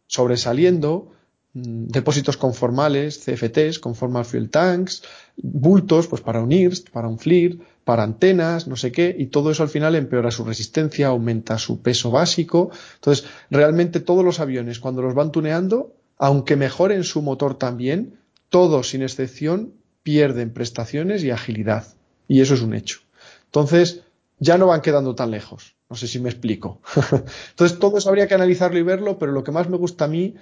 sobresaliendo, 0.07 1.11
Mm, 1.55 1.87
depósitos 1.87 2.35
conformales, 2.35 3.17
CFTs, 3.23 3.79
conformal 3.79 4.25
fuel 4.25 4.49
tanks, 4.49 5.03
bultos, 5.37 6.07
pues 6.07 6.21
para 6.21 6.41
un 6.41 6.51
IRST, 6.51 6.89
para 6.89 7.07
un 7.07 7.17
FLIR, 7.17 7.59
para 7.85 8.03
antenas, 8.03 8.67
no 8.67 8.75
sé 8.75 8.91
qué, 8.91 9.15
y 9.17 9.27
todo 9.27 9.51
eso 9.51 9.63
al 9.63 9.69
final 9.69 9.95
empeora 9.95 10.31
su 10.31 10.43
resistencia, 10.43 11.07
aumenta 11.07 11.59
su 11.59 11.81
peso 11.81 12.11
básico. 12.11 12.71
Entonces, 12.95 13.25
realmente 13.51 13.99
todos 13.99 14.25
los 14.25 14.39
aviones, 14.39 14.79
cuando 14.79 15.03
los 15.03 15.13
van 15.13 15.31
tuneando, 15.31 15.93
aunque 16.17 16.55
mejoren 16.55 17.03
su 17.03 17.21
motor 17.21 17.57
también, 17.57 18.17
todos 18.49 18.89
sin 18.89 19.03
excepción 19.03 19.73
pierden 20.01 20.51
prestaciones 20.51 21.23
y 21.23 21.29
agilidad. 21.29 21.87
Y 22.27 22.41
eso 22.41 22.55
es 22.55 22.61
un 22.61 22.73
hecho. 22.73 22.99
Entonces, 23.45 24.01
ya 24.39 24.57
no 24.57 24.67
van 24.67 24.81
quedando 24.81 25.13
tan 25.13 25.29
lejos. 25.29 25.75
No 25.87 25.95
sé 25.95 26.07
si 26.07 26.19
me 26.19 26.29
explico. 26.29 26.81
Entonces, 27.51 27.77
todo 27.77 27.99
eso 27.99 28.09
habría 28.09 28.27
que 28.27 28.33
analizarlo 28.33 28.79
y 28.79 28.83
verlo, 28.83 29.19
pero 29.19 29.31
lo 29.31 29.43
que 29.43 29.51
más 29.51 29.69
me 29.69 29.77
gusta 29.77 30.05
a 30.05 30.07
mí 30.07 30.33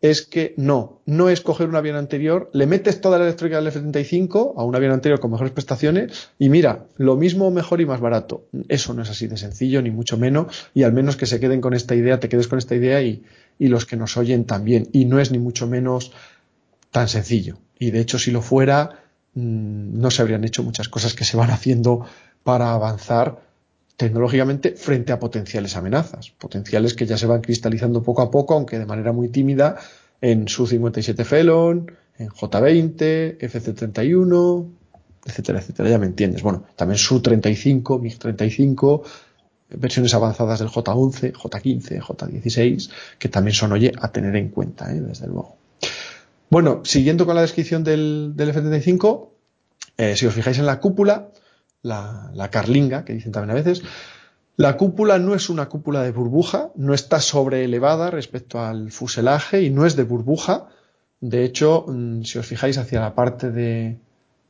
es 0.00 0.22
que 0.26 0.54
no, 0.56 1.00
no 1.06 1.30
es 1.30 1.40
coger 1.40 1.68
un 1.68 1.76
avión 1.76 1.96
anterior, 1.96 2.50
le 2.52 2.66
metes 2.66 3.00
toda 3.00 3.18
la 3.18 3.24
electrónica 3.24 3.56
del 3.56 3.68
F-35 3.68 4.54
a 4.56 4.64
un 4.64 4.76
avión 4.76 4.92
anterior 4.92 5.20
con 5.20 5.30
mejores 5.30 5.52
prestaciones 5.52 6.30
y 6.38 6.48
mira, 6.48 6.86
lo 6.96 7.16
mismo, 7.16 7.50
mejor 7.50 7.80
y 7.80 7.86
más 7.86 8.00
barato. 8.00 8.46
Eso 8.68 8.92
no 8.92 9.02
es 9.02 9.10
así 9.10 9.26
de 9.26 9.36
sencillo, 9.36 9.80
ni 9.80 9.90
mucho 9.90 10.18
menos, 10.18 10.68
y 10.74 10.82
al 10.82 10.92
menos 10.92 11.16
que 11.16 11.26
se 11.26 11.40
queden 11.40 11.60
con 11.60 11.72
esta 11.72 11.94
idea, 11.94 12.20
te 12.20 12.28
quedes 12.28 12.48
con 12.48 12.58
esta 12.58 12.74
idea 12.74 13.02
y, 13.02 13.24
y 13.58 13.68
los 13.68 13.86
que 13.86 13.96
nos 13.96 14.16
oyen 14.16 14.44
también. 14.44 14.88
Y 14.92 15.06
no 15.06 15.18
es 15.18 15.30
ni 15.30 15.38
mucho 15.38 15.66
menos 15.66 16.12
tan 16.90 17.08
sencillo. 17.08 17.58
Y 17.78 17.90
de 17.90 18.00
hecho, 18.00 18.18
si 18.18 18.30
lo 18.30 18.42
fuera, 18.42 19.02
mm, 19.34 19.98
no 19.98 20.10
se 20.10 20.22
habrían 20.22 20.44
hecho 20.44 20.62
muchas 20.62 20.88
cosas 20.88 21.14
que 21.14 21.24
se 21.24 21.36
van 21.36 21.50
haciendo 21.50 22.06
para 22.44 22.72
avanzar 22.72 23.45
tecnológicamente 23.96 24.72
frente 24.72 25.12
a 25.12 25.18
potenciales 25.18 25.76
amenazas, 25.76 26.30
potenciales 26.30 26.94
que 26.94 27.06
ya 27.06 27.16
se 27.16 27.26
van 27.26 27.40
cristalizando 27.40 28.02
poco 28.02 28.22
a 28.22 28.30
poco, 28.30 28.54
aunque 28.54 28.78
de 28.78 28.86
manera 28.86 29.12
muy 29.12 29.28
tímida, 29.28 29.76
en 30.20 30.48
Su-57 30.48 31.24
Felon, 31.24 31.90
en 32.18 32.28
J-20, 32.28 33.38
FC-31, 33.38 34.66
etcétera, 35.24 35.58
etcétera, 35.60 35.88
ya 35.88 35.98
me 35.98 36.06
entiendes. 36.06 36.42
Bueno, 36.42 36.64
también 36.76 36.98
Su-35, 36.98 38.00
MiG-35, 38.00 39.02
versiones 39.70 40.14
avanzadas 40.14 40.58
del 40.60 40.68
J-11, 40.68 41.32
J-15, 41.34 42.00
J-16, 42.00 42.90
que 43.18 43.28
también 43.28 43.54
son, 43.54 43.72
oye, 43.72 43.92
a 43.98 44.12
tener 44.12 44.36
en 44.36 44.48
cuenta, 44.48 44.92
¿eh? 44.92 45.00
desde 45.00 45.26
luego. 45.26 45.56
Bueno, 46.48 46.82
siguiendo 46.84 47.26
con 47.26 47.34
la 47.34 47.40
descripción 47.40 47.82
del, 47.82 48.34
F-35, 48.38 49.28
eh, 49.98 50.16
si 50.16 50.26
os 50.26 50.34
fijáis 50.34 50.58
en 50.58 50.66
la 50.66 50.80
cúpula, 50.80 51.30
la, 51.86 52.48
carlinga, 52.50 53.04
que 53.04 53.14
dicen 53.14 53.32
también 53.32 53.50
a 53.50 53.62
veces. 53.62 53.82
La 54.56 54.76
cúpula 54.76 55.18
no 55.18 55.34
es 55.34 55.50
una 55.50 55.68
cúpula 55.68 56.02
de 56.02 56.12
burbuja, 56.12 56.70
no 56.76 56.94
está 56.94 57.20
sobreelevada 57.20 58.10
respecto 58.10 58.60
al 58.60 58.90
fuselaje 58.90 59.62
y 59.62 59.70
no 59.70 59.84
es 59.84 59.96
de 59.96 60.04
burbuja. 60.04 60.68
De 61.20 61.44
hecho, 61.44 61.84
mm, 61.86 62.22
si 62.22 62.38
os 62.38 62.46
fijáis 62.46 62.78
hacia 62.78 63.00
la 63.00 63.14
parte 63.14 63.50
de, 63.50 63.98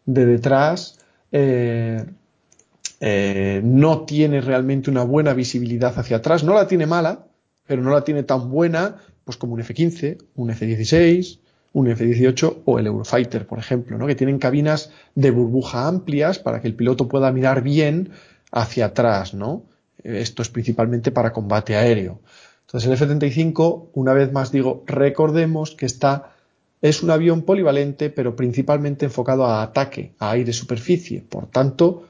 detrás, 0.05 0.99
eh, 1.33 2.05
eh, 3.01 3.61
no 3.65 4.03
tiene 4.03 4.41
realmente 4.41 4.91
una 4.91 5.03
buena 5.03 5.35
visibilidad 5.35 5.99
hacia 5.99 6.19
atrás. 6.19 6.45
No 6.45 6.55
la 6.55 6.69
tiene 6.69 6.87
mala, 6.87 7.27
pero 7.67 7.83
no 7.83 7.91
la 7.91 8.05
tiene 8.05 8.23
tan 8.23 8.51
buena 8.51 8.97
pues 9.25 9.37
como 9.37 9.55
un 9.55 9.61
F-15, 9.61 10.19
un 10.37 10.51
F-16, 10.51 11.41
un 11.77 11.89
F-18 11.89 12.63
o 12.65 12.79
el 12.79 12.87
Eurofighter, 12.87 13.47
por 13.47 13.59
ejemplo, 13.59 13.99
¿no? 13.99 14.07
que 14.07 14.15
tienen 14.15 14.39
cabinas 14.39 14.93
de 15.15 15.31
burbuja 15.31 15.87
amplias 15.87 16.39
para 16.39 16.63
que 16.63 16.69
el 16.69 16.75
piloto 16.75 17.07
pueda 17.07 17.31
mirar 17.33 17.63
bien 17.63 18.13
hacia 18.51 18.87
atrás. 18.87 19.35
¿no? 19.35 19.63
Esto 20.03 20.41
es 20.41 20.49
principalmente 20.49 21.11
para 21.11 21.35
combate 21.35 21.77
aéreo. 21.77 22.21
Entonces 22.63 22.89
el 22.89 22.95
F-35, 22.95 23.91
una 23.93 24.15
vez 24.15 24.33
más 24.33 24.51
digo, 24.53 24.85
recordemos 24.87 25.73
que 25.73 25.85
está, 25.85 26.33
es 26.81 27.03
un 27.03 27.11
avión 27.11 27.43
polivalente, 27.43 28.09
pero 28.09 28.35
principalmente 28.37 29.05
enfocado 29.05 29.45
a 29.45 29.63
ataque, 29.63 30.15
a 30.19 30.31
aire-superficie. 30.31 31.27
Por 31.29 31.49
tanto, 31.49 32.09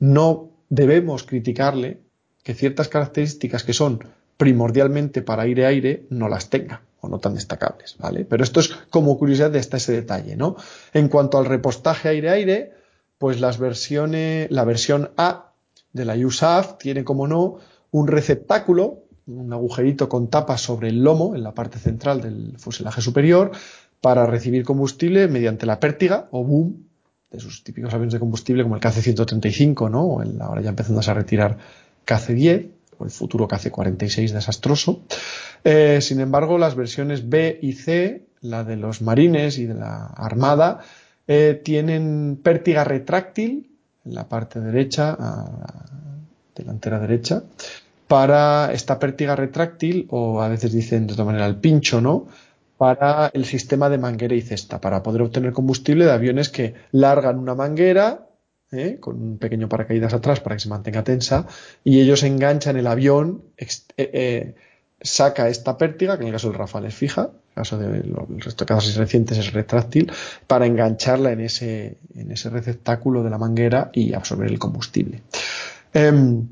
no 0.00 0.48
debemos 0.68 1.22
criticarle 1.22 2.00
que 2.42 2.54
ciertas 2.54 2.88
características 2.88 3.62
que 3.62 3.72
son 3.72 4.00
primordialmente 4.36 5.22
para 5.22 5.44
aire-aire 5.44 6.06
no 6.10 6.28
las 6.28 6.50
tenga 6.50 6.82
no 7.08 7.18
tan 7.18 7.34
destacables, 7.34 7.96
¿vale? 7.98 8.24
Pero 8.24 8.44
esto 8.44 8.60
es 8.60 8.68
como 8.90 9.18
curiosidad 9.18 9.50
de 9.50 9.58
hasta 9.58 9.76
ese 9.76 9.92
detalle, 9.92 10.36
¿no? 10.36 10.56
En 10.92 11.08
cuanto 11.08 11.38
al 11.38 11.46
repostaje 11.46 12.08
aire-aire, 12.08 12.72
pues 13.18 13.40
las 13.40 13.58
versiones, 13.58 14.50
la 14.50 14.64
versión 14.64 15.10
A 15.16 15.52
de 15.92 16.04
la 16.04 16.14
USAF 16.14 16.78
tiene, 16.78 17.04
como 17.04 17.26
no, 17.26 17.58
un 17.90 18.06
receptáculo, 18.06 19.04
un 19.26 19.52
agujerito 19.52 20.08
con 20.08 20.28
tapa 20.28 20.58
sobre 20.58 20.88
el 20.88 21.02
lomo, 21.02 21.34
en 21.34 21.42
la 21.42 21.54
parte 21.54 21.78
central 21.78 22.20
del 22.20 22.58
fuselaje 22.58 23.00
superior, 23.00 23.52
para 24.00 24.26
recibir 24.26 24.64
combustible 24.64 25.26
mediante 25.28 25.66
la 25.66 25.80
pértiga 25.80 26.28
o 26.30 26.44
boom 26.44 26.86
de 27.30 27.40
sus 27.40 27.64
típicos 27.64 27.92
aviones 27.92 28.12
de 28.12 28.20
combustible 28.20 28.62
como 28.62 28.76
el 28.76 28.80
KC-135, 28.80 29.90
¿no? 29.90 30.02
O 30.04 30.22
ahora 30.40 30.60
ya 30.60 30.68
empezando 30.68 31.00
a 31.04 31.14
retirar 31.14 31.58
KC-10 32.06 32.68
o 32.98 33.04
el 33.04 33.10
futuro 33.10 33.48
KC-46 33.48 34.30
desastroso. 34.30 35.02
Eh, 35.68 36.00
sin 36.00 36.20
embargo, 36.20 36.58
las 36.58 36.76
versiones 36.76 37.28
B 37.28 37.58
y 37.60 37.72
C, 37.72 38.28
la 38.40 38.62
de 38.62 38.76
los 38.76 39.02
marines 39.02 39.58
y 39.58 39.66
de 39.66 39.74
la 39.74 40.06
armada, 40.06 40.78
eh, 41.26 41.60
tienen 41.64 42.38
pértiga 42.40 42.84
retráctil 42.84 43.76
en 44.04 44.14
la 44.14 44.28
parte 44.28 44.60
derecha, 44.60 45.18
delantera 46.54 47.00
derecha, 47.00 47.42
para 48.06 48.72
esta 48.72 49.00
pértiga 49.00 49.34
retráctil, 49.34 50.06
o 50.10 50.40
a 50.40 50.48
veces 50.48 50.72
dicen 50.72 51.08
de 51.08 51.14
otra 51.14 51.24
manera 51.24 51.46
el 51.46 51.56
pincho, 51.56 52.00
¿no? 52.00 52.28
Para 52.78 53.32
el 53.34 53.44
sistema 53.44 53.88
de 53.88 53.98
manguera 53.98 54.36
y 54.36 54.42
cesta, 54.42 54.80
para 54.80 55.02
poder 55.02 55.22
obtener 55.22 55.52
combustible 55.52 56.04
de 56.04 56.12
aviones 56.12 56.48
que 56.48 56.74
largan 56.92 57.40
una 57.40 57.56
manguera 57.56 58.28
¿eh? 58.70 58.98
con 59.00 59.20
un 59.20 59.38
pequeño 59.38 59.68
paracaídas 59.68 60.14
atrás 60.14 60.38
para 60.38 60.54
que 60.54 60.60
se 60.60 60.68
mantenga 60.68 61.02
tensa 61.02 61.48
y 61.82 62.00
ellos 62.00 62.22
enganchan 62.22 62.76
el 62.76 62.86
avión, 62.86 63.42
saca 65.00 65.48
esta 65.48 65.76
pértiga, 65.78 66.16
que 66.16 66.22
en 66.22 66.28
el 66.28 66.34
caso 66.34 66.48
del 66.48 66.58
Rafale 66.58 66.88
es 66.88 66.94
fija, 66.94 67.22
en 67.22 67.28
el 67.28 67.54
caso 67.54 67.78
de 67.78 68.02
los 68.04 68.54
casos 68.54 68.96
recientes 68.96 69.38
es 69.38 69.52
retráctil, 69.52 70.10
para 70.46 70.66
engancharla 70.66 71.32
en 71.32 71.40
ese, 71.40 71.98
en 72.14 72.30
ese 72.30 72.50
receptáculo 72.50 73.22
de 73.22 73.30
la 73.30 73.38
manguera 73.38 73.90
y 73.92 74.14
absorber 74.14 74.48
el 74.48 74.58
combustible. 74.58 75.22
Em, 75.92 76.48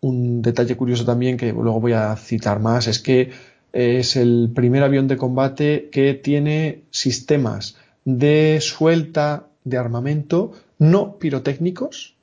un 0.00 0.42
detalle 0.42 0.76
curioso 0.76 1.04
también 1.04 1.36
que 1.36 1.52
luego 1.52 1.80
voy 1.80 1.92
a 1.92 2.16
citar 2.16 2.60
más 2.60 2.86
es 2.86 2.98
que 3.00 3.30
es 3.72 4.16
el 4.16 4.50
primer 4.54 4.82
avión 4.82 5.08
de 5.08 5.16
combate 5.16 5.88
que 5.92 6.14
tiene 6.14 6.82
sistemas 6.90 7.76
de 8.04 8.58
suelta 8.60 9.46
de 9.64 9.78
armamento 9.78 10.52
no 10.78 11.18
pirotécnicos. 11.18 12.16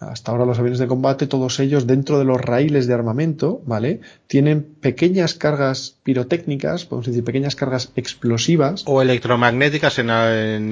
Hasta 0.00 0.32
ahora 0.32 0.46
los 0.46 0.58
aviones 0.58 0.78
de 0.78 0.86
combate, 0.86 1.26
todos 1.26 1.60
ellos 1.60 1.86
dentro 1.86 2.18
de 2.18 2.24
los 2.24 2.40
raíles 2.40 2.86
de 2.86 2.94
armamento, 2.94 3.60
¿vale? 3.66 4.00
Tienen 4.26 4.62
pequeñas 4.62 5.34
cargas 5.34 5.96
pirotécnicas, 6.02 6.86
podemos 6.86 7.06
decir 7.06 7.22
pequeñas 7.22 7.54
cargas 7.54 7.92
explosivas. 7.96 8.82
O 8.86 9.02
electromagnéticas 9.02 9.98
en, 9.98 10.08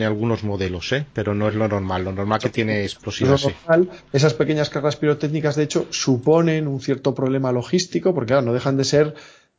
algunos 0.03 0.45
modelos, 0.45 0.91
¿eh? 0.93 1.05
Pero 1.13 1.35
no 1.35 1.47
es 1.49 1.55
lo 1.55 1.69
normal. 1.69 2.05
Lo 2.05 2.13
normal 2.13 2.41
que 2.41 2.49
tiene 2.49 2.85
explosivas. 2.85 3.45
Normal, 3.45 3.91
esas 4.15 4.33
pequeñas 4.33 4.71
cargas 4.71 4.97
pirotécnicas, 4.97 5.57
de 5.57 5.65
hecho, 5.65 5.87
suponen 5.91 6.67
un 6.67 6.81
cierto 6.81 7.15
problema 7.15 7.53
logístico, 7.53 8.15
porque 8.15 8.29
claro, 8.29 8.47
no 8.47 8.55
dejan 8.55 8.79
de 8.79 8.85
ser 8.85 9.15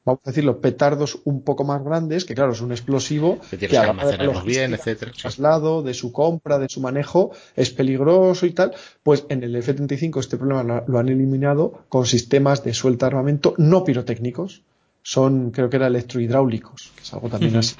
vamos 0.05 0.21
a 0.25 0.29
decirlo, 0.29 0.61
petardos 0.61 1.19
un 1.25 1.43
poco 1.43 1.63
más 1.63 1.83
grandes, 1.83 2.25
que 2.25 2.35
claro, 2.35 2.53
es 2.53 2.61
un 2.61 2.71
explosivo 2.71 3.39
que, 3.49 3.57
que 3.57 3.77
almacenarlos 3.77 4.43
bien, 4.43 4.73
etcétera. 4.73 5.11
traslado, 5.11 5.83
de 5.83 5.93
su 5.93 6.11
compra, 6.11 6.57
de 6.57 6.69
su 6.69 6.81
manejo, 6.81 7.31
es 7.55 7.69
peligroso 7.69 8.45
y 8.45 8.51
tal. 8.51 8.73
Pues 9.03 9.25
en 9.29 9.43
el 9.43 9.55
F-35 9.55 10.19
este 10.19 10.37
problema 10.37 10.83
lo, 10.85 10.99
han 10.99 11.09
eliminado 11.09 11.85
con 11.89 12.05
sistemas 12.05 12.63
de 12.63 12.73
suelta 12.73 13.05
de 13.05 13.11
armamento 13.11 13.53
no 13.57 13.83
pirotécnicos. 13.83 14.63
Son, 15.01 15.51
creo 15.51 15.69
que 15.69 15.77
era 15.77 15.87
electrohidráulicos, 15.87 16.91
que 16.95 17.03
es 17.03 17.13
algo 17.13 17.29
también 17.29 17.55
así. 17.55 17.75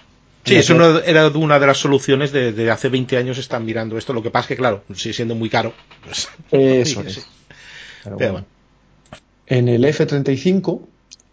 Sí, 0.46 0.56
eso 0.56 0.74
era 1.06 1.28
una 1.28 1.60
de 1.60 1.68
las 1.68 1.78
soluciones 1.78 2.32
de, 2.32 2.72
hace 2.72 2.90
20 2.90 3.18
años 3.18 3.38
están 3.38 3.66
mirando 3.66 3.98
esto. 3.98 4.14
Lo 4.14 4.24
que 4.24 4.32
pasa 4.32 4.46
es 4.46 4.48
que, 4.48 4.56
claro, 4.56 4.84
sigue 4.94 5.14
siendo 5.14 5.36
muy 5.36 5.50
caro. 5.50 5.74
Pues, 6.04 6.30
eso 6.52 7.02
es. 7.02 7.28
En 9.48 9.68
el 9.68 9.84
F-35 9.84 10.82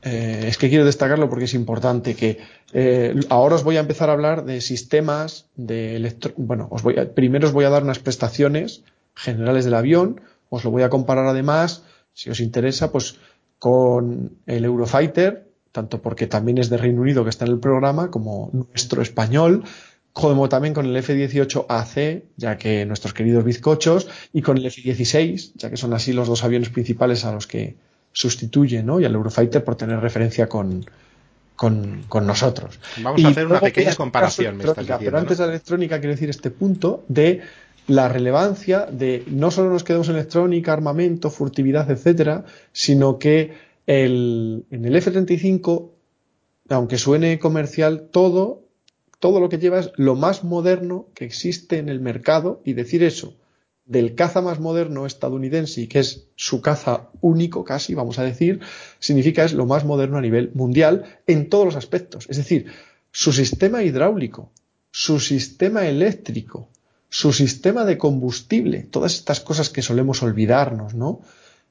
eh, 0.06 0.44
es 0.46 0.56
que 0.56 0.68
quiero 0.68 0.84
destacarlo 0.84 1.28
porque 1.28 1.46
es 1.46 1.54
importante 1.54 2.14
que 2.14 2.38
eh, 2.72 3.18
ahora 3.28 3.56
os 3.56 3.64
voy 3.64 3.76
a 3.76 3.80
empezar 3.80 4.08
a 4.08 4.12
hablar 4.12 4.44
de 4.44 4.60
sistemas 4.60 5.46
de 5.56 5.96
electro 5.96 6.32
bueno, 6.36 6.68
os 6.70 6.84
voy 6.84 6.94
primero 7.12 7.48
os 7.48 7.52
voy 7.52 7.64
a 7.64 7.70
dar 7.70 7.82
unas 7.82 7.98
prestaciones 7.98 8.84
generales 9.16 9.64
del 9.64 9.74
avión, 9.74 10.20
os 10.48 10.62
lo 10.62 10.70
voy 10.70 10.84
a 10.84 10.90
comparar 10.90 11.26
además, 11.26 11.82
si 12.12 12.30
os 12.30 12.38
interesa, 12.38 12.92
pues 12.92 13.16
con 13.58 14.38
el 14.46 14.64
Eurofighter, 14.64 15.50
tanto 15.72 16.00
porque 16.00 16.28
también 16.28 16.58
es 16.58 16.70
de 16.70 16.76
Reino 16.76 17.00
Unido 17.00 17.24
que 17.24 17.30
está 17.30 17.44
en 17.44 17.52
el 17.52 17.58
programa, 17.58 18.12
como 18.12 18.50
nuestro 18.52 19.02
español, 19.02 19.64
como 20.12 20.48
también 20.48 20.72
con 20.72 20.86
el 20.86 20.96
F-18AC, 20.96 22.22
ya 22.36 22.58
que 22.58 22.86
nuestros 22.86 23.12
queridos 23.12 23.42
bizcochos, 23.42 24.06
y 24.32 24.42
con 24.42 24.56
el 24.56 24.66
F-16, 24.66 25.54
ya 25.56 25.68
que 25.68 25.76
son 25.76 25.94
así 25.94 26.12
los 26.12 26.28
dos 26.28 26.44
aviones 26.44 26.68
principales 26.68 27.24
a 27.24 27.32
los 27.32 27.48
que 27.48 27.76
sustituye 28.16 28.82
¿no? 28.82 28.98
y 28.98 29.04
al 29.04 29.14
Eurofighter 29.14 29.62
por 29.62 29.76
tener 29.76 30.00
referencia 30.00 30.48
con, 30.48 30.86
con, 31.54 32.26
nosotros. 32.26 32.80
Vamos 33.02 33.22
a 33.22 33.28
hacer 33.28 33.46
una 33.46 33.60
pequeña 33.60 33.94
comparación. 33.94 34.58
pero 34.58 35.18
antes 35.18 35.36
de 35.36 35.44
la 35.44 35.52
electrónica 35.52 35.98
quiero 35.98 36.14
decir 36.14 36.30
este 36.30 36.50
punto 36.50 37.04
de 37.08 37.42
la 37.88 38.08
relevancia 38.08 38.86
de 38.90 39.22
no 39.26 39.50
solo 39.50 39.70
nos 39.70 39.84
quedamos 39.84 40.08
en 40.08 40.14
electrónica, 40.14 40.72
armamento, 40.72 41.30
furtividad, 41.30 41.90
etcétera, 41.90 42.46
sino 42.72 43.18
que 43.18 43.52
el, 43.86 44.64
en 44.70 44.86
el 44.86 44.96
F-35, 44.96 45.90
aunque 46.70 46.96
suene 46.96 47.38
comercial, 47.38 48.08
todo, 48.10 48.62
todo 49.20 49.40
lo 49.40 49.50
que 49.50 49.58
lleva 49.58 49.80
es 49.80 49.92
lo 49.96 50.14
más 50.14 50.42
moderno 50.42 51.08
que 51.14 51.26
existe 51.26 51.76
en 51.76 51.90
el 51.90 52.00
mercado 52.00 52.62
y 52.64 52.72
decir 52.72 53.02
eso 53.02 53.34
del 53.86 54.16
caza 54.16 54.42
más 54.42 54.58
moderno 54.58 55.06
estadounidense, 55.06 55.82
y 55.82 55.86
que 55.86 56.00
es 56.00 56.26
su 56.34 56.60
caza 56.60 57.08
único 57.20 57.64
casi, 57.64 57.94
vamos 57.94 58.18
a 58.18 58.24
decir, 58.24 58.60
significa 58.98 59.44
es 59.44 59.52
lo 59.52 59.64
más 59.64 59.84
moderno 59.84 60.18
a 60.18 60.20
nivel 60.20 60.50
mundial 60.54 61.20
en 61.26 61.48
todos 61.48 61.64
los 61.64 61.76
aspectos. 61.76 62.26
Es 62.28 62.36
decir, 62.36 62.66
su 63.12 63.32
sistema 63.32 63.84
hidráulico, 63.84 64.50
su 64.90 65.20
sistema 65.20 65.86
eléctrico, 65.86 66.68
su 67.08 67.32
sistema 67.32 67.84
de 67.84 67.96
combustible, 67.96 68.82
todas 68.82 69.14
estas 69.14 69.40
cosas 69.40 69.70
que 69.70 69.82
solemos 69.82 70.22
olvidarnos, 70.22 70.94
¿no? 70.94 71.20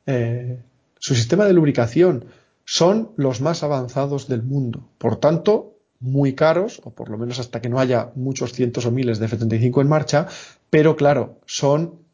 Eh, 0.05 0.57
su 0.97 1.15
sistema 1.15 1.45
de 1.45 1.53
lubricación 1.53 2.25
son 2.63 3.11
los 3.17 3.41
más 3.41 3.61
avanzados 3.61 4.27
del 4.27 4.41
mundo. 4.41 4.89
Por 4.97 5.17
tanto, 5.17 5.75
muy 5.99 6.33
caros, 6.33 6.81
o 6.83 6.91
por 6.91 7.09
lo 7.09 7.17
menos 7.17 7.39
hasta 7.39 7.61
que 7.61 7.69
no 7.69 7.79
haya 7.79 8.11
muchos 8.15 8.53
cientos 8.53 8.85
o 8.85 8.91
miles 8.91 9.19
de 9.19 9.25
F-35 9.25 9.81
en 9.81 9.87
marcha, 9.87 10.27
pero 10.69 10.95
claro, 10.95 11.39
son 11.45 12.04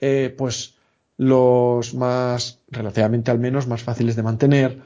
eh, 0.00 0.34
pues 0.36 0.74
los 1.16 1.94
más, 1.94 2.60
relativamente 2.68 3.30
al 3.30 3.38
menos, 3.38 3.66
más 3.66 3.82
fáciles 3.82 4.16
de 4.16 4.22
mantener, 4.22 4.78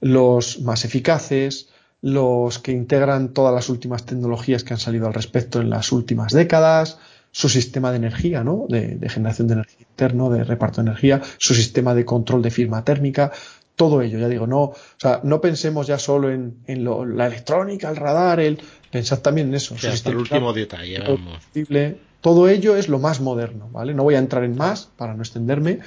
los 0.00 0.60
más 0.60 0.84
eficaces, 0.84 1.68
los 2.00 2.58
que 2.58 2.72
integran 2.72 3.32
todas 3.32 3.54
las 3.54 3.68
últimas 3.68 4.04
tecnologías 4.04 4.64
que 4.64 4.74
han 4.74 4.80
salido 4.80 5.06
al 5.06 5.14
respecto 5.14 5.60
en 5.60 5.70
las 5.70 5.92
últimas 5.92 6.32
décadas, 6.32 6.98
su 7.30 7.48
sistema 7.48 7.90
de 7.90 7.96
energía, 7.96 8.44
¿no? 8.44 8.66
De, 8.68 8.98
generación 9.08 9.48
de 9.48 9.54
energía 9.54 9.86
interno, 9.88 10.30
de 10.30 10.44
reparto 10.44 10.82
de 10.82 10.88
energía, 10.88 11.22
su 11.38 11.54
sistema 11.54 11.94
de 11.94 12.04
control 12.04 12.42
de 12.42 12.50
firma 12.50 12.84
térmica, 12.84 13.32
todo 13.74 14.02
ello, 14.02 14.18
ya 14.18 14.28
digo, 14.28 14.46
no, 14.46 14.60
o 14.62 14.76
sea, 14.98 15.20
no 15.24 15.40
pensemos 15.40 15.86
ya 15.86 15.98
solo 15.98 16.30
en, 16.30 16.62
la 16.66 17.26
electrónica, 17.26 17.88
el 17.88 17.96
radar, 17.96 18.38
el, 18.38 18.60
pensad 18.90 19.20
también 19.20 19.48
en 19.48 19.54
eso. 19.54 19.74
hasta 19.74 20.10
el 20.10 20.18
último 20.18 20.52
detalle, 20.52 21.00
vamos. 21.00 21.42
Todo 22.22 22.48
ello 22.48 22.76
es 22.76 22.88
lo 22.88 23.00
más 23.00 23.20
moderno, 23.20 23.68
¿vale? 23.72 23.94
No 23.94 24.04
voy 24.04 24.14
a 24.14 24.18
entrar 24.18 24.44
en 24.44 24.56
más 24.56 24.88
para 24.96 25.12
no 25.12 25.22
extenderme. 25.22 25.80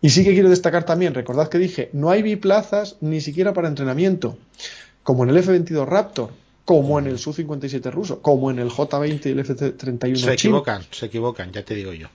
Y 0.00 0.10
sí 0.10 0.24
que 0.24 0.32
quiero 0.32 0.48
destacar 0.48 0.84
también, 0.84 1.12
recordad 1.12 1.48
que 1.48 1.58
dije, 1.58 1.90
no 1.92 2.10
hay 2.10 2.22
biplazas 2.22 2.96
ni 3.00 3.20
siquiera 3.20 3.52
para 3.52 3.68
entrenamiento, 3.68 4.38
como 5.02 5.24
en 5.24 5.30
el 5.30 5.38
F-22 5.38 5.86
Raptor, 5.86 6.30
como 6.64 6.98
en 6.98 7.08
el 7.08 7.18
Su-57 7.18 7.90
ruso, 7.90 8.22
como 8.22 8.50
en 8.50 8.60
el 8.60 8.70
J-20 8.70 9.26
y 9.26 9.28
el 9.30 9.40
F-31 9.40 10.16
Se 10.16 10.32
equivocan, 10.32 10.82
se 10.90 11.06
equivocan, 11.06 11.52
ya 11.52 11.64
te 11.64 11.74
digo 11.74 11.92
yo. 11.92 12.08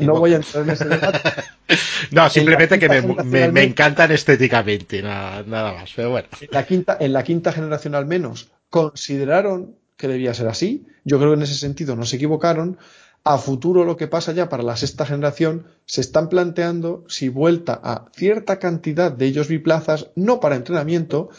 no 0.00 0.18
voy 0.18 0.32
a 0.32 0.36
entrar 0.36 0.64
en 0.64 0.70
ese 0.70 0.86
debate. 0.86 1.30
no, 2.10 2.28
simplemente 2.30 2.78
que 2.78 2.88
me, 2.88 3.62
encantan 3.62 4.12
estéticamente, 4.12 5.02
nada, 5.02 5.44
más. 5.44 5.90
Pero 5.94 6.10
bueno. 6.10 6.28
la, 6.50 6.66
quinta, 6.66 6.96
en 7.00 7.12
la 7.12 7.22
quinta 7.22 7.52
generación 7.52 7.94
al 7.94 8.06
menos, 8.06 8.50
consideraron 8.70 9.76
que 10.04 10.12
debía 10.12 10.34
ser 10.34 10.48
así. 10.48 10.86
Yo 11.04 11.16
creo 11.16 11.30
que 11.30 11.36
en 11.36 11.42
ese 11.44 11.54
sentido 11.54 11.96
no 11.96 12.04
se 12.04 12.16
equivocaron. 12.16 12.76
A 13.24 13.38
futuro 13.38 13.86
lo 13.86 13.96
que 13.96 14.06
pasa 14.06 14.32
ya 14.32 14.50
para 14.50 14.62
la 14.62 14.76
sexta 14.76 15.06
generación, 15.06 15.66
se 15.86 16.02
están 16.02 16.28
planteando 16.28 17.06
si 17.08 17.30
vuelta 17.30 17.80
a 17.82 18.10
cierta 18.14 18.58
cantidad 18.58 19.10
de 19.10 19.24
ellos 19.24 19.48
biplazas, 19.48 20.10
no 20.14 20.40
para 20.40 20.56
entrenamiento, 20.56 21.30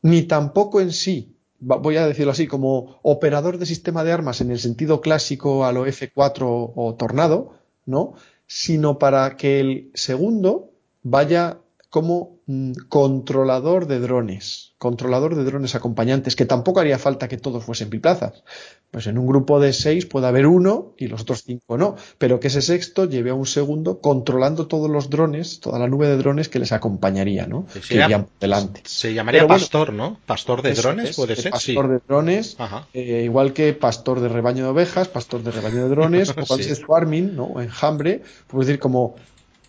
ni 0.00 0.22
tampoco 0.22 0.80
en 0.80 0.90
sí, 0.90 1.36
voy 1.60 1.98
a 1.98 2.06
decirlo 2.06 2.32
así, 2.32 2.46
como 2.46 2.98
operador 3.02 3.58
de 3.58 3.66
sistema 3.66 4.04
de 4.04 4.12
armas 4.12 4.40
en 4.40 4.52
el 4.52 4.58
sentido 4.58 5.02
clásico 5.02 5.66
a 5.66 5.72
lo 5.72 5.86
F4 5.86 6.72
o 6.74 6.94
Tornado, 6.94 7.58
¿no? 7.84 8.14
Sino 8.46 8.98
para 8.98 9.36
que 9.36 9.60
el 9.60 9.90
segundo 9.92 10.70
vaya 11.02 11.58
como 11.90 12.40
mm, 12.46 12.72
controlador 12.88 13.86
de 13.86 13.98
drones, 13.98 14.74
controlador 14.76 15.34
de 15.34 15.44
drones 15.44 15.74
acompañantes, 15.74 16.36
que 16.36 16.44
tampoco 16.44 16.80
haría 16.80 16.98
falta 16.98 17.28
que 17.28 17.38
todos 17.38 17.64
fuesen 17.64 17.88
biplazas. 17.88 18.44
Pues 18.90 19.06
en 19.06 19.18
un 19.18 19.26
grupo 19.26 19.58
de 19.60 19.72
seis 19.72 20.06
puede 20.06 20.26
haber 20.26 20.46
uno 20.46 20.94
y 20.98 21.08
los 21.08 21.22
otros 21.22 21.42
cinco 21.44 21.78
no, 21.78 21.96
pero 22.18 22.40
que 22.40 22.48
ese 22.48 22.62
sexto 22.62 23.06
lleve 23.06 23.30
a 23.30 23.34
un 23.34 23.46
segundo 23.46 24.00
controlando 24.00 24.66
todos 24.66 24.90
los 24.90 25.08
drones, 25.08 25.60
toda 25.60 25.78
la 25.78 25.88
nube 25.88 26.08
de 26.08 26.16
drones 26.16 26.48
que 26.48 26.58
les 26.58 26.72
acompañaría, 26.72 27.46
¿no? 27.46 27.66
que 27.66 27.94
irían 27.94 28.24
por 28.24 28.38
delante. 28.38 28.82
Se 28.84 29.14
llamaría 29.14 29.46
pastor, 29.46 29.92
¿no? 29.92 30.18
Pastor 30.26 30.62
de 30.62 30.74
drones, 30.74 31.16
puede 31.16 31.36
ser. 31.36 31.52
Pastor 31.52 31.88
de 31.88 32.00
drones, 32.06 32.56
eh, 32.92 33.22
igual 33.24 33.52
que 33.54 33.72
pastor 33.72 34.20
de 34.20 34.28
rebaño 34.28 34.64
de 34.64 34.70
ovejas, 34.70 35.08
pastor 35.08 35.42
de 35.42 35.52
rebaño 35.52 35.84
de 35.84 35.88
drones, 35.88 36.34
o 36.48 36.56
es 36.56 36.78
swarming, 36.78 37.34
¿no? 37.34 37.44
O 37.44 37.60
enjambre, 37.60 38.22
puedo 38.46 38.64
decir 38.64 38.78
como 38.78 39.16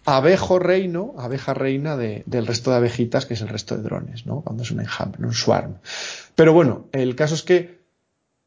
abejo 0.05 0.59
reino, 0.59 1.13
abeja 1.17 1.53
reina 1.53 1.97
del 1.97 2.47
resto 2.47 2.71
de 2.71 2.77
abejitas, 2.77 3.25
que 3.25 3.33
es 3.33 3.41
el 3.41 3.47
resto 3.49 3.75
de 3.75 3.83
drones, 3.83 4.25
¿no? 4.25 4.41
Cuando 4.41 4.63
es 4.63 4.71
un 4.71 4.79
enjambre, 4.79 5.25
un 5.25 5.33
swarm. 5.33 5.77
Pero 6.35 6.53
bueno, 6.53 6.87
el 6.91 7.15
caso 7.15 7.35
es 7.35 7.43
que 7.43 7.79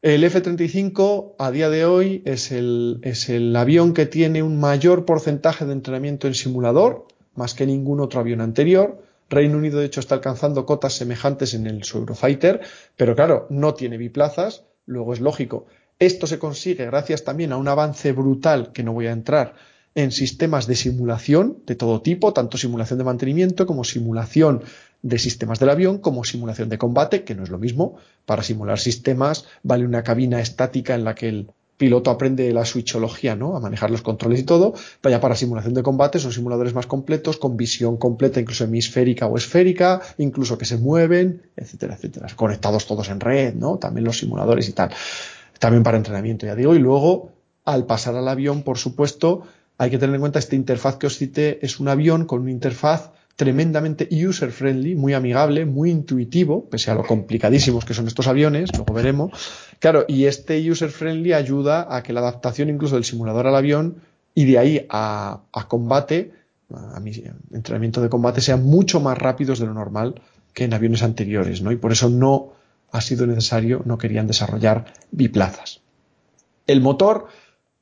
el 0.01 0.23
F-35 0.25 1.35
a 1.39 1.51
día 1.51 1.69
de 1.69 1.85
hoy 1.85 2.21
es 2.25 2.51
el, 2.51 2.99
es 3.03 3.29
el 3.29 3.55
avión 3.55 3.93
que 3.93 4.05
tiene 4.05 4.43
un 4.43 4.59
mayor 4.59 5.05
porcentaje 5.05 5.65
de 5.65 5.71
entrenamiento 5.71 6.27
en 6.27 6.33
simulador, 6.33 7.07
más 7.35 7.53
que 7.53 7.65
ningún 7.65 8.01
otro 8.01 8.19
avión 8.19 8.41
anterior. 8.41 9.01
Reino 9.29 9.57
Unido, 9.57 9.79
de 9.79 9.85
hecho, 9.85 10.01
está 10.01 10.15
alcanzando 10.15 10.65
cotas 10.65 10.93
semejantes 10.93 11.53
en 11.53 11.67
el 11.67 11.83
su 11.83 11.99
Eurofighter, 11.99 12.61
pero 12.97 13.15
claro, 13.15 13.47
no 13.49 13.73
tiene 13.73 13.97
biplazas, 13.97 14.65
luego 14.85 15.13
es 15.13 15.21
lógico. 15.21 15.67
Esto 15.99 16.27
se 16.27 16.39
consigue 16.39 16.85
gracias 16.85 17.23
también 17.23 17.53
a 17.53 17.57
un 17.57 17.69
avance 17.69 18.11
brutal 18.11 18.73
que 18.73 18.83
no 18.83 18.91
voy 18.91 19.07
a 19.07 19.11
entrar 19.11 19.55
en 19.95 20.11
sistemas 20.11 20.67
de 20.67 20.75
simulación 20.75 21.57
de 21.65 21.75
todo 21.75 22.01
tipo, 22.01 22.33
tanto 22.33 22.57
simulación 22.57 22.97
de 22.97 23.05
mantenimiento 23.05 23.65
como 23.65 23.83
simulación 23.83 24.63
de 25.01 25.19
sistemas 25.19 25.59
del 25.59 25.69
avión, 25.69 25.97
como 25.99 26.23
simulación 26.23 26.69
de 26.69 26.77
combate, 26.77 27.23
que 27.23 27.35
no 27.35 27.43
es 27.43 27.49
lo 27.49 27.59
mismo. 27.59 27.97
Para 28.25 28.41
simular 28.41 28.79
sistemas 28.79 29.45
vale 29.61 29.85
una 29.85 30.03
cabina 30.03 30.39
estática 30.39 30.95
en 30.95 31.03
la 31.03 31.13
que 31.13 31.27
el 31.27 31.47
piloto 31.77 32.11
aprende 32.11 32.51
la 32.53 32.65
switchología, 32.65 33.35
¿no? 33.35 33.57
A 33.57 33.59
manejar 33.59 33.91
los 33.91 34.01
controles 34.01 34.39
y 34.39 34.43
todo. 34.43 34.73
Vaya 35.01 35.19
para 35.19 35.35
simulación 35.35 35.73
de 35.73 35.83
combate 35.83 36.19
son 36.19 36.31
simuladores 36.31 36.73
más 36.73 36.87
completos, 36.87 37.37
con 37.37 37.57
visión 37.57 37.97
completa, 37.97 38.39
incluso 38.39 38.63
hemisférica 38.63 39.27
o 39.27 39.37
esférica, 39.37 40.01
incluso 40.17 40.57
que 40.57 40.65
se 40.65 40.77
mueven, 40.77 41.41
etcétera, 41.57 41.95
etcétera. 41.95 42.27
Conectados 42.35 42.87
todos 42.87 43.09
en 43.09 43.19
red, 43.19 43.55
¿no? 43.55 43.77
También 43.77 44.05
los 44.05 44.17
simuladores 44.19 44.69
y 44.69 44.71
tal. 44.71 44.91
También 45.59 45.83
para 45.83 45.97
entrenamiento, 45.97 46.45
ya 46.45 46.55
digo. 46.55 46.73
Y 46.73 46.79
luego, 46.79 47.31
al 47.65 47.85
pasar 47.85 48.15
al 48.15 48.27
avión, 48.27 48.63
por 48.63 48.77
supuesto, 48.77 49.43
hay 49.83 49.91
que 49.91 49.97
tener 49.97 50.15
en 50.15 50.21
cuenta 50.21 50.39
esta 50.39 50.55
interfaz 50.55 50.97
que 50.97 51.07
os 51.07 51.17
cité, 51.17 51.59
es 51.61 51.79
un 51.79 51.87
avión 51.89 52.25
con 52.25 52.41
una 52.41 52.51
interfaz 52.51 53.11
tremendamente 53.35 54.07
user 54.11 54.51
friendly, 54.51 54.95
muy 54.95 55.13
amigable, 55.13 55.65
muy 55.65 55.89
intuitivo, 55.89 56.69
pese 56.69 56.91
a 56.91 56.95
lo 56.95 57.03
complicadísimos 57.03 57.83
que 57.83 57.93
son 57.93 58.07
estos 58.07 58.27
aviones, 58.27 58.69
luego 58.73 58.93
veremos. 58.93 59.31
Claro, 59.79 60.05
y 60.07 60.25
este 60.25 60.69
user 60.69 60.89
friendly 60.89 61.33
ayuda 61.33 61.87
a 61.89 62.03
que 62.03 62.13
la 62.13 62.21
adaptación 62.21 62.69
incluso 62.69 62.95
del 62.95 63.03
simulador 63.03 63.47
al 63.47 63.55
avión 63.55 63.97
y 64.35 64.45
de 64.45 64.57
ahí 64.59 64.85
a, 64.89 65.41
combate, 65.67 66.31
a 66.71 66.99
mi 66.99 67.11
entrenamiento 67.51 68.01
de 68.01 68.09
combate, 68.09 68.39
sean 68.39 68.63
mucho 68.63 68.99
más 68.99 69.17
rápidos 69.17 69.59
de 69.59 69.65
lo 69.65 69.73
normal 69.73 70.21
que 70.53 70.65
en 70.65 70.73
aviones 70.73 71.03
anteriores, 71.03 71.61
¿no? 71.61 71.71
Y 71.71 71.77
por 71.77 71.91
eso 71.91 72.09
no 72.09 72.53
ha 72.91 73.01
sido 73.01 73.25
necesario, 73.25 73.81
no 73.85 73.97
querían 73.97 74.27
desarrollar 74.27 74.93
biplazas. 75.11 75.81
El 76.67 76.79
motor, 76.79 77.27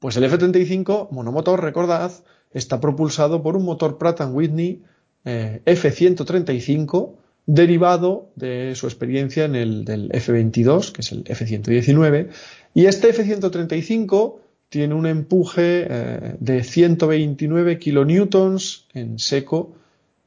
pues 0.01 0.17
el 0.17 0.23
F-35, 0.23 1.11
monomotor, 1.11 1.61
recordad, 1.61 2.11
está 2.51 2.81
propulsado 2.81 3.43
por 3.43 3.55
un 3.55 3.63
motor 3.63 3.99
Pratt 3.99 4.19
Whitney 4.31 4.81
eh, 5.25 5.61
F-135 5.63 7.13
derivado 7.45 8.31
de 8.35 8.73
su 8.73 8.87
experiencia 8.87 9.45
en 9.45 9.55
el 9.55 9.85
del 9.85 10.09
F-22, 10.11 10.91
que 10.91 11.01
es 11.01 11.11
el 11.11 11.23
F-119, 11.27 12.29
y 12.73 12.87
este 12.87 13.09
F-135 13.09 14.39
tiene 14.69 14.95
un 14.95 15.05
empuje 15.05 15.85
eh, 15.87 16.35
de 16.39 16.63
129 16.63 17.77
kilonewtons 17.77 18.87
en 18.95 19.19
seco, 19.19 19.75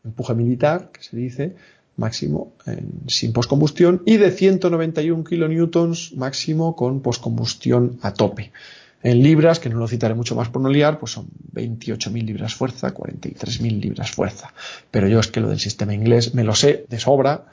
empuje 0.04 0.34
militar, 0.34 0.92
que 0.92 1.02
se 1.02 1.16
dice, 1.16 1.56
máximo 1.96 2.52
sin 3.08 3.32
postcombustión, 3.32 4.02
y 4.06 4.18
de 4.18 4.30
191 4.30 5.24
kilonewtons 5.24 6.14
máximo 6.14 6.76
con 6.76 7.00
postcombustión 7.02 7.98
a 8.02 8.14
tope. 8.14 8.52
En 9.04 9.22
libras, 9.22 9.60
que 9.60 9.68
no 9.68 9.76
lo 9.76 9.86
citaré 9.86 10.14
mucho 10.14 10.34
más 10.34 10.48
por 10.48 10.62
no 10.62 10.70
liar, 10.70 10.98
pues 10.98 11.12
son 11.12 11.28
28.000 11.52 12.24
libras 12.24 12.54
fuerza, 12.54 12.94
43.000 12.94 13.78
libras 13.78 14.10
fuerza. 14.10 14.54
Pero 14.90 15.08
yo 15.08 15.20
es 15.20 15.28
que 15.28 15.40
lo 15.40 15.50
del 15.50 15.60
sistema 15.60 15.92
inglés 15.92 16.34
me 16.34 16.42
lo 16.42 16.54
sé 16.54 16.86
de 16.88 16.98
sobra, 16.98 17.44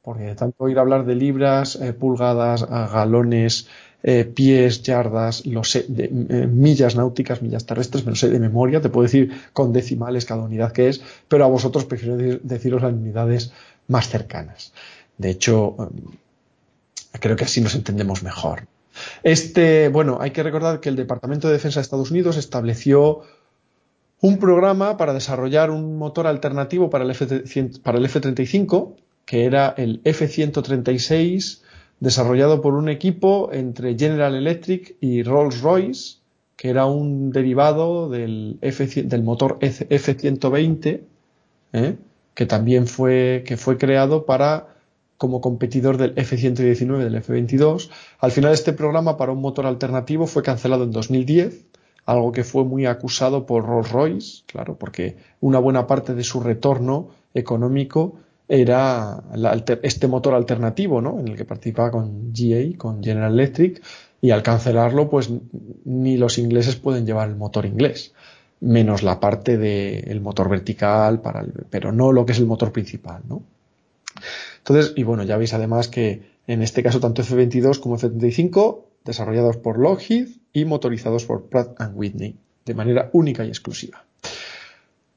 porque 0.00 0.22
de 0.22 0.34
tanto 0.36 0.62
oír 0.62 0.78
hablar 0.78 1.04
de 1.04 1.16
libras, 1.16 1.74
eh, 1.74 1.92
pulgadas, 1.92 2.62
galones, 2.68 3.66
eh, 4.04 4.24
pies, 4.24 4.84
yardas, 4.84 5.44
lo 5.44 5.64
sé, 5.64 5.86
de, 5.88 6.04
eh, 6.04 6.46
millas 6.46 6.94
náuticas, 6.94 7.42
millas 7.42 7.66
terrestres, 7.66 8.04
me 8.04 8.10
lo 8.10 8.16
sé 8.16 8.30
de 8.30 8.38
memoria, 8.38 8.80
te 8.80 8.88
puedo 8.88 9.02
decir 9.02 9.32
con 9.52 9.72
decimales 9.72 10.24
cada 10.24 10.42
unidad 10.42 10.70
que 10.70 10.88
es, 10.88 11.02
pero 11.26 11.44
a 11.44 11.48
vosotros 11.48 11.84
prefiero 11.84 12.16
deciros 12.16 12.80
las 12.80 12.92
unidades 12.92 13.52
más 13.88 14.08
cercanas. 14.08 14.72
De 15.18 15.30
hecho, 15.30 15.90
creo 17.18 17.34
que 17.34 17.44
así 17.44 17.60
nos 17.60 17.74
entendemos 17.74 18.22
mejor. 18.22 18.68
Este, 19.22 19.88
bueno, 19.88 20.18
hay 20.20 20.30
que 20.30 20.42
recordar 20.42 20.80
que 20.80 20.88
el 20.88 20.96
Departamento 20.96 21.48
de 21.48 21.54
Defensa 21.54 21.80
de 21.80 21.82
Estados 21.82 22.10
Unidos 22.10 22.36
estableció 22.36 23.22
un 24.20 24.38
programa 24.38 24.96
para 24.96 25.12
desarrollar 25.12 25.70
un 25.70 25.98
motor 25.98 26.26
alternativo 26.26 26.90
para 26.90 27.04
el, 27.04 27.10
F-35, 27.10 28.94
que 29.24 29.44
era 29.44 29.74
el 29.76 30.00
F-136, 30.04 31.60
desarrollado 31.98 32.62
por 32.62 32.74
un 32.74 32.88
equipo 32.88 33.50
entre 33.52 33.98
General 33.98 34.34
Electric 34.34 34.96
y 35.00 35.22
Rolls-Royce, 35.24 36.18
que 36.56 36.68
era 36.68 36.86
un 36.86 37.32
derivado 37.32 38.08
del, 38.08 38.58
motor 39.24 39.58
F-120, 39.60 41.00
¿eh? 41.72 41.96
que 42.34 42.46
también 42.46 42.86
fue, 42.86 43.42
que 43.44 43.56
fue 43.56 43.76
creado 43.76 44.24
para 44.24 44.68
como 45.22 45.40
competidor 45.40 45.98
del 45.98 46.14
F-119 46.16 46.98
del 46.98 47.14
F-22. 47.14 47.90
Al 48.18 48.32
final 48.32 48.52
este 48.52 48.72
programa 48.72 49.16
para 49.16 49.30
un 49.30 49.40
motor 49.40 49.66
alternativo 49.66 50.26
fue 50.26 50.42
cancelado 50.42 50.82
en 50.82 50.90
2010, 50.90 51.64
algo 52.06 52.32
que 52.32 52.42
fue 52.42 52.64
muy 52.64 52.86
acusado 52.86 53.46
por 53.46 53.64
Rolls-Royce, 53.64 54.42
claro, 54.46 54.76
porque 54.76 55.14
una 55.40 55.60
buena 55.60 55.86
parte 55.86 56.16
de 56.16 56.24
su 56.24 56.40
retorno 56.40 57.10
económico 57.34 58.16
era 58.48 59.22
este 59.82 60.08
motor 60.08 60.34
alternativo, 60.34 61.00
¿no? 61.00 61.20
En 61.20 61.28
el 61.28 61.36
que 61.36 61.44
participaba 61.44 61.92
con 61.92 62.32
GA, 62.32 62.76
con 62.76 63.00
General 63.00 63.32
Electric, 63.32 63.80
y 64.20 64.32
al 64.32 64.42
cancelarlo, 64.42 65.08
pues 65.08 65.30
ni 65.84 66.16
los 66.16 66.36
ingleses 66.38 66.74
pueden 66.74 67.06
llevar 67.06 67.28
el 67.28 67.36
motor 67.36 67.64
inglés, 67.64 68.12
menos 68.58 69.04
la 69.04 69.20
parte 69.20 69.56
del 69.56 70.20
motor 70.20 70.48
vertical, 70.48 71.20
para 71.20 71.46
pero 71.70 71.92
no 71.92 72.10
lo 72.10 72.26
que 72.26 72.32
es 72.32 72.38
el 72.40 72.46
motor 72.46 72.72
principal, 72.72 73.22
¿no? 73.28 73.44
Entonces, 74.62 74.92
y 74.96 75.02
bueno, 75.02 75.24
ya 75.24 75.36
veis 75.36 75.54
además 75.54 75.88
que 75.88 76.22
en 76.46 76.62
este 76.62 76.82
caso 76.82 77.00
tanto 77.00 77.22
F-22 77.22 77.80
como 77.80 77.96
F-35 77.96 78.84
desarrollados 79.04 79.56
por 79.56 79.78
Lockheed 79.78 80.28
y 80.52 80.64
motorizados 80.64 81.24
por 81.24 81.46
Pratt 81.46 81.76
Whitney 81.94 82.36
de 82.64 82.74
manera 82.74 83.10
única 83.12 83.44
y 83.44 83.48
exclusiva. 83.48 84.04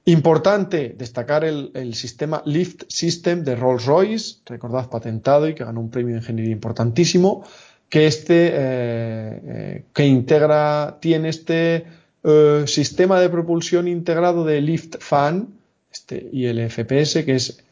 Importante 0.06 0.96
destacar 0.98 1.44
el, 1.44 1.94
sistema 1.96 2.44
Lift 2.46 2.84
System 2.88 3.44
de 3.44 3.56
Rolls-Royce, 3.56 4.38
recordad 4.46 4.90
patentado 4.90 5.48
y 5.48 5.56
que 5.56 5.64
ganó 5.64 5.80
un 5.80 5.90
premio 5.90 6.14
de 6.14 6.22
ingeniería 6.22 6.52
importantísimo, 6.52 7.44
que 7.90 8.06
este 8.06 8.50
eh, 8.50 8.52
eh, 8.56 9.84
que 9.94 10.06
integra 10.06 10.98
tiene 11.00 11.30
este 11.30 11.86
eh, 12.24 12.64
sistema 12.68 13.20
de 13.20 13.30
propulsión 13.30 13.88
integrado 13.88 14.46
de 14.46 14.62
Lift 14.62 14.98
Fan 15.00 15.50
este, 15.92 16.30
y 16.32 16.46
el 16.46 16.70
FPS 16.70 17.24
que 17.26 17.36
es 17.36 17.64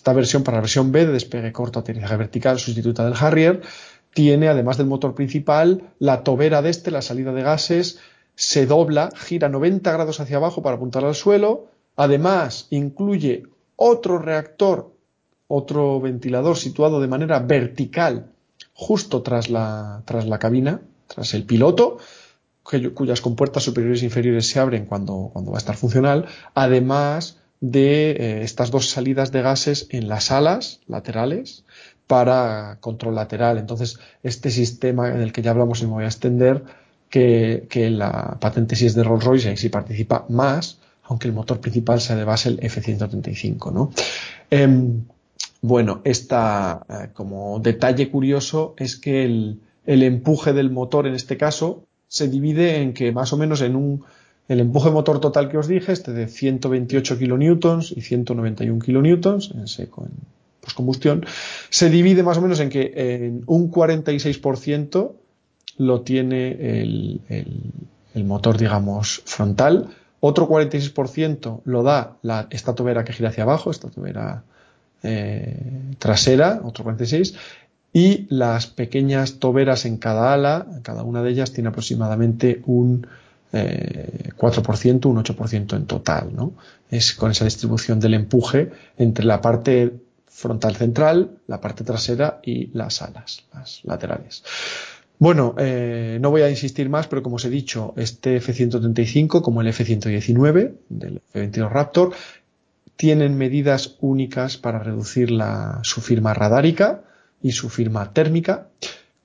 esta 0.00 0.14
versión, 0.14 0.44
para 0.44 0.56
la 0.56 0.62
versión 0.62 0.92
B 0.92 1.04
de 1.04 1.12
despegue 1.12 1.52
corto, 1.52 1.78
aterrizaje 1.78 2.16
vertical, 2.16 2.58
sustituta 2.58 3.04
del 3.04 3.12
Harrier, 3.20 3.60
tiene, 4.14 4.48
además 4.48 4.78
del 4.78 4.86
motor 4.86 5.14
principal, 5.14 5.92
la 5.98 6.24
tobera 6.24 6.62
de 6.62 6.70
este, 6.70 6.90
la 6.90 7.02
salida 7.02 7.34
de 7.34 7.42
gases, 7.42 7.98
se 8.34 8.64
dobla, 8.64 9.10
gira 9.14 9.50
90 9.50 9.92
grados 9.92 10.18
hacia 10.18 10.38
abajo 10.38 10.62
para 10.62 10.76
apuntar 10.76 11.04
al 11.04 11.14
suelo. 11.14 11.66
Además, 11.96 12.66
incluye 12.70 13.42
otro 13.76 14.18
reactor, 14.18 14.90
otro 15.48 16.00
ventilador 16.00 16.56
situado 16.56 17.02
de 17.02 17.08
manera 17.08 17.38
vertical 17.40 18.32
justo 18.72 19.20
tras 19.20 19.50
la, 19.50 20.02
tras 20.06 20.24
la 20.24 20.38
cabina, 20.38 20.80
tras 21.08 21.34
el 21.34 21.44
piloto, 21.44 21.98
cuyas 22.62 23.20
compuertas 23.20 23.64
superiores 23.64 24.00
e 24.00 24.06
inferiores 24.06 24.48
se 24.48 24.60
abren 24.60 24.86
cuando, 24.86 25.28
cuando 25.30 25.50
va 25.50 25.58
a 25.58 25.60
estar 25.60 25.76
funcional. 25.76 26.24
Además, 26.54 27.39
de 27.60 28.10
eh, 28.12 28.42
estas 28.42 28.70
dos 28.70 28.88
salidas 28.90 29.32
de 29.32 29.42
gases 29.42 29.86
en 29.90 30.08
las 30.08 30.30
alas 30.30 30.80
laterales 30.86 31.64
para 32.06 32.78
control 32.80 33.14
lateral. 33.14 33.58
Entonces, 33.58 33.98
este 34.22 34.50
sistema 34.50 35.10
del 35.10 35.32
que 35.32 35.42
ya 35.42 35.52
hablamos 35.52 35.80
y 35.80 35.86
me 35.86 35.92
voy 35.92 36.04
a 36.04 36.08
extender, 36.08 36.64
que, 37.10 37.88
la 37.90 38.38
patente 38.40 38.74
es 38.74 38.94
de 38.94 39.02
Rolls-Royce 39.02 39.52
y 39.52 39.56
sí 39.56 39.68
participa 39.68 40.24
más, 40.28 40.78
aunque 41.04 41.28
el 41.28 41.34
motor 41.34 41.60
principal 41.60 42.00
sea 42.00 42.16
de 42.16 42.24
base 42.24 42.50
el 42.50 42.58
F-135. 42.62 43.72
¿no? 43.72 43.90
Em, 44.50 45.04
bueno, 45.60 46.00
esta, 46.04 46.86
eh, 46.88 47.08
como 47.12 47.58
detalle 47.58 48.10
curioso, 48.10 48.74
es 48.78 48.96
que 48.96 49.24
el, 49.24 49.60
el 49.86 50.02
empuje 50.02 50.52
del 50.52 50.70
motor 50.70 51.06
en 51.06 51.14
este 51.14 51.36
caso 51.36 51.84
se 52.08 52.28
divide 52.28 52.82
en 52.82 52.92
que 52.92 53.12
más 53.12 53.32
o 53.32 53.36
menos 53.36 53.60
en 53.60 53.76
un 53.76 54.04
el 54.50 54.58
empuje 54.58 54.90
motor 54.90 55.20
total 55.20 55.48
que 55.48 55.58
os 55.58 55.68
dije, 55.68 55.92
este 55.92 56.12
de 56.12 56.26
128 56.26 57.18
kilonewtons 57.18 57.92
y 57.92 58.00
191 58.00 58.80
kilonewtons 58.80 59.52
en 59.54 59.68
seco, 59.68 60.04
en 60.04 60.10
postcombustión, 60.60 61.24
se 61.68 61.88
divide 61.88 62.24
más 62.24 62.36
o 62.36 62.42
menos 62.42 62.58
en 62.58 62.68
que 62.68 62.92
en 62.96 63.44
un 63.46 63.70
46% 63.70 65.12
lo 65.78 66.00
tiene 66.00 66.80
el, 66.80 67.20
motor, 68.24 68.58
digamos, 68.58 69.22
frontal, 69.24 69.90
Otro 70.18 70.48
46% 70.48 71.60
lo 71.64 71.84
da 71.84 72.16
la, 72.22 72.48
esta 72.50 72.74
tobera 72.74 73.04
que 73.04 73.12
gira 73.12 73.28
hacia 73.28 73.44
abajo, 73.44 73.70
esta 73.70 73.88
tobera 73.88 74.42
eh, 75.04 75.94
trasera, 76.00 76.60
otro 76.64 76.84
46%, 76.84 77.36
y 77.92 78.26
las 78.28 78.66
pequeñas 78.66 79.38
toberas 79.38 79.84
en 79.84 79.96
cada 79.96 80.32
ala, 80.32 80.66
cada 80.82 81.04
una 81.04 81.22
de 81.22 81.30
ellas 81.30 81.52
tiene 81.52 81.68
aproximadamente 81.68 82.62
un 82.66 83.06
4%, 83.52 83.54
eh, 83.54 85.08
un 85.08 85.16
8% 85.16 85.76
en 85.76 85.86
total. 85.86 86.34
¿no? 86.34 86.54
Es 86.90 87.14
con 87.14 87.30
esa 87.30 87.44
distribución 87.44 88.00
del 88.00 88.14
empuje 88.14 88.70
entre 88.96 89.24
la 89.24 89.40
parte 89.40 89.94
frontal 90.26 90.76
central, 90.76 91.38
la 91.46 91.60
parte 91.60 91.84
trasera 91.84 92.40
y 92.42 92.68
las 92.76 93.02
alas, 93.02 93.44
las 93.52 93.84
laterales. 93.84 94.42
Bueno, 95.18 95.54
eh, 95.58 96.18
no 96.20 96.30
voy 96.30 96.42
a 96.42 96.48
insistir 96.48 96.88
más, 96.88 97.06
pero 97.06 97.22
como 97.22 97.36
os 97.36 97.44
he 97.44 97.50
dicho, 97.50 97.92
este 97.96 98.36
F-135 98.36 99.42
como 99.42 99.60
el 99.60 99.66
F-119 99.66 100.72
del 100.88 101.20
F-22 101.34 101.68
Raptor 101.68 102.14
tienen 102.96 103.36
medidas 103.36 103.96
únicas 104.00 104.56
para 104.56 104.78
reducir 104.78 105.30
su 105.82 106.00
firma 106.00 106.32
radárica 106.32 107.02
y 107.42 107.52
su 107.52 107.68
firma 107.68 108.12
térmica, 108.12 108.68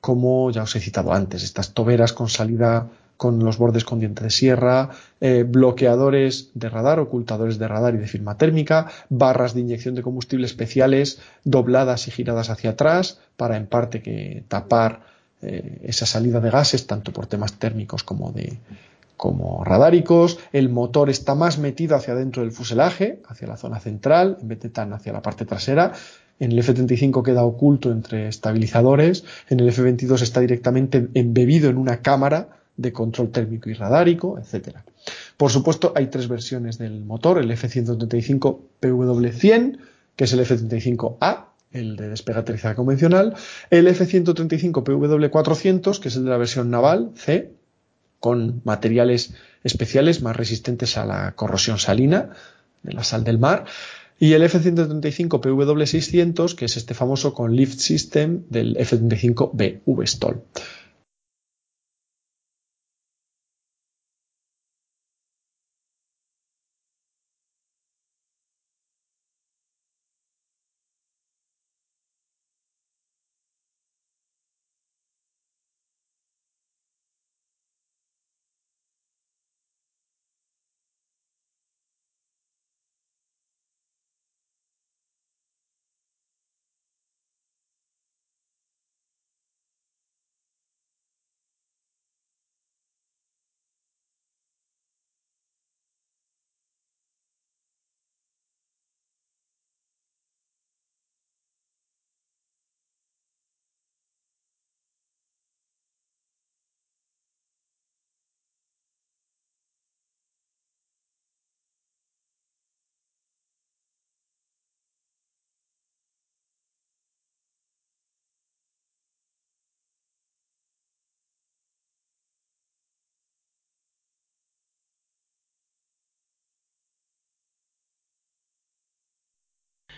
como 0.02 0.52
ya 0.52 0.64
os 0.64 0.76
he 0.76 0.80
citado 0.80 1.14
antes, 1.14 1.43
estas 1.43 1.73
toberas 1.73 2.14
con 2.14 2.30
salida 2.30 2.89
con 3.18 3.40
los 3.44 3.58
bordes 3.58 3.86
con 3.86 4.00
diente 4.00 4.24
de 4.24 4.30
sierra, 4.30 4.90
eh, 5.22 5.44
bloqueadores 5.48 6.52
de 6.54 6.70
radar, 6.70 7.00
ocultadores 7.00 7.58
de 7.58 7.68
radar 7.68 7.96
y 7.96 7.98
de 7.98 8.08
firma 8.08 8.38
térmica, 8.38 8.88
barras 9.10 9.54
de 9.54 9.62
inyección 9.62 9.96
de 9.96 10.02
combustible 10.02 10.46
especiales 10.46 11.20
dobladas 11.44 12.08
y 12.08 12.12
giradas 12.12 12.50
hacia 12.50 12.72
atrás 12.72 13.20
para 13.38 13.58
en 13.58 13.68
parte 13.68 14.02
que 14.02 14.44
tapar 14.48 15.02
eh, 15.42 15.80
esa 15.84 16.06
salida 16.06 16.40
de 16.40 16.50
gases 16.50 16.88
tanto 16.88 17.12
por 17.14 17.28
temas 17.28 17.54
térmicos 17.54 18.04
como 18.04 18.34
como 19.18 19.64
radáricos, 19.64 20.40
el 20.52 20.68
motor 20.68 21.10
está 21.10 21.36
más 21.36 21.58
metido 21.58 21.96
hacia 21.96 22.16
dentro 22.16 22.42
del 22.42 22.52
fuselaje, 22.52 23.22
hacia 23.30 23.48
la 23.48 23.56
zona 23.56 23.80
central, 23.80 24.38
en 24.42 24.50
vez 24.50 24.60
de 24.60 24.70
tan 24.70 24.92
hacia 24.92 25.14
la 25.14 25.22
parte 25.22 25.46
trasera. 25.46 25.94
En 26.38 26.52
el 26.52 26.60
F-35 26.60 27.24
queda 27.24 27.46
oculto 27.46 27.92
entre 27.92 28.28
estabilizadores, 28.28 29.24
en 29.50 29.62
el 29.62 29.70
F-22 29.70 30.22
está 30.22 30.42
directamente 30.42 31.08
embebido 31.14 31.70
en 31.70 31.78
una 31.78 32.02
cámara 32.02 32.50
de 32.77 32.91
control 32.91 33.31
térmico 33.31 33.69
y 33.69 33.73
radárico, 33.73 34.39
etc. 34.39 34.77
Por 35.38 35.52
supuesto, 35.52 35.93
hay 35.95 36.07
tres 36.07 36.27
versiones 36.27 36.77
del 36.77 37.06
motor, 37.06 37.38
el 37.39 37.52
F-135 37.52 38.60
PW100, 38.81 39.77
que 40.15 40.23
es 40.23 40.34
el 40.34 40.39
F-35A, 40.41 41.45
el 41.72 41.95
de 41.95 42.10
despegue 42.10 42.39
aterrizaje 42.39 42.76
convencional, 42.76 43.35
el 43.69 43.88
F-135 43.88 44.84
PW400, 44.84 45.99
que 45.99 46.07
es 46.07 46.15
el 46.15 46.23
de 46.23 46.30
la 46.30 46.38
versión 46.38 46.69
naval, 46.69 47.11
C, 47.15 47.52
con 48.19 48.61
materiales 48.64 49.34
especiales 49.64 50.22
más 50.22 50.35
resistentes 50.35 50.97
a 50.97 51.06
la 51.06 51.34
corrosión 51.34 51.80
salina 51.80 52.30
de 52.84 52.93
la 52.93 53.03
sal 53.03 53.23
del 53.23 53.39
mar, 53.39 53.65
y 54.18 54.34
el 54.34 54.43
F-135 54.43 55.41
PW600, 55.41 56.56
que 56.56 56.65
es 56.65 56.77
este 56.77 56.93
famoso 56.93 57.34
con 57.34 57.56
Lift 57.56 57.80
System 57.80 58.43
del 58.49 58.77
F-35B 58.77 59.81
V-STOL. 59.85 60.41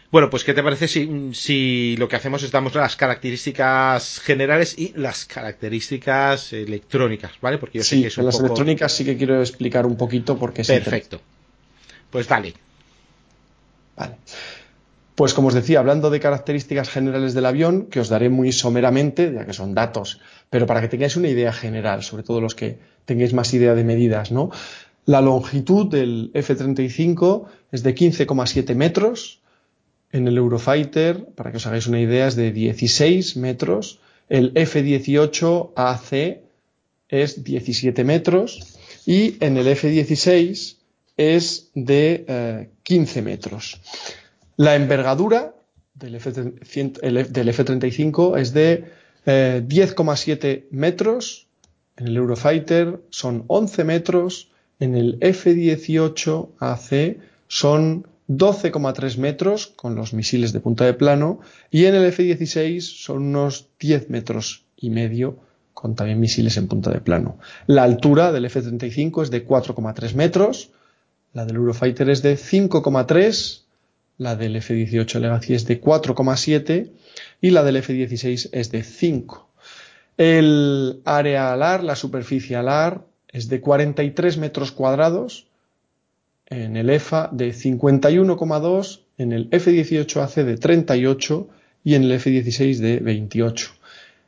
Bueno, 0.09 0.29
pues 0.29 0.45
¿qué 0.45 0.53
te 0.53 0.63
parece 0.63 0.88
si, 0.88 1.31
si, 1.34 1.97
lo 1.97 2.07
que 2.07 2.15
hacemos 2.15 2.41
es 2.41 2.51
damos 2.51 2.73
las 2.75 2.95
características 2.95 4.19
generales 4.19 4.77
y 4.77 4.93
las 4.95 5.25
características 5.25 6.53
electrónicas, 6.53 7.34
¿vale? 7.41 7.57
Porque 7.57 7.79
yo 7.79 7.84
sé 7.84 8.01
que 8.01 8.07
es 8.07 8.17
un 8.17 8.25
las 8.25 8.39
electrónicas 8.39 8.93
sí 8.93 9.03
que 9.03 9.17
quiero 9.17 9.41
explicar 9.41 9.85
un 9.85 9.97
poquito 9.97 10.38
porque 10.38 10.61
es 10.61 10.67
Perfecto. 10.67 11.19
Pues 12.09 12.27
dale. 12.27 12.53
Vale. 13.97 14.15
Pues 15.15 15.34
como 15.34 15.49
os 15.49 15.55
decía, 15.55 15.79
hablando 15.79 16.09
de 16.09 16.19
características 16.19 16.89
generales 16.89 17.34
del 17.34 17.45
avión, 17.45 17.88
que 17.88 17.99
os 17.99 18.07
daré 18.07 18.29
muy 18.29 18.51
someramente, 18.51 19.34
ya 19.34 19.45
que 19.45 19.53
son 19.53 19.73
datos, 19.73 20.21
pero 20.49 20.67
para 20.67 20.79
que 20.79 20.88
tengáis 20.88 21.17
una 21.17 21.27
idea 21.27 21.51
general, 21.51 22.03
sobre 22.03 22.23
todo 22.23 22.39
los 22.39 22.55
que 22.55 22.77
tengáis 23.05 23.34
más 23.34 23.53
idea 23.53 23.73
de 23.73 23.84
medidas, 23.84 24.31
¿no? 24.31 24.51
La 25.05 25.21
longitud 25.21 25.88
del 25.88 26.31
F-35 26.34 27.45
es 27.71 27.81
de 27.81 27.95
15,7 27.95 28.75
metros, 28.75 29.41
en 30.11 30.27
el 30.27 30.38
Eurofighter, 30.38 31.25
para 31.35 31.51
que 31.51 31.57
os 31.57 31.67
hagáis 31.67 31.88
una 31.88 31.99
idea, 31.99 32.27
es 32.27 32.35
de 32.35 32.51
16 32.51 33.38
metros. 33.38 33.99
El 34.29 34.51
F-18 34.55 35.71
AC 35.75 36.41
es 37.09 37.43
17 37.43 38.03
metros. 38.03 38.77
Y 39.05 39.43
en 39.43 39.57
el 39.57 39.67
F-16 39.67 40.77
es 41.17 41.69
de 41.73 42.69
15 42.84 43.19
eh, 43.19 43.21
metros. 43.21 43.81
La 44.55 44.75
envergadura 44.75 45.55
del 45.93 46.15
F-35 46.15 48.38
es 48.38 48.53
de 48.53 48.85
10,7 49.25 50.43
eh, 50.43 50.67
metros. 50.71 51.47
En 51.97 52.07
el 52.07 52.15
Eurofighter 52.17 53.01
son 53.09 53.43
11 53.47 53.84
metros. 53.84 54.49
En 54.79 54.95
el 54.95 55.17
F-18 55.21 56.49
AC 56.59 57.17
son 57.47 58.07
12,3 58.27 59.17
metros 59.17 59.67
con 59.67 59.95
los 59.95 60.13
misiles 60.13 60.51
de 60.53 60.59
punta 60.59 60.85
de 60.85 60.93
plano 60.93 61.39
y 61.71 61.85
en 61.85 61.95
el 61.95 62.05
F-16 62.05 62.81
son 62.81 63.23
unos 63.23 63.69
10 63.79 64.09
metros 64.09 64.65
y 64.75 64.89
medio 64.89 65.39
con 65.73 65.95
también 65.95 66.19
misiles 66.19 66.57
en 66.57 66.67
punta 66.67 66.91
de 66.91 67.01
plano. 67.01 67.37
La 67.67 67.83
altura 67.83 68.31
del 68.31 68.45
F-35 68.45 69.23
es 69.23 69.31
de 69.31 69.45
4,3 69.45 70.15
metros, 70.15 70.71
la 71.33 71.45
del 71.45 71.57
Eurofighter 71.57 72.09
es 72.09 72.21
de 72.23 72.35
5,3, 72.35 73.61
la 74.17 74.35
del 74.35 74.55
F-18 74.55 75.19
Legacy 75.19 75.53
es 75.53 75.65
de 75.67 75.79
4,7 75.79 76.91
y 77.41 77.51
la 77.51 77.63
del 77.63 77.77
F-16 77.77 78.49
es 78.51 78.71
de 78.71 78.83
5. 78.83 79.49
El 80.17 81.01
área 81.05 81.53
alar, 81.53 81.83
la 81.83 81.95
superficie 81.95 82.55
alar, 82.55 83.05
es 83.31 83.47
de 83.47 83.61
43 83.61 84.37
metros 84.37 84.71
cuadrados 84.71 85.46
en 86.49 86.77
el 86.77 86.89
EFA 86.89 87.29
de 87.31 87.53
51,2, 87.53 89.01
en 89.17 89.31
el 89.31 89.49
F18AC 89.49 90.43
de 90.43 90.57
38 90.57 91.47
y 91.83 91.95
en 91.95 92.03
el 92.03 92.11
F16 92.13 92.77
de 92.77 92.99
28. 92.99 93.71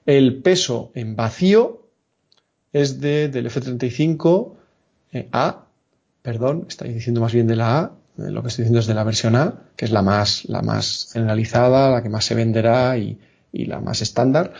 El 0.05 0.41
peso 0.41 0.91
en 0.95 1.15
vacío 1.15 1.87
es 2.73 2.99
de, 2.99 3.29
del 3.29 3.47
F35 3.47 4.53
eh, 5.13 5.29
A, 5.31 5.65
perdón, 6.21 6.65
estáis 6.67 6.93
diciendo 6.93 7.21
más 7.21 7.33
bien 7.33 7.47
de 7.47 7.55
la 7.55 7.79
A, 7.79 7.91
eh, 8.17 8.31
lo 8.31 8.41
que 8.41 8.49
estoy 8.49 8.63
diciendo 8.63 8.79
es 8.79 8.87
de 8.87 8.93
la 8.93 9.03
versión 9.03 9.35
A, 9.35 9.63
que 9.75 9.85
es 9.85 9.91
la 9.91 10.01
más, 10.01 10.45
la 10.45 10.61
más 10.61 11.09
generalizada, 11.13 11.89
la 11.89 12.03
que 12.03 12.09
más 12.09 12.25
se 12.25 12.35
venderá 12.35 12.97
y, 12.97 13.17
y 13.51 13.65
la 13.65 13.79
más 13.79 14.01
estándar. 14.01 14.53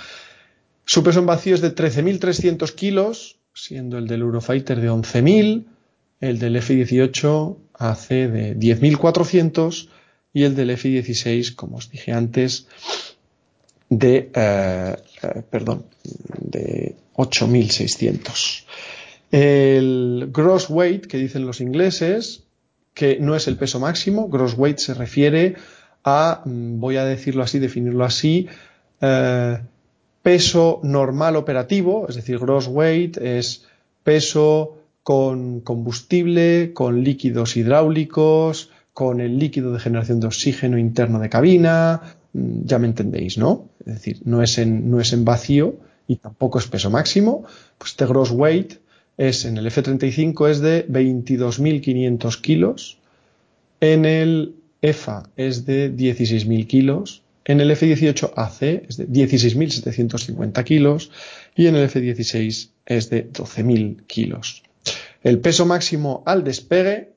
Su 0.86 1.04
peso 1.04 1.20
en 1.20 1.26
vacío 1.26 1.56
es 1.56 1.62
de 1.62 1.76
13.300 1.76 2.74
kilos, 2.74 3.40
siendo 3.54 3.98
el 3.98 4.08
del 4.08 4.22
Eurofighter 4.22 4.80
de 4.80 4.90
11.000 4.90 5.66
el 6.22 6.40
del 6.40 6.56
F-18 6.58 7.58
hace 7.74 8.28
de 8.28 8.58
10.400 8.58 9.90
y 10.34 10.44
el 10.44 10.56
del 10.56 10.72
F-16, 10.72 11.56
como 11.56 11.78
os 11.78 11.90
dije 11.90 12.12
antes, 12.12 12.68
de, 13.90 14.30
eh, 14.34 14.96
eh, 15.24 15.44
perdón, 15.50 15.86
de 16.04 16.96
8.600. 17.16 18.66
el 19.32 20.30
gross 20.34 20.70
weight 20.70 21.06
que 21.06 21.18
dicen 21.18 21.46
los 21.46 21.62
ingleses, 21.62 22.44
que 22.94 23.20
no 23.20 23.36
es 23.36 23.48
el 23.48 23.58
peso 23.58 23.80
máximo. 23.80 24.28
Gross 24.28 24.56
weight 24.58 24.80
se 24.80 24.94
refiere 24.94 25.56
a, 26.04 26.42
mm, 26.46 26.80
voy 26.80 26.98
a 26.98 27.06
decirlo 27.06 27.44
así, 27.44 27.60
definirlo 27.60 28.04
así, 28.06 28.48
eh, 29.02 29.60
peso 30.22 30.80
normal 30.84 31.36
operativo, 31.36 32.08
es 32.10 32.16
decir, 32.16 32.40
gross 32.40 32.68
weight 32.68 33.18
es 33.18 33.66
peso 34.04 34.79
con 35.04 35.62
combustible, 35.62 36.72
con 36.74 37.04
líquidos 37.04 37.58
hidráulicos, 37.58 38.70
con 38.94 39.22
el 39.22 39.40
líquido 39.40 39.72
de 39.72 39.80
generación 39.80 40.20
de 40.20 40.28
oxígeno 40.28 40.78
interno 40.78 41.20
de 41.20 41.30
cabina, 41.30 42.02
mm, 42.34 42.66
ya 42.66 42.80
me 42.80 42.88
entendéis, 42.88 43.38
¿no? 43.38 43.70
Es 43.80 43.94
decir, 43.94 44.22
no 44.26 44.42
es 44.42 44.58
en, 44.58 45.26
vacío 45.26 45.78
y 46.08 46.18
tampoco 46.18 46.60
es 46.60 46.68
peso 46.68 46.90
máximo, 46.90 47.46
pues 47.78 47.92
este 47.92 48.06
gross 48.06 48.32
weight 48.32 48.74
es 49.18 49.46
en 49.46 49.58
el 49.58 49.68
F-35 49.68 50.50
es 50.50 50.60
de 50.60 50.88
22.500 50.88 52.42
kilos, 52.42 52.98
en 53.80 54.06
el 54.06 54.56
EFA 54.82 55.30
es 55.38 55.66
de 55.66 55.96
16.000 55.96 56.68
kilos, 56.68 57.24
en 57.46 57.62
el 57.62 57.72
F-18 57.72 58.34
AC 58.36 58.62
es 58.88 58.98
de 58.98 59.08
16.750 59.08 60.64
kilos 60.64 61.12
y 61.56 61.68
en 61.68 61.76
el 61.76 61.86
F-16 61.86 62.70
es 62.86 63.10
de 63.10 63.32
12.000 63.32 64.06
kilos. 64.08 64.64
El 65.24 65.40
peso 65.40 65.66
máximo 65.66 66.24
al 66.26 66.44
despegue 66.44 67.14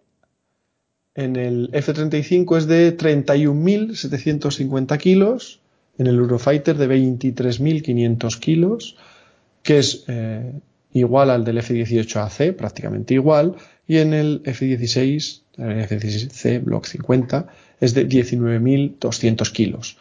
en 1.15 1.37
el 1.37 1.71
F-35 1.73 2.59
es 2.59 2.67
de 2.67 2.97
31.750 2.97 4.99
kilos, 4.99 5.61
en 5.99 6.07
el 6.07 6.17
Eurofighter 6.17 6.77
de 6.77 6.89
23.500 6.89 8.39
kilos, 8.39 8.97
que 9.63 9.79
es 9.79 10.05
eh, 10.09 10.53
igual 10.93 11.31
al 11.31 11.45
del 11.45 11.59
F-18AC, 11.59 12.57
prácticamente 12.57 13.15
igual, 13.15 13.55
y 13.87 13.99
en 13.99 14.15
el 14.15 14.43
F-16, 14.45 15.43
el 15.59 15.81
F-16C 15.81 16.65
Block 16.65 16.87
50, 16.87 17.47
es 17.81 17.95
de 17.95 18.09
19.200 18.09 19.53
kilos. 19.53 19.99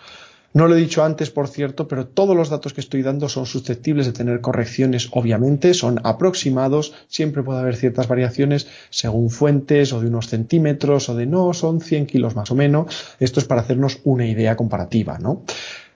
No 0.54 0.68
lo 0.68 0.76
he 0.76 0.80
dicho 0.80 1.04
antes, 1.04 1.30
por 1.30 1.48
cierto, 1.48 1.88
pero 1.88 2.08
todos 2.08 2.36
los 2.36 2.50
datos 2.50 2.74
que 2.74 2.82
estoy 2.82 3.04
dando 3.04 3.30
son 3.30 3.46
susceptibles 3.46 4.06
de 4.06 4.12
tener 4.12 4.42
correcciones, 4.42 5.10
obviamente, 5.12 5.74
son 5.74 6.00
aproximados, 6.04 6.94
siempre 7.08 7.42
puede 7.42 7.62
haber 7.62 7.78
ciertas 7.78 8.08
variaciones 8.08 8.68
según 8.90 9.30
fuentes 9.30 9.94
o 9.94 10.02
de 10.02 10.08
unos 10.08 10.28
centímetros 10.28 11.08
o 11.08 11.16
de 11.16 11.26
no, 11.26 11.54
son 11.54 11.80
100 11.80 12.06
kilos 12.06 12.36
más 12.36 12.52
o 12.52 12.56
menos. 12.56 13.16
Esto 13.20 13.40
es 13.40 13.46
para 13.46 13.62
hacernos 13.62 14.00
una 14.04 14.26
idea 14.26 14.58
comparativa, 14.58 15.18
¿no? 15.20 15.44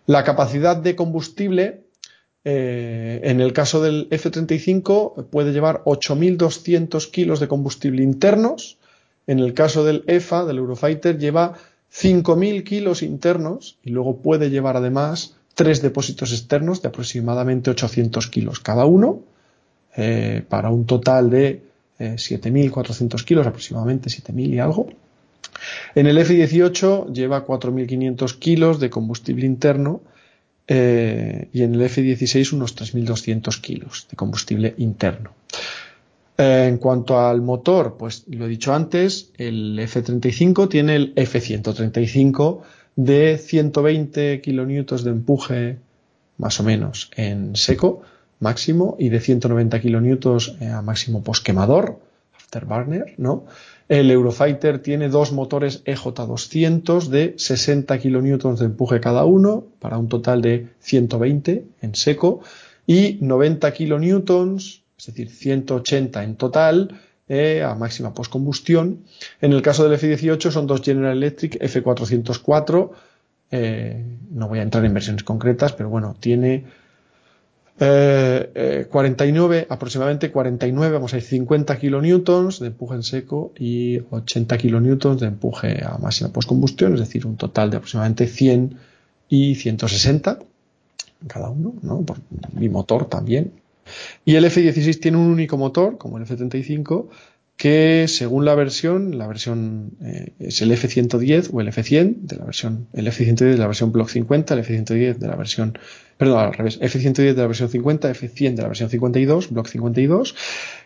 La 0.05 0.23
capacidad 0.23 0.77
de 0.77 0.95
combustible, 0.95 1.81
eh, 2.45 3.19
en 3.23 3.41
el 3.41 3.51
caso 3.51 3.81
del 3.81 4.07
F-35, 4.11 5.25
puede 5.25 5.51
llevar 5.51 5.81
8.200 5.85 7.11
kilos 7.11 7.39
de 7.41 7.47
combustible 7.47 8.03
internos. 8.03 8.77
En 9.27 9.39
el 9.39 9.53
caso 9.53 9.83
del 9.83 10.03
EFA, 10.07 10.45
del 10.45 10.59
Eurofighter, 10.59 11.17
lleva 11.17 11.55
5.000 11.97 12.63
kilos 12.63 13.03
internos 13.03 13.77
y 13.83 13.91
luego 13.91 14.17
puede 14.17 14.49
llevar 14.49 14.77
además 14.77 15.35
tres 15.53 15.81
depósitos 15.81 16.33
externos 16.33 16.81
de 16.81 16.89
aproximadamente 16.89 17.71
800 17.71 18.27
kilos 18.27 18.59
cada 18.59 18.85
uno, 18.85 19.21
eh, 19.95 20.43
para 20.49 20.69
un 20.69 20.85
total 20.85 21.29
de 21.29 21.61
7.400 21.97 23.21
eh, 23.21 23.25
kilos, 23.25 23.47
aproximadamente 23.47 24.09
7.000 24.09 24.49
y 24.49 24.59
algo. 24.59 24.89
En 25.95 26.07
el 26.07 26.17
F-18 26.17 27.13
lleva 27.13 27.45
4.500 27.45 28.37
kilos 28.37 28.79
de 28.81 28.89
combustible 28.89 29.45
interno 29.45 30.01
eh, 30.67 31.47
y 31.53 31.61
en 31.61 31.75
el 31.75 31.81
F-16 31.83 32.51
unos 32.51 32.75
3.200 32.75 33.61
kilos 33.61 34.07
de 34.09 34.17
combustible 34.17 34.75
interno. 34.77 35.31
Eh, 36.37 36.67
en 36.67 36.77
cuanto 36.77 37.19
al 37.19 37.41
motor, 37.41 37.95
pues 37.97 38.25
lo 38.27 38.45
he 38.45 38.49
dicho 38.49 38.73
antes, 38.73 39.31
el 39.37 39.79
F35 39.79 40.67
tiene 40.67 40.95
el 40.95 41.15
F135 41.15 42.61
de 42.95 43.37
120 43.37 44.41
kilonewtons 44.41 45.03
de 45.03 45.11
empuje 45.11 45.77
más 46.37 46.59
o 46.59 46.63
menos 46.63 47.09
en 47.15 47.55
seco 47.55 48.01
máximo 48.39 48.97
y 48.99 49.09
de 49.09 49.21
190 49.21 49.79
kilonewtons 49.79 50.57
a 50.61 50.81
máximo 50.81 51.23
posquemador, 51.23 51.99
afterburner, 52.35 53.15
¿no? 53.17 53.45
El 53.87 54.11
Eurofighter 54.11 54.79
tiene 54.79 55.09
dos 55.09 55.31
motores 55.31 55.83
EJ200 55.85 57.07
de 57.07 57.35
60 57.37 57.97
kilonewtons 57.99 58.59
de 58.59 58.65
empuje 58.65 58.99
cada 58.99 59.25
uno 59.25 59.65
para 59.79 59.97
un 59.97 60.09
total 60.09 60.41
de 60.41 60.67
120 60.79 61.65
en 61.81 61.95
seco 61.95 62.41
y 62.87 63.19
90 63.21 63.71
kilonewtons 63.73 64.84
es 64.97 65.05
decir, 65.07 65.29
180 65.29 66.23
en 66.23 66.35
total 66.35 67.01
eh, 67.27 67.63
a 67.63 67.73
máxima 67.75 68.13
postcombustión. 68.13 69.03
En 69.41 69.51
el 69.53 69.61
caso 69.61 69.83
del 69.83 69.93
F-18 69.93 70.51
son 70.51 70.67
dos 70.67 70.81
General 70.81 71.17
Electric 71.17 71.59
F404. 71.59 72.91
Eh, 73.51 74.03
no 74.31 74.47
voy 74.47 74.59
a 74.59 74.61
entrar 74.61 74.85
en 74.85 74.93
versiones 74.93 75.23
concretas, 75.23 75.73
pero 75.73 75.89
bueno, 75.89 76.15
tiene 76.19 76.65
49, 77.77 79.57
eh, 79.57 79.67
aproximadamente 79.69 80.31
49, 80.31 80.93
vamos 80.93 81.13
a 81.13 81.17
decir 81.17 81.39
50 81.39 81.77
kilonewtons 81.77 82.59
de 82.59 82.67
empuje 82.67 82.95
en 82.95 83.03
seco 83.03 83.51
y 83.57 83.99
80 84.11 84.57
kilonewtons 84.57 85.19
de 85.19 85.27
empuje 85.27 85.83
a 85.83 85.97
máxima 85.97 86.31
postcombustión, 86.31 86.93
es 86.93 87.01
decir, 87.01 87.25
un 87.25 87.35
total 87.35 87.71
de 87.71 87.77
aproximadamente 87.77 88.27
100 88.27 88.77
y 89.27 89.55
160 89.55 90.39
cada 91.27 91.49
uno, 91.49 91.73
¿no? 91.81 92.01
Por 92.01 92.17
mi 92.53 92.69
motor 92.69 93.09
también, 93.09 93.51
y 94.25 94.35
el 94.35 94.45
F-16 94.45 94.99
tiene 94.99 95.17
un 95.17 95.27
único 95.27 95.57
motor, 95.57 95.97
como 95.97 96.17
el 96.17 96.23
F-35, 96.23 97.07
que 97.57 98.07
según 98.09 98.43
la 98.43 98.53
versión, 98.53 99.17
la 99.17 99.27
versión 99.27 99.91
eh, 100.01 100.33
es 100.39 100.61
el 100.61 100.71
F-110 100.73 101.49
o 101.53 101.61
el 101.61 101.69
F-100 101.69 102.15
de 102.21 102.35
la 102.35 102.45
versión, 102.45 102.87
el 102.93 103.07
F-110 103.07 103.51
de 103.51 103.57
la 103.57 103.67
versión 103.67 103.91
Block 103.91 104.09
50, 104.09 104.53
el 104.53 104.59
F-110 104.59 105.17
de 105.17 105.27
la 105.27 105.35
versión, 105.35 105.77
perdón, 106.17 106.39
al 106.39 106.53
revés, 106.53 106.79
F-110 106.81 107.33
de 107.33 107.41
la 107.41 107.47
versión 107.47 107.69
50, 107.69 108.09
F-100 108.11 108.55
de 108.55 108.61
la 108.61 108.67
versión 108.67 108.89
52, 108.89 109.51
Block 109.51 109.67
52, 109.67 110.35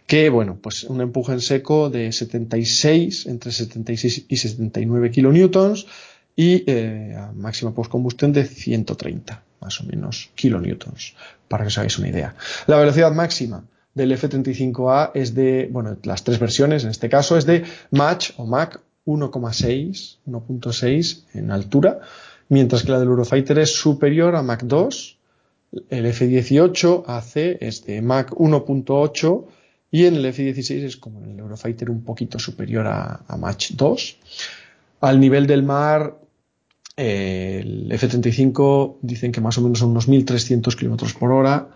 que 0.06 0.30
bueno, 0.30 0.60
pues 0.62 0.84
un 0.84 1.02
empuje 1.02 1.34
en 1.34 1.42
seco 1.42 1.90
de 1.90 2.12
76, 2.12 3.26
entre 3.26 3.52
76 3.52 4.26
y 4.28 4.38
79 4.38 5.10
kilonewtons 5.10 5.88
y 6.40 6.64
eh, 6.68 7.18
a 7.20 7.34
máxima 7.34 7.76
postcombustión 7.76 8.32
de 8.32 8.46
130 8.46 9.44
más 9.60 9.82
o 9.82 9.84
menos 9.84 10.32
kilonewtons, 10.36 11.14
para 11.50 11.66
que 11.66 11.68
os 11.68 11.78
hagáis 11.78 12.00
una 12.00 12.08
idea. 12.08 12.34
La 12.66 12.78
velocidad 12.78 13.12
máxima 13.12 13.66
del 13.94 14.14
F-35A 14.14 15.12
es 15.16 15.36
de, 15.36 15.68
bueno, 15.70 15.98
las 16.04 16.24
tres 16.24 16.40
versiones 16.40 16.86
en 16.86 16.92
este 16.92 17.10
caso 17.10 17.38
es 17.38 17.46
de 17.46 17.66
Mach 17.92 18.32
o 18.38 18.46
Mach 18.46 18.78
1,6, 19.06 20.20
1.6 20.26 21.24
en 21.34 21.52
altura, 21.52 22.00
mientras 22.48 22.84
que 22.84 22.92
la 22.94 23.00
del 23.00 23.10
Eurofighter 23.10 23.60
es 23.60 23.76
superior 23.76 24.38
a 24.38 24.42
Mach 24.42 24.64
2. 24.64 25.18
El 25.90 26.06
F-18 26.06 27.04
AC 27.06 27.58
es 27.60 27.86
de 27.86 28.02
Mach 28.02 28.30
1.8 28.30 29.46
y 29.92 30.06
en 30.06 30.16
el 30.16 30.26
F-16 30.28 30.84
es 30.86 30.96
como 30.96 31.22
en 31.22 31.32
el 31.32 31.40
Eurofighter 31.40 31.90
un 31.90 32.06
poquito 32.06 32.40
superior 32.40 32.88
a, 32.88 33.26
a 33.28 33.36
Mach 33.36 33.72
2. 33.72 34.18
Al 35.02 35.20
nivel 35.20 35.46
del 35.46 35.64
mar 35.64 36.19
el 37.00 37.90
F-35 37.94 38.98
dicen 39.02 39.32
que 39.32 39.40
más 39.40 39.58
o 39.58 39.62
menos 39.62 39.80
son 39.80 39.92
unos 39.92 40.10
1.300 40.10 40.76
kilómetros 40.76 41.14
por 41.14 41.32
hora. 41.32 41.70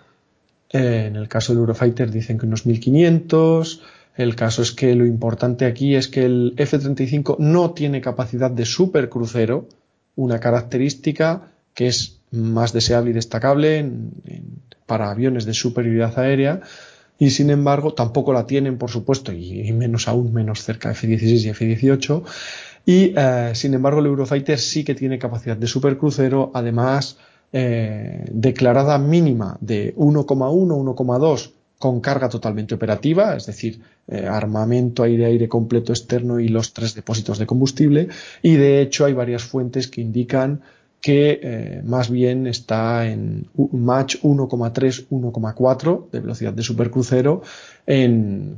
Eh, 0.70 1.06
en 1.08 1.16
el 1.16 1.30
caso 1.30 1.54
del 1.54 1.62
Eurofighter 1.62 2.12
dicen 2.12 2.38
que 2.38 2.46
unos 2.46 2.66
1.500. 2.66 3.80
El 4.18 4.36
caso 4.36 4.62
es 4.62 4.74
que 4.74 4.94
lo 4.96 5.06
importante 5.06 5.66
aquí 5.66 5.96
es 5.96 6.10
que 6.10 6.26
el 6.26 6.54
F-35 6.58 7.38
no 7.40 7.72
tiene 7.72 8.02
capacidad 8.02 8.52
de 8.52 8.66
supercrucero, 8.66 9.70
una 10.18 10.42
característica 10.42 11.54
que 11.74 11.88
es 11.88 12.20
más 12.32 12.74
deseable 12.74 13.12
y 13.12 13.14
destacable 13.14 13.90
para 14.86 15.10
aviones 15.10 15.46
de 15.46 15.54
superioridad 15.54 16.20
aérea 16.20 16.62
y 17.18 17.30
sin 17.30 17.50
embargo 17.50 17.94
tampoco 17.94 18.34
la 18.34 18.46
tienen, 18.46 18.78
por 18.78 18.90
supuesto, 18.90 19.32
y, 19.32 19.72
menos 19.72 20.10
aún 20.10 20.34
menos 20.34 20.64
cerca 20.64 20.90
de 20.90 20.96
F-16 20.96 21.46
y 21.46 21.50
F-18 21.50 22.24
y 22.86 23.14
eh, 23.16 23.52
sin 23.54 23.74
embargo, 23.74 24.00
el 24.00 24.08
Eurofighter 24.08 24.60
sí 24.60 24.84
que 24.84 24.96
tiene 24.96 25.18
capacidad 25.18 25.56
de 25.56 25.68
supercrucero, 25.68 26.52
además 26.54 27.18
eh, 27.54 28.26
declarada 28.32 28.98
mínima 28.98 29.58
de 29.62 29.96
1,1, 29.96 30.96
1,2 30.96 31.52
con 31.80 32.02
carga 32.02 32.30
totalmente 32.30 32.76
operativa, 32.76 33.36
es 33.36 33.46
decir, 33.46 33.82
eh, 34.08 34.26
armamento, 34.26 35.04
aire-aire 35.04 35.50
completo 35.50 35.92
externo 35.92 36.40
y 36.40 36.48
los 36.48 36.74
tres 36.74 36.96
depósitos 36.96 37.38
de 37.38 37.46
combustible. 37.46 38.10
Y 38.42 38.56
de 38.56 38.82
hecho 38.82 39.06
hay 39.06 39.14
varias 39.14 39.44
fuentes 39.44 39.88
que 39.88 40.02
indican 40.02 40.62
que 41.02 41.82
más 41.84 42.10
bien 42.10 42.48
está 42.48 43.06
en 43.10 43.48
Mach 43.74 44.16
1,3, 44.22 45.08
1,4 45.10 46.10
de 46.10 46.20
velocidad 46.22 46.54
de 46.54 46.64
supercrucero 46.64 47.42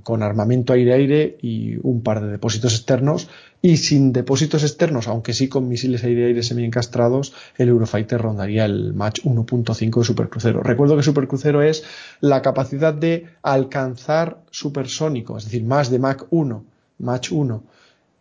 con 0.04 0.22
armamento 0.22 0.74
aire-aire 0.74 1.40
y 1.42 1.78
un 1.82 2.04
par 2.04 2.22
de 2.22 2.30
depósitos 2.30 2.76
externos 2.76 3.30
y 3.66 3.78
sin 3.78 4.14
depósitos 4.14 4.62
externos, 4.62 5.08
aunque 5.08 5.34
sí 5.34 5.48
con 5.48 5.68
misiles 5.68 6.04
aire-aire 6.04 6.44
semi-encastrados, 6.44 7.34
el 7.58 7.70
Eurofighter 7.70 8.22
rondaría 8.22 8.64
el 8.64 8.94
Mach 8.94 9.22
1.5 9.24 9.98
de 10.02 10.06
supercrucero. 10.06 10.62
Recuerdo 10.62 10.96
que 10.96 11.02
supercrucero 11.02 11.64
es 11.64 11.84
la 12.22 12.44
capacidad 12.44 12.94
de 12.94 13.26
alcanzar 13.42 14.44
supersónico, 14.52 15.36
es 15.36 15.46
decir, 15.46 15.64
más 15.64 15.90
de 15.90 15.98
Mach 15.98 16.26
1, 16.30 16.64
Mach 17.00 17.32
1 17.32 17.64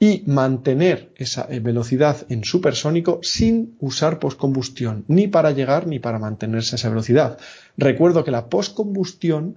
y 0.01 0.23
mantener 0.25 1.12
esa 1.16 1.47
eh, 1.51 1.61
velocidad 1.61 2.25
en 2.31 2.43
supersónico 2.45 3.21
sin 3.23 3.77
usar 3.81 4.21
postcombustión, 4.21 5.05
ni 5.09 5.29
para 5.29 5.51
llegar 5.51 5.87
ni 5.87 5.99
para 5.99 6.19
mantenerse 6.19 6.75
a 6.75 6.79
esa 6.79 6.89
velocidad. 6.89 7.37
Recuerdo 7.77 8.25
que 8.25 8.31
la 8.31 8.49
postcombustión 8.49 9.57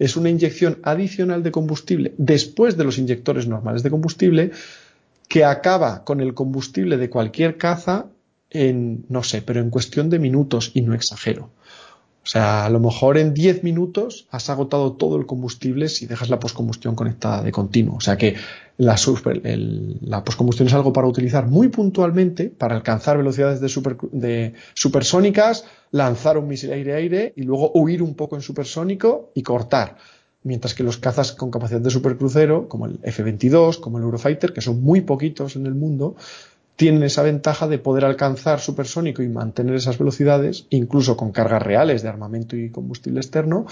es 0.00 0.16
una 0.16 0.30
inyección 0.30 0.78
adicional 0.82 1.44
de 1.44 1.52
combustible 1.52 2.14
después 2.18 2.76
de 2.76 2.82
los 2.82 2.98
inyectores 2.98 3.46
normales 3.46 3.84
de 3.84 3.90
combustible 3.90 4.50
que 5.28 5.44
acaba 5.44 6.04
con 6.04 6.20
el 6.20 6.34
combustible 6.34 6.96
de 6.96 7.10
cualquier 7.10 7.56
caza 7.58 8.06
en, 8.50 9.04
no 9.08 9.22
sé, 9.22 9.42
pero 9.42 9.60
en 9.60 9.70
cuestión 9.70 10.10
de 10.10 10.18
minutos 10.18 10.70
y 10.74 10.80
no 10.80 10.94
exagero. 10.94 11.50
O 12.28 12.30
sea, 12.30 12.66
a 12.66 12.70
lo 12.70 12.78
mejor 12.78 13.16
en 13.16 13.32
10 13.32 13.64
minutos 13.64 14.26
has 14.30 14.50
agotado 14.50 14.92
todo 14.92 15.16
el 15.16 15.24
combustible 15.24 15.88
si 15.88 16.04
dejas 16.04 16.28
la 16.28 16.38
postcombustión 16.38 16.94
conectada 16.94 17.42
de 17.42 17.52
continuo. 17.52 17.96
O 17.96 18.00
sea 18.02 18.18
que 18.18 18.36
la, 18.76 18.96
la 20.02 20.24
postcombustión 20.24 20.68
es 20.68 20.74
algo 20.74 20.92
para 20.92 21.06
utilizar 21.06 21.46
muy 21.46 21.68
puntualmente 21.68 22.50
para 22.50 22.76
alcanzar 22.76 23.16
velocidades 23.16 23.60
de, 23.60 23.96
de 24.12 24.52
supersónicas, 24.74 25.64
lanzar 25.90 26.36
un 26.36 26.48
misil 26.48 26.72
aire-aire 26.72 27.32
y 27.34 27.44
luego 27.44 27.72
huir 27.72 28.02
un 28.02 28.14
poco 28.14 28.36
en 28.36 28.42
supersónico 28.42 29.30
y 29.34 29.42
cortar. 29.42 29.96
Mientras 30.44 30.74
que 30.74 30.82
los 30.82 30.98
cazas 30.98 31.32
con 31.32 31.50
capacidad 31.50 31.80
de 31.80 31.90
supercrucero, 31.90 32.68
como 32.68 32.86
el 32.86 33.00
F-22, 33.02 33.80
como 33.80 33.98
el 33.98 34.04
Eurofighter, 34.04 34.52
que 34.52 34.60
son 34.60 34.82
muy 34.82 35.00
poquitos 35.00 35.56
en 35.56 35.66
el 35.66 35.74
mundo, 35.74 36.16
tienen 36.76 37.02
esa 37.02 37.22
ventaja 37.22 37.66
de 37.66 37.78
poder 37.78 38.04
alcanzar 38.04 38.60
supersónico 38.60 39.22
y 39.22 39.28
mantener 39.28 39.74
esas 39.74 39.98
velocidades, 39.98 40.66
incluso 40.70 41.16
con 41.16 41.32
cargas 41.32 41.60
reales 41.60 42.02
de 42.02 42.08
armamento 42.08 42.56
y 42.56 42.70
combustible 42.70 43.18
externo, 43.18 43.66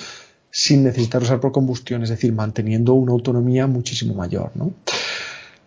sin 0.51 0.82
necesitar 0.82 1.22
usar 1.22 1.38
por 1.38 1.52
combustión, 1.52 2.02
es 2.02 2.09
decir, 2.09 2.32
manteniendo 2.32 2.94
una 2.94 3.12
autonomía 3.12 3.68
muchísimo 3.68 4.14
mayor. 4.14 4.51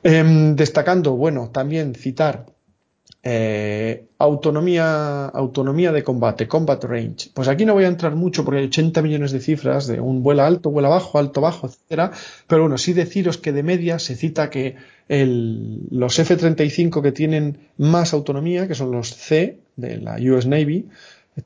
Em, 0.03 0.55
destacando, 0.55 1.15
bueno, 1.15 1.49
también 1.49 1.95
citar 1.95 2.45
eh, 3.21 4.05
autonomía, 4.17 5.25
autonomía 5.25 5.91
de 5.91 6.03
combate, 6.03 6.47
combat 6.47 6.81
range. 6.85 7.31
Pues 7.33 7.49
aquí 7.49 7.65
no 7.65 7.73
voy 7.73 7.83
a 7.83 7.87
entrar 7.87 8.15
mucho 8.15 8.45
porque 8.45 8.59
hay 8.59 8.67
80 8.67 9.01
millones 9.01 9.31
de 9.31 9.41
cifras 9.41 9.87
de 9.87 9.99
un 9.99 10.23
vuela 10.23 10.47
alto, 10.47 10.71
vuela 10.71 10.87
bajo, 10.87 11.19
alto, 11.19 11.41
bajo, 11.41 11.67
etcétera. 11.67 12.11
Pero 12.47 12.63
bueno, 12.63 12.77
sí 12.77 12.93
deciros 12.93 13.37
que 13.37 13.51
de 13.51 13.63
media 13.63 13.99
se 13.99 14.15
cita 14.15 14.49
que 14.49 14.75
los 15.09 16.19
F-35 16.19 17.01
que 17.01 17.11
tienen 17.11 17.57
más 17.77 18.13
autonomía, 18.13 18.67
que 18.67 18.75
son 18.75 18.91
los 18.91 19.09
C 19.15 19.59
de 19.75 19.97
la 19.97 20.17
US 20.17 20.45
Navy, 20.45 20.87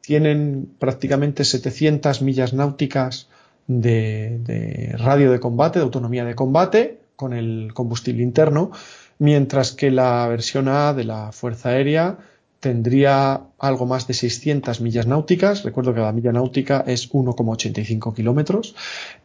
tienen 0.02 0.70
prácticamente 0.78 1.44
700 1.46 2.22
millas 2.22 2.54
náuticas 2.54 3.30
de, 3.68 4.40
de 4.44 4.96
radio 4.98 5.32
de 5.32 5.40
combate, 5.40 5.80
de 5.80 5.86
autonomía 5.86 6.26
de 6.26 6.36
combate, 6.36 7.00
con 7.16 7.34
el 7.34 7.74
combustible 7.74 8.24
interno 8.24 8.72
mientras 9.20 9.72
que 9.72 9.92
la 9.92 10.28
versión 10.28 10.68
A 10.68 10.94
de 10.94 11.04
la 11.04 11.32
Fuerza 11.32 11.70
Aérea 11.70 12.18
tendría 12.64 13.42
algo 13.60 13.86
más 13.86 14.08
de 14.08 14.14
600 14.14 14.80
millas 14.80 15.06
náuticas. 15.06 15.64
Recuerdo 15.64 15.94
que 15.94 16.00
la 16.00 16.14
milla 16.14 16.32
náutica 16.32 16.86
es 16.88 17.12
1,85 17.12 18.16
kilómetros. 18.16 18.74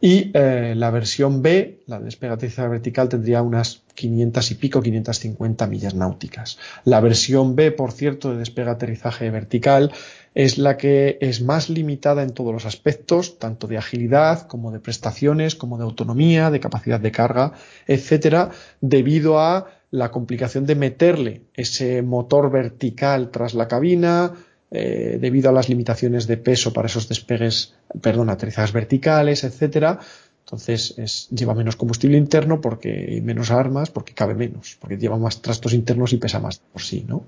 Y 0.01 0.29
eh, 0.33 0.73
la 0.75 0.91
versión 0.91 1.41
B, 1.41 1.79
la 1.87 1.99
de 1.99 2.05
despegue 2.05 2.35
vertical, 2.67 3.07
tendría 3.07 3.41
unas 3.41 3.83
500 3.95 4.51
y 4.51 4.55
pico, 4.55 4.81
550 4.81 5.67
millas 5.67 5.95
náuticas. 5.95 6.57
La 6.83 6.99
versión 6.99 7.55
B, 7.55 7.71
por 7.71 7.93
cierto, 7.93 8.31
de 8.31 8.39
despegue 8.39 8.71
aterrizaje 8.71 9.31
vertical, 9.31 9.93
es 10.35 10.57
la 10.57 10.75
que 10.75 11.17
es 11.21 11.41
más 11.41 11.69
limitada 11.69 12.23
en 12.23 12.31
todos 12.31 12.51
los 12.51 12.65
aspectos, 12.65 13.39
tanto 13.39 13.67
de 13.67 13.77
agilidad 13.77 14.47
como 14.47 14.73
de 14.73 14.81
prestaciones, 14.81 15.55
como 15.55 15.77
de 15.77 15.85
autonomía, 15.85 16.51
de 16.51 16.59
capacidad 16.59 16.99
de 16.99 17.11
carga, 17.11 17.53
etcétera, 17.87 18.51
debido 18.81 19.39
a 19.39 19.78
la 19.91 20.11
complicación 20.11 20.65
de 20.65 20.75
meterle 20.75 21.41
ese 21.53 22.01
motor 22.01 22.51
vertical 22.51 23.31
tras 23.31 23.53
la 23.53 23.67
cabina, 23.67 24.33
eh, 24.71 25.17
debido 25.19 25.49
a 25.49 25.53
las 25.53 25.67
limitaciones 25.67 26.27
de 26.27 26.37
peso 26.37 26.71
para 26.73 26.87
esos 26.87 27.09
despegues, 27.09 27.73
perdón, 28.01 28.29
aterrizajes 28.29 28.71
verticales, 28.71 29.43
etcétera. 29.43 29.99
Entonces 30.45 31.27
lleva 31.29 31.53
menos 31.53 31.75
combustible 31.75 32.17
interno 32.17 32.59
porque 32.59 33.21
menos 33.23 33.51
armas, 33.51 33.91
porque 33.91 34.13
cabe 34.13 34.33
menos, 34.33 34.77
porque 34.79 34.97
lleva 34.97 35.17
más 35.17 35.41
trastos 35.41 35.73
internos 35.73 36.13
y 36.13 36.17
pesa 36.17 36.39
más 36.39 36.59
por 36.59 36.81
sí, 36.81 37.05
¿no? 37.07 37.25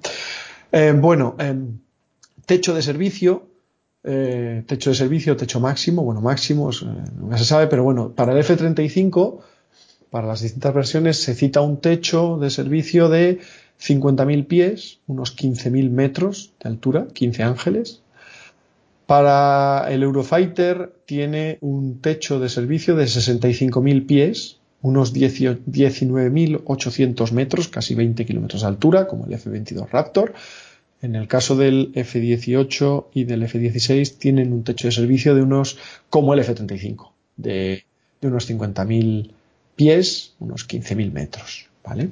Eh, 0.72 0.94
bueno, 0.96 1.36
em, 1.38 1.78
techo 2.46 2.74
de 2.74 2.82
servicio, 2.82 3.48
eh, 4.04 4.64
techo 4.66 4.90
de 4.90 4.96
servicio, 4.96 5.36
techo 5.36 5.60
máximo, 5.60 6.04
bueno, 6.04 6.22
máximo, 6.22 6.72
nunca 7.16 7.38
se 7.38 7.46
sabe, 7.46 7.68
pero 7.68 7.84
bueno, 7.84 8.12
para 8.12 8.32
el 8.34 8.40
F-35 8.40 9.40
para 10.12 10.28
las 10.28 10.42
distintas 10.42 10.74
versiones 10.74 11.24
se 11.24 11.34
cita 11.34 11.62
un 11.62 11.78
techo 11.78 12.38
de 12.38 12.52
servicio 12.52 13.10
de 13.10 13.40
50.000 13.82 14.46
pies, 14.46 15.00
unos 15.08 15.36
15.000 15.36 15.90
metros 15.90 16.52
de 16.62 16.70
altura, 16.70 17.08
15 17.14 17.42
ángeles. 17.44 18.02
Para 19.08 19.88
el 19.90 20.04
Eurofighter 20.04 20.94
tiene 21.06 21.58
un 21.62 22.02
techo 22.02 22.40
de 22.40 22.50
servicio 22.50 22.96
de 22.96 23.06
65.000 23.06 24.06
pies, 24.06 24.58
unos 24.82 25.16
19.800 25.16 27.32
metros, 27.32 27.70
casi 27.70 27.96
20 27.96 28.24
kilómetros 28.26 28.62
de 28.62 28.68
altura, 28.68 29.08
como 29.08 29.26
el 29.26 29.34
F-22 29.34 29.90
Raptor. 29.90 30.36
En 31.02 31.16
el 31.16 31.28
caso 31.28 31.56
del 31.56 31.92
F-18 31.96 33.08
y 33.14 33.24
del 33.24 33.42
F-16 33.44 34.18
tienen 34.18 34.52
un 34.54 34.64
techo 34.64 34.88
de 34.88 34.92
servicio 34.92 35.34
de 35.36 35.42
unos, 35.42 35.78
como 36.10 36.34
el 36.34 36.42
F-35, 36.42 37.12
de, 37.38 37.86
unos 38.22 38.50
50.000 38.50 39.32
pies, 39.82 40.36
unos 40.38 40.68
15.000 40.68 41.12
metros, 41.12 41.66
¿vale? 41.84 42.12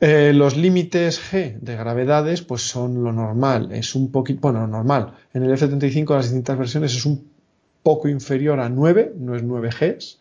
Eh, 0.00 0.32
los 0.34 0.56
límites 0.56 1.20
G 1.20 1.54
de 1.60 1.76
gravedades, 1.76 2.42
pues 2.42 2.62
son 2.62 3.04
lo 3.04 3.12
normal, 3.12 3.70
es 3.70 3.94
un 3.94 4.10
poquito, 4.10 4.40
bueno, 4.40 4.62
lo 4.62 4.66
normal. 4.66 5.12
En 5.32 5.44
el 5.44 5.52
F-35 5.52 6.16
las 6.16 6.24
distintas 6.24 6.58
versiones 6.58 6.96
es 6.96 7.06
un 7.06 7.30
poco 7.84 8.08
inferior 8.08 8.58
a 8.58 8.68
9, 8.68 9.12
no 9.16 9.36
es 9.36 9.44
9 9.44 9.70
Gs, 9.70 10.18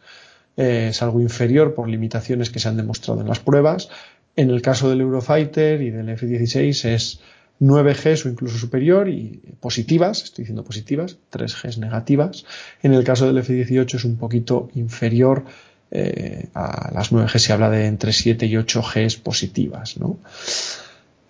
eh, 0.57 0.87
es 0.91 1.01
algo 1.01 1.19
inferior 1.19 1.73
por 1.73 1.89
limitaciones 1.89 2.51
que 2.51 2.59
se 2.59 2.69
han 2.69 2.77
demostrado 2.77 3.21
en 3.21 3.27
las 3.27 3.39
pruebas. 3.39 3.89
En 4.35 4.51
el 4.51 4.61
caso 4.61 4.87
del 4.87 5.01
Eurofighter 5.01 5.81
y 5.81 5.89
del 5.89 6.09
F-16 6.09 6.85
es 6.89 7.21
9 7.57 7.95
Gs 7.95 8.27
o 8.27 8.29
incluso 8.29 8.59
superior 8.59 9.09
y 9.09 9.41
positivas, 9.59 10.25
estoy 10.25 10.43
diciendo 10.43 10.63
positivas, 10.63 11.17
3 11.31 11.55
Gs 11.63 11.79
negativas. 11.79 12.45
En 12.83 12.93
el 12.93 13.03
caso 13.03 13.25
del 13.25 13.39
F-18 13.39 13.95
es 13.95 14.05
un 14.05 14.17
poquito 14.17 14.69
inferior 14.75 15.43
eh, 15.91 16.49
a 16.53 16.91
las 16.93 17.11
9G 17.11 17.37
se 17.37 17.53
habla 17.53 17.69
de 17.69 17.85
entre 17.85 18.13
7 18.13 18.45
y 18.45 18.57
8 18.57 18.81
Gs 18.81 19.17
positivas. 19.17 19.95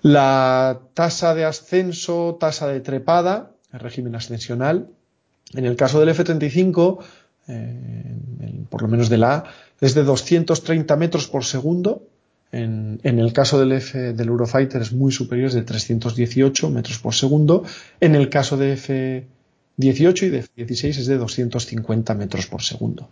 La 0.02 0.80
tasa 0.94 1.36
de 1.36 1.46
ascenso, 1.46 2.38
tasa 2.40 2.68
de 2.68 2.80
trepada, 2.80 3.52
el 3.74 3.80
régimen 3.80 4.16
ascensional, 4.16 4.90
en 5.54 5.66
el 5.66 5.76
caso 5.76 6.00
del 6.00 6.10
F-35, 6.10 7.00
eh, 7.48 8.16
por 8.70 8.82
lo 8.82 8.88
menos 8.88 9.10
de 9.10 9.18
la 9.18 9.36
A, 9.36 9.44
es 9.80 9.94
de 9.94 10.04
230 10.04 10.96
metros 10.96 11.28
por 11.28 11.46
segundo. 11.46 12.04
En, 12.52 13.00
el 13.04 13.34
caso 13.34 13.60
del 13.60 13.74
F 13.74 14.14
del 14.14 14.28
Eurofighter 14.30 14.82
es 14.82 14.94
muy 14.94 15.12
superior, 15.12 15.48
es 15.48 15.54
de 15.54 15.64
318 15.64 16.70
metros 16.70 17.00
por 17.00 17.14
segundo. 17.14 17.64
En 18.00 18.16
el 18.16 18.30
caso 18.30 18.58
de 18.58 18.74
F 18.74 19.28
18 19.76 20.26
y 20.26 20.30
de 20.30 20.46
16 20.56 20.98
es 20.98 21.08
de 21.08 21.18
250 21.18 22.14
metros 22.16 22.48
por 22.48 22.62
segundo. 22.62 23.10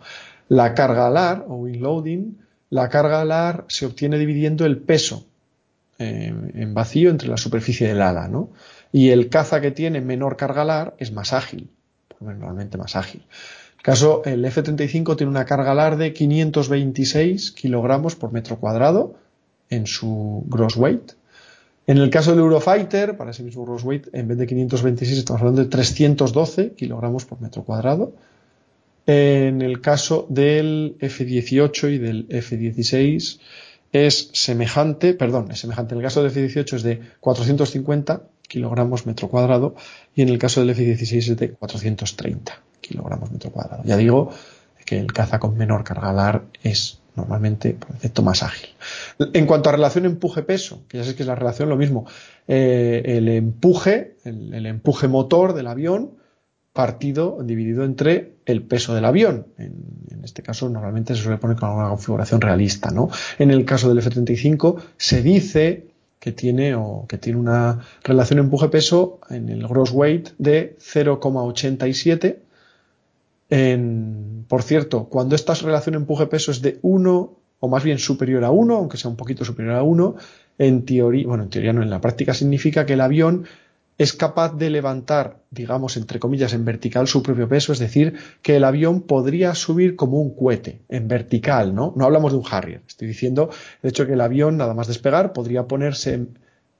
La 0.47 0.73
carga 0.73 1.07
alar 1.07 1.45
o 1.47 1.55
wing 1.55 1.81
loading, 1.81 2.37
la 2.69 2.89
carga 2.89 3.21
alar 3.21 3.65
se 3.67 3.85
obtiene 3.85 4.17
dividiendo 4.17 4.65
el 4.65 4.77
peso 4.77 5.25
eh, 5.97 6.33
en 6.53 6.73
vacío 6.73 7.09
entre 7.09 7.29
la 7.29 7.37
superficie 7.37 7.87
del 7.87 8.01
ala, 8.01 8.27
¿no? 8.27 8.49
Y 8.91 9.09
el 9.09 9.29
caza 9.29 9.61
que 9.61 9.71
tiene 9.71 10.01
menor 10.01 10.37
carga 10.37 10.61
alar 10.61 10.95
es 10.99 11.11
más 11.11 11.33
ágil, 11.33 11.69
normalmente 12.19 12.77
más 12.77 12.95
ágil. 12.95 13.23
En 13.77 13.83
caso, 13.83 14.21
el 14.25 14.43
F-35 14.45 15.15
tiene 15.15 15.29
una 15.29 15.45
carga 15.45 15.71
alar 15.71 15.97
de 15.97 16.13
526 16.13 17.51
kilogramos 17.51 18.15
por 18.15 18.31
metro 18.31 18.57
cuadrado 18.57 19.15
en 19.69 19.87
su 19.87 20.43
gross 20.47 20.77
weight 20.77 21.13
en 21.87 21.99
el 21.99 22.09
caso 22.09 22.31
del 22.31 22.39
Eurofighter, 22.39 23.15
para 23.15 23.29
ese 23.31 23.43
mismo 23.43 23.63
gross 23.63 23.83
weight, 23.83 24.07
en 24.11 24.27
vez 24.27 24.37
de 24.39 24.47
526 24.47 25.19
estamos 25.19 25.41
hablando 25.41 25.61
de 25.61 25.69
312 25.69 26.73
kilogramos 26.73 27.25
por 27.25 27.39
metro 27.41 27.63
cuadrado. 27.63 28.13
En 29.07 29.61
el 29.61 29.81
caso 29.81 30.25
del 30.29 30.97
F-18 30.99 31.93
y 31.93 31.97
del 31.97 32.27
F-16 32.29 33.39
es 33.91 34.29
semejante, 34.33 35.13
perdón, 35.13 35.51
es 35.51 35.59
semejante. 35.59 35.93
En 35.93 35.99
el 35.99 36.05
caso 36.05 36.21
del 36.21 36.31
F-18 36.31 36.73
es 36.73 36.83
de 36.83 37.01
450 37.19 38.23
kilogramos 38.47 39.05
metro 39.05 39.27
cuadrado 39.27 39.75
y 40.13 40.21
en 40.21 40.29
el 40.29 40.37
caso 40.37 40.59
del 40.59 40.71
F-16 40.71 41.17
es 41.17 41.37
de 41.37 41.51
430 41.51 42.61
kilogramos 42.81 43.31
metro 43.31 43.51
cuadrado. 43.51 43.83
Ya 43.85 43.97
digo 43.97 44.31
que 44.85 44.99
el 44.99 45.11
caza 45.11 45.39
con 45.39 45.57
menor 45.57 45.83
carga 45.83 46.09
alar 46.09 46.43
es 46.63 46.99
normalmente 47.15 47.73
por 47.73 47.95
efecto 47.95 48.21
más 48.21 48.43
ágil. 48.43 48.69
En 49.33 49.45
cuanto 49.45 49.69
a 49.69 49.71
relación 49.71 50.05
empuje-peso, 50.05 50.83
que 50.87 50.97
ya 50.97 51.03
sé 51.03 51.15
que 51.15 51.23
es 51.23 51.27
la 51.27 51.35
relación 51.35 51.69
lo 51.69 51.77
mismo, 51.77 52.05
eh, 52.47 53.01
el 53.05 53.27
empuje, 53.29 54.17
el, 54.23 54.65
empuje 54.65 55.07
motor 55.07 55.53
del 55.53 55.67
avión 55.67 56.11
partido, 56.75 57.39
dividido 57.41 57.85
entre 57.85 58.33
el 58.45 58.61
peso 58.61 58.93
del 58.93 59.05
avión. 59.05 59.47
En, 59.57 59.95
este 60.25 60.41
caso 60.41 60.67
normalmente 60.69 61.15
se 61.15 61.21
suele 61.21 61.37
poner 61.37 61.55
con 61.55 61.69
una 61.69 61.87
configuración 61.87 62.41
realista, 62.41 62.89
¿no? 62.91 63.09
En 63.39 63.51
el 63.51 63.63
caso 63.63 63.87
del 63.87 63.99
F-35 63.99 64.81
se 64.97 65.21
dice 65.21 65.85
que 66.19 66.31
tiene 66.31 66.75
o 66.75 67.05
que 67.07 67.17
tiene 67.17 67.39
una 67.39 67.79
relación 68.03 68.39
empuje-peso 68.39 69.19
en 69.29 69.49
el 69.49 69.67
gross 69.67 69.91
weight 69.91 70.29
de 70.39 70.75
0,87 70.79 72.39
por 74.47 74.63
cierto, 74.63 75.05
cuando 75.05 75.35
esta 75.35 75.53
relación 75.53 75.95
empuje-peso 75.95 76.51
es 76.51 76.61
de 76.61 76.79
1 76.81 77.33
o 77.59 77.67
más 77.67 77.83
bien 77.83 77.99
superior 77.99 78.43
a 78.43 78.51
1, 78.51 78.75
aunque 78.75 78.97
sea 78.97 79.09
un 79.09 79.17
poquito 79.17 79.45
superior 79.45 79.75
a 79.75 79.83
1, 79.83 80.15
en 80.57 80.85
teoría, 80.85 81.27
bueno, 81.27 81.43
en 81.43 81.49
teoría 81.49 81.73
no, 81.73 81.83
en 81.83 81.89
la 81.89 82.01
práctica 82.01 82.33
significa 82.33 82.85
que 82.85 82.93
el 82.93 83.01
avión 83.01 83.45
es 83.97 84.13
capaz 84.13 84.53
de 84.53 84.69
levantar, 84.69 85.39
digamos, 85.51 85.95
entre 85.95 86.19
comillas, 86.19 86.53
en 86.53 86.65
vertical 86.65 87.07
su 87.07 87.23
propio 87.23 87.47
peso, 87.47 87.71
es 87.71 87.79
decir, 87.79 88.15
que 88.41 88.57
el 88.57 88.65
avión 88.65 89.01
podría 89.01 89.55
subir 89.55 89.95
como 89.95 90.19
un 90.19 90.35
cohete, 90.35 90.81
en 90.89 91.07
vertical, 91.07 91.73
¿no? 91.73 91.93
No 91.95 92.05
hablamos 92.05 92.33
de 92.33 92.39
un 92.39 92.45
Harrier, 92.49 92.81
estoy 92.87 93.07
diciendo, 93.07 93.49
de 93.81 93.89
hecho, 93.89 94.05
que 94.05 94.13
el 94.13 94.21
avión, 94.21 94.57
nada 94.57 94.73
más 94.73 94.87
despegar, 94.87 95.31
podría 95.31 95.63
ponerse 95.63 96.27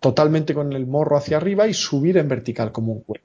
totalmente 0.02 0.54
con 0.54 0.74
el 0.74 0.86
morro 0.86 1.16
hacia 1.16 1.38
arriba 1.38 1.68
y 1.68 1.74
subir 1.74 2.18
en 2.18 2.28
vertical 2.28 2.72
como 2.72 2.92
un 2.94 3.02
cohete. 3.02 3.24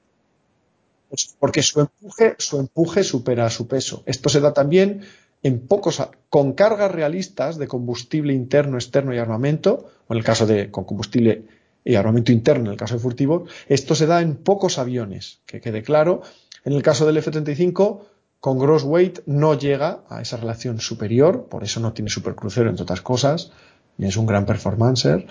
Pues 1.09 1.35
porque 1.37 1.61
su 1.61 1.81
empuje, 1.81 2.35
su 2.37 2.59
empuje 2.59 3.03
supera 3.03 3.49
su 3.49 3.67
peso. 3.67 4.03
Esto 4.05 4.29
se 4.29 4.39
da 4.39 4.53
también 4.53 5.01
en 5.43 5.59
pocos, 5.59 6.01
con 6.29 6.53
cargas 6.53 6.91
realistas 6.91 7.57
de 7.57 7.67
combustible 7.67 8.31
interno, 8.31 8.77
externo 8.77 9.13
y 9.13 9.17
armamento, 9.17 9.89
o 10.07 10.13
en 10.13 10.19
el 10.19 10.23
caso 10.23 10.45
de 10.45 10.71
con 10.71 10.85
combustible 10.85 11.43
y 11.83 11.95
armamento 11.95 12.31
interno, 12.31 12.65
en 12.65 12.71
el 12.71 12.77
caso 12.77 12.95
de 12.95 12.99
furtivo, 12.99 13.45
esto 13.67 13.95
se 13.95 14.05
da 14.05 14.21
en 14.21 14.35
pocos 14.35 14.77
aviones, 14.77 15.39
que 15.45 15.61
quede 15.61 15.83
claro. 15.83 16.21
En 16.63 16.73
el 16.73 16.83
caso 16.83 17.05
del 17.05 17.17
F-35, 17.17 18.01
con 18.39 18.59
gross 18.59 18.83
weight 18.83 19.19
no 19.25 19.57
llega 19.57 20.03
a 20.09 20.21
esa 20.21 20.37
relación 20.37 20.79
superior, 20.79 21.47
por 21.49 21.63
eso 21.63 21.79
no 21.79 21.93
tiene 21.93 22.09
supercrucero, 22.09 22.69
entre 22.69 22.83
otras 22.83 23.01
cosas, 23.01 23.51
y 23.97 24.05
es 24.05 24.17
un 24.17 24.25
gran 24.25 24.45
performancer. 24.45 25.27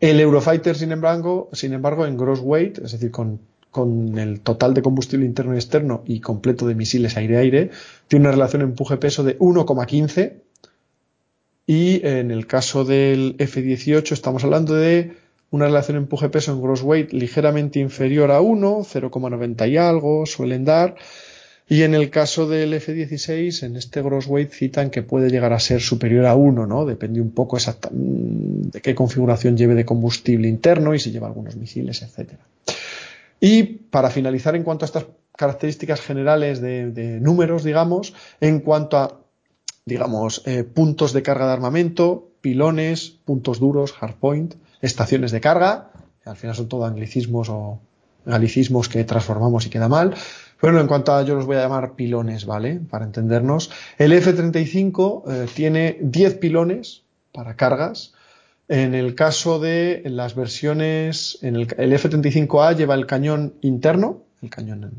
El 0.00 0.18
Eurofighter, 0.18 0.76
sin 0.76 0.92
embargo, 0.92 1.48
sin 1.52 1.72
embargo, 1.72 2.06
en 2.06 2.16
gross 2.16 2.40
weight, 2.40 2.78
es 2.78 2.92
decir, 2.92 3.10
con 3.10 3.40
con 3.72 4.18
el 4.18 4.40
total 4.40 4.74
de 4.74 4.82
combustible 4.82 5.24
interno 5.24 5.54
y 5.54 5.56
externo 5.56 6.04
y 6.06 6.20
completo 6.20 6.66
de 6.66 6.74
misiles 6.74 7.16
aire-aire, 7.16 7.70
tiene 8.06 8.26
una 8.26 8.32
relación 8.32 8.60
empuje-peso 8.62 9.24
de 9.24 9.38
1,15 9.38 10.42
y 11.66 12.06
en 12.06 12.30
el 12.30 12.46
caso 12.46 12.84
del 12.84 13.34
F-18 13.38 14.12
estamos 14.12 14.44
hablando 14.44 14.74
de 14.74 15.16
una 15.52 15.66
relación 15.66 15.98
empuje-peso 15.98 16.50
en 16.52 16.62
gross 16.62 16.82
weight 16.82 17.12
ligeramente 17.12 17.78
inferior 17.78 18.30
a 18.30 18.40
1, 18.40 18.78
0,90 18.80 19.70
y 19.70 19.76
algo 19.76 20.26
suelen 20.26 20.64
dar. 20.64 20.96
Y 21.68 21.82
en 21.82 21.94
el 21.94 22.10
caso 22.10 22.48
del 22.48 22.72
F-16, 22.74 23.62
en 23.62 23.76
este 23.76 24.02
gross 24.02 24.26
weight 24.26 24.50
citan 24.50 24.90
que 24.90 25.02
puede 25.02 25.30
llegar 25.30 25.52
a 25.52 25.60
ser 25.60 25.80
superior 25.80 26.24
a 26.26 26.34
1, 26.34 26.66
¿no? 26.66 26.86
Depende 26.86 27.20
un 27.20 27.32
poco 27.32 27.56
exacta, 27.56 27.90
de 27.92 28.80
qué 28.80 28.94
configuración 28.94 29.56
lleve 29.56 29.74
de 29.74 29.84
combustible 29.84 30.48
interno 30.48 30.94
y 30.94 30.98
si 30.98 31.12
lleva 31.12 31.28
algunos 31.28 31.56
misiles, 31.56 32.02
etcétera. 32.02 32.46
Y 33.38 33.62
para 33.62 34.08
finalizar, 34.08 34.56
en 34.56 34.64
cuanto 34.64 34.84
a 34.84 34.86
estas 34.86 35.06
características 35.36 36.00
generales 36.00 36.62
de, 36.62 37.18
números, 37.20 37.62
digamos, 37.62 38.14
en 38.40 38.60
cuanto 38.60 38.96
a, 38.96 39.20
digamos, 39.84 40.42
eh, 40.46 40.64
puntos 40.64 41.12
de 41.12 41.22
carga 41.22 41.46
de 41.46 41.52
armamento, 41.52 42.30
pilones, 42.40 43.18
puntos 43.24 43.60
duros, 43.60 43.92
hardpoint, 43.92 44.54
estaciones 44.82 45.30
de 45.30 45.40
carga, 45.40 45.90
que 46.22 46.30
al 46.30 46.36
final 46.36 46.54
son 46.54 46.68
todo 46.68 46.84
anglicismos 46.84 47.48
o 47.48 47.80
galicismos 48.26 48.88
que 48.88 49.02
transformamos 49.04 49.66
y 49.66 49.70
queda 49.70 49.88
mal. 49.88 50.14
Bueno, 50.60 50.80
en 50.80 50.86
cuanto 50.86 51.12
a, 51.12 51.22
yo 51.22 51.34
los 51.34 51.46
voy 51.46 51.56
a 51.56 51.62
llamar 51.62 51.94
pilones, 51.94 52.44
¿vale? 52.44 52.80
Para 52.90 53.04
entendernos. 53.04 53.70
El 53.98 54.12
F-35 54.12 55.22
eh, 55.26 55.46
tiene 55.52 55.98
10 56.00 56.34
pilones 56.34 57.02
para 57.32 57.56
cargas, 57.56 58.12
en 58.68 58.94
el 58.94 59.14
caso 59.14 59.58
de 59.58 60.02
las 60.06 60.34
versiones, 60.34 61.38
en 61.42 61.56
el, 61.56 61.92
F-35A 61.92 62.76
lleva 62.76 62.94
el 62.94 63.06
cañón 63.06 63.54
interno, 63.60 64.22
el 64.40 64.50
cañón. 64.50 64.90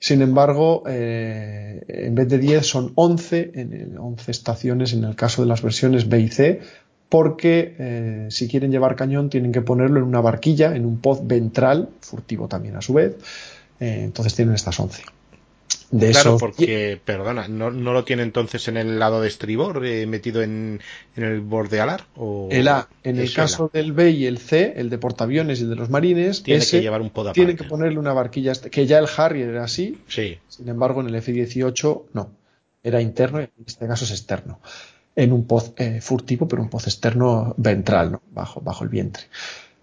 Sin 0.00 0.22
embargo, 0.22 0.82
eh, 0.86 1.84
en 1.86 2.14
vez 2.14 2.28
de 2.28 2.38
10 2.38 2.66
son 2.66 2.92
11, 2.94 3.52
en 3.54 3.98
11 3.98 4.30
estaciones 4.30 4.92
en 4.92 5.04
el 5.04 5.14
caso 5.14 5.42
de 5.42 5.48
las 5.48 5.62
versiones 5.62 6.08
B 6.08 6.20
y 6.20 6.28
C, 6.28 6.60
porque 7.08 7.74
eh, 7.78 8.26
si 8.30 8.48
quieren 8.48 8.70
llevar 8.70 8.96
cañón 8.96 9.30
tienen 9.30 9.52
que 9.52 9.62
ponerlo 9.62 9.98
en 9.98 10.04
una 10.04 10.20
barquilla, 10.20 10.74
en 10.76 10.84
un 10.84 11.00
pod 11.00 11.20
ventral, 11.22 11.88
furtivo 12.00 12.48
también 12.48 12.76
a 12.76 12.82
su 12.82 12.94
vez. 12.94 13.16
Eh, 13.80 14.02
entonces 14.04 14.34
tienen 14.34 14.54
estas 14.54 14.78
11 14.78 15.02
claro, 15.90 16.38
porque, 16.38 17.00
perdona, 17.02 17.48
¿no, 17.48 17.70
lo 17.70 18.04
tiene 18.04 18.22
entonces 18.22 18.68
en 18.68 18.76
el 18.76 18.98
lado 18.98 19.20
de 19.20 19.28
estribor, 19.28 19.84
eh, 19.86 20.06
metido 20.06 20.42
en, 20.42 20.80
el 21.16 21.40
borde 21.40 21.80
alar? 21.80 22.04
O 22.16 22.48
el 22.50 22.68
A, 22.68 22.88
en 23.02 23.18
el 23.18 23.32
caso 23.32 23.70
del 23.72 23.92
B 23.92 24.10
y 24.10 24.26
el 24.26 24.38
C, 24.38 24.74
el 24.76 24.90
de 24.90 24.98
portaaviones 24.98 25.60
y 25.60 25.62
el 25.62 25.70
de 25.70 25.76
los 25.76 25.90
marines, 25.90 26.42
tiene 26.42 26.64
que 26.64 26.82
llevar 26.82 27.00
un 27.00 27.10
pod 27.10 27.32
Tiene 27.32 27.56
que 27.56 27.64
ponerle 27.64 27.98
una 27.98 28.12
barquilla, 28.12 28.52
que 28.54 28.86
ya 28.86 28.98
el 28.98 29.06
Harrier 29.16 29.48
era 29.48 29.64
así, 29.64 29.98
sí. 30.08 30.38
sin 30.48 30.68
embargo 30.68 31.00
en 31.00 31.08
el 31.08 31.14
F-18 31.16 32.04
no, 32.12 32.32
era 32.82 33.00
interno 33.00 33.40
y 33.40 33.44
en 33.44 33.50
este 33.66 33.86
caso 33.86 34.04
es 34.04 34.10
externo. 34.10 34.60
En 35.18 35.32
un 35.32 35.48
pod 35.48 35.74
eh, 35.76 36.00
furtivo, 36.00 36.46
pero 36.46 36.62
un 36.62 36.70
pod 36.70 36.84
externo 36.84 37.52
ventral, 37.56 38.20
bajo, 38.30 38.60
bajo 38.60 38.84
el 38.84 38.90
vientre. 38.90 39.24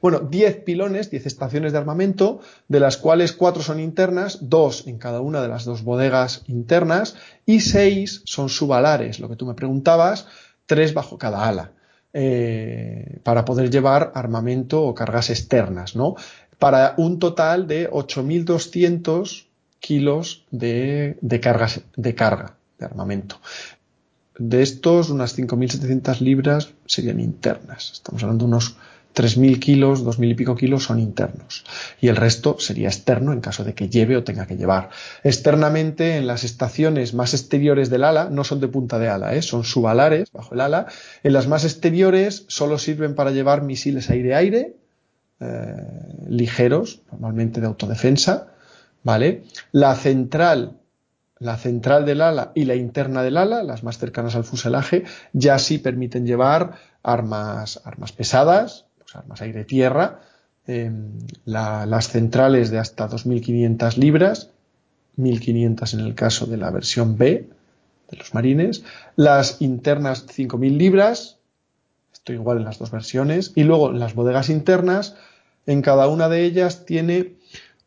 Bueno, 0.02 0.20
10 0.20 0.58
pilones, 0.58 1.10
10 1.10 1.26
estaciones 1.26 1.72
de 1.72 1.80
armamento, 1.80 2.40
de 2.68 2.80
las 2.80 2.96
cuales 2.96 3.34
4 3.34 3.64
son 3.64 3.80
internas, 3.80 4.38
2 4.42 4.88
en 4.88 5.00
cada 5.00 5.20
una 5.20 5.42
de 5.42 5.48
las 5.48 5.66
dos 5.66 5.84
bodegas 5.84 6.44
internas 6.48 7.16
y 7.46 7.62
6 7.62 8.22
son 8.24 8.50
subalares, 8.50 9.20
lo 9.20 9.28
que 9.30 9.36
tú 9.36 9.48
me 9.48 9.56
preguntabas, 9.56 10.28
3 10.68 10.94
bajo 10.94 11.18
cada 11.18 11.48
ala, 11.48 11.72
eh, 12.14 13.20
para 13.24 13.46
poder 13.46 13.72
llevar 13.72 14.12
armamento 14.14 14.84
o 14.84 14.94
cargas 14.94 15.32
externas, 15.32 15.96
¿no? 15.96 16.16
Para 16.60 16.94
un 16.98 17.18
total 17.18 17.68
de 17.68 17.90
8.200 17.90 19.48
kilos 19.80 20.46
de, 20.52 21.18
cargas, 21.42 21.82
de 21.96 22.16
carga 22.16 22.58
de 22.78 22.86
armamento. 22.86 23.38
De 24.38 24.62
estos, 24.62 25.10
unas 25.10 25.38
5.700 25.38 26.20
libras 26.20 26.70
serían 26.86 27.20
internas. 27.20 27.92
Estamos 27.94 28.22
hablando 28.24 28.46
de 28.46 28.50
unos 28.50 28.78
3.000 29.16 29.60
kilos, 29.60 30.04
2.000 30.04 30.32
y 30.32 30.34
pico 30.34 30.56
kilos 30.56 30.84
son 30.84 31.00
internos 31.00 31.64
y 32.02 32.10
el 32.10 32.18
resto 32.18 32.58
sería 32.60 32.90
externo 32.90 33.32
en 33.32 33.40
caso 33.40 33.64
de 33.64 33.74
que 33.74 33.88
lleve 33.88 34.18
o 34.18 34.24
tenga 34.24 34.46
que 34.46 34.58
llevar. 34.58 34.90
Externamente, 35.24 36.18
en 36.18 36.28
las 36.28 36.44
estaciones 36.44 37.14
más 37.14 37.34
exteriores 37.34 37.90
del 37.90 38.04
ala, 38.04 38.30
no 38.30 38.44
son 38.44 38.60
de 38.60 38.68
punta 38.68 39.00
de 39.00 39.08
ala, 39.08 39.34
¿eh? 39.34 39.42
son 39.42 39.64
subalares 39.64 40.32
bajo 40.34 40.54
el 40.54 40.62
ala. 40.62 40.88
En 41.24 41.32
las 41.32 41.48
más 41.48 41.64
exteriores 41.64 42.44
solo 42.48 42.78
sirven 42.78 43.16
para 43.16 43.32
llevar 43.32 43.62
misiles 43.62 44.10
aire-aire, 44.10 44.76
eh, 45.40 45.84
ligeros, 46.28 47.02
normalmente 47.10 47.62
de 47.62 47.68
autodefensa. 47.68 48.48
¿vale? 49.04 49.44
La 49.72 49.96
central 49.96 50.74
la 51.40 51.58
central 51.58 52.06
del 52.06 52.22
ala 52.22 52.52
y 52.56 52.66
la 52.66 52.76
interna 52.76 53.22
del 53.24 53.38
ala, 53.38 53.64
las 53.64 53.84
más 53.84 53.98
cercanas 53.98 54.36
al 54.36 54.44
fuselaje, 54.44 55.04
ya 55.34 55.60
sí 55.60 55.78
permiten 55.78 56.26
llevar 56.26 56.76
armas, 57.04 57.82
armas 57.84 58.12
pesadas, 58.12 58.86
armas 59.14 59.42
aire-tierra, 59.42 60.22
em, 60.68 61.12
las 61.46 62.10
centrales 62.10 62.72
de 62.72 62.80
hasta 62.80 63.08
2.500 63.08 63.98
libras, 63.98 64.52
1.500 65.18 65.94
en 65.94 66.00
el 66.02 66.16
caso 66.16 66.46
de 66.46 66.58
la 66.58 66.72
versión 66.72 67.18
B 67.18 67.50
de 68.10 68.18
los 68.18 68.34
marines, 68.34 68.84
las 69.16 69.62
internas 69.62 70.26
5.000 70.28 70.78
libras, 70.78 71.38
esto 72.14 72.34
igual 72.34 72.58
en 72.58 72.66
las 72.66 72.80
dos 72.80 72.92
versiones, 72.92 73.52
y 73.56 73.64
luego 73.64 73.92
las 73.92 74.16
bodegas 74.16 74.50
internas, 74.50 75.16
en 75.66 75.82
cada 75.82 76.08
una 76.08 76.30
de 76.30 76.44
ellas 76.44 76.86
tiene 76.86 77.36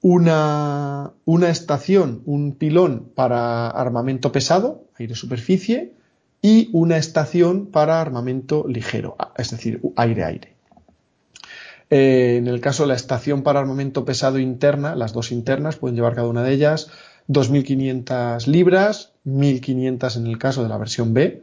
una, 0.00 1.12
una 1.24 1.48
estación, 1.50 2.22
un 2.24 2.52
pilón 2.54 3.10
para 3.14 3.68
armamento 3.68 4.32
pesado, 4.32 4.84
aire-superficie, 4.98 5.92
y 6.40 6.70
una 6.72 6.96
estación 6.96 7.66
para 7.66 8.00
armamento 8.00 8.64
ligero, 8.68 9.16
es 9.36 9.50
decir, 9.50 9.80
aire-aire. 9.96 10.54
Eh, 11.90 12.36
en 12.36 12.46
el 12.46 12.60
caso 12.60 12.84
de 12.84 12.88
la 12.88 12.94
estación 12.94 13.42
para 13.42 13.60
armamento 13.60 14.04
pesado 14.04 14.38
interna, 14.38 14.94
las 14.94 15.12
dos 15.12 15.32
internas 15.32 15.76
pueden 15.76 15.96
llevar 15.96 16.14
cada 16.14 16.28
una 16.28 16.42
de 16.42 16.52
ellas 16.52 16.90
2.500 17.28 18.46
libras, 18.46 19.12
1.500 19.26 20.16
en 20.16 20.26
el 20.26 20.38
caso 20.38 20.62
de 20.62 20.68
la 20.68 20.78
versión 20.78 21.14
B, 21.14 21.42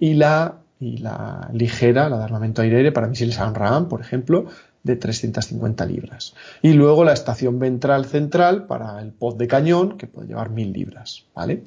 y 0.00 0.14
la, 0.14 0.56
y 0.80 0.98
la 0.98 1.50
ligera, 1.52 2.08
la 2.08 2.18
de 2.18 2.24
armamento 2.24 2.62
aire-aire 2.62 2.92
para 2.92 3.08
misiles 3.08 3.38
AMRAAM, 3.38 3.88
por 3.88 4.00
ejemplo, 4.00 4.46
de 4.82 4.96
350 4.96 5.84
libras. 5.86 6.34
Y 6.62 6.72
luego 6.72 7.04
la 7.04 7.12
estación 7.12 7.58
ventral 7.58 8.06
central 8.06 8.66
para 8.66 9.00
el 9.00 9.12
pod 9.12 9.36
de 9.36 9.48
cañón, 9.48 9.98
que 9.98 10.06
puede 10.06 10.28
llevar 10.28 10.50
1000 10.50 10.72
libras. 10.72 11.24
¿vale? 11.34 11.62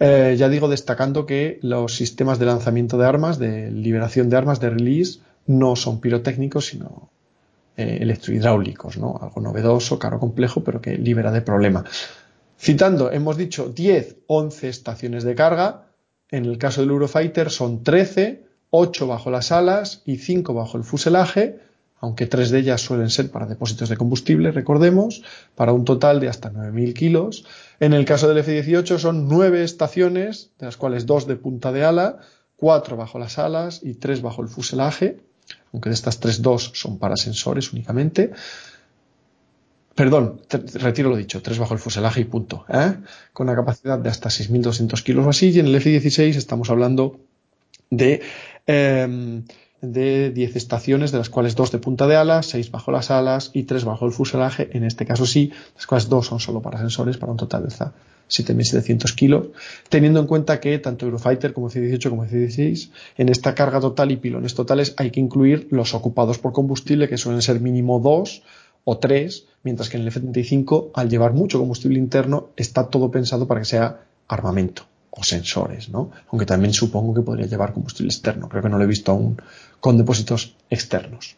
Eh, 0.00 0.34
ya 0.36 0.48
digo, 0.48 0.68
destacando 0.68 1.26
que 1.26 1.58
los 1.62 1.94
sistemas 1.94 2.38
de 2.38 2.46
lanzamiento 2.46 2.98
de 2.98 3.06
armas, 3.06 3.38
de 3.38 3.70
liberación 3.70 4.28
de 4.28 4.36
armas, 4.36 4.58
de 4.60 4.70
release, 4.70 5.20
no 5.46 5.76
son 5.76 6.00
pirotécnicos, 6.00 6.66
sino 6.66 7.10
eh, 7.76 7.98
electrohidráulicos, 8.00 8.98
¿no? 8.98 9.18
Algo 9.22 9.40
novedoso, 9.40 9.98
caro, 9.98 10.18
complejo, 10.18 10.64
pero 10.64 10.80
que 10.80 10.98
libera 10.98 11.30
de 11.30 11.40
problema. 11.40 11.84
Citando, 12.58 13.10
hemos 13.10 13.36
dicho 13.36 13.68
10, 13.68 14.16
11 14.26 14.68
estaciones 14.68 15.24
de 15.24 15.34
carga. 15.34 15.86
En 16.30 16.44
el 16.44 16.58
caso 16.58 16.80
del 16.80 16.90
Eurofighter 16.90 17.50
son 17.50 17.82
13, 17.82 18.44
8 18.70 19.06
bajo 19.06 19.30
las 19.30 19.52
alas 19.52 20.02
y 20.04 20.16
5 20.16 20.52
bajo 20.54 20.78
el 20.78 20.84
fuselaje, 20.84 21.60
aunque 22.02 22.26
tres 22.26 22.50
de 22.50 22.58
ellas 22.58 22.80
suelen 22.80 23.10
ser 23.10 23.30
para 23.30 23.46
depósitos 23.46 23.88
de 23.88 23.96
combustible, 23.96 24.50
recordemos, 24.50 25.22
para 25.54 25.72
un 25.72 25.84
total 25.84 26.18
de 26.18 26.28
hasta 26.28 26.52
9.000 26.52 26.94
kilos. 26.94 27.46
En 27.78 27.92
el 27.92 28.04
caso 28.04 28.26
del 28.28 28.38
F-18 28.38 28.98
son 28.98 29.28
9 29.28 29.62
estaciones, 29.62 30.50
de 30.58 30.66
las 30.66 30.76
cuales 30.76 31.06
2 31.06 31.28
de 31.28 31.36
punta 31.36 31.70
de 31.70 31.84
ala, 31.84 32.18
4 32.56 32.96
bajo 32.96 33.20
las 33.20 33.38
alas 33.38 33.80
y 33.84 33.94
3 33.94 34.20
bajo 34.20 34.42
el 34.42 34.48
fuselaje, 34.48 35.20
aunque 35.72 35.90
de 35.90 35.94
estas 35.94 36.18
3, 36.18 36.42
2 36.42 36.72
son 36.74 36.98
para 36.98 37.16
sensores 37.16 37.72
únicamente. 37.72 38.32
Perdón, 39.94 40.40
retiro 40.74 41.08
lo 41.08 41.16
dicho, 41.16 41.40
3 41.40 41.56
bajo 41.56 41.74
el 41.74 41.80
fuselaje 41.80 42.22
y 42.22 42.24
punto. 42.24 42.64
¿eh? 42.68 42.96
Con 43.32 43.46
una 43.46 43.54
capacidad 43.54 44.00
de 44.00 44.10
hasta 44.10 44.28
6.200 44.28 45.00
kilos 45.04 45.24
o 45.24 45.30
así, 45.30 45.50
y 45.50 45.60
en 45.60 45.66
el 45.66 45.76
F-16 45.76 46.34
estamos 46.34 46.68
hablando 46.68 47.20
de... 47.90 48.22
Eh, 48.66 49.42
de 49.82 50.30
10 50.30 50.56
estaciones, 50.56 51.10
de 51.12 51.18
las 51.18 51.28
cuales 51.28 51.56
2 51.56 51.72
de 51.72 51.78
punta 51.78 52.06
de 52.06 52.16
alas, 52.16 52.46
6 52.46 52.70
bajo 52.70 52.92
las 52.92 53.10
alas 53.10 53.50
y 53.52 53.64
3 53.64 53.84
bajo 53.84 54.06
el 54.06 54.12
fuselaje. 54.12 54.70
En 54.72 54.84
este 54.84 55.04
caso 55.04 55.26
sí, 55.26 55.52
las 55.74 55.86
cuales 55.86 56.08
2 56.08 56.26
son 56.26 56.40
solo 56.40 56.62
para 56.62 56.78
sensores, 56.78 57.18
para 57.18 57.32
un 57.32 57.38
total 57.38 57.64
de 57.64 57.68
7.700 57.68 59.14
kilos, 59.14 59.48
teniendo 59.88 60.20
en 60.20 60.26
cuenta 60.26 60.60
que 60.60 60.78
tanto 60.78 61.04
Eurofighter 61.04 61.52
como 61.52 61.68
C-18 61.68 62.08
como 62.08 62.24
C-16, 62.24 62.90
en 63.18 63.28
esta 63.28 63.54
carga 63.54 63.80
total 63.80 64.12
y 64.12 64.16
pilones 64.16 64.54
totales 64.54 64.94
hay 64.96 65.10
que 65.10 65.20
incluir 65.20 65.66
los 65.70 65.92
ocupados 65.94 66.38
por 66.38 66.52
combustible, 66.52 67.08
que 67.08 67.18
suelen 67.18 67.42
ser 67.42 67.60
mínimo 67.60 67.98
2 67.98 68.42
o 68.84 68.98
3, 68.98 69.46
mientras 69.64 69.90
que 69.90 69.96
en 69.96 70.04
el 70.04 70.08
F-35, 70.08 70.90
al 70.94 71.10
llevar 71.10 71.34
mucho 71.34 71.58
combustible 71.58 71.98
interno, 71.98 72.48
está 72.56 72.88
todo 72.88 73.10
pensado 73.10 73.46
para 73.46 73.60
que 73.60 73.66
sea 73.66 74.04
armamento 74.28 74.84
o 75.14 75.22
sensores, 75.22 75.90
¿no? 75.90 76.10
Aunque 76.30 76.46
también 76.46 76.72
supongo 76.72 77.12
que 77.12 77.20
podría 77.20 77.46
llevar 77.46 77.74
combustible 77.74 78.08
externo. 78.08 78.48
Creo 78.48 78.62
que 78.62 78.70
no 78.70 78.78
lo 78.78 78.84
he 78.84 78.86
visto 78.86 79.12
aún 79.12 79.36
con 79.82 79.98
depósitos 79.98 80.54
externos. 80.70 81.36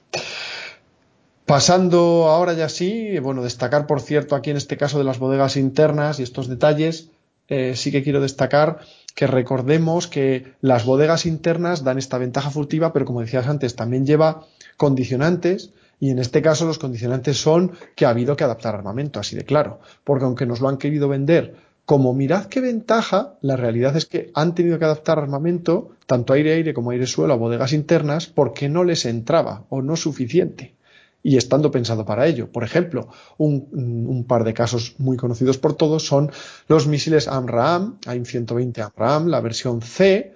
Pasando 1.46 2.28
ahora 2.28 2.52
ya 2.52 2.68
sí, 2.68 3.18
bueno, 3.18 3.42
destacar 3.42 3.86
por 3.86 4.02
cierto 4.02 4.36
aquí 4.36 4.50
en 4.50 4.58
este 4.58 4.76
caso 4.76 4.98
de 4.98 5.04
las 5.04 5.18
bodegas 5.18 5.56
internas 5.56 6.20
y 6.20 6.22
estos 6.22 6.46
detalles, 6.46 7.08
eh, 7.48 7.72
sí 7.74 7.90
que 7.90 8.02
quiero 8.02 8.20
destacar 8.20 8.80
que 9.14 9.26
recordemos 9.26 10.08
que 10.08 10.52
las 10.60 10.84
bodegas 10.84 11.24
internas 11.24 11.84
dan 11.84 11.96
esta 11.96 12.18
ventaja 12.18 12.50
furtiva, 12.50 12.92
pero 12.92 13.06
como 13.06 13.22
decías 13.22 13.46
antes, 13.46 13.76
también 13.76 14.04
lleva 14.04 14.46
condicionantes 14.76 15.70
y 15.98 16.10
en 16.10 16.18
este 16.18 16.42
caso 16.42 16.66
los 16.66 16.78
condicionantes 16.78 17.38
son 17.38 17.72
que 17.96 18.04
ha 18.04 18.10
habido 18.10 18.36
que 18.36 18.44
adaptar 18.44 18.74
armamento, 18.74 19.20
así 19.20 19.36
de 19.36 19.44
claro, 19.44 19.80
porque 20.04 20.26
aunque 20.26 20.44
nos 20.44 20.60
lo 20.60 20.68
han 20.68 20.76
querido 20.76 21.08
vender 21.08 21.56
como 21.86 22.14
mirad 22.14 22.46
qué 22.46 22.60
ventaja, 22.60 23.34
la 23.42 23.56
realidad 23.56 23.96
es 23.96 24.06
que 24.06 24.30
han 24.34 24.54
tenido 24.54 24.78
que 24.78 24.86
adaptar 24.86 25.18
armamento, 25.18 25.90
tanto 26.06 26.32
aire-aire 26.32 26.72
como 26.72 26.90
aire-suelo, 26.92 27.34
a 27.34 27.36
bodegas 27.36 27.72
internas, 27.72 28.26
porque 28.26 28.68
no 28.68 28.84
les 28.84 29.04
entraba 29.04 29.64
o 29.68 29.82
no 29.82 29.96
suficiente. 29.96 30.74
Y 31.22 31.36
estando 31.36 31.70
pensado 31.70 32.04
para 32.04 32.26
ello. 32.26 32.50
Por 32.52 32.64
ejemplo, 32.64 33.08
un, 33.38 34.24
par 34.28 34.44
de 34.44 34.54
casos 34.54 34.94
muy 34.98 35.16
conocidos 35.16 35.56
por 35.56 35.74
todos 35.74 36.06
son 36.06 36.30
los 36.68 36.86
misiles 36.86 37.28
AMRAAM, 37.28 37.98
AIM-120 38.06 38.90
AMRAAM, 38.92 39.28
la 39.28 39.40
versión 39.40 39.80
C. 39.80 40.34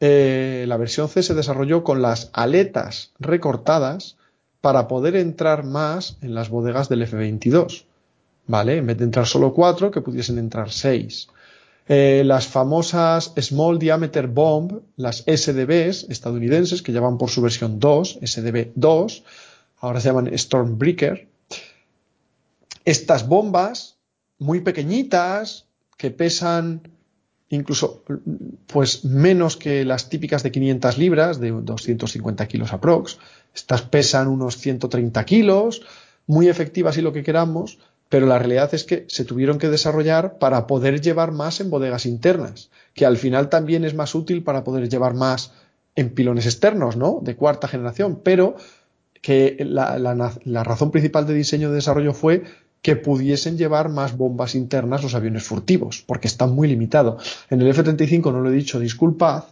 Eh, 0.00 0.64
la 0.66 0.76
versión 0.76 1.08
C 1.08 1.22
se 1.22 1.34
desarrolló 1.34 1.84
con 1.84 2.02
las 2.02 2.30
aletas 2.32 3.12
recortadas 3.20 4.16
para 4.60 4.88
poder 4.88 5.14
entrar 5.14 5.64
más 5.64 6.18
en 6.20 6.34
las 6.34 6.48
bodegas 6.48 6.88
del 6.88 7.02
F-22 7.02 7.84
¿vale? 8.46 8.76
En 8.78 8.86
vez 8.86 8.98
de 8.98 9.04
entrar 9.04 9.26
solo 9.26 9.52
cuatro, 9.52 9.90
que 9.90 10.00
pudiesen 10.00 10.38
entrar 10.38 10.70
seis. 10.70 11.28
Eh, 11.88 12.22
las 12.24 12.46
famosas 12.46 13.32
Small 13.40 13.78
Diameter 13.78 14.28
Bomb, 14.28 14.80
las 14.96 15.24
SDBs 15.26 16.06
estadounidenses, 16.08 16.82
que 16.82 16.92
ya 16.92 17.00
van 17.00 17.18
por 17.18 17.30
su 17.30 17.42
versión 17.42 17.80
2, 17.80 18.20
SDB 18.24 18.72
2, 18.76 19.24
ahora 19.80 20.00
se 20.00 20.08
llaman 20.08 20.30
Stormbreaker. 20.36 21.28
Estas 22.84 23.26
bombas, 23.26 23.96
muy 24.38 24.60
pequeñitas, 24.60 25.66
que 25.96 26.10
pesan 26.10 26.82
incluso 27.48 28.02
pues 28.66 29.04
menos 29.04 29.56
que 29.56 29.84
las 29.84 30.08
típicas 30.08 30.42
de 30.42 30.50
500 30.50 30.98
libras, 30.98 31.38
de 31.38 31.50
250 31.50 32.48
kilos 32.48 32.72
aprox. 32.72 33.18
Estas 33.54 33.82
pesan 33.82 34.28
unos 34.28 34.56
130 34.56 35.24
kilos, 35.24 35.82
muy 36.26 36.48
efectivas 36.48 36.96
y 36.96 37.02
lo 37.02 37.12
que 37.12 37.22
queramos, 37.22 37.78
pero 38.12 38.26
la 38.26 38.38
realidad 38.38 38.74
es 38.74 38.84
que 38.84 39.06
se 39.08 39.24
tuvieron 39.24 39.58
que 39.58 39.70
desarrollar 39.70 40.36
para 40.36 40.66
poder 40.66 41.00
llevar 41.00 41.32
más 41.32 41.60
en 41.60 41.70
bodegas 41.70 42.04
internas, 42.04 42.68
que 42.92 43.06
al 43.06 43.16
final 43.16 43.48
también 43.48 43.86
es 43.86 43.94
más 43.94 44.14
útil 44.14 44.42
para 44.42 44.64
poder 44.64 44.90
llevar 44.90 45.14
más 45.14 45.52
en 45.96 46.10
pilones 46.10 46.44
externos, 46.44 46.98
¿no? 46.98 47.20
De 47.22 47.36
cuarta 47.36 47.68
generación, 47.68 48.20
pero 48.22 48.54
que 49.22 49.56
la, 49.64 50.62
razón 50.62 50.90
principal 50.90 51.26
de 51.26 51.32
diseño 51.32 51.70
y 51.70 51.72
desarrollo 51.72 52.12
fue 52.12 52.42
que 52.82 52.96
pudiesen 52.96 53.56
llevar 53.56 53.88
más 53.88 54.14
bombas 54.14 54.56
internas 54.56 55.02
los 55.02 55.14
aviones 55.14 55.44
furtivos, 55.44 56.04
porque 56.06 56.28
están 56.28 56.54
muy 56.54 56.68
limitados. 56.68 57.46
En 57.48 57.62
el 57.62 57.68
F-35, 57.68 58.30
no 58.30 58.42
lo 58.42 58.50
he 58.50 58.54
dicho, 58.54 58.78
disculpad, 58.78 59.44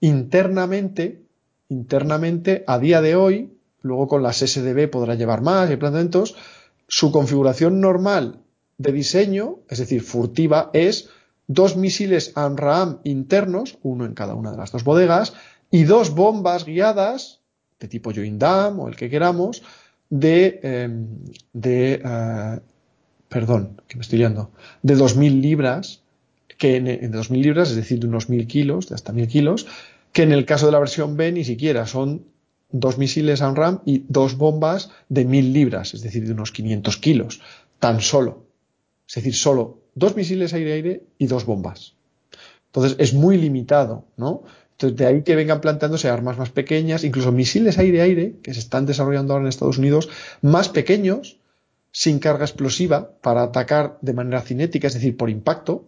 internamente, 0.00 1.22
internamente, 1.68 2.64
a 2.66 2.80
día 2.80 3.02
de 3.02 3.14
hoy, 3.14 3.52
luego 3.82 4.08
con 4.08 4.24
las 4.24 4.38
SDB 4.38 4.90
podrá 4.90 5.14
llevar 5.14 5.42
más 5.42 5.70
y 5.70 5.76
planteamientos, 5.76 6.34
su 6.90 7.12
configuración 7.12 7.80
normal 7.80 8.40
de 8.76 8.90
diseño, 8.90 9.60
es 9.68 9.78
decir, 9.78 10.02
furtiva, 10.02 10.70
es 10.72 11.08
dos 11.46 11.76
misiles 11.76 12.32
AMRAAM 12.34 12.98
internos, 13.04 13.78
uno 13.82 14.04
en 14.04 14.14
cada 14.14 14.34
una 14.34 14.50
de 14.50 14.56
las 14.56 14.72
dos 14.72 14.82
bodegas, 14.82 15.32
y 15.70 15.84
dos 15.84 16.10
bombas 16.10 16.64
guiadas, 16.64 17.42
de 17.78 17.86
tipo 17.86 18.12
Joindam 18.12 18.80
o 18.80 18.88
el 18.88 18.96
que 18.96 19.08
queramos, 19.08 19.62
de, 20.10 20.58
em, 20.64 21.06
de 21.52 22.02
eh, 22.04 22.60
perdón, 23.28 23.80
que 23.86 23.96
me 23.96 24.02
estoy 24.02 24.18
liando, 24.18 24.50
de 24.82 24.96
2.000 24.96 25.40
libras, 25.40 26.02
que 26.58 26.76
en, 26.76 26.86
de 26.86 27.08
2.000 27.08 27.40
libras, 27.40 27.70
es 27.70 27.76
decir, 27.76 28.00
de 28.00 28.08
unos 28.08 28.28
1.000 28.28 28.48
kilos, 28.48 28.88
de 28.88 28.96
hasta 28.96 29.12
1.000 29.12 29.28
kilos, 29.28 29.68
que 30.12 30.24
en 30.24 30.32
el 30.32 30.44
caso 30.44 30.66
de 30.66 30.72
la 30.72 30.80
versión 30.80 31.16
B 31.16 31.30
ni 31.30 31.44
siquiera 31.44 31.86
son 31.86 32.24
dos 32.72 32.98
misiles 32.98 33.42
AMRAAM 33.42 33.80
y 33.84 34.04
dos 34.08 34.36
bombas 34.36 34.90
de 35.08 35.24
mil 35.24 35.52
libras, 35.52 35.94
es 35.94 36.02
decir, 36.02 36.26
de 36.26 36.32
unos 36.32 36.52
500 36.52 36.96
kilos, 36.96 37.40
tan 37.78 38.00
solo. 38.00 38.44
Es 39.08 39.16
decir, 39.16 39.34
solo 39.34 39.80
dos 39.94 40.16
misiles 40.16 40.54
aire-aire 40.54 41.04
y 41.18 41.26
dos 41.26 41.44
bombas. 41.44 41.94
Entonces 42.66 42.96
es 42.98 43.14
muy 43.14 43.36
limitado, 43.36 44.04
¿no? 44.16 44.42
Entonces 44.72 44.96
de 44.96 45.06
ahí 45.06 45.22
que 45.22 45.36
vengan 45.36 45.60
planteándose 45.60 46.08
armas 46.08 46.38
más 46.38 46.50
pequeñas, 46.50 47.04
incluso 47.04 47.32
misiles 47.32 47.78
aire-aire, 47.78 48.36
que 48.42 48.54
se 48.54 48.60
están 48.60 48.86
desarrollando 48.86 49.32
ahora 49.32 49.44
en 49.44 49.48
Estados 49.48 49.78
Unidos, 49.78 50.08
más 50.40 50.68
pequeños, 50.68 51.38
sin 51.92 52.18
carga 52.18 52.44
explosiva, 52.44 53.10
para 53.20 53.42
atacar 53.42 53.98
de 54.00 54.14
manera 54.14 54.40
cinética, 54.40 54.86
es 54.86 54.94
decir, 54.94 55.16
por 55.16 55.28
impacto, 55.28 55.84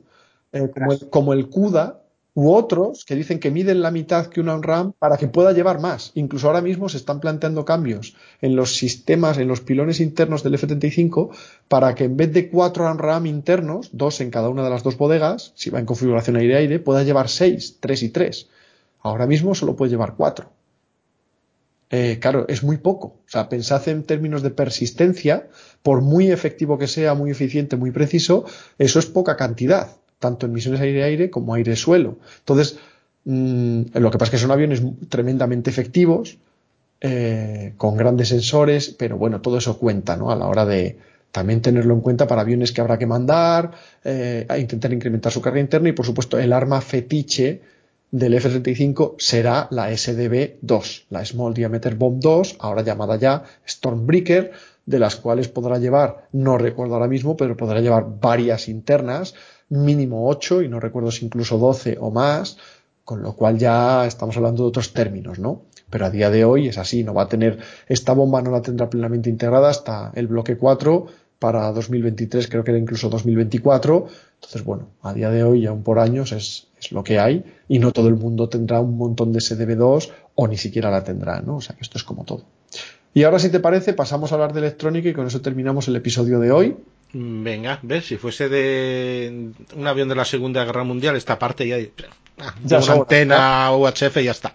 eh, 0.52 0.68
como, 0.74 0.92
el, 0.92 1.08
como 1.08 1.32
el 1.32 1.48
CUDA, 1.48 2.01
u 2.34 2.52
otros 2.52 3.04
que 3.04 3.14
dicen 3.14 3.38
que 3.38 3.50
miden 3.50 3.82
la 3.82 3.90
mitad 3.90 4.26
que 4.26 4.40
una 4.40 4.56
RAM 4.56 4.92
para 4.98 5.18
que 5.18 5.28
pueda 5.28 5.52
llevar 5.52 5.80
más. 5.80 6.12
Incluso 6.14 6.46
ahora 6.46 6.62
mismo 6.62 6.88
se 6.88 6.96
están 6.96 7.20
planteando 7.20 7.64
cambios 7.64 8.16
en 8.40 8.56
los 8.56 8.76
sistemas, 8.76 9.38
en 9.38 9.48
los 9.48 9.60
pilones 9.60 10.00
internos 10.00 10.42
del 10.42 10.54
F-35 10.54 11.30
para 11.68 11.94
que 11.94 12.04
en 12.04 12.16
vez 12.16 12.32
de 12.32 12.48
cuatro 12.48 12.92
RAM 12.94 13.26
internos, 13.26 13.90
dos 13.92 14.20
en 14.20 14.30
cada 14.30 14.48
una 14.48 14.64
de 14.64 14.70
las 14.70 14.82
dos 14.82 14.96
bodegas, 14.96 15.52
si 15.56 15.70
va 15.70 15.78
en 15.78 15.86
configuración 15.86 16.36
aire-aire, 16.36 16.78
pueda 16.78 17.02
llevar 17.02 17.28
seis, 17.28 17.76
tres 17.80 18.02
y 18.02 18.08
tres. 18.08 18.48
Ahora 19.00 19.26
mismo 19.26 19.54
solo 19.54 19.76
puede 19.76 19.90
llevar 19.90 20.14
cuatro. 20.16 20.50
Eh, 21.90 22.18
claro, 22.18 22.46
es 22.48 22.62
muy 22.62 22.78
poco. 22.78 23.08
O 23.08 23.28
sea, 23.28 23.50
pensad 23.50 23.86
en 23.88 24.04
términos 24.04 24.42
de 24.42 24.48
persistencia, 24.48 25.48
por 25.82 26.00
muy 26.00 26.30
efectivo 26.30 26.78
que 26.78 26.86
sea, 26.86 27.12
muy 27.12 27.30
eficiente, 27.30 27.76
muy 27.76 27.90
preciso, 27.90 28.46
eso 28.78 28.98
es 28.98 29.04
poca 29.04 29.36
cantidad 29.36 29.98
tanto 30.22 30.46
en 30.46 30.52
misiones 30.52 30.80
aire-aire 30.80 31.28
como 31.28 31.52
aire-suelo. 31.54 32.16
Entonces, 32.38 32.78
mm, 33.24 33.82
lo 33.94 34.10
que 34.10 34.18
pasa 34.18 34.28
es 34.28 34.30
que 34.30 34.38
son 34.38 34.52
aviones 34.52 34.80
tremendamente 35.08 35.68
efectivos, 35.68 36.38
eh, 37.00 37.74
con 37.76 37.96
grandes 37.96 38.28
sensores, 38.28 38.94
pero 38.96 39.18
bueno, 39.18 39.40
todo 39.40 39.58
eso 39.58 39.76
cuenta, 39.76 40.16
¿no? 40.16 40.30
A 40.30 40.36
la 40.36 40.46
hora 40.46 40.64
de 40.64 40.96
también 41.32 41.60
tenerlo 41.60 41.94
en 41.94 42.00
cuenta 42.00 42.28
para 42.28 42.42
aviones 42.42 42.70
que 42.70 42.80
habrá 42.80 42.96
que 42.96 43.06
mandar, 43.06 43.72
eh, 44.04 44.46
a 44.48 44.58
intentar 44.58 44.92
incrementar 44.92 45.32
su 45.32 45.42
carga 45.42 45.58
interna 45.58 45.88
y, 45.88 45.92
por 45.92 46.06
supuesto, 46.06 46.38
el 46.38 46.52
arma 46.52 46.80
fetiche 46.80 47.60
del 48.12 48.34
F-35 48.34 49.16
será 49.18 49.66
la 49.70 49.90
SDB-2, 49.90 51.06
la 51.10 51.24
Small 51.24 51.54
Diameter 51.54 51.96
Bomb 51.96 52.20
2, 52.20 52.56
ahora 52.60 52.82
llamada 52.82 53.16
ya 53.16 53.42
Stormbreaker, 53.66 54.52
de 54.86 54.98
las 54.98 55.16
cuales 55.16 55.48
podrá 55.48 55.78
llevar, 55.78 56.28
no 56.32 56.58
recuerdo 56.58 56.94
ahora 56.94 57.08
mismo, 57.08 57.36
pero 57.36 57.56
podrá 57.56 57.80
llevar 57.80 58.06
varias 58.20 58.68
internas, 58.68 59.34
mínimo 59.72 60.28
8 60.28 60.62
y 60.62 60.68
no 60.68 60.80
recuerdo 60.80 61.10
si 61.10 61.24
incluso 61.24 61.58
12 61.58 61.96
o 62.00 62.10
más, 62.10 62.58
con 63.04 63.22
lo 63.22 63.34
cual 63.34 63.58
ya 63.58 64.06
estamos 64.06 64.36
hablando 64.36 64.62
de 64.62 64.68
otros 64.68 64.92
términos, 64.92 65.38
¿no? 65.38 65.62
Pero 65.90 66.06
a 66.06 66.10
día 66.10 66.30
de 66.30 66.44
hoy 66.44 66.68
es 66.68 66.78
así, 66.78 67.04
no 67.04 67.14
va 67.14 67.22
a 67.22 67.28
tener, 67.28 67.58
esta 67.88 68.12
bomba 68.12 68.42
no 68.42 68.50
la 68.50 68.62
tendrá 68.62 68.88
plenamente 68.88 69.28
integrada 69.30 69.68
hasta 69.70 70.12
el 70.14 70.26
bloque 70.26 70.56
4 70.56 71.06
para 71.38 71.72
2023, 71.72 72.48
creo 72.48 72.62
que 72.64 72.70
era 72.70 72.78
incluso 72.78 73.08
2024. 73.08 74.06
Entonces, 74.34 74.64
bueno, 74.64 74.88
a 75.02 75.12
día 75.12 75.30
de 75.30 75.42
hoy, 75.42 75.66
aún 75.66 75.82
por 75.82 75.98
años, 75.98 76.32
es, 76.32 76.68
es 76.78 76.92
lo 76.92 77.02
que 77.02 77.18
hay 77.18 77.44
y 77.68 77.78
no 77.78 77.92
todo 77.92 78.08
el 78.08 78.14
mundo 78.14 78.48
tendrá 78.48 78.80
un 78.80 78.96
montón 78.96 79.32
de 79.32 79.40
SDB2 79.40 80.10
o 80.34 80.48
ni 80.48 80.56
siquiera 80.56 80.90
la 80.90 81.02
tendrá, 81.02 81.40
¿no? 81.40 81.56
O 81.56 81.60
sea 81.60 81.74
que 81.74 81.82
esto 81.82 81.98
es 81.98 82.04
como 82.04 82.24
todo. 82.24 82.44
Y 83.14 83.24
ahora, 83.24 83.38
si 83.38 83.50
te 83.50 83.60
parece, 83.60 83.92
pasamos 83.92 84.32
a 84.32 84.36
hablar 84.36 84.52
de 84.52 84.60
electrónica 84.60 85.08
y 85.08 85.12
con 85.12 85.26
eso 85.26 85.40
terminamos 85.40 85.88
el 85.88 85.96
episodio 85.96 86.38
de 86.38 86.52
hoy. 86.52 86.76
Venga, 87.14 87.78
ves, 87.82 88.06
si 88.06 88.16
fuese 88.16 88.48
de 88.48 89.52
un 89.74 89.86
avión 89.86 90.08
de 90.08 90.14
la 90.14 90.24
Segunda 90.24 90.64
Guerra 90.64 90.82
Mundial, 90.82 91.14
esta 91.14 91.38
parte 91.38 91.68
ya, 91.68 91.76
ah, 92.38 92.54
ya 92.64 92.78
una 92.78 92.92
antena 92.92 93.70
UHF 93.72 94.16
y 94.16 94.24
ya 94.24 94.30
está. 94.30 94.52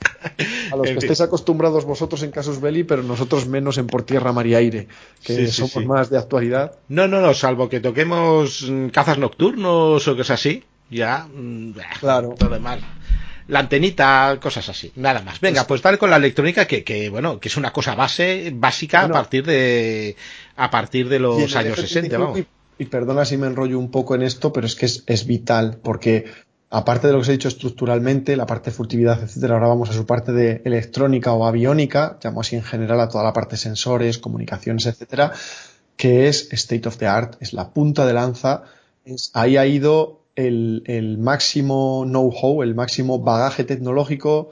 A 0.71 0.75
los 0.75 0.88
que 0.88 0.93
estéis 0.93 1.21
acostumbrados 1.21 1.85
vosotros 1.85 2.23
en 2.23 2.31
Casus 2.31 2.59
Belli, 2.59 2.84
pero 2.84 3.03
nosotros 3.03 3.47
menos 3.47 3.77
en 3.77 3.85
Por 3.85 4.03
Tierra, 4.03 4.34
Mar 4.34 4.47
y 4.47 4.55
Aire, 4.55 4.88
que 5.23 5.47
somos 5.47 5.85
más 5.85 6.09
de 6.09 6.17
actualidad. 6.17 6.73
No, 6.89 7.07
no, 7.07 7.21
no, 7.21 7.35
salvo 7.35 7.69
que 7.69 7.79
toquemos 7.79 8.67
mm, 8.67 8.88
cazas 8.88 9.19
nocturnos 9.19 10.07
o 10.07 10.15
que 10.15 10.23
sea 10.23 10.35
así, 10.35 10.63
ya, 10.89 11.27
mm, 11.31 11.73
claro. 11.99 12.34
todo 12.38 12.49
demás 12.49 12.79
la 13.47 13.59
antenita, 13.59 14.38
cosas 14.41 14.67
así, 14.69 14.91
nada 14.95 15.21
más. 15.21 15.39
Venga, 15.39 15.65
pues, 15.65 15.81
tal 15.81 15.97
con 15.97 16.09
la 16.09 16.17
electrónica 16.17 16.67
que, 16.67 16.84
que, 16.84 17.09
bueno, 17.09 17.39
que 17.39 17.47
es 17.47 17.55
una 17.55 17.71
cosa 17.71 17.95
base, 17.95 18.51
básica 18.53 19.03
a 19.03 19.07
partir 19.09 19.45
de 19.45 20.17
a 20.57 20.69
partir 20.69 21.07
de 21.09 21.19
los 21.19 21.55
años 21.55 21.79
60, 21.79 22.17
vamos. 22.17 22.39
Y, 22.79 22.85
perdona 22.85 23.25
si 23.25 23.38
me 23.38 23.47
enrollo 23.47 23.79
un 23.79 23.89
poco 23.89 24.13
en 24.13 24.21
esto, 24.21 24.53
pero 24.53 24.67
es 24.67 24.75
que 24.75 24.85
es, 24.85 25.03
es 25.07 25.25
vital, 25.25 25.79
porque 25.81 26.25
aparte 26.69 27.07
de 27.07 27.13
lo 27.13 27.19
que 27.19 27.21
os 27.23 27.29
he 27.29 27.31
dicho 27.31 27.47
estructuralmente, 27.47 28.35
la 28.35 28.45
parte 28.45 28.69
de 28.69 28.75
furtividad, 28.75 29.23
etcétera, 29.23 29.55
ahora 29.55 29.67
vamos 29.67 29.89
a 29.89 29.93
su 29.93 30.05
parte 30.05 30.31
de 30.31 30.61
electrónica 30.65 31.34
o 31.34 31.45
aviónica, 31.45 32.19
llamo 32.23 32.41
así 32.41 32.55
en 32.55 32.63
general 32.63 32.99
a 32.99 33.09
toda 33.09 33.23
la 33.23 33.34
parte 33.34 33.51
de 33.51 33.61
sensores, 33.61 34.19
comunicaciones, 34.19 34.85
etcétera, 34.85 35.31
que 35.95 36.27
es 36.27 36.49
state 36.51 36.88
of 36.88 36.97
the 36.97 37.07
art, 37.07 37.35
es 37.39 37.53
la 37.53 37.71
punta 37.71 38.05
de 38.05 38.13
lanza. 38.13 38.63
ahí 39.34 39.57
ha 39.57 39.65
ido 39.65 40.21
el, 40.35 41.17
máximo 41.19 42.03
know-how, 42.05 42.61
el 42.61 42.75
máximo 42.75 43.19
bagaje 43.19 43.63
tecnológico 43.63 44.51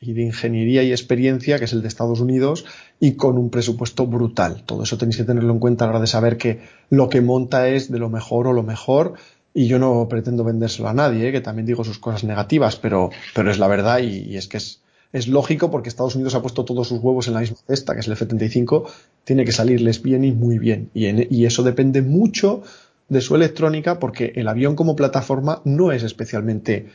y 0.00 0.12
de 0.12 0.22
ingeniería 0.22 0.82
y 0.82 0.90
experiencia, 0.90 1.58
que 1.58 1.64
es 1.64 1.72
el 1.72 1.82
de 1.82 1.88
Estados 1.88 2.20
Unidos, 2.20 2.64
y 3.00 3.12
con 3.12 3.38
un 3.38 3.50
presupuesto 3.50 4.06
brutal. 4.06 4.62
Todo 4.64 4.82
eso 4.82 4.98
tenéis 4.98 5.16
que 5.16 5.24
tenerlo 5.24 5.52
en 5.52 5.58
cuenta 5.58 5.84
a 5.84 5.88
la 5.88 5.92
hora 5.92 6.00
de 6.00 6.06
saber 6.06 6.36
que 6.36 6.60
lo 6.90 7.08
que 7.08 7.20
monta 7.20 7.68
es 7.68 7.90
de 7.90 7.98
lo 7.98 8.08
mejor 8.08 8.46
o 8.46 8.52
lo 8.52 8.62
mejor, 8.62 9.14
y 9.54 9.66
yo 9.66 9.78
no 9.78 10.06
pretendo 10.08 10.44
vendérselo 10.44 10.88
a 10.88 10.94
nadie, 10.94 11.28
¿eh? 11.28 11.32
que 11.32 11.40
también 11.40 11.66
digo 11.66 11.84
sus 11.84 11.98
cosas 11.98 12.24
negativas, 12.24 12.76
pero, 12.76 13.10
pero 13.34 13.50
es 13.50 13.58
la 13.58 13.66
verdad 13.66 13.98
y, 14.00 14.36
es 14.36 14.46
que 14.46 14.58
es, 14.58 14.82
es 15.12 15.26
lógico 15.26 15.70
porque 15.70 15.88
Estados 15.88 16.14
Unidos 16.14 16.34
ha 16.34 16.42
puesto 16.42 16.64
todos 16.64 16.86
sus 16.88 17.00
huevos 17.00 17.26
en 17.28 17.34
la 17.34 17.40
misma 17.40 17.56
cesta, 17.66 17.94
que 17.94 18.00
es 18.00 18.06
el 18.06 18.12
F-35, 18.12 18.88
tiene 19.24 19.44
que 19.44 19.52
salirles 19.52 20.02
bien 20.02 20.22
y 20.24 20.32
muy 20.32 20.58
bien. 20.58 20.90
Y, 20.94 21.34
y 21.34 21.46
eso 21.46 21.62
depende 21.62 22.02
mucho 22.02 22.62
de 23.08 23.20
su 23.20 23.34
electrónica 23.34 23.98
porque 23.98 24.32
el 24.36 24.48
avión 24.48 24.76
como 24.76 24.94
plataforma 24.94 25.62
no 25.64 25.92
es 25.92 26.02
especialmente 26.02 26.86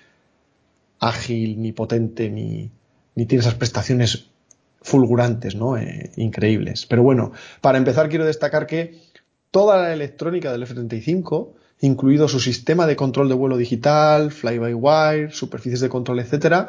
ágil, 1.00 1.62
ni 1.62 1.72
potente, 1.72 2.30
ni, 2.30 2.72
ni 3.16 3.26
tiene 3.26 3.42
esas 3.42 3.56
prestaciones 3.56 4.28
fulgurantes, 4.82 5.56
¿no? 5.56 5.78
Eh, 5.78 6.12
increíbles. 6.18 6.86
Pero 6.86 7.04
bueno, 7.04 7.32
para 7.62 7.78
empezar 7.78 8.10
quiero 8.10 8.26
destacar 8.26 8.68
que 8.68 9.00
toda 9.52 9.78
la 9.82 9.94
electrónica 9.94 10.52
del 10.52 10.64
F-35, 10.64 11.52
incluido 11.82 12.28
su 12.28 12.40
sistema 12.40 12.86
de 12.88 12.96
control 12.96 13.30
de 13.30 13.36
vuelo 13.36 13.58
digital, 13.58 14.32
fly-by-wire, 14.32 15.32
superficies 15.32 15.82
de 15.82 15.90
control, 15.90 16.20
etcétera, 16.20 16.68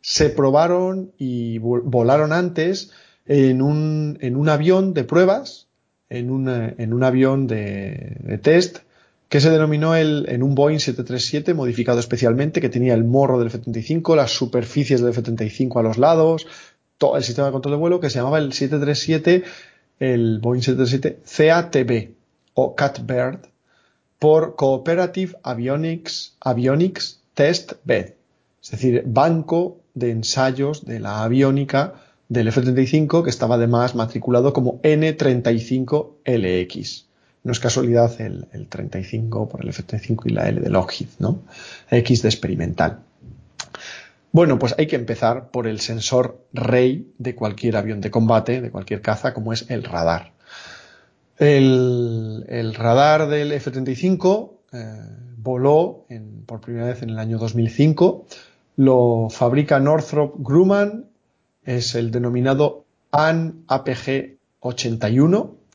se 0.00 0.30
probaron 0.30 1.12
y 1.18 1.58
volaron 1.58 2.32
antes 2.32 2.92
en 3.26 3.62
un, 3.62 4.18
en 4.20 4.36
un 4.36 4.48
avión 4.48 4.94
de 4.94 5.04
pruebas, 5.04 5.66
en 6.08 6.30
un, 6.30 6.48
en 6.48 6.92
un 6.92 7.02
avión 7.02 7.48
de 7.48 8.38
test 8.42 8.85
que 9.28 9.40
se 9.40 9.50
denominó 9.50 9.94
el, 9.94 10.26
en 10.28 10.42
un 10.42 10.54
Boeing 10.54 10.78
737 10.78 11.54
modificado 11.54 11.98
especialmente, 11.98 12.60
que 12.60 12.68
tenía 12.68 12.94
el 12.94 13.04
morro 13.04 13.38
del 13.38 13.48
F-35, 13.48 14.14
las 14.14 14.32
superficies 14.32 15.00
del 15.00 15.10
F-35 15.10 15.80
a 15.80 15.82
los 15.82 15.98
lados, 15.98 16.46
todo 16.98 17.16
el 17.16 17.24
sistema 17.24 17.48
de 17.48 17.52
control 17.52 17.74
de 17.74 17.78
vuelo, 17.78 18.00
que 18.00 18.10
se 18.10 18.18
llamaba 18.18 18.38
el 18.38 18.52
737, 18.52 19.44
el 19.98 20.38
Boeing 20.38 20.62
737 20.62 21.22
CATB 21.24 22.14
o 22.54 22.74
CATBIRD, 22.74 23.40
por 24.18 24.56
Cooperative 24.56 25.36
Avionics, 25.42 26.36
Avionics 26.40 27.20
Test 27.34 27.74
Bed, 27.84 28.14
es 28.62 28.70
decir, 28.70 29.02
banco 29.06 29.78
de 29.94 30.10
ensayos 30.10 30.86
de 30.86 31.00
la 31.00 31.22
aviónica 31.22 32.02
del 32.28 32.48
F-35 32.48 33.22
que 33.22 33.30
estaba 33.30 33.54
además 33.56 33.94
matriculado 33.94 34.52
como 34.52 34.80
N35LX. 34.82 37.06
No 37.46 37.52
es 37.52 37.60
casualidad 37.60 38.20
el, 38.20 38.66
35 38.68 39.48
por 39.48 39.62
el 39.62 39.68
F-35 39.68 40.22
y 40.24 40.30
la 40.30 40.48
L 40.48 40.60
de 40.60 40.68
Lockheed, 40.68 41.06
¿no? 41.20 41.42
X 41.88 42.22
de 42.22 42.28
experimental. 42.28 42.98
Bueno, 44.32 44.58
pues 44.58 44.74
hay 44.76 44.88
que 44.88 44.96
empezar 44.96 45.52
por 45.52 45.68
el 45.68 45.78
sensor 45.78 46.44
rey 46.52 47.14
de 47.18 47.36
cualquier 47.36 47.76
avión 47.76 48.00
de 48.00 48.10
combate, 48.10 48.60
de 48.60 48.72
cualquier 48.72 49.00
caza, 49.00 49.32
como 49.32 49.52
es 49.52 49.70
el 49.70 49.84
radar. 49.84 50.32
El, 51.38 52.74
radar 52.74 53.28
del 53.28 53.52
F-35 53.52 54.50
eh, 54.72 54.94
voló 55.36 56.04
por 56.46 56.60
primera 56.60 56.86
vez 56.86 57.02
en 57.02 57.10
el 57.10 57.18
año 57.20 57.38
2005. 57.38 58.26
Lo 58.74 59.28
fabrica 59.30 59.78
Northrop 59.78 60.34
Grumman, 60.38 61.04
es 61.62 61.94
el 61.94 62.10
denominado 62.10 62.86
AN 63.12 63.62
APG 63.68 64.34
81 64.58 65.65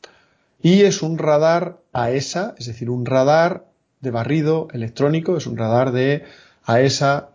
y 0.62 0.82
es 0.82 1.02
un 1.02 1.18
radar 1.18 1.80
AESA, 1.92 2.54
es 2.58 2.66
decir, 2.66 2.88
un 2.88 3.04
radar 3.04 3.66
de 4.00 4.10
barrido 4.10 4.68
electrónico, 4.72 5.36
es 5.36 5.46
un 5.46 5.56
radar 5.56 5.92
de 5.92 6.22
AESA, 6.64 7.30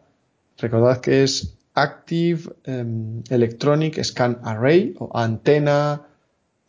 recordad 0.58 1.02
que 1.02 1.24
es 1.24 1.54
Active 1.74 2.54
em, 2.64 3.22
Electronic 3.30 4.02
Scan 4.04 4.40
Array 4.44 4.96
o 4.98 5.12
antena, 5.16 6.04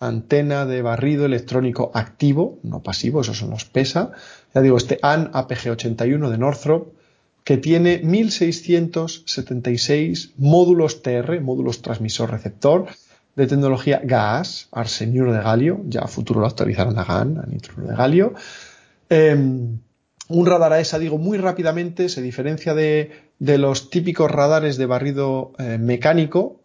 antena 0.01 0.67
de 0.67 0.83
barrido 0.83 1.25
electrónico 1.25 1.91
activo, 1.95 2.59
no 2.63 2.83
pasivo, 2.83 3.23
esos 3.23 3.39
son 3.39 3.49
los 3.51 3.65
PESA. 3.65 4.13
Ya 4.55 4.61
digo, 4.61 4.77
este 4.77 4.99
AN 5.01 5.33
APG81 5.33 6.29
de 6.29 6.39
Northrop, 6.39 6.93
que 7.43 7.57
tiene 7.57 8.03
1676 8.05 10.33
módulos 10.37 11.03
TR, 11.03 11.41
módulos 11.41 11.81
transmisor-receptor, 11.81 12.89
de 13.39 13.47
tecnología 13.47 14.01
GAAS, 14.03 14.67
arseniuro 14.73 15.33
de 15.33 15.41
galio, 15.41 15.81
ya 15.87 16.01
a 16.01 16.09
futuro 16.09 16.41
lo 16.41 16.47
actualizaron 16.47 16.99
a 16.99 17.05
GAN, 17.05 17.39
a 17.39 17.47
nitruro 17.47 17.87
de 17.87 17.95
galio. 17.95 18.35
Em, 19.09 19.79
un 20.29 20.45
radar 20.45 20.73
AESA, 20.73 20.99
digo, 20.99 21.19
muy 21.19 21.39
rápidamente, 21.39 22.09
se 22.09 22.21
diferencia 22.21 22.75
de, 22.75 23.13
los 23.39 23.91
típicos 23.91 24.29
radares 24.29 24.77
de 24.77 24.87
barrido 24.87 25.53
eh, 25.59 25.79
mecánico, 25.79 26.61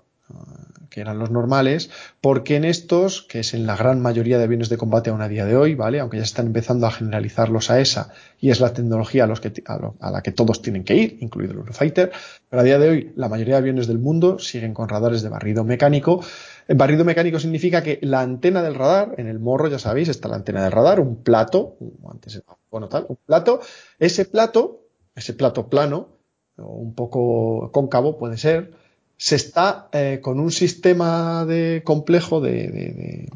que 0.89 1.01
eran 1.01 1.19
los 1.19 1.29
normales, 1.29 1.91
porque 2.21 2.55
en 2.55 2.65
estos, 2.65 3.21
que 3.21 3.39
es 3.41 3.53
en 3.53 3.65
la 3.67 3.75
gran 3.75 4.01
mayoría 4.01 4.39
de 4.39 4.43
aviones 4.43 4.69
de 4.69 4.77
combate 4.77 5.11
aún 5.11 5.21
a 5.21 5.27
día 5.27 5.45
de 5.45 5.55
hoy, 5.55 5.75
¿vale? 5.75 5.99
Aunque 5.99 6.17
ya 6.17 6.23
están 6.23 6.47
empezando 6.47 6.85
a 6.87 6.91
generalizar 6.91 7.49
los 7.49 7.69
AESA 7.69 8.13
y 8.39 8.51
es 8.51 8.59
la 8.59 8.73
tecnología 8.73 9.25
a, 9.25 9.95
a, 9.99 10.11
la 10.11 10.21
que 10.21 10.31
todos 10.31 10.61
tienen 10.61 10.83
que 10.83 10.95
ir, 10.95 11.17
incluido 11.21 11.53
el 11.53 11.59
Eurofighter, 11.59 12.11
pero 12.47 12.61
a 12.61 12.63
día 12.63 12.77
de 12.77 12.89
hoy 12.89 13.13
la 13.15 13.27
mayoría 13.27 13.55
de 13.55 13.59
aviones 13.59 13.87
del 13.87 13.97
mundo 13.97 14.37
siguen 14.37 14.75
con 14.75 14.87
radares 14.87 15.23
de 15.23 15.29
barrido 15.29 15.63
mecánico. 15.63 16.23
El 16.67 16.77
barrido 16.77 17.03
mecánico 17.03 17.39
significa 17.39 17.83
que 17.83 17.99
la 18.01 18.21
antena 18.21 18.61
del 18.63 18.75
radar, 18.75 19.15
en 19.17 19.27
el 19.27 19.39
morro 19.39 19.67
ya 19.67 19.79
sabéis, 19.79 20.09
está 20.09 20.29
la 20.29 20.35
antena 20.35 20.63
del 20.63 20.71
radar, 20.71 20.99
un 20.99 21.17
plato, 21.23 21.77
antes, 22.09 22.41
bueno 22.71 22.87
tal, 22.87 23.05
un 23.09 23.17
plato, 23.25 23.59
ese 23.99 24.25
plato, 24.25 24.81
ese 25.15 25.33
plato 25.33 25.67
plano, 25.67 26.09
un 26.57 26.93
poco 26.93 27.71
cóncavo 27.71 28.17
puede 28.17 28.37
ser, 28.37 28.71
se 29.17 29.35
está 29.35 29.89
eh, 29.91 30.19
con 30.21 30.39
un 30.39 30.51
sistema 30.51 31.45
de 31.45 31.81
complejo 31.83 32.41
de, 32.41 33.29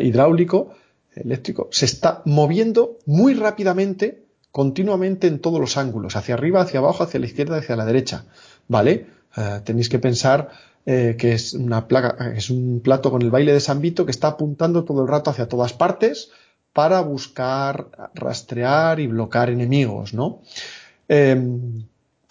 hidráulico, 0.00 0.74
eléctrico, 1.14 1.68
se 1.70 1.84
está 1.84 2.22
moviendo 2.24 2.98
muy 3.06 3.34
rápidamente, 3.34 4.24
continuamente 4.50 5.26
en 5.26 5.40
todos 5.40 5.60
los 5.60 5.76
ángulos, 5.76 6.16
hacia 6.16 6.34
arriba, 6.34 6.62
hacia 6.62 6.80
abajo, 6.80 7.04
hacia 7.04 7.20
la 7.20 7.26
izquierda, 7.26 7.58
hacia 7.58 7.76
la 7.76 7.84
derecha. 7.84 8.24
¿Vale? 8.68 9.06
Eh, 9.36 9.60
tenéis 9.64 9.88
que 9.88 9.98
pensar 9.98 10.50
eh, 10.84 11.16
que 11.18 11.32
es 11.32 11.54
una 11.54 11.86
placa, 11.86 12.32
es 12.36 12.50
un 12.50 12.80
plato 12.80 13.10
con 13.10 13.22
el 13.22 13.30
baile 13.30 13.52
de 13.52 13.60
San 13.60 13.80
Vito 13.80 14.04
que 14.04 14.10
está 14.10 14.28
apuntando 14.28 14.84
todo 14.84 15.02
el 15.02 15.08
rato 15.08 15.30
hacia 15.30 15.48
todas 15.48 15.72
partes 15.72 16.30
para 16.72 17.00
buscar, 17.02 18.10
rastrear 18.14 18.98
y 18.98 19.06
bloquear 19.06 19.50
enemigos, 19.50 20.14
¿no? 20.14 20.40
Em, 21.08 21.84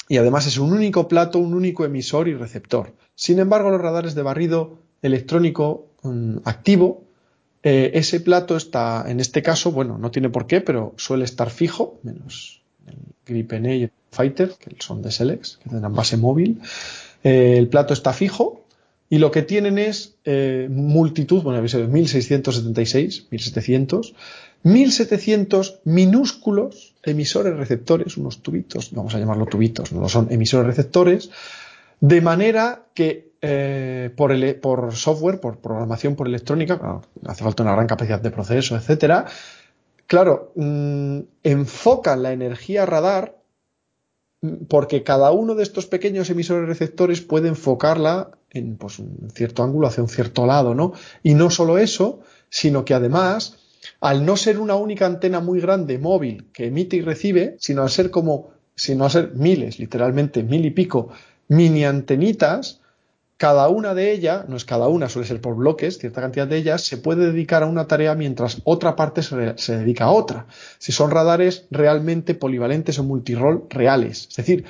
y 0.10 0.18
además 0.18 0.48
es 0.48 0.58
un 0.58 0.74
único 0.74 1.08
plato, 1.08 1.40
un 1.40 1.54
único 1.54 1.86
emisor 1.86 2.28
y 2.28 2.34
receptor. 2.34 2.94
Sin 3.16 3.40
embargo, 3.40 3.70
los 3.70 3.80
radares 3.80 4.16
de 4.16 4.24
barrido 4.24 4.80
electrónico 5.02 5.88
mm, 6.04 6.38
activo, 6.44 7.04
eh, 7.64 7.92
ese 7.94 8.20
plato 8.20 8.58
está, 8.58 9.06
en 9.08 9.20
este 9.20 9.42
caso, 9.42 9.72
bueno, 9.72 9.98
no 9.98 10.12
tiene 10.12 10.30
por 10.30 10.48
qué, 10.48 10.62
pero 10.62 10.94
suele 10.98 11.24
estar 11.24 11.52
fijo, 11.52 12.00
menos 12.04 12.62
el 12.88 12.98
Gripen 13.26 13.66
y 13.68 13.84
el 13.84 13.92
Fighter, 14.12 14.54
que 14.60 14.76
son 14.80 15.02
de 15.02 15.12
Selex, 15.12 15.58
que 15.64 15.70
tendrán 15.70 15.94
base 15.94 16.18
móvil. 16.18 16.62
Eh, 17.24 17.56
el 17.58 17.68
plato 17.68 17.94
está 17.94 18.14
fijo 18.14 18.62
y 19.10 19.18
lo 19.18 19.30
que 19.30 19.42
tienen 19.42 19.78
es 19.78 20.16
eh, 20.24 20.68
multitud, 20.72 21.44
bueno, 21.44 21.62
1676, 21.62 23.28
1700, 23.30 24.16
1700 24.64 25.80
minúsculos 25.84 26.96
emisores 27.04 27.58
receptores, 27.58 28.16
unos 28.18 28.42
tubitos, 28.42 28.92
vamos 28.94 29.14
a 29.14 29.20
llamarlo 29.20 29.48
tubitos, 29.48 29.92
no 29.92 30.08
son 30.08 30.28
emisores 30.32 30.66
receptores, 30.68 31.30
de 32.00 32.22
manera 32.22 32.86
que 32.94 33.32
eh, 33.42 34.12
por, 34.16 34.32
por, 34.62 34.96
software, 34.96 35.40
por 35.40 35.58
programación, 35.58 36.16
por 36.16 36.28
electrónica, 36.28 37.02
hace 37.26 37.44
falta 37.44 37.64
una 37.64 37.74
gran 37.74 37.88
capacidad 37.88 38.22
de 38.22 38.32
proceso, 38.32 38.76
etcétera, 38.76 39.26
claro, 40.08 40.54
mm, 40.56 41.20
enfocan 41.44 42.24
la 42.24 42.32
energía 42.32 42.86
radar 42.86 43.41
porque 44.68 45.04
cada 45.04 45.32
uno 45.32 45.56
de 45.56 45.64
estos 45.64 45.86
pequeños 45.86 46.30
emisores 46.30 46.68
receptores 46.68 47.22
puede 47.22 47.48
enfocarla 47.48 48.32
en 48.50 48.78
pues, 48.78 49.00
un 49.00 49.30
cierto 49.34 49.64
ángulo 49.64 49.88
hacia 49.88 50.04
un 50.04 50.10
cierto 50.10 50.46
lado, 50.46 50.74
¿no? 50.74 50.94
Y 51.22 51.36
no 51.36 51.50
solo 51.50 51.78
eso, 51.78 52.22
sino 52.50 52.84
que 52.84 52.94
además 52.94 53.58
al 54.00 54.26
no 54.26 54.38
ser 54.38 54.60
una 54.60 54.76
única 54.76 55.06
antena 55.06 55.40
muy 55.40 55.60
grande 55.60 55.98
móvil 55.98 56.48
que 56.54 56.68
emite 56.68 56.98
y 56.98 57.02
recibe, 57.02 57.56
sino 57.60 57.84
al 57.84 57.90
ser 57.90 58.12
como, 58.12 58.52
sino 58.76 59.06
a 59.06 59.10
ser 59.10 59.34
miles, 59.36 59.80
literalmente 59.80 60.44
mil 60.44 60.66
y 60.66 60.72
pico, 60.72 61.10
mini 61.48 61.86
antenitas, 61.86 62.81
cada 63.42 63.70
una 63.70 63.96
de 63.96 64.12
ellas, 64.12 64.48
no 64.48 64.56
es 64.56 64.66
cada 64.66 64.88
una, 64.88 65.10
suele 65.10 65.28
ser 65.28 65.42
por 65.42 65.56
bloques, 65.56 65.98
cierta 65.98 66.22
cantidad 66.22 66.48
de 66.48 66.58
ellas, 66.58 66.84
se 66.84 66.98
puede 66.98 67.26
dedicar 67.26 67.64
a 67.64 67.66
una 67.66 67.88
tarea 67.88 68.14
mientras 68.14 68.62
otra 68.66 68.96
parte 68.96 69.24
se, 69.24 69.58
se 69.58 69.78
dedica 69.78 70.06
a 70.06 70.12
otra. 70.12 70.46
Si 70.78 70.92
son 70.92 71.10
radares 71.10 71.66
realmente 71.72 72.36
polivalentes 72.36 73.00
o 73.00 73.04
multirol 73.04 73.66
reales. 73.68 74.28
Es 74.30 74.36
decir, 74.36 74.66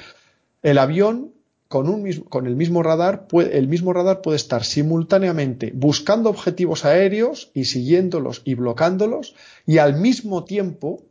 el 0.64 0.78
avión 0.78 1.34
con, 1.68 2.48
el 2.48 2.56
mismo 2.56 2.82
radar, 2.82 3.28
puede, 3.28 3.58
el 3.58 3.68
mismo 3.68 3.92
radar 3.92 4.22
puede 4.22 4.38
estar 4.38 4.64
simultáneamente 4.64 5.74
buscando 5.76 6.30
objetivos 6.30 6.86
aéreos 6.86 7.52
y 7.54 7.66
siguiéndolos 7.66 8.42
y 8.46 8.56
bloqueándolos 8.56 9.36
y 9.66 9.80
al 9.80 10.00
mismo 10.00 10.46
tiempo 10.46 11.04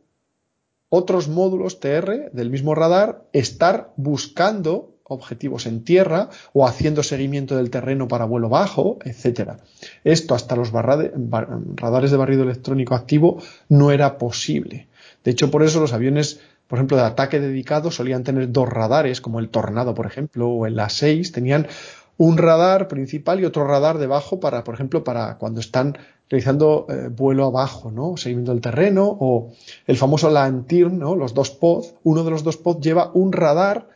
otros 0.89 1.27
módulos 1.27 1.79
TR 1.79 2.31
del 2.33 2.49
mismo 2.49 2.73
radar 2.73 3.23
estar 3.33 3.93
buscando 3.97 4.90
objetivos 5.13 5.65
en 5.65 5.83
tierra 5.83 6.29
o 6.53 6.67
haciendo 6.67 7.03
seguimiento 7.03 7.55
del 7.55 7.69
terreno 7.69 8.07
para 8.07 8.25
vuelo 8.25 8.49
bajo, 8.49 8.99
etcétera. 9.03 9.57
Esto 10.03 10.35
hasta 10.35 10.55
los 10.55 10.71
radares 10.71 12.11
de 12.11 12.17
barrido 12.17 12.43
electrónico 12.43 12.95
activo 12.95 13.41
no 13.69 13.91
era 13.91 14.17
posible. 14.17 14.87
De 15.23 15.31
hecho, 15.31 15.51
por 15.51 15.63
eso 15.63 15.79
los 15.79 15.93
aviones 15.93 16.39
por 16.71 16.77
ejemplo, 16.77 16.95
de 16.95 17.03
ataque 17.03 17.41
dedicado 17.41 17.91
solían 17.91 18.23
tener 18.23 18.49
dos 18.49 18.69
radares, 18.69 19.19
como 19.19 19.41
el 19.41 19.49
Tornado, 19.49 19.93
por 19.93 20.05
ejemplo, 20.05 20.47
o 20.47 20.65
el 20.65 20.79
A6, 20.79 21.33
tenían 21.33 21.67
un 22.15 22.37
radar 22.37 22.87
principal 22.87 23.41
y 23.41 23.45
otro 23.45 23.67
radar 23.67 23.97
debajo 23.97 24.39
para, 24.39 24.63
por 24.63 24.75
ejemplo, 24.75 25.03
para 25.03 25.37
cuando 25.37 25.59
están 25.59 25.97
realizando 26.29 26.85
eh, 26.87 27.09
vuelo 27.09 27.45
abajo, 27.45 27.91
¿no? 27.91 28.15
Seguimiento 28.15 28.53
del 28.53 28.61
terreno, 28.61 29.17
o 29.19 29.51
el 29.85 29.97
famoso 29.97 30.29
Lantern, 30.29 30.97
¿no? 30.97 31.17
Los 31.17 31.33
dos 31.33 31.49
pods, 31.49 31.95
uno 32.03 32.23
de 32.23 32.31
los 32.31 32.45
dos 32.45 32.55
pods 32.55 32.79
lleva 32.79 33.11
un 33.13 33.33
radar 33.33 33.89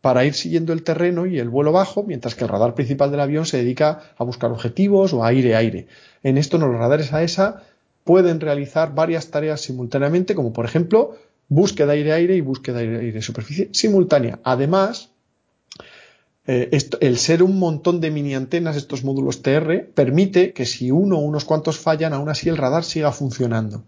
para 0.00 0.24
ir 0.24 0.34
siguiendo 0.34 0.72
el 0.72 0.82
terreno 0.82 1.26
y 1.26 1.38
el 1.38 1.48
vuelo 1.48 1.72
bajo, 1.72 2.04
mientras 2.04 2.34
que 2.34 2.44
el 2.44 2.50
radar 2.50 2.74
principal 2.74 3.10
del 3.10 3.20
avión 3.20 3.46
se 3.46 3.58
dedica 3.58 4.12
a 4.16 4.24
buscar 4.24 4.50
objetivos 4.50 5.12
o 5.12 5.24
aire-aire. 5.24 5.86
En 6.22 6.38
esto, 6.38 6.58
los 6.58 6.70
radares 6.70 7.12
AESA 7.12 7.62
pueden 8.04 8.40
realizar 8.40 8.94
varias 8.94 9.28
tareas 9.28 9.60
simultáneamente, 9.60 10.34
como 10.34 10.52
por 10.52 10.64
ejemplo 10.64 11.16
búsqueda 11.48 11.92
aire-aire 11.92 12.36
y 12.36 12.40
búsqueda 12.40 12.78
aire-superficie 12.78 13.70
simultánea. 13.72 14.38
Además, 14.44 15.10
eh, 16.46 16.78
el 17.00 17.18
ser 17.18 17.42
un 17.42 17.58
montón 17.58 18.00
de 18.00 18.10
mini 18.10 18.34
antenas, 18.34 18.76
estos 18.76 19.04
módulos 19.04 19.42
TR, 19.42 19.84
permite 19.94 20.52
que 20.52 20.64
si 20.64 20.90
uno 20.90 21.18
o 21.18 21.20
unos 21.20 21.44
cuantos 21.44 21.78
fallan, 21.78 22.14
aún 22.14 22.28
así 22.28 22.48
el 22.48 22.56
radar 22.56 22.84
siga 22.84 23.12
funcionando. 23.12 23.82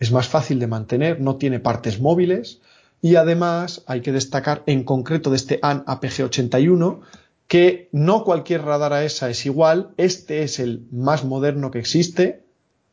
Es 0.00 0.12
más 0.12 0.28
fácil 0.28 0.58
de 0.58 0.66
mantener, 0.66 1.20
no 1.20 1.36
tiene 1.36 1.60
partes 1.60 2.00
móviles 2.00 2.60
y 3.00 3.16
además 3.16 3.82
hay 3.86 4.00
que 4.00 4.12
destacar 4.12 4.62
en 4.66 4.84
concreto 4.84 5.30
de 5.30 5.36
este 5.36 5.58
AN 5.62 5.84
APG81 5.84 7.00
que 7.46 7.88
no 7.92 8.24
cualquier 8.24 8.62
radar 8.62 8.92
AESA 8.92 9.30
es 9.30 9.46
igual, 9.46 9.90
este 9.96 10.42
es 10.42 10.58
el 10.58 10.86
más 10.90 11.24
moderno 11.24 11.70
que 11.70 11.78
existe 11.78 12.44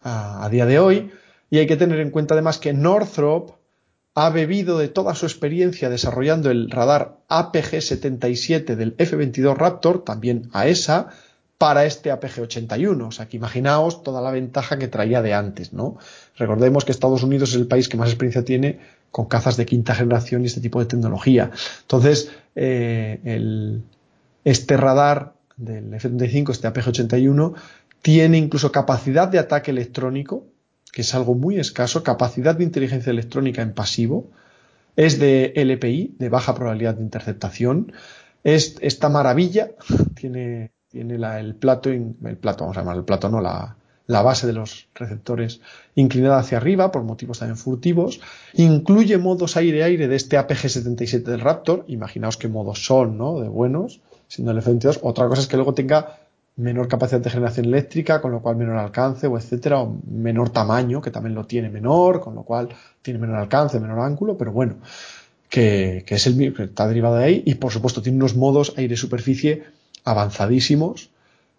a 0.02 0.48
día 0.52 0.66
de 0.66 0.80
hoy 0.80 1.12
y 1.50 1.58
hay 1.58 1.68
que 1.68 1.78
tener 1.78 2.00
en 2.00 2.12
cuenta 2.12 2.36
además 2.36 2.58
que 2.58 2.74
Northrop 2.74 3.52
ha 4.14 4.30
bebido 4.30 4.78
de 4.78 4.88
toda 4.88 5.14
su 5.14 5.26
experiencia 5.26 5.90
desarrollando 5.90 6.50
el 6.50 6.72
radar 6.72 7.18
APG-77 7.28 8.76
del 8.76 8.96
F-22 8.98 9.56
Raptor, 9.56 10.06
también 10.06 10.50
a 10.54 10.68
esa, 10.68 11.10
para 11.58 11.86
este 11.86 12.12
APG-81. 12.12 13.08
O 13.08 13.12
sea, 13.12 13.28
que 13.28 13.38
imaginaos 13.38 14.04
toda 14.04 14.22
la 14.22 14.32
ventaja 14.32 14.78
que 14.78 14.88
traía 14.88 15.22
de 15.22 15.34
antes, 15.34 15.74
¿no? 15.74 15.98
Recordemos 16.38 16.86
que 16.86 16.92
Estados 16.92 17.24
Unidos 17.24 17.50
es 17.50 17.56
el 17.56 17.68
país 17.68 17.90
que 17.90 17.98
más 17.98 18.10
experiencia 18.10 18.44
tiene 18.44 18.80
con 19.12 19.26
cazas 19.26 19.56
de 19.58 19.66
quinta 19.66 19.96
generación 19.96 20.44
y 20.44 20.48
este 20.48 20.62
tipo 20.62 20.80
de 20.80 20.86
tecnología. 20.86 21.52
Entonces, 21.82 22.32
eh, 22.56 23.82
este 24.44 24.78
radar 24.78 25.34
del 25.56 25.94
F-35, 25.94 26.52
este 26.52 26.68
APG-81, 26.68 27.54
tiene 28.02 28.38
incluso 28.38 28.72
capacidad 28.72 29.28
de 29.28 29.40
ataque 29.40 29.72
electrónico 29.72 30.46
que 30.96 31.02
es 31.02 31.14
algo 31.14 31.36
muy 31.36 31.60
escaso, 31.60 32.04
capacidad 32.04 32.56
de 32.56 32.64
inteligencia 32.64 33.10
electrónica 33.10 33.62
en 33.62 33.74
pasivo, 33.74 34.32
es 34.96 35.20
de 35.20 35.52
LPI, 35.54 36.16
de 36.18 36.30
baja 36.30 36.56
probabilidad 36.56 36.96
de 36.96 37.04
interceptación, 37.04 37.92
es 38.46 38.78
esta 38.80 39.10
maravilla, 39.10 39.72
tiene, 40.16 40.72
tiene 40.96 41.16
el 41.16 41.56
plato, 41.56 41.90
el 41.90 42.38
plato, 42.40 42.64
vamos 42.64 42.78
a 42.78 42.80
llamar 42.80 42.96
el 42.96 43.04
plato, 43.04 43.28
no, 43.28 43.42
la, 43.42 43.76
la 44.08 44.22
base 44.22 44.48
de 44.48 44.54
los 44.54 44.88
receptores 44.96 45.60
inclinada 45.94 46.38
hacia 46.38 46.58
arriba 46.58 46.90
por 46.90 47.04
motivos 47.04 47.40
también 47.40 47.58
furtivos, 47.58 48.22
incluye 48.54 49.18
modos 49.18 49.58
aire-aire 49.58 50.08
de 50.08 50.16
este 50.16 50.38
APG-77 50.38 51.24
del 51.24 51.42
Raptor, 51.42 51.84
imaginaos 51.90 52.38
qué 52.38 52.48
modos 52.48 52.86
son, 52.86 53.18
¿no? 53.18 53.42
De 53.42 53.50
buenos, 53.50 54.00
siendo 54.30 54.54
el 54.54 54.60
F-22, 54.60 55.00
otra 55.02 55.28
cosa 55.28 55.42
es 55.42 55.48
que 55.48 55.58
luego 55.58 55.74
tenga 55.74 56.18
menor 56.56 56.88
capacidad 56.88 57.20
de 57.20 57.30
generación 57.30 57.66
eléctrica, 57.66 58.22
con 58.22 58.32
lo 58.32 58.42
cual 58.42 58.56
menor 58.56 58.78
alcance, 58.78 59.28
o 59.28 59.38
etcétera, 59.38 59.82
o 59.82 59.98
menor 60.10 60.50
tamaño, 60.52 61.02
que 61.02 61.12
también 61.12 61.36
lo 61.36 61.46
tiene 61.46 61.70
menor, 61.70 62.22
con 62.22 62.36
lo 62.36 62.44
cual 62.44 62.70
tiene 63.02 63.20
menor 63.20 63.36
alcance, 63.36 63.82
menor 63.82 64.00
ángulo, 64.00 64.38
pero 64.38 64.54
bueno, 64.54 64.76
que, 65.50 66.06
es 66.08 66.28
el 66.28 66.54
que 66.54 66.64
está 66.64 66.88
derivado 66.88 67.18
de 67.18 67.26
ahí, 67.26 67.44
y 67.46 67.56
por 67.56 67.74
supuesto 67.74 68.02
tiene 68.02 68.18
unos 68.18 68.38
modos 68.38 68.74
aire-superficie 68.78 69.76
avanzadísimos, 70.06 71.10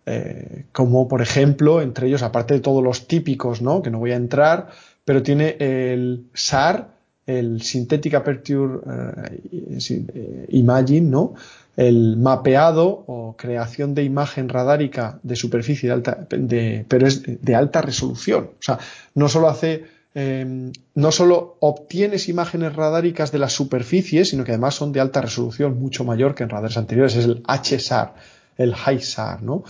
eh, 0.07 0.65
como 0.73 1.09
por 1.09 1.21
ejemplo, 1.21 1.83
entre 1.83 2.07
ellos, 2.07 2.23
aparte 2.23 2.55
de 2.55 2.61
todos 2.61 2.83
los 2.83 3.09
típicos, 3.09 3.61
¿no? 3.61 3.83
que 3.83 3.91
no 3.91 3.99
voy 3.99 4.13
a 4.13 4.17
entrar, 4.17 4.69
pero 5.05 5.23
tiene 5.23 5.57
el 5.59 6.27
SAR, 6.33 6.95
el 7.27 7.61
Synthetic 7.61 8.15
Aperture 8.15 8.79
eh, 8.89 9.79
eh, 9.91 10.47
Imagine, 10.51 11.11
¿no? 11.11 11.35
el 11.77 12.17
mapeado 12.17 13.05
o 13.07 13.37
creación 13.37 13.95
de 13.95 14.05
imagen 14.05 14.49
radárica 14.49 15.19
de 15.23 15.37
superficie 15.37 15.89
de 15.89 15.93
alta, 15.93 16.27
pero 16.29 17.07
es 17.07 17.23
de, 17.25 17.55
alta 17.55 17.83
resolución. 17.83 18.51
O 18.59 18.63
sea, 18.63 18.79
no 19.15 19.29
solo 19.29 19.49
hace, 19.49 19.85
em, 20.15 20.73
no 20.95 21.13
solo 21.13 21.59
obtienes 21.61 22.29
imágenes 22.29 22.75
radáricas 22.75 23.31
de 23.31 23.39
la 23.39 23.51
superficie, 23.51 24.25
sino 24.25 24.45
que 24.45 24.53
además 24.53 24.75
son 24.75 24.93
de 24.93 25.01
alta 25.01 25.21
resolución, 25.21 25.79
mucho 25.79 26.05
mayor 26.05 26.35
que 26.35 26.45
en 26.45 26.49
radares 26.49 26.79
anteriores. 26.79 27.17
Es 27.17 27.27
el 27.27 27.43
HSAR, 27.47 28.15
el 28.57 28.75
HISAR, 28.75 29.43
¿no? 29.43 29.65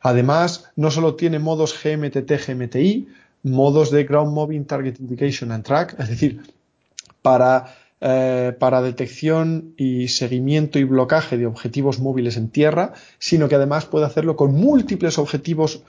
Además, 0.00 0.70
no 0.76 0.90
solo 0.90 1.14
tiene 1.14 1.38
modos 1.38 1.74
GMTT, 1.82 2.32
GMTI, 2.46 3.08
modos 3.44 3.90
de 3.90 4.04
Ground 4.04 4.32
Moving 4.32 4.64
Target 4.64 4.98
Indication 4.98 5.52
and 5.52 5.64
Track, 5.64 5.96
es 5.98 6.08
decir, 6.08 6.42
para 7.22 7.74
eh, 8.04 8.52
para 8.58 8.82
detección 8.82 9.74
y 9.76 10.08
seguimiento 10.08 10.80
y 10.80 10.82
blocaje 10.82 11.38
de 11.38 11.46
objetivos 11.46 12.00
móviles 12.00 12.36
en 12.36 12.48
tierra, 12.48 12.94
sino 13.20 13.48
que 13.48 13.54
además 13.54 13.86
puede 13.86 14.06
hacerlo 14.06 14.34
con 14.34 14.52
múltiples 14.54 15.18
objetivos 15.18 15.84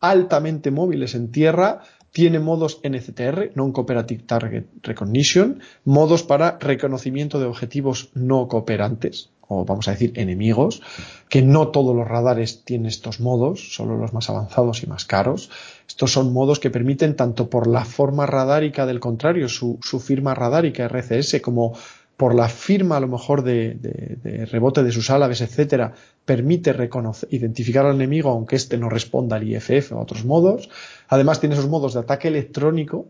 altamente 0.00 0.70
móviles 0.70 1.14
en 1.14 1.30
tierra. 1.30 1.82
Tiene 2.10 2.38
modos 2.38 2.80
NCTR, 2.82 3.52
Non-Cooperative 3.54 4.22
Target 4.24 4.64
Recognition, 4.82 5.60
modos 5.84 6.22
para 6.22 6.56
reconocimiento 6.58 7.38
de 7.38 7.44
objetivos 7.44 8.08
no 8.14 8.48
cooperantes, 8.48 9.28
vamos 9.66 9.88
a 9.88 9.92
decir 9.92 10.12
enemigos, 10.16 10.82
que 11.28 11.42
no 11.42 11.68
todos 11.68 11.94
los 11.94 12.06
radares 12.06 12.64
tienen 12.64 12.86
estos 12.86 13.20
modos, 13.20 13.74
solo 13.74 13.96
los 13.96 14.12
más 14.12 14.28
avanzados 14.30 14.82
y 14.82 14.86
más 14.86 15.04
caros. 15.04 15.50
Estos 15.88 16.12
son 16.12 16.32
modos 16.32 16.60
que 16.60 16.70
permiten 16.70 17.16
tanto 17.16 17.48
por 17.48 17.66
la 17.66 17.84
forma 17.84 18.26
radárica 18.26 18.86
del 18.86 19.00
contrario, 19.00 19.48
su, 19.48 19.78
firma 20.00 20.34
radárica 20.34 20.88
RCS, 20.88 21.40
como 21.40 21.74
por 22.16 22.34
la 22.34 22.48
firma 22.48 22.98
a 22.98 23.00
lo 23.00 23.08
mejor 23.08 23.42
de, 23.42 24.48
rebote 24.50 24.82
de 24.82 24.92
sus 24.92 25.10
álabes, 25.10 25.40
etcétera, 25.40 25.92
permite 26.24 26.72
reconocer, 26.72 27.28
identificar 27.32 27.86
al 27.86 27.96
enemigo 27.96 28.30
aunque 28.30 28.56
éste 28.56 28.76
no 28.78 28.88
responda 28.88 29.36
al 29.36 29.48
IFF 29.48 29.92
o 29.92 29.98
a 29.98 30.02
otros 30.02 30.24
modos. 30.24 30.68
Además 31.08 31.40
tiene 31.40 31.54
esos 31.54 31.68
modos 31.68 31.94
de 31.94 32.00
ataque 32.00 32.28
electrónico, 32.28 33.06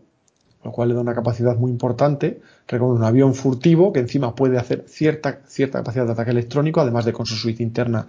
lo 0.63 0.71
cual 0.71 0.89
le 0.89 0.95
da 0.95 1.01
una 1.01 1.13
capacidad 1.13 1.57
muy 1.57 1.71
importante. 1.71 2.41
Recuerda 2.67 2.95
un 2.95 3.03
avión 3.03 3.35
furtivo 3.35 3.91
que 3.91 3.99
encima 3.99 4.35
puede 4.35 4.57
hacer 4.57 4.85
cierta, 4.87 5.41
cierta 5.45 5.79
capacidad 5.79 6.05
de 6.05 6.13
ataque 6.13 6.31
electrónico, 6.31 6.81
además 6.81 7.05
de 7.05 7.13
con 7.13 7.25
su 7.25 7.35
suite 7.35 7.63
interna 7.63 8.07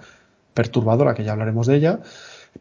perturbadora, 0.54 1.14
que 1.14 1.24
ya 1.24 1.32
hablaremos 1.32 1.66
de 1.66 1.76
ella. 1.76 2.00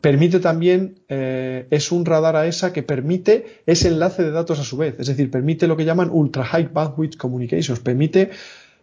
Permite 0.02 0.40
también, 0.40 1.00
eh, 1.08 1.68
es 1.70 1.92
un 1.92 2.06
radar 2.06 2.36
AESA 2.36 2.74
que 2.74 2.82
permite 2.82 3.62
ese 3.68 3.90
enlace 3.90 4.24
de 4.24 4.32
datos 4.32 4.60
a 4.60 4.64
su 4.64 4.76
vez, 4.76 4.96
es 4.98 5.08
decir, 5.08 5.30
permite 5.30 5.68
lo 5.68 5.78
que 5.78 5.86
llaman 5.86 6.10
Ultra 6.12 6.44
High 6.44 6.70
Bandwidth 6.74 7.16
Communications, 7.16 7.80
permite, 7.80 8.32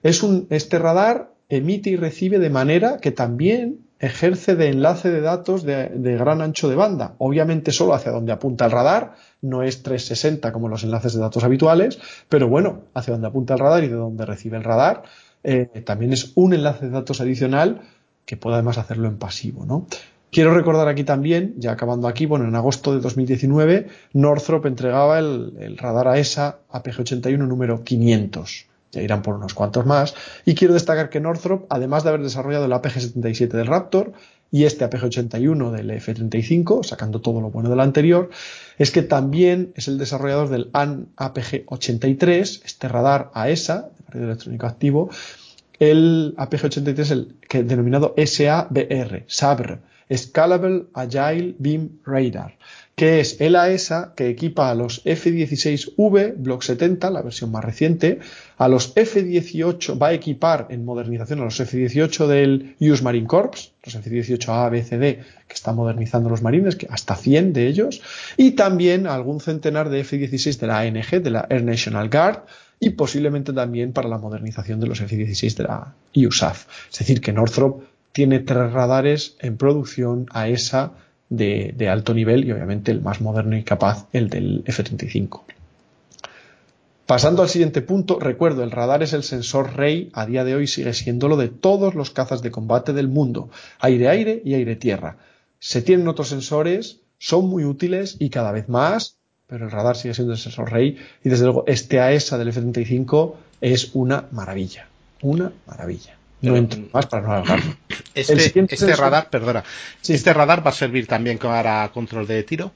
es 0.05 0.23
un, 0.23 0.47
este 0.51 0.79
radar 0.79 1.33
emite 1.49 1.91
y 1.91 1.97
recibe 1.97 2.39
de 2.39 2.49
manera 2.49 2.99
que 2.99 3.11
también 3.11 3.81
ejerce 4.01 4.57
de 4.57 4.69
enlace 4.69 5.11
de 5.11 5.21
datos 5.21 5.63
de, 5.63 5.89
gran 6.19 6.41
ancho 6.41 6.69
de 6.69 6.75
banda. 6.75 7.15
Obviamente 7.19 7.71
solo 7.71 7.95
hacia 7.95 8.11
donde 8.11 8.33
apunta 8.33 8.65
el 8.65 8.71
radar, 8.71 9.15
no 9.43 9.63
es 9.63 9.83
360 9.83 10.53
como 10.53 10.69
los 10.69 10.83
enlaces 10.83 11.15
de 11.15 11.21
datos 11.21 11.45
habituales, 11.45 12.01
pero 12.29 12.49
bueno, 12.49 12.81
hacia 12.95 13.13
donde 13.13 13.29
apunta 13.29 13.55
el 13.55 13.61
radar 13.61 13.85
y 13.85 13.89
de 13.89 13.95
donde 13.95 14.25
recibe 14.25 14.57
el 14.57 14.65
radar, 14.65 15.03
eh, 15.45 15.83
también 15.85 16.13
es 16.13 16.33
un 16.35 16.55
enlace 16.55 16.87
de 16.87 16.93
datos 16.93 17.21
adicional 17.21 17.83
que 18.25 18.37
puede 18.37 18.55
además 18.55 18.79
hacerlo 18.79 19.07
en 19.09 19.19
pasivo, 19.19 19.67
¿no? 19.67 19.87
Quiero 20.33 20.55
recordar 20.55 20.87
aquí 20.87 21.03
también, 21.03 21.55
ya 21.59 21.73
acabando 21.73 22.07
aquí, 22.07 22.25
bueno, 22.25 22.47
en 22.47 22.55
agosto 22.55 22.95
de 22.95 23.01
2019, 23.01 23.89
Northrop 24.13 24.65
entregaba 24.67 25.19
el, 25.19 25.77
radar 25.77 26.07
AESA 26.07 26.61
APG-81 26.71 27.37
número 27.37 27.83
500. 27.83 28.70
Ya 28.93 29.03
irán 29.03 29.23
por 29.23 29.37
unos 29.37 29.55
cuantos 29.55 29.87
más. 29.87 30.15
Y 30.45 30.55
quiero 30.55 30.75
destacar 30.75 31.11
que 31.11 31.21
Northrop, 31.21 31.67
además 31.71 32.03
de 32.03 32.11
haber 32.11 32.23
desarrollado 32.23 32.65
el 32.65 32.73
APG-77 32.73 33.49
del 33.49 33.67
Raptor 33.67 34.13
y 34.51 34.65
este 34.65 34.85
APG-81 34.89 35.71
del 35.71 35.91
F-35, 35.93 36.85
sacando 36.85 37.21
todo 37.21 37.41
lo 37.41 37.51
bueno 37.51 37.71
del 37.71 37.81
anterior, 37.81 38.31
es 38.79 38.91
que 38.91 39.03
también 39.03 39.73
es 39.77 39.87
el 39.87 39.99
desarrollador 39.99 40.49
del 40.49 40.71
AN 40.73 41.09
APG-83, 41.17 42.63
este 42.65 42.89
radar 42.89 43.31
AESA, 43.35 43.91
de 43.99 44.13
radio 44.13 44.27
electrónico 44.27 44.67
activo, 44.67 45.11
el 45.79 46.35
APG-83, 46.37 47.11
el 47.13 47.37
que 47.49 47.63
denominado 47.63 48.15
SABR, 48.17 49.25
SABR, 49.29 49.81
Scalable 50.13 50.87
Agile 50.95 51.55
Beam 51.59 52.01
Radar, 52.05 52.59
que 53.01 53.19
es 53.19 53.41
el 53.41 53.57
AESA 53.57 54.13
que 54.15 54.29
equipa 54.29 54.71
a 54.71 54.75
los 54.75 55.01
F-16V 55.07 56.35
Block 56.37 56.61
70, 56.61 57.09
la 57.09 57.23
versión 57.23 57.51
más 57.51 57.65
reciente, 57.65 58.19
a 58.59 58.69
los 58.69 58.93
F-18, 58.95 59.99
va 59.99 60.09
a 60.09 60.13
equipar 60.13 60.67
en 60.69 60.85
modernización 60.85 61.41
a 61.41 61.45
los 61.45 61.59
F-18 61.59 62.27
del 62.27 62.77
US 62.79 63.03
Marine 63.03 63.27
Corps, 63.27 63.73
los 63.85 63.95
F-18A, 63.95 64.69
B, 64.69 65.19
que 65.49 65.55
están 65.55 65.77
modernizando 65.77 66.29
los 66.29 66.43
marines, 66.43 66.77
que 66.77 66.89
hasta 66.91 67.17
100 67.17 67.55
de 67.55 67.69
ellos, 67.69 68.03
y 68.37 68.51
también 68.51 69.07
algún 69.07 69.41
centenar 69.41 69.89
de 69.89 70.01
F-16 70.01 70.59
de 70.59 70.67
la 70.67 70.81
ANG, 70.81 71.23
de 71.23 71.31
la 71.31 71.47
Air 71.49 71.65
National 71.65 72.11
Guard, 72.11 72.41
y 72.81 72.91
posiblemente 72.91 73.55
también 73.55 73.95
para 73.95 74.11
la 74.11 74.19
modernización 74.19 74.79
de 74.79 74.89
los 74.89 75.01
F-16 75.01 75.57
de 75.57 75.63
la 75.63 75.95
USAF. 76.15 76.67
Es 76.93 76.99
decir, 76.99 77.23
que 77.23 77.33
Northrop 77.33 77.83
tiene 78.13 78.41
tres 78.41 78.71
radares 78.73 79.37
en 79.41 79.57
producción 79.57 80.27
a 80.33 80.51
de, 81.31 81.89
alto 81.89 82.13
nivel 82.13 82.45
y 82.45 82.53
obviamente 82.53 82.91
el 82.91 83.01
más 83.01 83.21
moderno 83.21 83.57
y 83.57 83.63
capaz, 83.63 84.07
el 84.13 84.29
del 84.29 84.63
F-35. 84.67 85.43
Pasando 87.07 87.43
al 87.43 87.49
siguiente 87.49 87.83
punto, 87.83 88.21
recuerdo, 88.21 88.63
el 88.63 88.71
radar 88.71 89.03
es 89.03 89.13
el 89.13 89.23
sensor 89.23 89.77
rey, 89.77 90.11
a 90.13 90.27
día 90.27 90.45
de 90.45 90.55
hoy 90.55 90.67
sigue 90.67 90.93
siendo 90.93 91.29
lo 91.29 91.37
de 91.37 91.49
todos 91.49 91.95
los 91.95 92.11
cazas 92.11 92.43
de 92.43 92.51
combate 92.51 92.93
del 92.93 93.09
mundo, 93.09 93.51
aire-aire 93.81 94.43
y 94.45 94.55
aire-tierra. 94.55 95.17
Se 95.59 95.83
tienen 95.83 96.09
otros 96.09 96.29
sensores, 96.29 97.01
son 97.19 97.49
muy 97.49 97.65
útiles 97.65 98.17
y 98.19 98.31
cada 98.31 98.53
vez 98.53 98.69
más, 98.69 99.17
pero 99.47 99.65
el 99.65 99.71
radar 99.73 99.97
sigue 99.97 100.15
siendo 100.15 100.35
el 100.35 100.39
sensor 100.39 100.71
rey 100.71 100.99
y 101.25 101.29
desde 101.29 101.45
luego 101.45 101.65
este 101.67 101.99
AESA 101.99 102.39
del 102.39 102.49
F-35 102.49 103.35
es 103.61 103.91
una 103.95 104.27
maravilla, 104.31 104.87
una 105.23 105.53
maravilla. 105.67 106.20
No 106.43 106.57
entro 106.57 106.81
más 106.93 107.07
para 107.07 107.43
no. 107.43 107.45
Este, 108.15 108.53
este 108.69 108.97
radar, 108.97 109.31
perdona, 109.31 109.63
este 110.07 110.33
radar 110.33 110.67
va 110.67 110.71
a 110.71 110.75
servir 110.75 111.07
también 111.07 111.39
para 111.39 111.89
control 111.93 112.27
de 112.27 112.43
tiro 112.43 112.73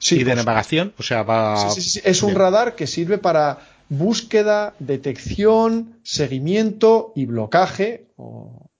sí, 0.00 0.20
y 0.20 0.24
de 0.24 0.34
navegación, 0.34 0.92
o 0.98 1.02
sea, 1.04 1.22
va. 1.22 1.70
Sí, 1.70 1.80
sí, 1.82 2.00
es 2.04 2.22
un 2.24 2.34
radar 2.34 2.74
que 2.74 2.88
sirve 2.88 3.18
para 3.18 3.60
búsqueda, 3.88 4.74
detección, 4.80 6.00
seguimiento 6.02 7.12
y 7.14 7.26
blocaje 7.26 8.06
o 8.16 8.70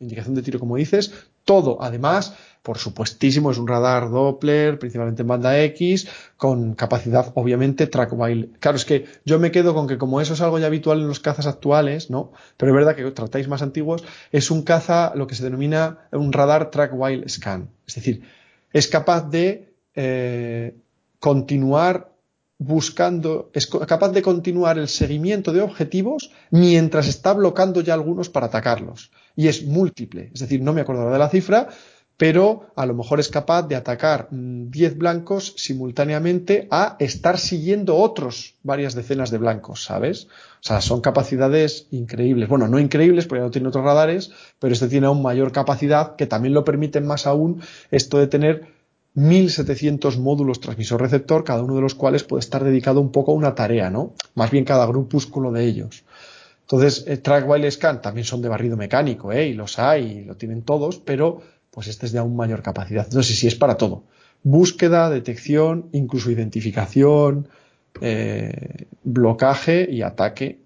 indicación 0.00 0.34
de 0.34 0.42
tiro, 0.42 0.58
como 0.58 0.76
dices, 0.76 1.12
todo. 1.44 1.80
Además, 1.82 2.34
por 2.62 2.78
supuestísimo, 2.78 3.50
es 3.50 3.58
un 3.58 3.66
radar 3.66 4.08
Doppler, 4.10 4.78
principalmente 4.78 5.22
en 5.22 5.28
banda 5.28 5.60
X, 5.64 6.06
con 6.36 6.74
capacidad, 6.74 7.32
obviamente, 7.34 7.88
track 7.88 8.12
while. 8.12 8.50
Claro, 8.60 8.76
es 8.76 8.84
que 8.84 9.06
yo 9.24 9.40
me 9.40 9.50
quedo 9.50 9.74
con 9.74 9.88
que 9.88 9.98
como 9.98 10.20
eso 10.20 10.34
es 10.34 10.40
algo 10.40 10.60
ya 10.60 10.66
habitual 10.66 11.00
en 11.00 11.08
los 11.08 11.18
cazas 11.18 11.46
actuales, 11.46 12.08
¿no? 12.08 12.32
Pero 12.56 12.70
es 12.70 12.76
verdad 12.76 12.94
que 12.94 13.10
tratáis 13.10 13.48
más 13.48 13.62
antiguos, 13.62 14.04
es 14.30 14.50
un 14.50 14.62
caza, 14.62 15.12
lo 15.16 15.26
que 15.26 15.34
se 15.34 15.42
denomina 15.42 16.06
un 16.12 16.32
radar 16.32 16.70
track 16.70 16.92
while 16.94 17.28
scan. 17.28 17.68
Es 17.86 17.96
decir, 17.96 18.22
es 18.72 18.86
capaz 18.86 19.28
de 19.28 19.74
eh, 19.96 20.76
continuar 21.18 22.12
buscando, 22.58 23.50
es 23.54 23.66
capaz 23.66 24.10
de 24.10 24.22
continuar 24.22 24.78
el 24.78 24.86
seguimiento 24.86 25.52
de 25.52 25.62
objetivos 25.62 26.30
mientras 26.50 27.08
está 27.08 27.32
bloqueando 27.32 27.80
ya 27.80 27.94
algunos 27.94 28.28
para 28.28 28.46
atacarlos. 28.46 29.10
Y 29.34 29.48
es 29.48 29.64
múltiple. 29.64 30.30
Es 30.32 30.40
decir, 30.40 30.62
no 30.62 30.72
me 30.72 30.82
acuerdo 30.82 31.10
de 31.10 31.18
la 31.18 31.28
cifra, 31.28 31.68
pero 32.16 32.70
a 32.76 32.86
lo 32.86 32.94
mejor 32.94 33.20
es 33.20 33.28
capaz 33.28 33.62
de 33.62 33.74
atacar 33.74 34.28
10 34.30 34.94
mm, 34.94 34.98
blancos 34.98 35.54
simultáneamente 35.56 36.68
a 36.70 36.96
estar 36.98 37.38
siguiendo 37.38 37.96
otros 37.96 38.54
varias 38.62 38.94
decenas 38.94 39.30
de 39.30 39.38
blancos, 39.38 39.84
¿sabes? 39.84 40.28
O 40.60 40.64
sea, 40.64 40.80
son 40.80 41.00
capacidades 41.00 41.88
increíbles. 41.90 42.48
Bueno, 42.48 42.68
no 42.68 42.78
increíbles 42.78 43.26
porque 43.26 43.40
ya 43.40 43.46
no 43.46 43.50
tiene 43.50 43.68
otros 43.68 43.84
radares, 43.84 44.30
pero 44.58 44.72
este 44.72 44.88
tiene 44.88 45.06
aún 45.06 45.22
mayor 45.22 45.52
capacidad 45.52 46.14
que 46.16 46.26
también 46.26 46.54
lo 46.54 46.64
permiten 46.64 47.06
más 47.06 47.26
aún 47.26 47.60
esto 47.90 48.18
de 48.18 48.28
tener 48.28 48.66
1700 49.14 50.18
módulos 50.18 50.60
transmisor-receptor, 50.60 51.44
cada 51.44 51.62
uno 51.62 51.74
de 51.74 51.82
los 51.82 51.94
cuales 51.94 52.24
puede 52.24 52.40
estar 52.40 52.64
dedicado 52.64 53.00
un 53.00 53.12
poco 53.12 53.32
a 53.32 53.34
una 53.34 53.54
tarea, 53.54 53.90
¿no? 53.90 54.14
Más 54.34 54.50
bien 54.50 54.64
cada 54.64 54.86
grupúsculo 54.86 55.52
de 55.52 55.64
ellos. 55.64 56.04
Entonces, 56.62 57.04
el 57.06 57.20
Track 57.20 57.48
While 57.48 57.70
Scan 57.70 58.00
también 58.00 58.24
son 58.24 58.40
de 58.40 58.48
barrido 58.48 58.76
mecánico, 58.76 59.32
¿eh? 59.32 59.48
Y 59.48 59.54
los 59.54 59.78
hay, 59.78 60.04
y 60.04 60.24
lo 60.24 60.36
tienen 60.36 60.62
todos, 60.62 60.98
pero 60.98 61.42
pues 61.72 61.88
este 61.88 62.06
es 62.06 62.12
de 62.12 62.18
aún 62.18 62.36
mayor 62.36 62.62
capacidad. 62.62 63.04
Entonces, 63.04 63.38
sí, 63.38 63.48
es 63.48 63.56
para 63.56 63.76
todo. 63.76 64.04
Búsqueda, 64.44 65.10
detección, 65.10 65.88
incluso 65.92 66.30
identificación, 66.30 67.48
eh, 68.00 68.86
blocaje 69.02 69.88
y 69.90 70.02
ataque 70.02 70.60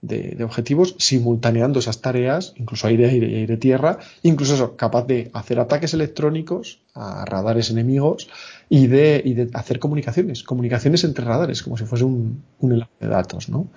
de, 0.00 0.44
objetivos, 0.44 0.96
simultaneando 0.98 1.78
esas 1.78 2.00
tareas, 2.00 2.52
incluso 2.56 2.86
aire, 2.86 3.08
aire 3.08 3.28
y 3.28 3.34
aire, 3.36 3.56
tierra, 3.56 3.98
incluso 4.22 4.54
eso, 4.54 4.76
capaz 4.76 5.06
de 5.06 5.30
hacer 5.32 5.58
ataques 5.58 5.94
electrónicos 5.94 6.80
a 6.94 7.24
radares 7.24 7.70
enemigos 7.70 8.28
y 8.68 8.86
de, 8.86 9.22
y 9.24 9.34
de 9.34 9.48
hacer 9.54 9.78
comunicaciones, 9.78 10.42
comunicaciones 10.42 11.04
entre 11.04 11.24
radares, 11.24 11.62
como 11.62 11.78
si 11.78 11.84
fuese 11.84 12.04
un, 12.04 12.44
un 12.60 12.72
enlace 12.72 12.92
de 13.00 13.08
datos, 13.08 13.48
¿no? 13.48 13.68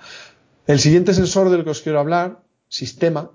El 0.67 0.79
siguiente 0.79 1.13
sensor 1.13 1.49
del 1.49 1.63
que 1.63 1.69
os 1.69 1.81
quiero 1.81 1.99
hablar, 1.99 2.41
sistema, 2.67 3.31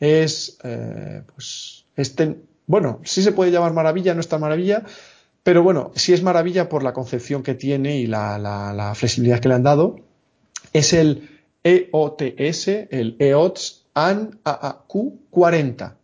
es 0.00 0.58
eh, 0.64 1.22
pues 1.34 1.84
este 1.96 2.38
bueno, 2.66 3.00
sí 3.04 3.22
se 3.22 3.32
puede 3.32 3.50
llamar 3.50 3.72
maravilla, 3.72 4.14
no 4.14 4.20
es 4.20 4.28
tan 4.28 4.40
maravilla, 4.40 4.84
pero 5.42 5.62
bueno, 5.62 5.92
sí 5.94 6.12
es 6.12 6.22
maravilla 6.22 6.68
por 6.68 6.82
la 6.82 6.94
concepción 6.94 7.42
que 7.42 7.54
tiene 7.54 7.98
y 7.98 8.06
la, 8.06 8.92
flexibilidad 8.96 9.40
que 9.40 9.48
le 9.48 9.54
han 9.54 9.62
dado. 9.62 10.00
Es 10.72 10.92
el 10.94 11.28
EOTS, 11.62 12.68
el 12.90 13.16
EOTS 13.18 13.84
AN 13.94 14.40
AAQ40. 14.44 15.96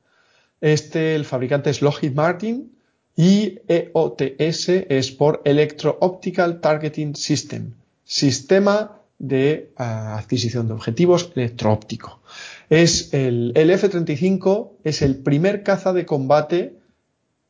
Este, 0.60 1.14
el 1.14 1.24
fabricante 1.24 1.70
es 1.70 1.80
Lockheed 1.80 2.12
Martin 2.12 2.76
y 3.16 3.60
EOTS 3.66 4.68
es 4.68 5.10
por 5.10 5.40
Electro 5.44 5.96
Optical 6.00 6.60
Targeting 6.60 7.16
System, 7.16 7.72
sistema 8.04 9.00
de 9.18 9.72
ah, 9.76 10.18
adquisición 10.18 10.68
de 10.68 10.74
objetivos 10.74 11.32
electroóptico. 11.34 12.20
Es 12.70 13.12
el, 13.12 13.52
F-35 13.54 14.70
es 14.84 15.02
el 15.02 15.16
primer 15.18 15.64
caza 15.64 15.92
de 15.92 16.06
combate 16.06 16.78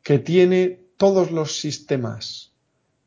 que 0.02 0.18
tiene 0.18 0.80
todos 0.96 1.30
los 1.30 1.60
sistemas 1.60 2.50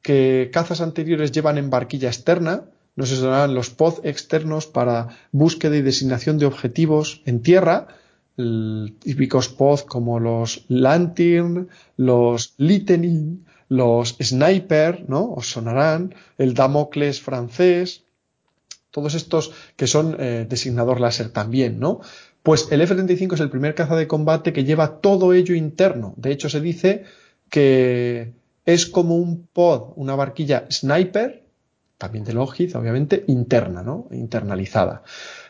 que 0.03 0.52
cazas 0.53 0.81
anteriores 0.81 1.31
llevan 1.31 1.57
en 1.57 1.72
barquilla 1.72 2.10
externa, 2.10 2.65
no 2.95 3.07
se 3.07 3.15
sonarán 3.15 3.56
los 3.56 3.72
POD 3.72 4.06
externos 4.06 4.68
para 4.68 5.18
búsqueda 5.31 5.76
y 5.77 5.81
designación 5.81 6.38
de 6.38 6.45
objetivos 6.45 7.23
en 7.26 7.41
tierra, 7.41 7.88
típicos 8.35 9.49
POD 9.49 9.81
como 9.88 10.19
los 10.19 10.65
Lantern, 10.68 11.69
los 11.98 12.53
Lightning, 12.57 13.45
los 13.69 14.18
Sniper, 14.22 15.06
¿no? 15.07 15.31
Os 15.31 15.49
sonarán, 15.49 16.14
el 16.38 16.53
Damocles 16.53 17.22
francés, 17.22 18.03
todos 18.93 19.15
estos 19.15 19.51
que 19.75 19.87
son 19.87 20.15
eh, 20.19 20.45
designador 20.47 21.01
láser 21.01 21.29
también, 21.29 21.79
¿no? 21.79 21.99
Pues 22.43 22.67
el 22.71 22.79
F-35 22.81 23.33
es 23.33 23.39
el 23.39 23.49
primer 23.49 23.73
caza 23.73 23.95
de 23.95 24.07
combate 24.07 24.53
que 24.53 24.63
lleva 24.63 24.99
todo 25.01 25.33
ello 25.33 25.55
interno. 25.55 26.13
De 26.15 26.31
hecho, 26.31 26.47
se 26.47 26.61
dice 26.61 27.03
que 27.49 28.33
es 28.65 28.85
como 28.85 29.15
un 29.15 29.47
pod, 29.47 29.93
una 29.95 30.15
barquilla 30.15 30.67
sniper, 30.69 31.43
también 31.97 32.23
de 32.23 32.33
Lockheed, 32.33 32.75
obviamente, 32.75 33.23
interna, 33.27 33.81
¿no? 33.81 34.07
Internalizada. 34.11 35.01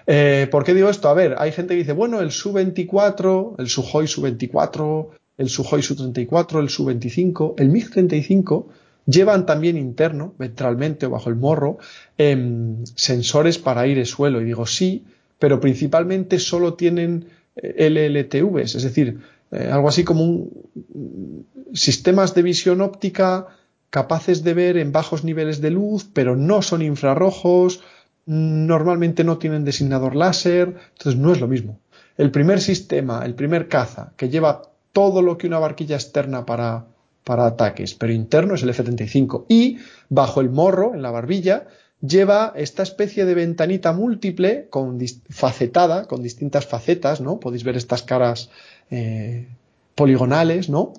Eh, 0.07 0.47
¿Por 0.49 0.63
qué 0.63 0.73
digo 0.73 0.89
esto? 0.89 1.09
A 1.09 1.13
ver, 1.13 1.35
hay 1.37 1.51
gente 1.51 1.73
que 1.73 1.79
dice, 1.79 1.93
bueno, 1.93 2.21
el 2.21 2.31
Su-24, 2.31 3.55
el 3.57 3.67
Suhoi 3.67 4.07
Su-24, 4.07 5.09
el 5.37 5.49
Suhoi 5.49 5.81
Su-34, 5.81 6.59
el 6.59 6.69
Su-25, 6.69 7.55
el 7.57 7.71
MiG-35 7.71 8.67
llevan 9.05 9.45
también 9.45 9.77
interno, 9.77 10.34
ventralmente 10.38 11.05
o 11.05 11.11
bajo 11.11 11.30
el 11.30 11.35
morro, 11.35 11.77
em, 12.17 12.85
sensores 12.95 13.57
para 13.57 13.81
aire-suelo. 13.81 14.41
Y 14.41 14.45
digo, 14.45 14.65
sí, 14.65 15.05
pero 15.39 15.59
principalmente 15.59 16.39
solo 16.39 16.75
tienen 16.75 17.27
eh, 17.55 17.89
LLTVs, 17.89 18.75
es 18.75 18.84
decir, 18.84 19.19
eh, 19.51 19.69
algo 19.71 19.89
así 19.89 20.03
como 20.03 20.23
un, 20.23 21.45
sistemas 21.73 22.34
de 22.34 22.41
visión 22.41 22.81
óptica 22.81 23.47
capaces 23.89 24.43
de 24.43 24.53
ver 24.53 24.77
en 24.77 24.91
bajos 24.91 25.23
niveles 25.23 25.61
de 25.61 25.69
luz, 25.69 26.07
pero 26.11 26.35
no 26.35 26.61
son 26.61 26.81
infrarrojos, 26.81 27.81
normalmente 28.25 29.23
no 29.23 29.38
tienen 29.38 29.65
designador 29.65 30.15
láser, 30.15 30.75
entonces 30.93 31.19
no 31.19 31.31
es 31.31 31.39
lo 31.39 31.47
mismo. 31.47 31.80
El 32.17 32.31
primer 32.31 32.59
sistema, 32.59 33.23
el 33.25 33.35
primer 33.35 33.67
caza, 33.67 34.13
que 34.17 34.30
lleva 34.30 34.63
todo 34.93 35.21
lo 35.21 35.38
que 35.38 35.47
una 35.47 35.59
barquilla 35.59 35.95
externa 35.95 36.45
para, 36.45 36.88
para 37.23 37.45
ataques, 37.45 37.93
pero 37.93 38.13
interno 38.13 38.55
es 38.55 38.63
el 38.63 38.69
F-35 38.69 39.45
y 39.47 39.77
bajo 40.09 40.41
el 40.41 40.49
morro, 40.49 40.93
en 40.93 41.01
la 41.01 41.11
barbilla, 41.11 41.67
lleva 42.05 42.53
esta 42.55 42.83
especie 42.83 43.25
de 43.25 43.33
ventanita 43.33 43.93
múltiple 43.93 44.67
con 44.69 44.99
facetada, 45.29 46.05
con 46.05 46.21
distintas 46.21 46.65
facetas, 46.65 47.21
¿no? 47.21 47.39
Podéis 47.39 47.63
ver 47.63 47.77
estas 47.77 48.03
caras 48.03 48.49
eh, 48.91 49.47
poligonales, 49.95 50.69
¿no? 50.69 50.93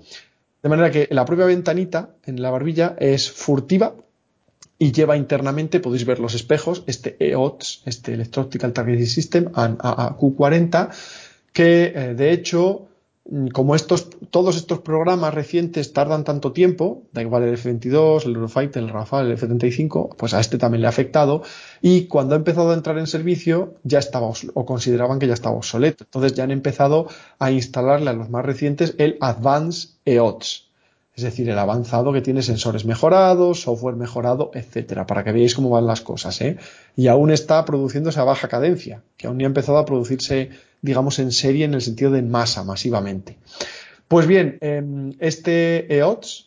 De 0.62 0.68
manera 0.70 0.90
que 0.90 1.09
la 1.10 1.26
propia 1.26 1.44
ventanita 1.44 2.14
en 2.24 2.40
la 2.40 2.51
barbilla 2.51 2.96
es 2.98 3.30
furtiva 3.30 3.94
y 4.78 4.92
lleva 4.92 5.16
internamente, 5.16 5.78
podéis 5.78 6.06
ver 6.06 6.20
los 6.20 6.34
espejos, 6.34 6.84
este 6.86 7.16
EOTS, 7.18 7.82
este 7.84 8.14
Electro-Optical 8.14 8.72
Targeting 8.72 9.06
System, 9.06 9.44
AQ40, 9.52 10.90
que 11.52 11.92
eh, 11.94 12.14
de 12.14 12.32
hecho 12.32 12.88
como 13.52 13.74
estos, 13.74 14.10
todos 14.30 14.56
estos 14.56 14.80
programas 14.80 15.32
recientes 15.32 15.94
tardan 15.94 16.24
tanto 16.24 16.52
tiempo, 16.52 17.05
da 17.12 17.22
igual 17.22 17.44
el 17.44 17.55
F-22, 17.55 18.26
el 18.26 18.34
Eurofighter, 18.34 18.82
el 18.82 18.90
Rafale, 18.90 19.28
el 19.28 19.34
F-35, 19.34 20.14
pues 20.16 20.34
a 20.34 20.40
este 20.40 20.59
también 20.59 20.82
le 20.82 20.88
ha 20.88 20.90
afectado 20.90 21.42
y 21.80 22.06
cuando 22.06 22.34
ha 22.34 22.38
empezado 22.38 22.70
a 22.70 22.74
entrar 22.74 22.98
en 22.98 23.06
servicio 23.06 23.76
ya 23.82 23.98
estaba 23.98 24.26
o 24.26 24.66
consideraban 24.66 25.18
que 25.18 25.26
ya 25.26 25.34
estaba 25.34 25.56
obsoleto. 25.56 26.05
Entonces 26.05 26.34
ya 26.34 26.44
han 26.44 26.51
empezado 26.51 27.09
a 27.38 27.51
instalarle 27.51 28.10
a 28.10 28.12
los 28.12 28.28
más 28.28 28.44
recientes 28.44 28.94
el 28.98 29.16
Advanced 29.20 29.90
EOTS, 30.05 30.68
es 31.16 31.22
decir, 31.22 31.48
el 31.48 31.59
avanzado 31.59 32.12
que 32.12 32.20
tiene 32.20 32.42
sensores 32.42 32.84
mejorados, 32.84 33.62
software 33.62 33.96
mejorado, 33.96 34.51
etcétera, 34.52 35.06
para 35.06 35.24
que 35.24 35.32
veáis 35.32 35.55
cómo 35.55 35.70
van 35.70 35.86
las 35.86 36.02
cosas. 36.02 36.40
¿eh? 36.42 36.59
Y 36.96 37.06
aún 37.06 37.30
está 37.30 37.64
produciéndose 37.64 38.20
a 38.20 38.24
baja 38.24 38.48
cadencia, 38.48 39.02
que 39.16 39.28
aún 39.28 39.38
ni 39.38 39.44
ha 39.44 39.46
empezado 39.46 39.78
a 39.78 39.86
producirse 39.86 40.51
digamos, 40.85 41.19
en 41.19 41.32
serie 41.32 41.65
en 41.65 41.73
el 41.73 41.81
sentido 41.81 42.11
de 42.11 42.20
masa, 42.20 42.62
masivamente. 42.62 43.39
Pues 44.06 44.27
bien, 44.27 44.59
em, 44.61 45.15
este 45.19 45.97
EOTS, 45.97 46.47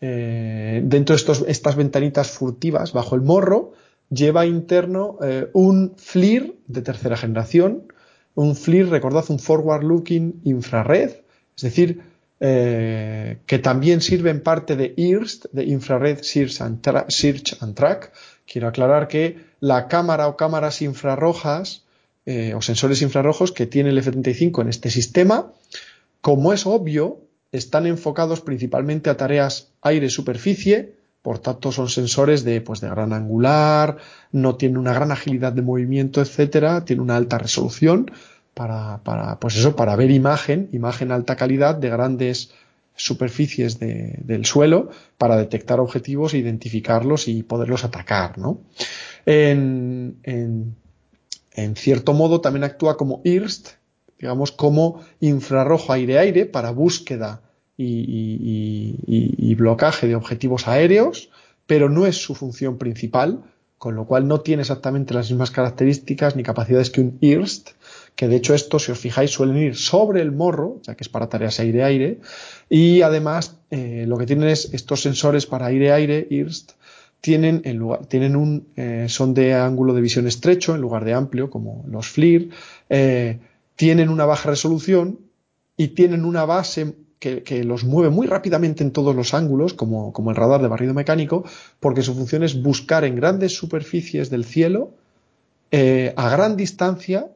eh, 0.00 0.80
dentro 0.84 1.14
de 1.14 1.22
estas 1.48 1.76
ventanitas 1.76 2.30
furtivas 2.30 2.94
bajo 2.94 3.14
el 3.14 3.20
morro, 3.20 3.74
lleva 4.08 4.46
interno 4.46 5.18
eh, 5.22 5.48
un 5.52 5.94
FLIR 5.98 6.54
de 6.66 6.80
tercera 6.80 7.16
generación, 7.18 7.92
un 8.34 8.56
FLIR, 8.56 8.88
recordad, 8.88 9.24
un 9.28 9.38
Forward 9.38 9.84
Looking 9.84 10.40
Infrared, 10.44 11.10
es 11.56 11.62
decir, 11.62 12.00
eh, 12.40 13.38
que 13.46 13.58
también 13.58 14.00
sirve 14.00 14.30
en 14.30 14.42
parte 14.42 14.76
de 14.76 14.94
IRST, 14.96 15.46
de 15.52 15.64
Infrared 15.64 16.22
Search 16.22 16.60
and 16.60 17.74
Track. 17.74 18.12
Quiero 18.46 18.68
aclarar 18.68 19.08
que 19.08 19.38
la 19.60 19.88
cámara 19.88 20.26
o 20.26 20.36
cámaras 20.36 20.80
infrarrojas 20.82 21.83
eh, 22.26 22.54
o 22.54 22.62
sensores 22.62 23.02
infrarrojos 23.02 23.52
que 23.52 23.66
tiene 23.66 23.90
el 23.90 23.98
F-35 23.98 24.62
en 24.62 24.68
este 24.68 24.90
sistema. 24.90 25.52
Como 26.20 26.52
es 26.52 26.66
obvio, 26.66 27.20
están 27.52 27.86
enfocados 27.86 28.40
principalmente 28.40 29.10
a 29.10 29.16
tareas 29.16 29.68
aire-superficie, 29.82 30.94
por 31.22 31.38
tanto 31.38 31.72
son 31.72 31.88
sensores 31.88 32.44
de, 32.44 32.60
pues, 32.60 32.80
de 32.80 32.88
gran 32.88 33.12
angular, 33.12 33.98
no 34.32 34.56
tienen 34.56 34.78
una 34.78 34.92
gran 34.92 35.12
agilidad 35.12 35.52
de 35.52 35.62
movimiento, 35.62 36.20
etcétera, 36.20 36.84
tiene 36.84 37.02
una 37.02 37.16
alta 37.16 37.38
resolución 37.38 38.10
para, 38.54 39.02
para, 39.04 39.38
pues 39.38 39.56
eso, 39.56 39.76
para 39.76 39.96
ver 39.96 40.10
imagen, 40.10 40.68
imagen 40.72 41.12
alta 41.12 41.36
calidad 41.36 41.74
de 41.74 41.90
grandes 41.90 42.52
superficies 42.96 43.78
del 43.80 44.44
suelo 44.44 44.90
para 45.18 45.36
detectar 45.36 45.80
objetivos, 45.80 46.34
identificarlos 46.34 47.26
y 47.26 47.42
poderlos 47.42 47.84
atacar, 47.84 48.38
¿no? 48.38 48.60
en, 49.26 50.76
cierto 51.76 52.12
modo 52.12 52.40
también 52.40 52.64
actúa 52.64 52.96
como 52.96 53.20
IRST, 53.24 53.68
digamos 54.18 54.52
como 54.52 55.00
infrarrojo 55.20 55.92
aire-aire 55.92 56.46
para 56.46 56.70
búsqueda 56.70 57.42
y, 57.76 59.54
blocaje 59.56 60.06
de 60.08 60.16
objetivos 60.16 60.66
aéreos, 60.66 61.30
pero 61.66 61.88
no 61.88 62.06
es 62.06 62.16
su 62.16 62.34
función 62.34 62.76
principal, 62.78 63.42
con 63.78 63.94
lo 63.94 64.06
cual 64.06 64.26
no 64.26 64.40
tiene 64.40 64.62
exactamente 64.62 65.14
las 65.14 65.30
mismas 65.30 65.50
características 65.50 66.36
ni 66.36 66.42
capacidades 66.42 66.90
que 66.90 67.00
un 67.00 67.18
IRST, 67.20 67.70
que 68.16 68.28
de 68.28 68.36
hecho 68.36 68.54
estos, 68.54 68.84
si 68.84 68.92
os 68.92 68.98
fijáis, 68.98 69.30
suelen 69.30 69.58
ir 69.58 69.76
sobre 69.76 70.22
el 70.22 70.32
morro, 70.32 70.80
ya 70.82 70.94
que 70.94 71.04
es 71.04 71.08
para 71.08 71.28
tareas 71.28 71.60
aire-aire, 71.60 72.20
y 72.68 73.02
además 73.02 73.58
eh, 73.70 74.04
lo 74.08 74.18
que 74.18 74.26
tienen 74.26 74.48
es 74.48 74.72
estos 74.72 75.02
sensores 75.02 75.46
para 75.46 75.66
aire-aire, 75.66 76.26
IRST, 76.30 76.72
tienen, 77.24 77.62
en 77.64 77.78
lugar, 77.78 78.04
tienen 78.04 78.36
un, 78.36 78.68
eh, 78.76 79.06
son 79.08 79.32
de 79.32 79.54
ángulo 79.54 79.94
de 79.94 80.02
visión 80.02 80.26
estrecho 80.26 80.74
en 80.74 80.82
lugar 80.82 81.06
de 81.06 81.14
amplio, 81.14 81.48
como 81.48 81.82
los 81.88 82.08
FLIR, 82.08 82.50
eh, 82.90 83.38
tienen 83.76 84.10
una 84.10 84.26
baja 84.26 84.50
resolución 84.50 85.20
y 85.74 85.88
tienen 85.88 86.26
una 86.26 86.44
base 86.44 86.94
que, 87.18 87.64
los 87.64 87.84
mueve 87.84 88.10
muy 88.10 88.26
rápidamente 88.26 88.84
en 88.84 88.90
todos 88.90 89.16
los 89.16 89.32
ángulos, 89.32 89.72
como, 89.72 90.12
como, 90.12 90.28
el 90.28 90.36
radar 90.36 90.60
de 90.60 90.68
barrido 90.68 90.92
mecánico, 90.92 91.44
porque 91.80 92.02
su 92.02 92.14
función 92.14 92.42
es 92.42 92.62
buscar 92.62 93.04
en 93.04 93.16
grandes 93.16 93.56
superficies 93.56 94.28
del 94.28 94.44
cielo 94.44 94.92
eh, 95.70 96.12
a 96.18 96.28
gran 96.28 96.58
distancia 96.58 97.30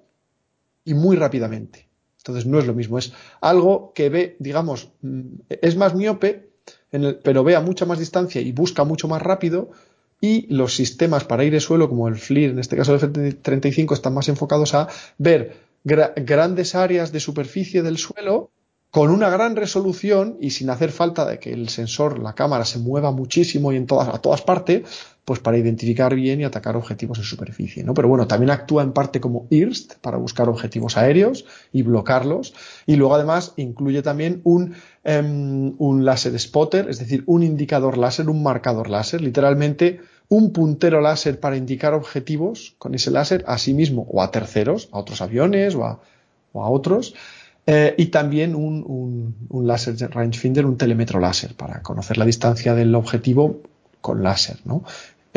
y 0.85 0.93
muy 0.93 1.16
rápidamente. 1.16 1.89
Entonces 2.19 2.44
no 2.44 2.59
es 2.59 2.66
lo 2.66 2.74
mismo, 2.74 2.98
es 2.98 3.15
algo 3.40 3.94
que 3.94 4.10
ve, 4.10 4.36
digamos, 4.39 4.90
mm, 5.01 5.23
es 5.48 5.77
más 5.77 5.94
miope, 5.94 6.48
pero 6.90 7.44
ve 7.44 7.56
a 7.56 7.60
mucha 7.60 7.85
más 7.86 7.98
distancia 7.98 8.40
y 8.40 8.52
busca 8.52 8.85
mucho 8.85 9.09
más 9.09 9.23
rápido. 9.23 9.70
Y 10.20 10.52
los 10.52 10.74
sistemas 10.74 11.24
para 11.24 11.43
aire-suelo, 11.43 11.89
como 11.89 12.09
el 12.09 12.16
FLIR, 12.16 12.51
en 12.51 12.59
este 12.59 12.77
caso 12.77 12.93
el 12.93 12.98
F-35, 12.98 13.93
están 13.93 14.15
más 14.15 14.28
enfocados 14.28 14.74
a 14.74 14.89
ver 15.16 15.56
grandes 15.85 16.74
áreas 16.74 17.12
de 17.12 17.20
superficie 17.20 17.82
del 17.82 17.98
suelo 17.98 18.51
con 18.90 19.10
una 19.10 19.28
gran 19.31 19.55
resolución 19.55 20.36
y 20.40 20.51
sin 20.51 20.70
hacer 20.70 20.90
falta 20.90 21.24
de 21.27 21.39
que 21.39 21.52
el 21.52 21.69
sensor, 21.69 22.19
la 22.19 22.35
cámara, 22.35 22.65
se 22.65 22.78
mueva 22.78 23.12
muchísimo 23.12 23.73
y 23.73 23.77
en 23.77 23.86
todas, 23.86 24.09
a 24.09 24.19
todas 24.19 24.43
partes, 24.43 24.82
pues 25.29 25.41
para 25.41 25.59
identificar 25.59 26.15
bien 26.15 26.41
y 26.41 26.45
atacar 26.45 26.75
objetivos 26.75 27.19
en 27.19 27.25
superficie, 27.25 27.85
¿no? 27.85 27.93
Pero 27.93 28.09
bueno, 28.09 28.27
también 28.27 28.49
actúa 28.49 28.83
en 28.83 28.95
parte 28.95 29.21
como 29.21 29.47
IRST 29.51 29.97
para 30.01 30.17
buscar 30.17 30.49
objetivos 30.49 30.97
aéreos 30.97 31.45
y 31.71 31.83
bloquearlos. 31.83 32.55
Y 32.87 32.97
luego 32.97 33.15
además 33.15 33.53
incluye 33.57 34.01
también 34.01 34.41
un, 34.45 34.75
um, 35.05 35.75
un 35.77 36.07
láser 36.07 36.41
spotter, 36.41 36.89
es 36.89 36.99
decir, 36.99 37.25
un 37.27 37.43
indicador 37.43 37.99
láser, 37.99 38.31
un 38.31 38.43
marcador 38.43 38.89
láser, 38.89 39.21
literalmente 39.21 40.01
un 40.31 40.51
puntero 40.51 41.03
láser 41.03 41.39
para 41.39 41.59
indicar 41.59 41.93
objetivos 41.93 42.75
con 42.79 42.95
ese 42.95 43.11
láser 43.11 43.45
a 43.47 43.59
sí 43.59 43.75
mismo 43.75 44.07
o 44.11 44.23
a 44.23 44.31
terceros, 44.31 44.89
a 44.93 44.99
otros 44.99 45.21
aviones 45.21 45.75
o 45.75 45.85
a, 45.85 46.01
otros. 46.55 47.15
Eh, 47.67 47.95
y 47.99 48.07
también 48.07 48.55
un, 48.55 48.83
un, 48.83 49.37
un 49.51 49.67
láser 49.67 49.95
rangefinder, 50.11 50.65
un 50.65 50.79
telémetro 50.79 51.21
láser 51.21 51.55
para 51.55 51.83
conocer 51.83 52.17
la 52.17 52.25
distancia 52.25 52.75
del 52.75 52.95
objetivo 52.95 53.61
con 54.01 54.23
láser, 54.23 54.59
¿no? 54.65 54.85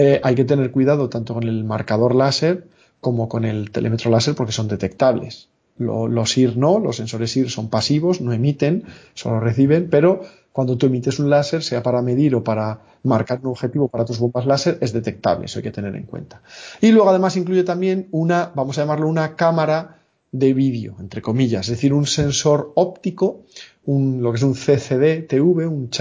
Eh, 0.03 0.19
hay 0.23 0.33
que 0.33 0.45
tener 0.45 0.71
cuidado 0.71 1.09
tanto 1.09 1.35
con 1.35 1.43
el 1.43 1.63
marcador 1.63 2.15
láser 2.15 2.65
como 3.01 3.29
con 3.29 3.45
el 3.45 3.69
telémetro 3.69 4.09
láser 4.09 4.33
porque 4.33 4.51
son 4.51 4.67
detectables. 4.67 5.49
los 5.77 6.37
IR 6.39 6.57
no, 6.57 6.79
los 6.79 6.95
sensores 6.95 7.37
IR 7.37 7.51
son 7.51 7.69
pasivos, 7.69 8.19
no 8.19 8.33
emiten, 8.33 8.85
solo 9.13 9.39
reciben, 9.39 9.89
pero 9.91 10.21
cuando 10.53 10.75
tú 10.75 10.87
emites 10.87 11.19
un 11.19 11.29
láser, 11.29 11.61
sea 11.61 11.83
para 11.83 12.01
medir 12.01 12.33
o 12.33 12.43
para 12.43 12.79
marcar 13.03 13.41
un 13.43 13.51
objetivo 13.51 13.89
para 13.89 14.03
tus 14.03 14.17
bombas 14.17 14.47
láser, 14.47 14.79
es 14.81 14.91
detectable, 14.91 15.45
eso 15.45 15.59
hay 15.59 15.63
que 15.63 15.71
tener 15.71 15.95
en 15.95 16.07
cuenta. 16.07 16.41
Y 16.81 16.91
luego 16.91 17.11
además 17.11 17.37
incluye 17.37 17.63
también 17.63 18.07
una, 18.09 18.51
vamos 18.55 18.79
a 18.79 18.81
llamarlo 18.81 19.07
una 19.07 19.35
cámara 19.35 19.99
de 20.31 20.55
vídeo, 20.55 20.95
entre 20.99 21.21
comillas, 21.21 21.67
es 21.67 21.75
decir, 21.75 21.93
un 21.93 22.07
sensor 22.07 22.71
óptico, 22.73 23.41
un, 23.85 24.23
lo 24.23 24.31
que 24.31 24.37
es 24.37 24.43
un 24.43 24.55
CCD 24.55 25.27
TV, 25.27 25.67
un 25.67 25.91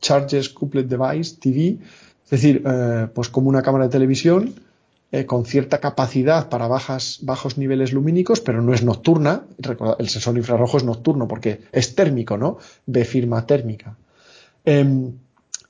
Charges 0.00 0.50
Couplet 0.50 0.86
Device 0.86 1.36
TV, 1.40 1.78
es 2.28 2.42
decir, 2.42 2.62
eh, 2.66 3.06
pues 3.14 3.30
como 3.30 3.48
una 3.48 3.62
cámara 3.62 3.86
de 3.86 3.90
televisión 3.90 4.54
eh, 5.10 5.24
con 5.24 5.46
cierta 5.46 5.80
capacidad 5.80 6.50
para 6.50 6.68
bajas, 6.68 7.20
bajos 7.22 7.56
niveles 7.56 7.94
lumínicos, 7.94 8.42
pero 8.42 8.60
no 8.60 8.74
es 8.74 8.82
nocturna. 8.84 9.44
el 9.98 10.08
sensor 10.10 10.36
infrarrojo 10.36 10.76
es 10.76 10.84
nocturno 10.84 11.26
porque 11.26 11.62
es 11.72 11.94
térmico, 11.94 12.36
¿no? 12.36 12.58
De 12.84 13.06
firma 13.06 13.46
térmica. 13.46 13.96
Em, 14.66 15.12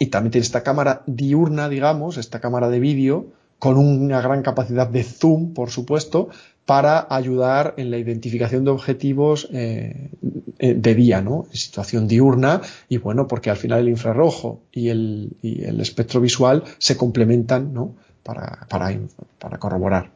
y 0.01 0.07
también 0.07 0.33
tiene 0.33 0.45
esta 0.45 0.65
cámara 0.65 1.03
diurna, 1.07 1.69
digamos, 1.69 2.17
esta 2.17 2.41
cámara 2.41 2.69
de 2.69 2.81
vídeo, 2.81 3.27
con 3.61 3.79
una 3.79 4.21
gran 4.21 4.43
capacidad 4.43 4.89
de 4.89 5.05
zoom, 5.05 5.55
por 5.55 5.71
supuesto, 5.71 6.31
para 6.69 7.07
ayudar 7.09 7.73
en 7.79 7.91
la 7.91 7.97
identificación 7.97 8.63
de 8.67 8.73
objetivos 8.73 9.49
eh, 9.55 10.11
eh, 10.59 10.75
de 10.75 10.95
día, 10.95 11.23
¿no? 11.23 11.47
En 11.51 11.57
situación 11.57 12.07
diurna, 12.07 12.61
y 12.91 12.99
bueno, 12.99 13.27
porque 13.27 13.49
al 13.49 13.57
final 13.57 13.81
el 13.81 13.89
infrarrojo 13.89 14.61
y 14.71 14.91
el, 14.91 15.31
y 15.41 15.65
el 15.65 15.81
espectro 15.81 16.21
visual 16.21 16.65
se 16.77 16.99
complementan, 16.99 17.73
¿no? 17.73 17.95
para, 18.23 19.59
corroborar. 19.59 20.11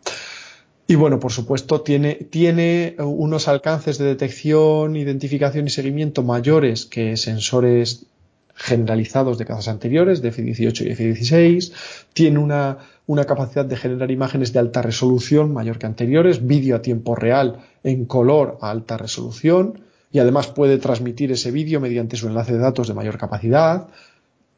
Y 0.86 0.94
bueno, 0.96 1.18
por 1.18 1.32
supuesto, 1.32 1.80
tiene, 1.80 2.16
tiene 2.16 2.96
unos 2.98 3.48
alcances 3.48 3.96
de 3.96 4.04
detección, 4.04 4.94
identificación 4.96 5.66
y 5.66 5.70
seguimiento 5.70 6.22
mayores 6.22 6.84
que 6.84 7.16
sensores 7.16 8.04
generalizados 8.54 9.38
de 9.38 9.44
cazas 9.44 9.68
anteriores, 9.68 10.22
de 10.22 10.28
F-18 10.28 10.86
y 10.86 10.90
F-16. 10.92 11.72
Tiene 12.12 12.38
una, 12.38 12.78
una, 13.06 13.24
capacidad 13.24 13.64
de 13.64 13.76
generar 13.76 14.10
imágenes 14.10 14.52
de 14.52 14.58
alta 14.58 14.82
resolución 14.82 15.52
mayor 15.52 15.78
que 15.78 15.86
anteriores, 15.86 16.46
vídeo 16.46 16.76
a 16.76 16.82
tiempo 16.82 17.14
real 17.14 17.58
en 17.82 18.04
color 18.04 18.58
a 18.60 18.70
alta 18.70 18.96
resolución. 18.96 19.80
Y 20.10 20.18
además 20.18 20.48
puede 20.48 20.78
transmitir 20.78 21.32
ese 21.32 21.50
vídeo 21.50 21.80
mediante 21.80 22.16
su 22.16 22.28
enlace 22.28 22.52
de 22.52 22.58
datos 22.58 22.88
de 22.88 22.94
mayor 22.94 23.16
capacidad 23.16 23.88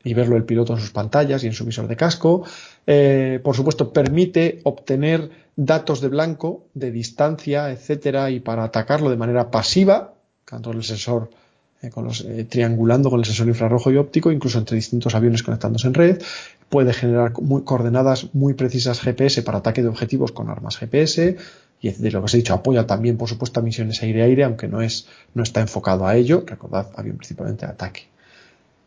y 0.04 0.12
verlo 0.12 0.36
el 0.36 0.44
piloto 0.44 0.74
en 0.74 0.80
sus 0.80 0.90
pantallas 0.90 1.42
y 1.42 1.46
en 1.46 1.54
su 1.54 1.64
visor 1.64 1.88
de 1.88 1.96
casco. 1.96 2.44
Eh, 2.86 3.40
por 3.42 3.56
supuesto, 3.56 3.92
permite 3.92 4.60
obtener 4.64 5.30
datos 5.56 6.00
de 6.00 6.08
blanco, 6.08 6.66
de 6.74 6.90
distancia, 6.90 7.70
etcétera, 7.70 8.30
y 8.30 8.40
para 8.40 8.64
atacarlo 8.64 9.10
de 9.10 9.16
manera 9.16 9.50
pasiva, 9.50 10.14
tanto 10.44 10.72
el 10.72 10.84
sensor 10.84 11.30
eh, 11.85 12.40
eh, 12.40 12.44
triangulando 12.44 13.11
con 13.11 13.20
el 13.20 13.27
sensor 13.27 13.48
infrarrojo 13.48 13.90
y 13.90 13.97
óptico, 13.97 14.32
incluso 14.32 14.59
entre 14.59 14.77
distintos 14.77 15.15
aviones 15.15 15.43
conectándose 15.43 15.86
en 15.86 15.94
red. 15.94 16.23
Puede 16.69 16.93
generar 16.93 17.32
coordenadas 17.32 18.35
muy 18.35 18.55
precisas 18.55 19.01
GPS 19.01 19.43
para 19.43 19.59
ataque 19.59 19.82
de 19.82 19.89
objetivos 19.89 20.32
con 20.32 20.48
armas 20.48 20.77
GPS. 20.78 21.36
Y 21.81 21.90
de 21.90 22.11
lo 22.11 22.20
que 22.20 22.24
os 22.24 22.35
he 22.35 22.39
dicho, 22.39 22.55
apoya 22.55 22.86
también, 22.86 23.19
por 23.19 23.28
supuesto, 23.28 23.61
a 23.61 23.62
misiones 23.62 24.02
aire-aire, 24.02 24.44
aunque 24.44 24.69
no, 24.69 24.81
es, 24.81 25.06
no 25.35 25.43
está 25.43 25.61
enfocado 25.61 26.06
a 26.06 26.16
ello. 26.16 26.43
Recordad, 26.47 26.90
avión 26.97 27.19
principalmente 27.19 27.66
de 27.66 27.73
ataque. 27.73 28.02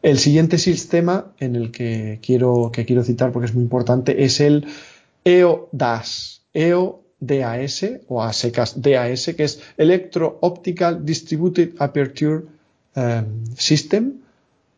El 0.02 0.18
siguiente 0.18 0.57
sistema 0.57 1.34
en 1.40 1.56
el 1.56 1.72
que 1.72 2.19
quiero, 2.22 2.72
que 2.72 2.86
quiero 2.86 3.03
citar 3.03 3.32
porque 3.32 3.48
es 3.48 3.53
muy 3.53 3.64
importante 3.64 4.24
es 4.24 4.40
el 4.40 4.65
EODAS. 5.24 6.41
EODAS 6.53 7.86
o 8.07 8.24
a 8.24 8.32
DAS, 8.76 9.34
que 9.36 9.44
es 9.44 9.61
Electro 9.78 10.38
Optical 10.41 11.06
Distributed 11.06 11.72
Aperture 11.80 12.56
em, 12.98 13.45
System 13.56 14.19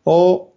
o 0.03 0.51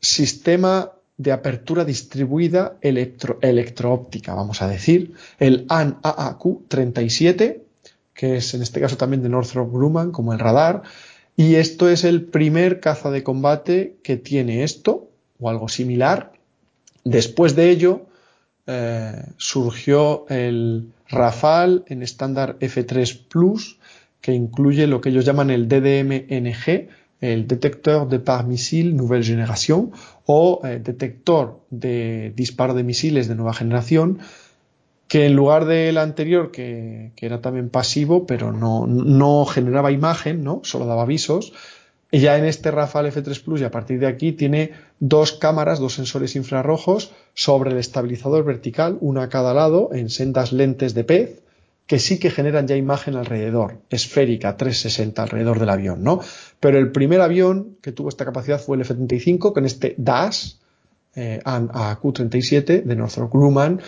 Sistema 0.00 0.90
de 1.16 1.30
Apertura 1.30 1.84
Distribuida 1.84 2.76
electro, 2.82 3.38
Electroóptica, 3.40 4.34
vamos 4.34 4.60
a 4.60 4.68
decir. 4.68 5.14
El 5.38 5.64
AN 5.68 5.98
AAQ 6.02 6.66
37, 6.68 7.64
que 8.12 8.36
es 8.36 8.52
en 8.54 8.62
este 8.62 8.80
caso 8.80 8.96
también 8.96 9.22
de 9.22 9.28
Northrop 9.28 9.72
Grumman, 9.72 10.10
como 10.10 10.32
el 10.32 10.40
radar 10.40 10.82
y 11.36 11.56
esto 11.56 11.88
es 11.88 12.04
el 12.04 12.24
primer 12.24 12.80
caza 12.80 13.10
de 13.10 13.22
combate 13.22 13.96
que 14.02 14.16
tiene 14.16 14.62
esto 14.62 15.10
o 15.40 15.50
algo 15.50 15.68
similar. 15.68 16.32
Después 17.04 17.56
de 17.56 17.70
ello 17.70 18.06
eh, 18.66 19.24
surgió 19.36 20.26
el 20.28 20.92
Rafale 21.08 21.82
en 21.88 22.02
estándar 22.02 22.56
F3 22.60 23.26
Plus 23.28 23.78
que 24.20 24.32
incluye 24.32 24.86
lo 24.86 25.00
que 25.00 25.10
ellos 25.10 25.26
llaman 25.26 25.50
el 25.50 25.68
DDM-NG, 25.68 26.88
el 27.32 27.46
Detector 27.46 28.08
de 28.08 28.18
Par 28.18 28.46
Missile 28.46 28.92
Nouvelle 28.92 29.24
Génération 29.24 29.92
o 30.26 30.60
eh, 30.64 30.80
detector 30.82 31.60
de 31.70 32.32
disparo 32.36 32.74
de 32.74 32.84
misiles 32.84 33.28
de 33.28 33.34
nueva 33.34 33.54
generación 33.54 34.18
que 35.08 35.26
en 35.26 35.36
lugar 35.36 35.64
del 35.64 35.98
anterior, 35.98 36.50
que, 36.50 37.12
era 37.16 37.40
también 37.40 37.68
pasivo, 37.68 38.26
pero 38.26 38.52
no, 38.52 39.44
generaba 39.44 39.92
imagen, 39.92 40.42
¿no? 40.42 40.60
Solo 40.64 40.86
daba 40.86 41.02
avisos. 41.02 41.52
Ya 42.10 42.38
en 42.38 42.44
este 42.44 42.70
Rafale 42.70 43.12
F3 43.12 43.42
Plus 43.42 43.60
y 43.60 43.64
a 43.64 43.70
partir 43.70 44.00
de 44.00 44.06
aquí 44.06 44.32
tiene 44.32 44.72
dos 45.00 45.32
cámaras, 45.32 45.78
dos 45.78 45.94
sensores 45.94 46.36
infrarrojos 46.36 47.12
sobre 47.34 47.70
el 47.70 47.78
estabilizador 47.78 48.44
vertical, 48.44 48.98
una 49.00 49.24
a 49.24 49.28
cada 49.28 49.52
lado, 49.52 49.90
en 49.92 50.10
sendas 50.10 50.52
lentes 50.52 50.94
de 50.94 51.04
pez, 51.04 51.43
que 51.86 51.98
sí 51.98 52.18
que 52.18 52.30
generan 52.30 52.66
ya 52.66 52.76
imagen 52.76 53.14
alrededor, 53.16 53.80
esférica, 53.90 54.56
360 54.56 55.22
alrededor 55.22 55.58
del 55.58 55.68
avión, 55.68 56.02
¿no? 56.02 56.20
Pero 56.60 56.78
el 56.78 56.92
primer 56.92 57.20
avión 57.20 57.76
que 57.82 57.92
tuvo 57.92 58.08
esta 58.08 58.24
capacidad 58.24 58.60
fue 58.60 58.76
el 58.76 58.82
F-35 58.82 59.52
con 59.52 59.66
este 59.66 59.94
DAS, 59.98 60.60
eh, 61.14 61.40
AQ-37 61.44 62.82
de 62.84 62.96
Northrop 62.96 63.32
Grumman, 63.32 63.80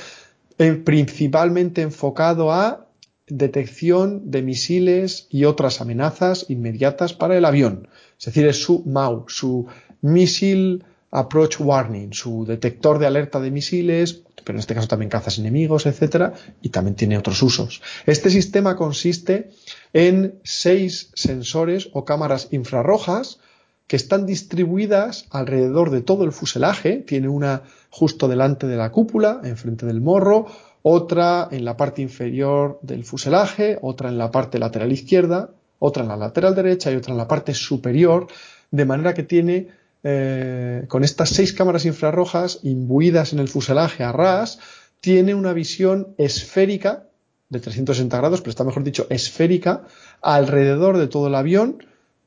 principalmente 0.85 1.82
enfocado 1.82 2.52
a 2.52 2.86
detección 3.28 4.31
de 4.31 4.43
misiles 4.43 5.27
y 5.31 5.44
otras 5.44 5.81
amenazas 5.81 6.47
inmediatas 6.48 7.14
para 7.14 7.36
el 7.36 7.44
avión. 7.44 7.89
Es 8.18 8.27
decir, 8.27 8.47
es 8.47 8.62
su 8.62 8.82
MAU, 8.86 9.24
su 9.28 9.66
Missile 10.02 10.85
Approach 11.16 11.59
Warning, 11.60 12.12
su 12.12 12.44
detector 12.44 12.98
de 12.98 13.06
alerta 13.06 13.40
de 13.40 13.51
misiles, 13.51 14.22
pero 14.44 14.56
en 14.56 14.60
este 14.60 14.74
caso 14.74 14.86
también 14.86 15.09
cazas 15.09 15.38
enemigos, 15.38 15.86
etcétera, 15.86 16.34
y 16.60 16.68
también 16.68 16.94
tiene 16.94 17.16
otros 17.16 17.43
usos. 17.43 17.80
Este 18.05 18.28
sistema 18.28 18.76
consiste 18.76 19.51
en 19.94 20.38
seis 20.44 21.10
sensores 21.14 21.88
o 21.94 22.05
cámaras 22.05 22.48
infrarrojas 22.51 23.38
que 23.86 23.97
están 23.97 24.26
distribuidas 24.26 25.26
alrededor 25.30 25.90
de 25.90 26.02
todo 26.02 26.24
el 26.24 26.32
fuselaje. 26.32 26.98
Tiene 26.98 27.28
una 27.28 27.62
justo 27.88 28.28
delante 28.28 28.66
de 28.66 28.76
la 28.76 28.93
cúpula, 28.93 29.40
enfrente 29.43 29.86
del 29.86 30.02
morro, 30.02 30.47
otra 30.82 31.48
en 31.51 31.64
la 31.64 31.78
parte 31.78 32.02
inferior 32.02 32.78
del 32.82 33.05
fuselaje, 33.05 33.78
otra 33.80 34.10
en 34.10 34.18
la 34.18 34.30
parte 34.30 34.59
lateral 34.59 34.93
izquierda, 34.93 35.51
otra 35.78 36.02
en 36.02 36.10
la 36.10 36.16
lateral 36.16 36.55
derecha 36.55 36.93
y 36.93 36.97
otra 36.97 37.12
en 37.12 37.18
la 37.18 37.26
parte 37.26 37.55
superior, 37.55 38.26
de 38.70 38.84
manera 38.84 39.14
que 39.14 39.22
tiene 39.22 39.68
eh, 40.09 40.85
con 40.87 41.03
estas 41.03 41.31
seis 41.31 41.53
cámaras 41.53 41.85
infrarrojas 41.85 42.61
imbuidas 42.62 43.33
en 43.33 43.41
el 43.41 43.49
fuselaje 43.49 44.05
a 44.05 44.12
ras, 44.12 44.61
tiene 45.01 45.35
una 45.35 45.53
visión 45.53 46.15
esférica 46.16 47.09
de 47.49 47.59
360 47.59 48.16
grados, 48.16 48.41
pero 48.41 48.51
está 48.51 48.62
mejor 48.62 48.85
dicho 48.85 49.09
esférica, 49.11 49.83
alrededor 50.23 50.97
de 50.99 51.09
todo 51.09 51.27
el 51.27 51.35
avión, 51.35 51.78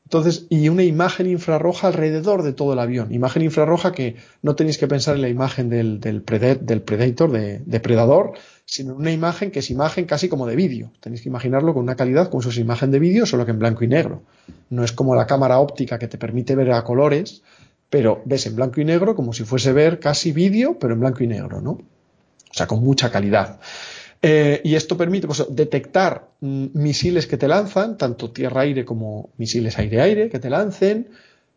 entonces, 0.10 0.48
y 0.50 0.68
una 0.70 0.84
imagen 0.84 1.28
infrarroja 1.28 1.88
alrededor 1.88 2.42
de 2.42 2.52
todo 2.52 2.74
el 2.74 2.80
avión. 2.80 3.14
Imagen 3.14 3.44
infrarroja 3.44 3.92
que 3.92 4.16
no 4.42 4.56
tenéis 4.56 4.80
que 4.80 4.88
pensar 4.88 5.16
en 5.16 5.22
la 5.22 5.30
imagen 5.30 5.70
del, 5.70 6.00
del, 6.00 6.26
del 6.62 6.82
Predator, 6.82 7.32
de, 7.32 8.34
sino 8.66 8.96
una 8.96 9.12
imagen 9.12 9.52
que 9.52 9.60
es 9.60 9.70
imagen 9.70 10.06
casi 10.06 10.28
como 10.28 10.48
de 10.48 10.56
vídeo. 10.56 10.92
Tenéis 11.00 11.22
que 11.22 11.30
imaginarlo 11.30 11.76
con 11.76 11.84
una 11.84 11.96
calidad 11.96 12.30
como 12.30 12.42
si 12.42 12.48
fuese 12.48 12.62
imagen 12.62 12.90
de 12.90 12.98
vídeo, 12.98 13.28
solo 13.28 13.46
que 13.46 13.52
en 13.52 13.60
blanco 13.60 13.84
y 13.84 13.88
negro. 13.88 14.24
No 14.72 14.84
es 14.84 14.92
como 14.92 15.14
la 15.14 15.28
cámara 15.28 15.60
óptica 15.60 16.00
que 16.00 16.08
te 16.08 16.18
permite 16.18 16.56
ver 16.56 16.72
a 16.72 16.84
colores, 16.84 17.44
pero 17.90 18.22
ves 18.26 18.46
en 18.46 18.56
blanco 18.56 18.82
y 18.82 18.86
negro 18.86 19.16
como 19.16 19.34
si 19.34 19.44
fuese 19.44 19.74
ver 19.74 20.00
casi 20.00 20.32
vídeo, 20.32 20.78
pero 20.80 20.94
en 20.94 21.00
blanco 21.00 21.24
y 21.24 21.28
negro, 21.28 21.62
¿no? 21.62 21.72
O 21.72 22.54
sea, 22.54 22.68
con 22.68 22.84
mucha 22.84 23.12
calidad. 23.12 23.60
Eh, 24.22 24.62
y 24.64 24.76
esto 24.76 24.98
permite 24.98 25.28
pues, 25.28 25.46
detectar 25.50 26.28
mm, 26.42 26.68
misiles 26.74 27.26
que 27.26 27.38
te 27.38 27.48
lanzan, 27.48 27.98
tanto 27.98 28.32
tierra-aire 28.32 28.84
como 28.86 29.30
misiles 29.38 29.78
aire-aire 29.80 30.30
que 30.30 30.40
te 30.40 30.50
lancen, 30.50 31.08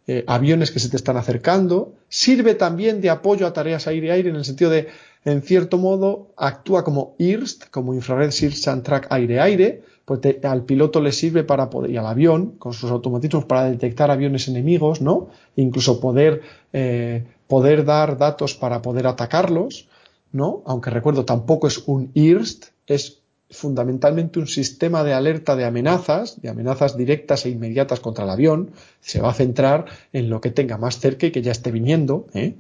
eh, 0.06 0.24
aviones 0.26 0.70
que 0.70 0.78
se 0.78 0.88
te 0.88 0.96
están 0.96 1.16
acercando. 1.16 1.94
Sirve 2.08 2.54
también 2.54 3.00
de 3.00 3.10
apoyo 3.10 3.46
a 3.46 3.52
tareas 3.52 3.86
aire-aire 3.86 4.30
en 4.30 4.36
el 4.36 4.44
sentido 4.44 4.70
de, 4.70 4.88
en 5.24 5.42
cierto 5.42 5.78
modo, 5.78 6.32
actúa 6.36 6.84
como 6.84 7.14
IRST, 7.18 7.70
como 7.70 7.94
Infrared 7.94 8.30
Search 8.30 8.68
and 8.68 8.82
Track 8.84 9.06
aire-aire, 9.10 9.82
pues 10.04 10.20
al 10.42 10.64
piloto 10.64 11.00
le 11.00 11.12
sirve 11.12 11.44
para 11.44 11.70
poder, 11.70 11.90
y 11.90 11.96
al 11.96 12.06
avión, 12.06 12.52
con 12.58 12.72
sus 12.72 12.90
automatismos 12.90 13.44
para 13.44 13.70
detectar 13.70 14.10
aviones 14.10 14.48
enemigos, 14.48 15.00
¿no? 15.00 15.28
Incluso 15.56 16.00
poder, 16.00 16.42
eh, 16.72 17.24
poder 17.46 17.84
dar 17.84 18.18
datos 18.18 18.54
para 18.54 18.82
poder 18.82 19.06
atacarlos. 19.06 19.88
¿no? 20.32 20.62
Aunque 20.66 20.90
recuerdo, 20.90 21.24
tampoco 21.24 21.66
es 21.66 21.78
un 21.86 22.10
IRST, 22.14 22.72
es 22.86 23.20
fundamentalmente 23.50 24.38
un 24.38 24.46
sistema 24.46 25.04
de 25.04 25.12
alerta 25.12 25.54
de 25.56 25.66
amenazas, 25.66 26.40
de 26.40 26.48
amenazas 26.48 26.96
directas 26.96 27.44
e 27.44 27.50
inmediatas 27.50 28.00
contra 28.00 28.24
el 28.24 28.30
avión. 28.30 28.72
Se 29.00 29.20
va 29.20 29.30
a 29.30 29.34
centrar 29.34 29.84
en 30.12 30.30
lo 30.30 30.40
que 30.40 30.50
tenga 30.50 30.78
más 30.78 30.98
cerca 30.98 31.26
y 31.26 31.32
que 31.32 31.42
ya 31.42 31.52
esté 31.52 31.70
viniendo. 31.70 32.26
¿eh? 32.32 32.54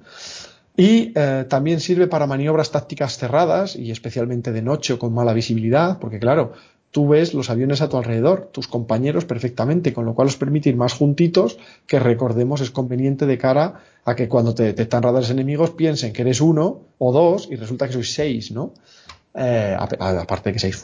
Y 0.76 1.12
eh, 1.14 1.46
también 1.48 1.80
sirve 1.80 2.08
para 2.08 2.26
maniobras 2.26 2.70
tácticas 2.70 3.16
cerradas 3.16 3.74
y 3.74 3.90
especialmente 3.90 4.52
de 4.52 4.60
noche 4.60 4.92
o 4.92 4.98
con 4.98 5.14
mala 5.14 5.32
visibilidad, 5.32 5.98
porque 5.98 6.18
claro, 6.18 6.52
tú 6.92 7.08
ves 7.08 7.34
los 7.34 7.50
aviones 7.50 7.82
a 7.82 7.88
tu 7.88 7.96
alrededor, 7.96 8.50
tus 8.52 8.68
compañeros 8.68 9.24
perfectamente, 9.24 9.92
con 9.92 10.04
lo 10.04 10.14
cual 10.14 10.28
os 10.28 10.36
permite 10.36 10.68
ir 10.68 10.76
más 10.76 10.92
juntitos, 10.92 11.58
que 11.88 11.98
recordemos 11.98 12.60
es 12.60 12.70
conveniente 12.70 13.26
de 13.26 13.38
cara 13.38 13.80
a 14.04 14.14
que 14.14 14.28
cuando 14.28 14.54
te 14.54 14.62
detectan 14.62 15.02
radares 15.02 15.30
enemigos 15.30 15.70
piensen 15.70 16.12
que 16.12 16.22
eres 16.22 16.40
uno 16.40 16.82
o 16.98 17.12
dos 17.12 17.48
y 17.50 17.56
resulta 17.56 17.86
que 17.86 17.94
sois 17.94 18.14
seis, 18.14 18.52
¿no? 18.52 18.74
eh, 19.34 19.76
aparte 19.78 20.50
de 20.50 20.52
que 20.52 20.60
seáis 20.60 20.76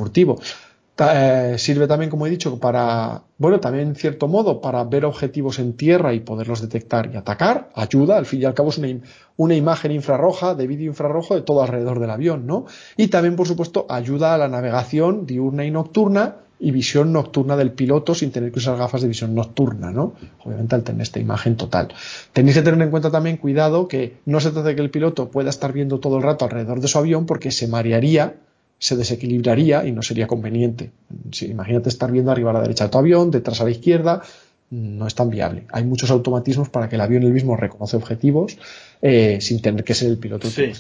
Eh, 1.01 1.55
sirve 1.59 1.87
también, 1.87 2.11
como 2.11 2.27
he 2.27 2.31
dicho, 2.31 2.59
para, 2.59 3.23
bueno, 3.39 3.61
también 3.61 3.89
en 3.89 3.95
cierto 3.95 4.27
modo, 4.27 4.61
para 4.61 4.83
ver 4.85 5.05
objetivos 5.05 5.61
en 5.61 5.75
tierra 5.75 6.13
y 6.13 6.21
poderlos 6.21 6.61
detectar 6.61 7.11
y 7.13 7.17
atacar. 7.17 7.71
Ayuda, 7.75 8.17
al 8.17 8.27
fin 8.27 8.43
y 8.43 8.45
al 8.45 8.55
cabo 8.55 8.71
es 8.71 8.79
una, 8.79 8.89
una 9.37 9.55
imagen 9.55 9.93
infrarroja, 9.93 10.55
de 10.55 10.67
vídeo 10.67 10.87
infrarrojo 10.87 11.37
de 11.37 11.43
todo 11.43 11.63
alrededor 11.63 12.01
del 12.01 12.11
avión, 12.11 12.47
¿no? 12.47 12.67
Y 12.97 13.09
también, 13.09 13.37
por 13.37 13.47
supuesto, 13.47 13.87
ayuda 13.89 14.35
a 14.35 14.39
la 14.39 14.49
navegación 14.49 15.25
diurna 15.25 15.65
y 15.65 15.71
nocturna 15.71 16.37
y 16.61 16.73
visión 16.73 17.13
nocturna 17.13 17.57
del 17.57 17.71
piloto 17.71 18.17
sin 18.17 18.33
tener 18.33 18.51
que 18.51 18.59
usar 18.59 18.77
gafas 18.77 19.03
de 19.03 19.07
visión 19.09 19.35
nocturna, 19.35 19.93
¿no? 19.93 20.15
Obviamente 20.45 20.75
al 20.75 20.83
tener 20.83 21.03
esta 21.03 21.21
imagen 21.21 21.57
total. 21.57 21.95
Tenéis 22.33 22.57
que 22.57 22.63
tener 22.63 22.83
en 22.83 22.91
cuenta 22.91 23.13
también, 23.13 23.37
cuidado, 23.37 23.87
que 23.87 24.17
no 24.27 24.41
se 24.41 24.51
trata 24.51 24.69
de 24.69 24.75
que 24.75 24.83
el 24.83 24.91
piloto 24.91 25.31
pueda 25.31 25.51
estar 25.51 25.73
viendo 25.73 26.01
todo 26.01 26.17
el 26.17 26.25
rato 26.25 26.45
alrededor 26.45 26.81
de 26.81 26.89
su 26.89 26.99
avión 26.99 27.27
porque 27.27 27.53
se 27.53 27.69
marearía 27.69 28.35
se 28.79 28.97
desequilibraría 28.97 29.85
y 29.85 29.93
no 29.93 30.03
sería 30.03 30.27
conveniente. 30.27 30.93
Si, 31.33 31.47
imagínate 31.47 31.89
estar 31.89 32.11
viendo 32.13 32.31
arriba 32.31 32.51
a 32.51 32.55
la 32.55 32.63
derecha 32.63 32.85
de 32.85 32.91
tu 32.91 32.99
avión, 32.99 33.31
detrás 33.31 33.61
a 33.61 33.65
la 33.65 33.71
izquierda, 33.71 34.23
no 34.71 35.07
es 35.07 35.15
tan 35.15 35.31
viable. 35.31 35.65
Hay 35.73 35.85
muchos 35.85 36.11
automatismos 36.11 36.69
para 36.69 36.89
que 36.89 36.97
el 36.97 37.01
avión 37.01 37.23
él 37.23 37.33
mismo 37.33 37.57
reconoce 37.57 37.97
objetivos 37.97 38.59
eh, 39.03 39.39
sin 39.41 39.61
tener 39.61 39.83
que 39.85 39.95
ser 39.95 40.09
el 40.09 40.19
piloto. 40.19 40.49
Sí, 40.49 40.73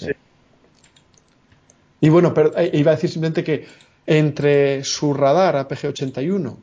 Y 2.00 2.08
bueno, 2.08 2.34
pero, 2.34 2.56
eh, 2.56 2.70
iba 2.74 2.92
a 2.92 2.94
decir 2.94 3.10
simplemente 3.10 3.42
que 3.42 3.66
entre 4.06 4.84
su 4.84 5.12
radar 5.12 5.56
APG-81, 5.56 6.56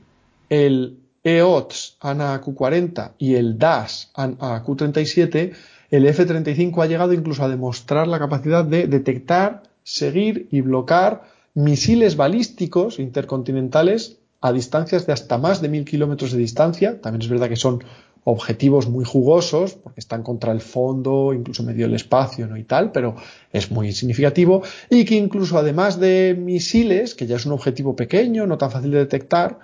el 0.49 0.99
EOTS 1.23 1.97
ANA 1.99 2.41
Q40 2.41 3.13
y 3.17 3.35
el 3.35 3.57
DAS 3.57 4.11
ANA 4.13 4.63
Q37, 4.63 5.53
el 5.91 6.05
F-35 6.07 6.83
ha 6.83 6.87
llegado 6.87 7.13
incluso 7.13 7.43
a 7.43 7.49
demostrar 7.49 8.07
la 8.07 8.19
capacidad 8.19 8.63
de 8.63 8.87
detectar 8.87 9.63
seguir 9.85 10.49
y 10.51 10.61
bloquear 10.61 11.23
misiles 11.53 12.17
balísticos 12.17 12.99
intercontinentales 12.99 14.17
a 14.41 14.51
distancias 14.51 15.05
de 15.07 15.13
hasta 15.13 15.37
más 15.37 15.61
de 15.61 15.69
mil 15.69 15.85
kilómetros 15.85 16.31
de 16.31 16.39
distancia. 16.39 16.99
También 16.99 17.21
es 17.21 17.29
verdad 17.29 17.47
que 17.47 17.55
son 17.55 17.83
objetivos 18.25 18.89
muy 18.89 19.05
jugosos, 19.05 19.75
porque 19.75 19.99
están 19.99 20.23
contra 20.23 20.51
el 20.51 20.59
fondo, 20.59 21.31
incluso 21.33 21.63
medio 21.63 21.85
del 21.85 21.95
espacio, 21.95 22.47
¿no? 22.47 22.57
y 22.57 22.63
tal, 22.63 22.91
pero 22.91 23.15
es 23.53 23.71
muy 23.71 23.93
significativo. 23.93 24.63
Y 24.89 25.05
que 25.05 25.15
incluso 25.15 25.57
además 25.57 25.99
de 25.99 26.35
misiles, 26.37 27.13
que 27.13 27.27
ya 27.27 27.35
es 27.35 27.45
un 27.45 27.53
objetivo 27.53 27.95
pequeño, 27.95 28.47
no 28.47 28.57
tan 28.57 28.71
fácil 28.71 28.91
de 28.91 28.97
detectar, 28.97 29.59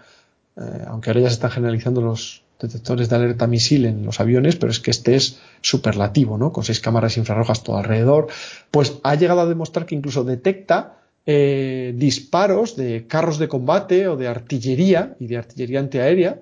eh, 0.55 0.85
aunque 0.87 1.09
ahora 1.09 1.21
ya 1.21 1.29
se 1.29 1.33
están 1.33 1.51
generalizando 1.51 2.01
los, 2.01 2.43
detectores 2.61 3.09
de 3.09 3.15
alerta 3.15 3.47
misil 3.47 3.85
en 3.85 4.05
los 4.05 4.19
aviones, 4.19 4.55
pero 4.55 4.71
es 4.71 4.79
que 4.79 4.91
este 4.91 5.15
es 5.15 5.39
superlativo, 5.61 6.37
¿no? 6.37 6.51
Con 6.51 6.63
seis 6.63 6.79
cámaras 6.79 7.17
infrarrojas 7.17 7.63
todo 7.63 7.77
alrededor, 7.77 8.27
pues 8.69 8.99
ha 9.03 9.15
llegado 9.15 9.41
a 9.41 9.45
demostrar 9.45 9.85
que 9.85 9.95
incluso 9.95 10.23
detecta 10.23 10.97
eh, 11.25 11.93
disparos 11.95 12.75
de 12.75 13.05
carros 13.07 13.37
de 13.37 13.47
combate 13.47 14.07
o 14.07 14.17
de 14.17 14.27
artillería 14.27 15.15
y 15.19 15.27
de 15.27 15.37
artillería 15.37 15.79
antiaérea, 15.79 16.41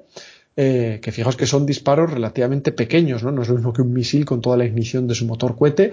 eh, 0.55 0.99
que 1.01 1.11
fijaos 1.11 1.37
que 1.37 1.45
son 1.45 1.65
disparos 1.65 2.11
relativamente 2.11 2.71
pequeños, 2.71 3.23
¿no? 3.23 3.31
No 3.31 3.41
es 3.41 3.49
lo 3.49 3.55
mismo 3.55 3.73
que 3.73 3.81
un 3.81 3.93
misil 3.93 4.25
con 4.25 4.41
toda 4.41 4.57
la 4.57 4.65
ignición 4.65 5.07
de 5.07 5.15
su 5.15 5.25
motor 5.25 5.55
cohete, 5.55 5.91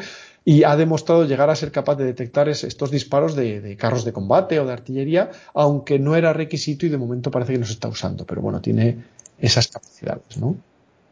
y 0.49 0.63
ha 0.63 0.77
demostrado 0.77 1.25
llegar 1.25 1.51
a 1.51 1.57
ser 1.57 1.73
capaz 1.73 1.97
de 1.97 2.05
detectar 2.05 2.49
estos 2.49 2.89
disparos 2.93 3.35
de, 3.35 3.77
carros 3.77 4.05
de 4.05 4.13
combate 4.13 4.61
o 4.61 4.65
de 4.65 4.73
artillería, 4.73 5.33
aunque 5.53 5.99
no 5.99 6.15
era 6.15 6.33
requisito 6.33 6.87
y 6.87 6.89
de 6.89 6.97
momento 6.97 7.33
parece 7.33 7.55
que 7.55 7.59
no 7.59 7.67
se 7.67 7.73
está 7.73 7.89
usando, 7.89 8.25
pero 8.25 8.41
bueno, 8.43 8.61
tiene 8.61 8.97
esas 9.41 9.67
capacidades, 9.67 10.39
¿no? 10.39 10.57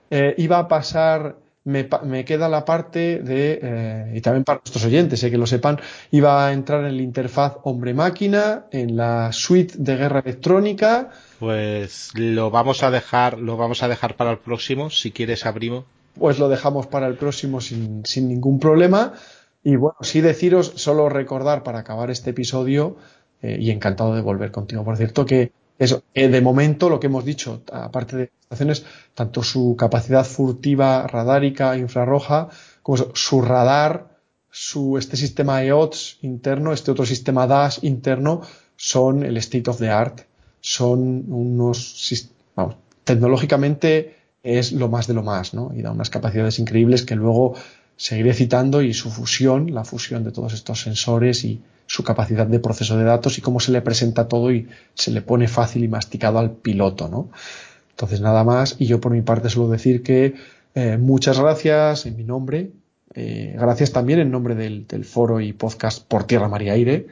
Eh, 0.08 0.36
iba 0.38 0.60
a 0.60 0.68
pasar, 0.68 1.34
me, 1.64 1.88
me, 2.04 2.24
queda 2.24 2.48
la 2.48 2.64
parte 2.64 3.18
de, 3.18 3.58
eh, 3.60 4.12
y 4.14 4.20
también 4.20 4.44
para 4.44 4.60
nuestros 4.60 4.84
oyentes, 4.84 5.20
eh, 5.24 5.32
que 5.32 5.38
lo 5.38 5.48
sepan, 5.48 5.80
iba 6.12 6.46
a 6.46 6.52
entrar 6.52 6.84
en 6.84 6.96
la 6.96 7.02
interfaz 7.02 7.56
hombre-máquina, 7.64 8.66
en 8.70 8.96
la 8.96 9.32
suite 9.32 9.74
de 9.78 9.96
guerra 9.96 10.20
electrónica. 10.20 11.10
Pues 11.40 12.12
lo 12.14 12.52
vamos 12.52 12.84
a 12.84 12.92
dejar, 12.92 13.40
lo 13.40 13.56
vamos 13.56 13.82
a 13.82 13.88
dejar 13.88 14.14
para 14.14 14.30
el 14.30 14.38
próximo, 14.38 14.90
si 14.90 15.10
quieres 15.10 15.44
abrimos. 15.44 15.86
Pues 16.18 16.38
lo 16.38 16.48
dejamos 16.48 16.86
para 16.86 17.06
el 17.06 17.16
próximo 17.16 17.60
sin, 17.60 18.04
sin 18.04 18.28
ningún 18.28 18.58
problema. 18.58 19.14
Y 19.62 19.76
bueno, 19.76 19.96
sí 20.02 20.20
deciros, 20.20 20.72
solo 20.76 21.08
recordar 21.08 21.62
para 21.62 21.80
acabar 21.80 22.10
este 22.10 22.30
episodio, 22.30 22.96
eh, 23.44 23.58
y 23.60 23.70
encantado 23.70 24.14
de 24.14 24.22
volver 24.22 24.50
contigo, 24.50 24.84
por 24.84 24.96
cierto, 24.96 25.26
que 25.26 25.52
eso, 25.78 26.02
de 26.14 26.40
momento, 26.40 26.88
lo 26.88 26.98
que 26.98 27.08
hemos 27.08 27.26
dicho, 27.26 27.62
aparte 27.70 28.16
de 28.16 28.30
estaciones, 28.40 28.86
tanto 29.12 29.42
su 29.42 29.76
capacidad 29.76 30.24
furtiva 30.24 31.06
radárica 31.06 31.76
infrarroja, 31.76 32.48
como 32.82 32.96
su 33.14 33.42
radar, 33.42 34.18
su, 34.50 34.96
este 34.96 35.18
sistema 35.18 35.62
EOTS 35.62 36.20
interno, 36.22 36.72
este 36.72 36.90
otro 36.90 37.04
sistema 37.04 37.46
DAS 37.46 37.82
interno, 37.82 38.40
son 38.76 39.24
el 39.24 39.36
state 39.36 39.68
of 39.68 39.78
the 39.78 39.90
art. 39.90 40.22
Son 40.60 41.24
unos, 41.28 42.28
vamos, 42.54 42.76
tecnológicamente 43.02 44.16
es 44.44 44.70
lo 44.70 44.88
más 44.88 45.08
de 45.08 45.14
lo 45.14 45.24
más, 45.24 45.54
¿no? 45.54 45.72
Y 45.74 45.82
da 45.82 45.90
unas 45.90 46.10
capacidades 46.10 46.60
increíbles 46.60 47.04
que 47.04 47.16
luego 47.16 47.54
seguiré 47.96 48.34
citando 48.34 48.82
y 48.82 48.94
su 48.94 49.10
fusión, 49.10 49.74
la 49.74 49.84
fusión 49.84 50.22
de 50.22 50.30
todos 50.30 50.52
estos 50.52 50.82
sensores 50.82 51.44
y, 51.44 51.60
su 51.86 52.02
capacidad 52.02 52.46
de 52.46 52.58
proceso 52.58 52.96
de 52.96 53.04
datos 53.04 53.38
y 53.38 53.40
cómo 53.40 53.60
se 53.60 53.72
le 53.72 53.82
presenta 53.82 54.28
todo 54.28 54.52
y 54.52 54.68
se 54.94 55.10
le 55.10 55.22
pone 55.22 55.48
fácil 55.48 55.84
y 55.84 55.88
masticado 55.88 56.38
al 56.38 56.52
piloto, 56.52 57.08
¿no? 57.08 57.30
Entonces 57.90 58.20
nada 58.20 58.44
más 58.44 58.76
y 58.78 58.86
yo 58.86 59.00
por 59.00 59.12
mi 59.12 59.22
parte 59.22 59.48
suelo 59.48 59.70
decir 59.70 60.02
que 60.02 60.34
eh, 60.74 60.98
muchas 60.98 61.38
gracias 61.38 62.06
en 62.06 62.16
mi 62.16 62.24
nombre, 62.24 62.70
eh, 63.14 63.54
gracias 63.58 63.92
también 63.92 64.18
en 64.18 64.30
nombre 64.30 64.54
del, 64.54 65.04
foro 65.04 65.40
y 65.40 65.52
podcast 65.52 66.04
por 66.06 66.24
Tierra, 66.24 66.48
María 66.48 66.72
Aire 66.72 67.06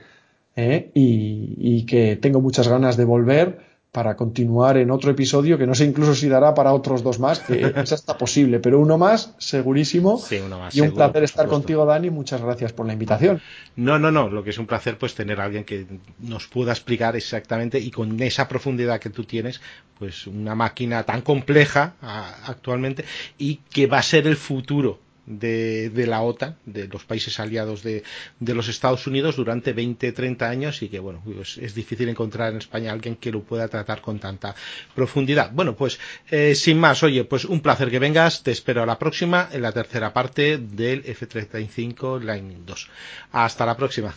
eh, 0.57 0.91
y, 0.95 1.55
y 1.59 1.87
que 1.87 2.17
tengo 2.17 2.41
muchas 2.41 2.67
ganas 2.67 2.97
de 2.97 3.05
volver 3.05 3.72
para 3.93 4.17
continuar 4.17 4.79
en 4.79 4.91
otro 4.91 5.11
episodio 5.11 5.59
que 5.59 5.67
no 5.67 5.75
sé 5.75 5.85
incluso 5.85 6.15
si 6.15 6.27
dará 6.27 6.55
para 6.55 6.73
otros 6.73 7.03
dos 7.03 7.19
más, 7.19 7.41
que 7.41 7.75
es 7.77 7.93
hasta 7.93 8.17
posible, 8.17 8.59
pero 8.59 8.81
uno 8.81 8.97
más, 8.97 9.35
segurísimo. 9.37 10.17
Sí, 10.19 10.39
uno 10.39 10.59
más. 10.59 10.75
Y 10.75 10.81
un 10.81 10.95
placer 10.95 11.23
estar 11.25 11.47
contigo, 11.47 11.85
Dani. 11.85 12.09
Muchas 12.09 12.41
gracias 12.41 12.73
por 12.73 12.87
la 12.87 12.95
invitación. 12.95 13.43
No, 13.77 13.99
no, 13.99 14.11
no. 14.11 14.31
Lo 14.31 14.43
que 14.43 14.49
es 14.49 14.59
un 14.59 14.67
placer, 14.67 14.97
pues 14.97 15.15
tener 15.15 15.39
a 15.43 15.45
alguien 15.45 15.65
que 15.65 15.87
nos 16.21 16.47
pueda 16.47 16.73
explicar 16.73 17.17
exactamente 17.17 17.79
y 17.79 17.91
con 17.91 18.21
esa 18.23 18.49
profundidad 18.49 18.99
que 18.99 19.11
tú 19.11 19.25
tienes, 19.25 19.61
pues 19.99 20.27
una 20.27 20.55
máquina 20.55 21.03
tan 21.03 21.21
compleja 21.21 21.93
actualmente 22.47 23.05
y 23.37 23.57
que 23.57 23.87
va 23.87 23.99
a 23.99 24.03
ser 24.03 24.27
el 24.27 24.39
futuro 24.39 24.99
de, 25.27 26.05
la 26.07 26.23
OTAN, 26.23 26.57
de 26.65 26.89
los 26.89 27.05
países 27.05 27.39
aliados 27.41 27.83
de, 27.83 28.03
de, 28.41 28.55
los 28.55 28.69
Estados 28.69 29.07
Unidos 29.07 29.37
durante 29.37 29.73
20, 29.73 30.13
30 30.13 30.49
años 30.49 30.83
y 30.83 30.89
que, 30.89 30.99
bueno, 30.99 31.23
pues 31.25 31.59
es 31.59 31.75
difícil 31.75 32.09
encontrar 32.09 32.53
en 32.53 32.59
España 32.59 32.93
alguien 32.93 33.17
que 33.17 33.31
lo 33.31 33.43
pueda 33.43 33.69
tratar 33.69 34.01
con 34.01 34.19
tanta 34.19 34.55
profundidad. 34.95 35.51
Bueno, 35.53 35.77
pues 35.77 35.99
eh, 36.31 36.55
sin 36.55 36.79
más, 36.79 37.03
oye, 37.03 37.25
pues 37.25 37.45
un 37.45 37.61
placer 37.61 37.91
que 37.91 37.99
vengas, 37.99 38.43
te 38.43 38.51
espero 38.51 38.83
a 38.83 38.87
la 38.87 38.99
próxima 38.99 39.49
en 39.53 39.63
la 39.63 39.73
tercera 39.73 40.13
parte 40.13 40.59
del 40.59 41.03
F-35 41.07 42.21
Lightning 42.23 42.67
2. 42.67 42.89
Hasta 43.33 43.67
la 43.67 43.77
próxima. 43.77 44.15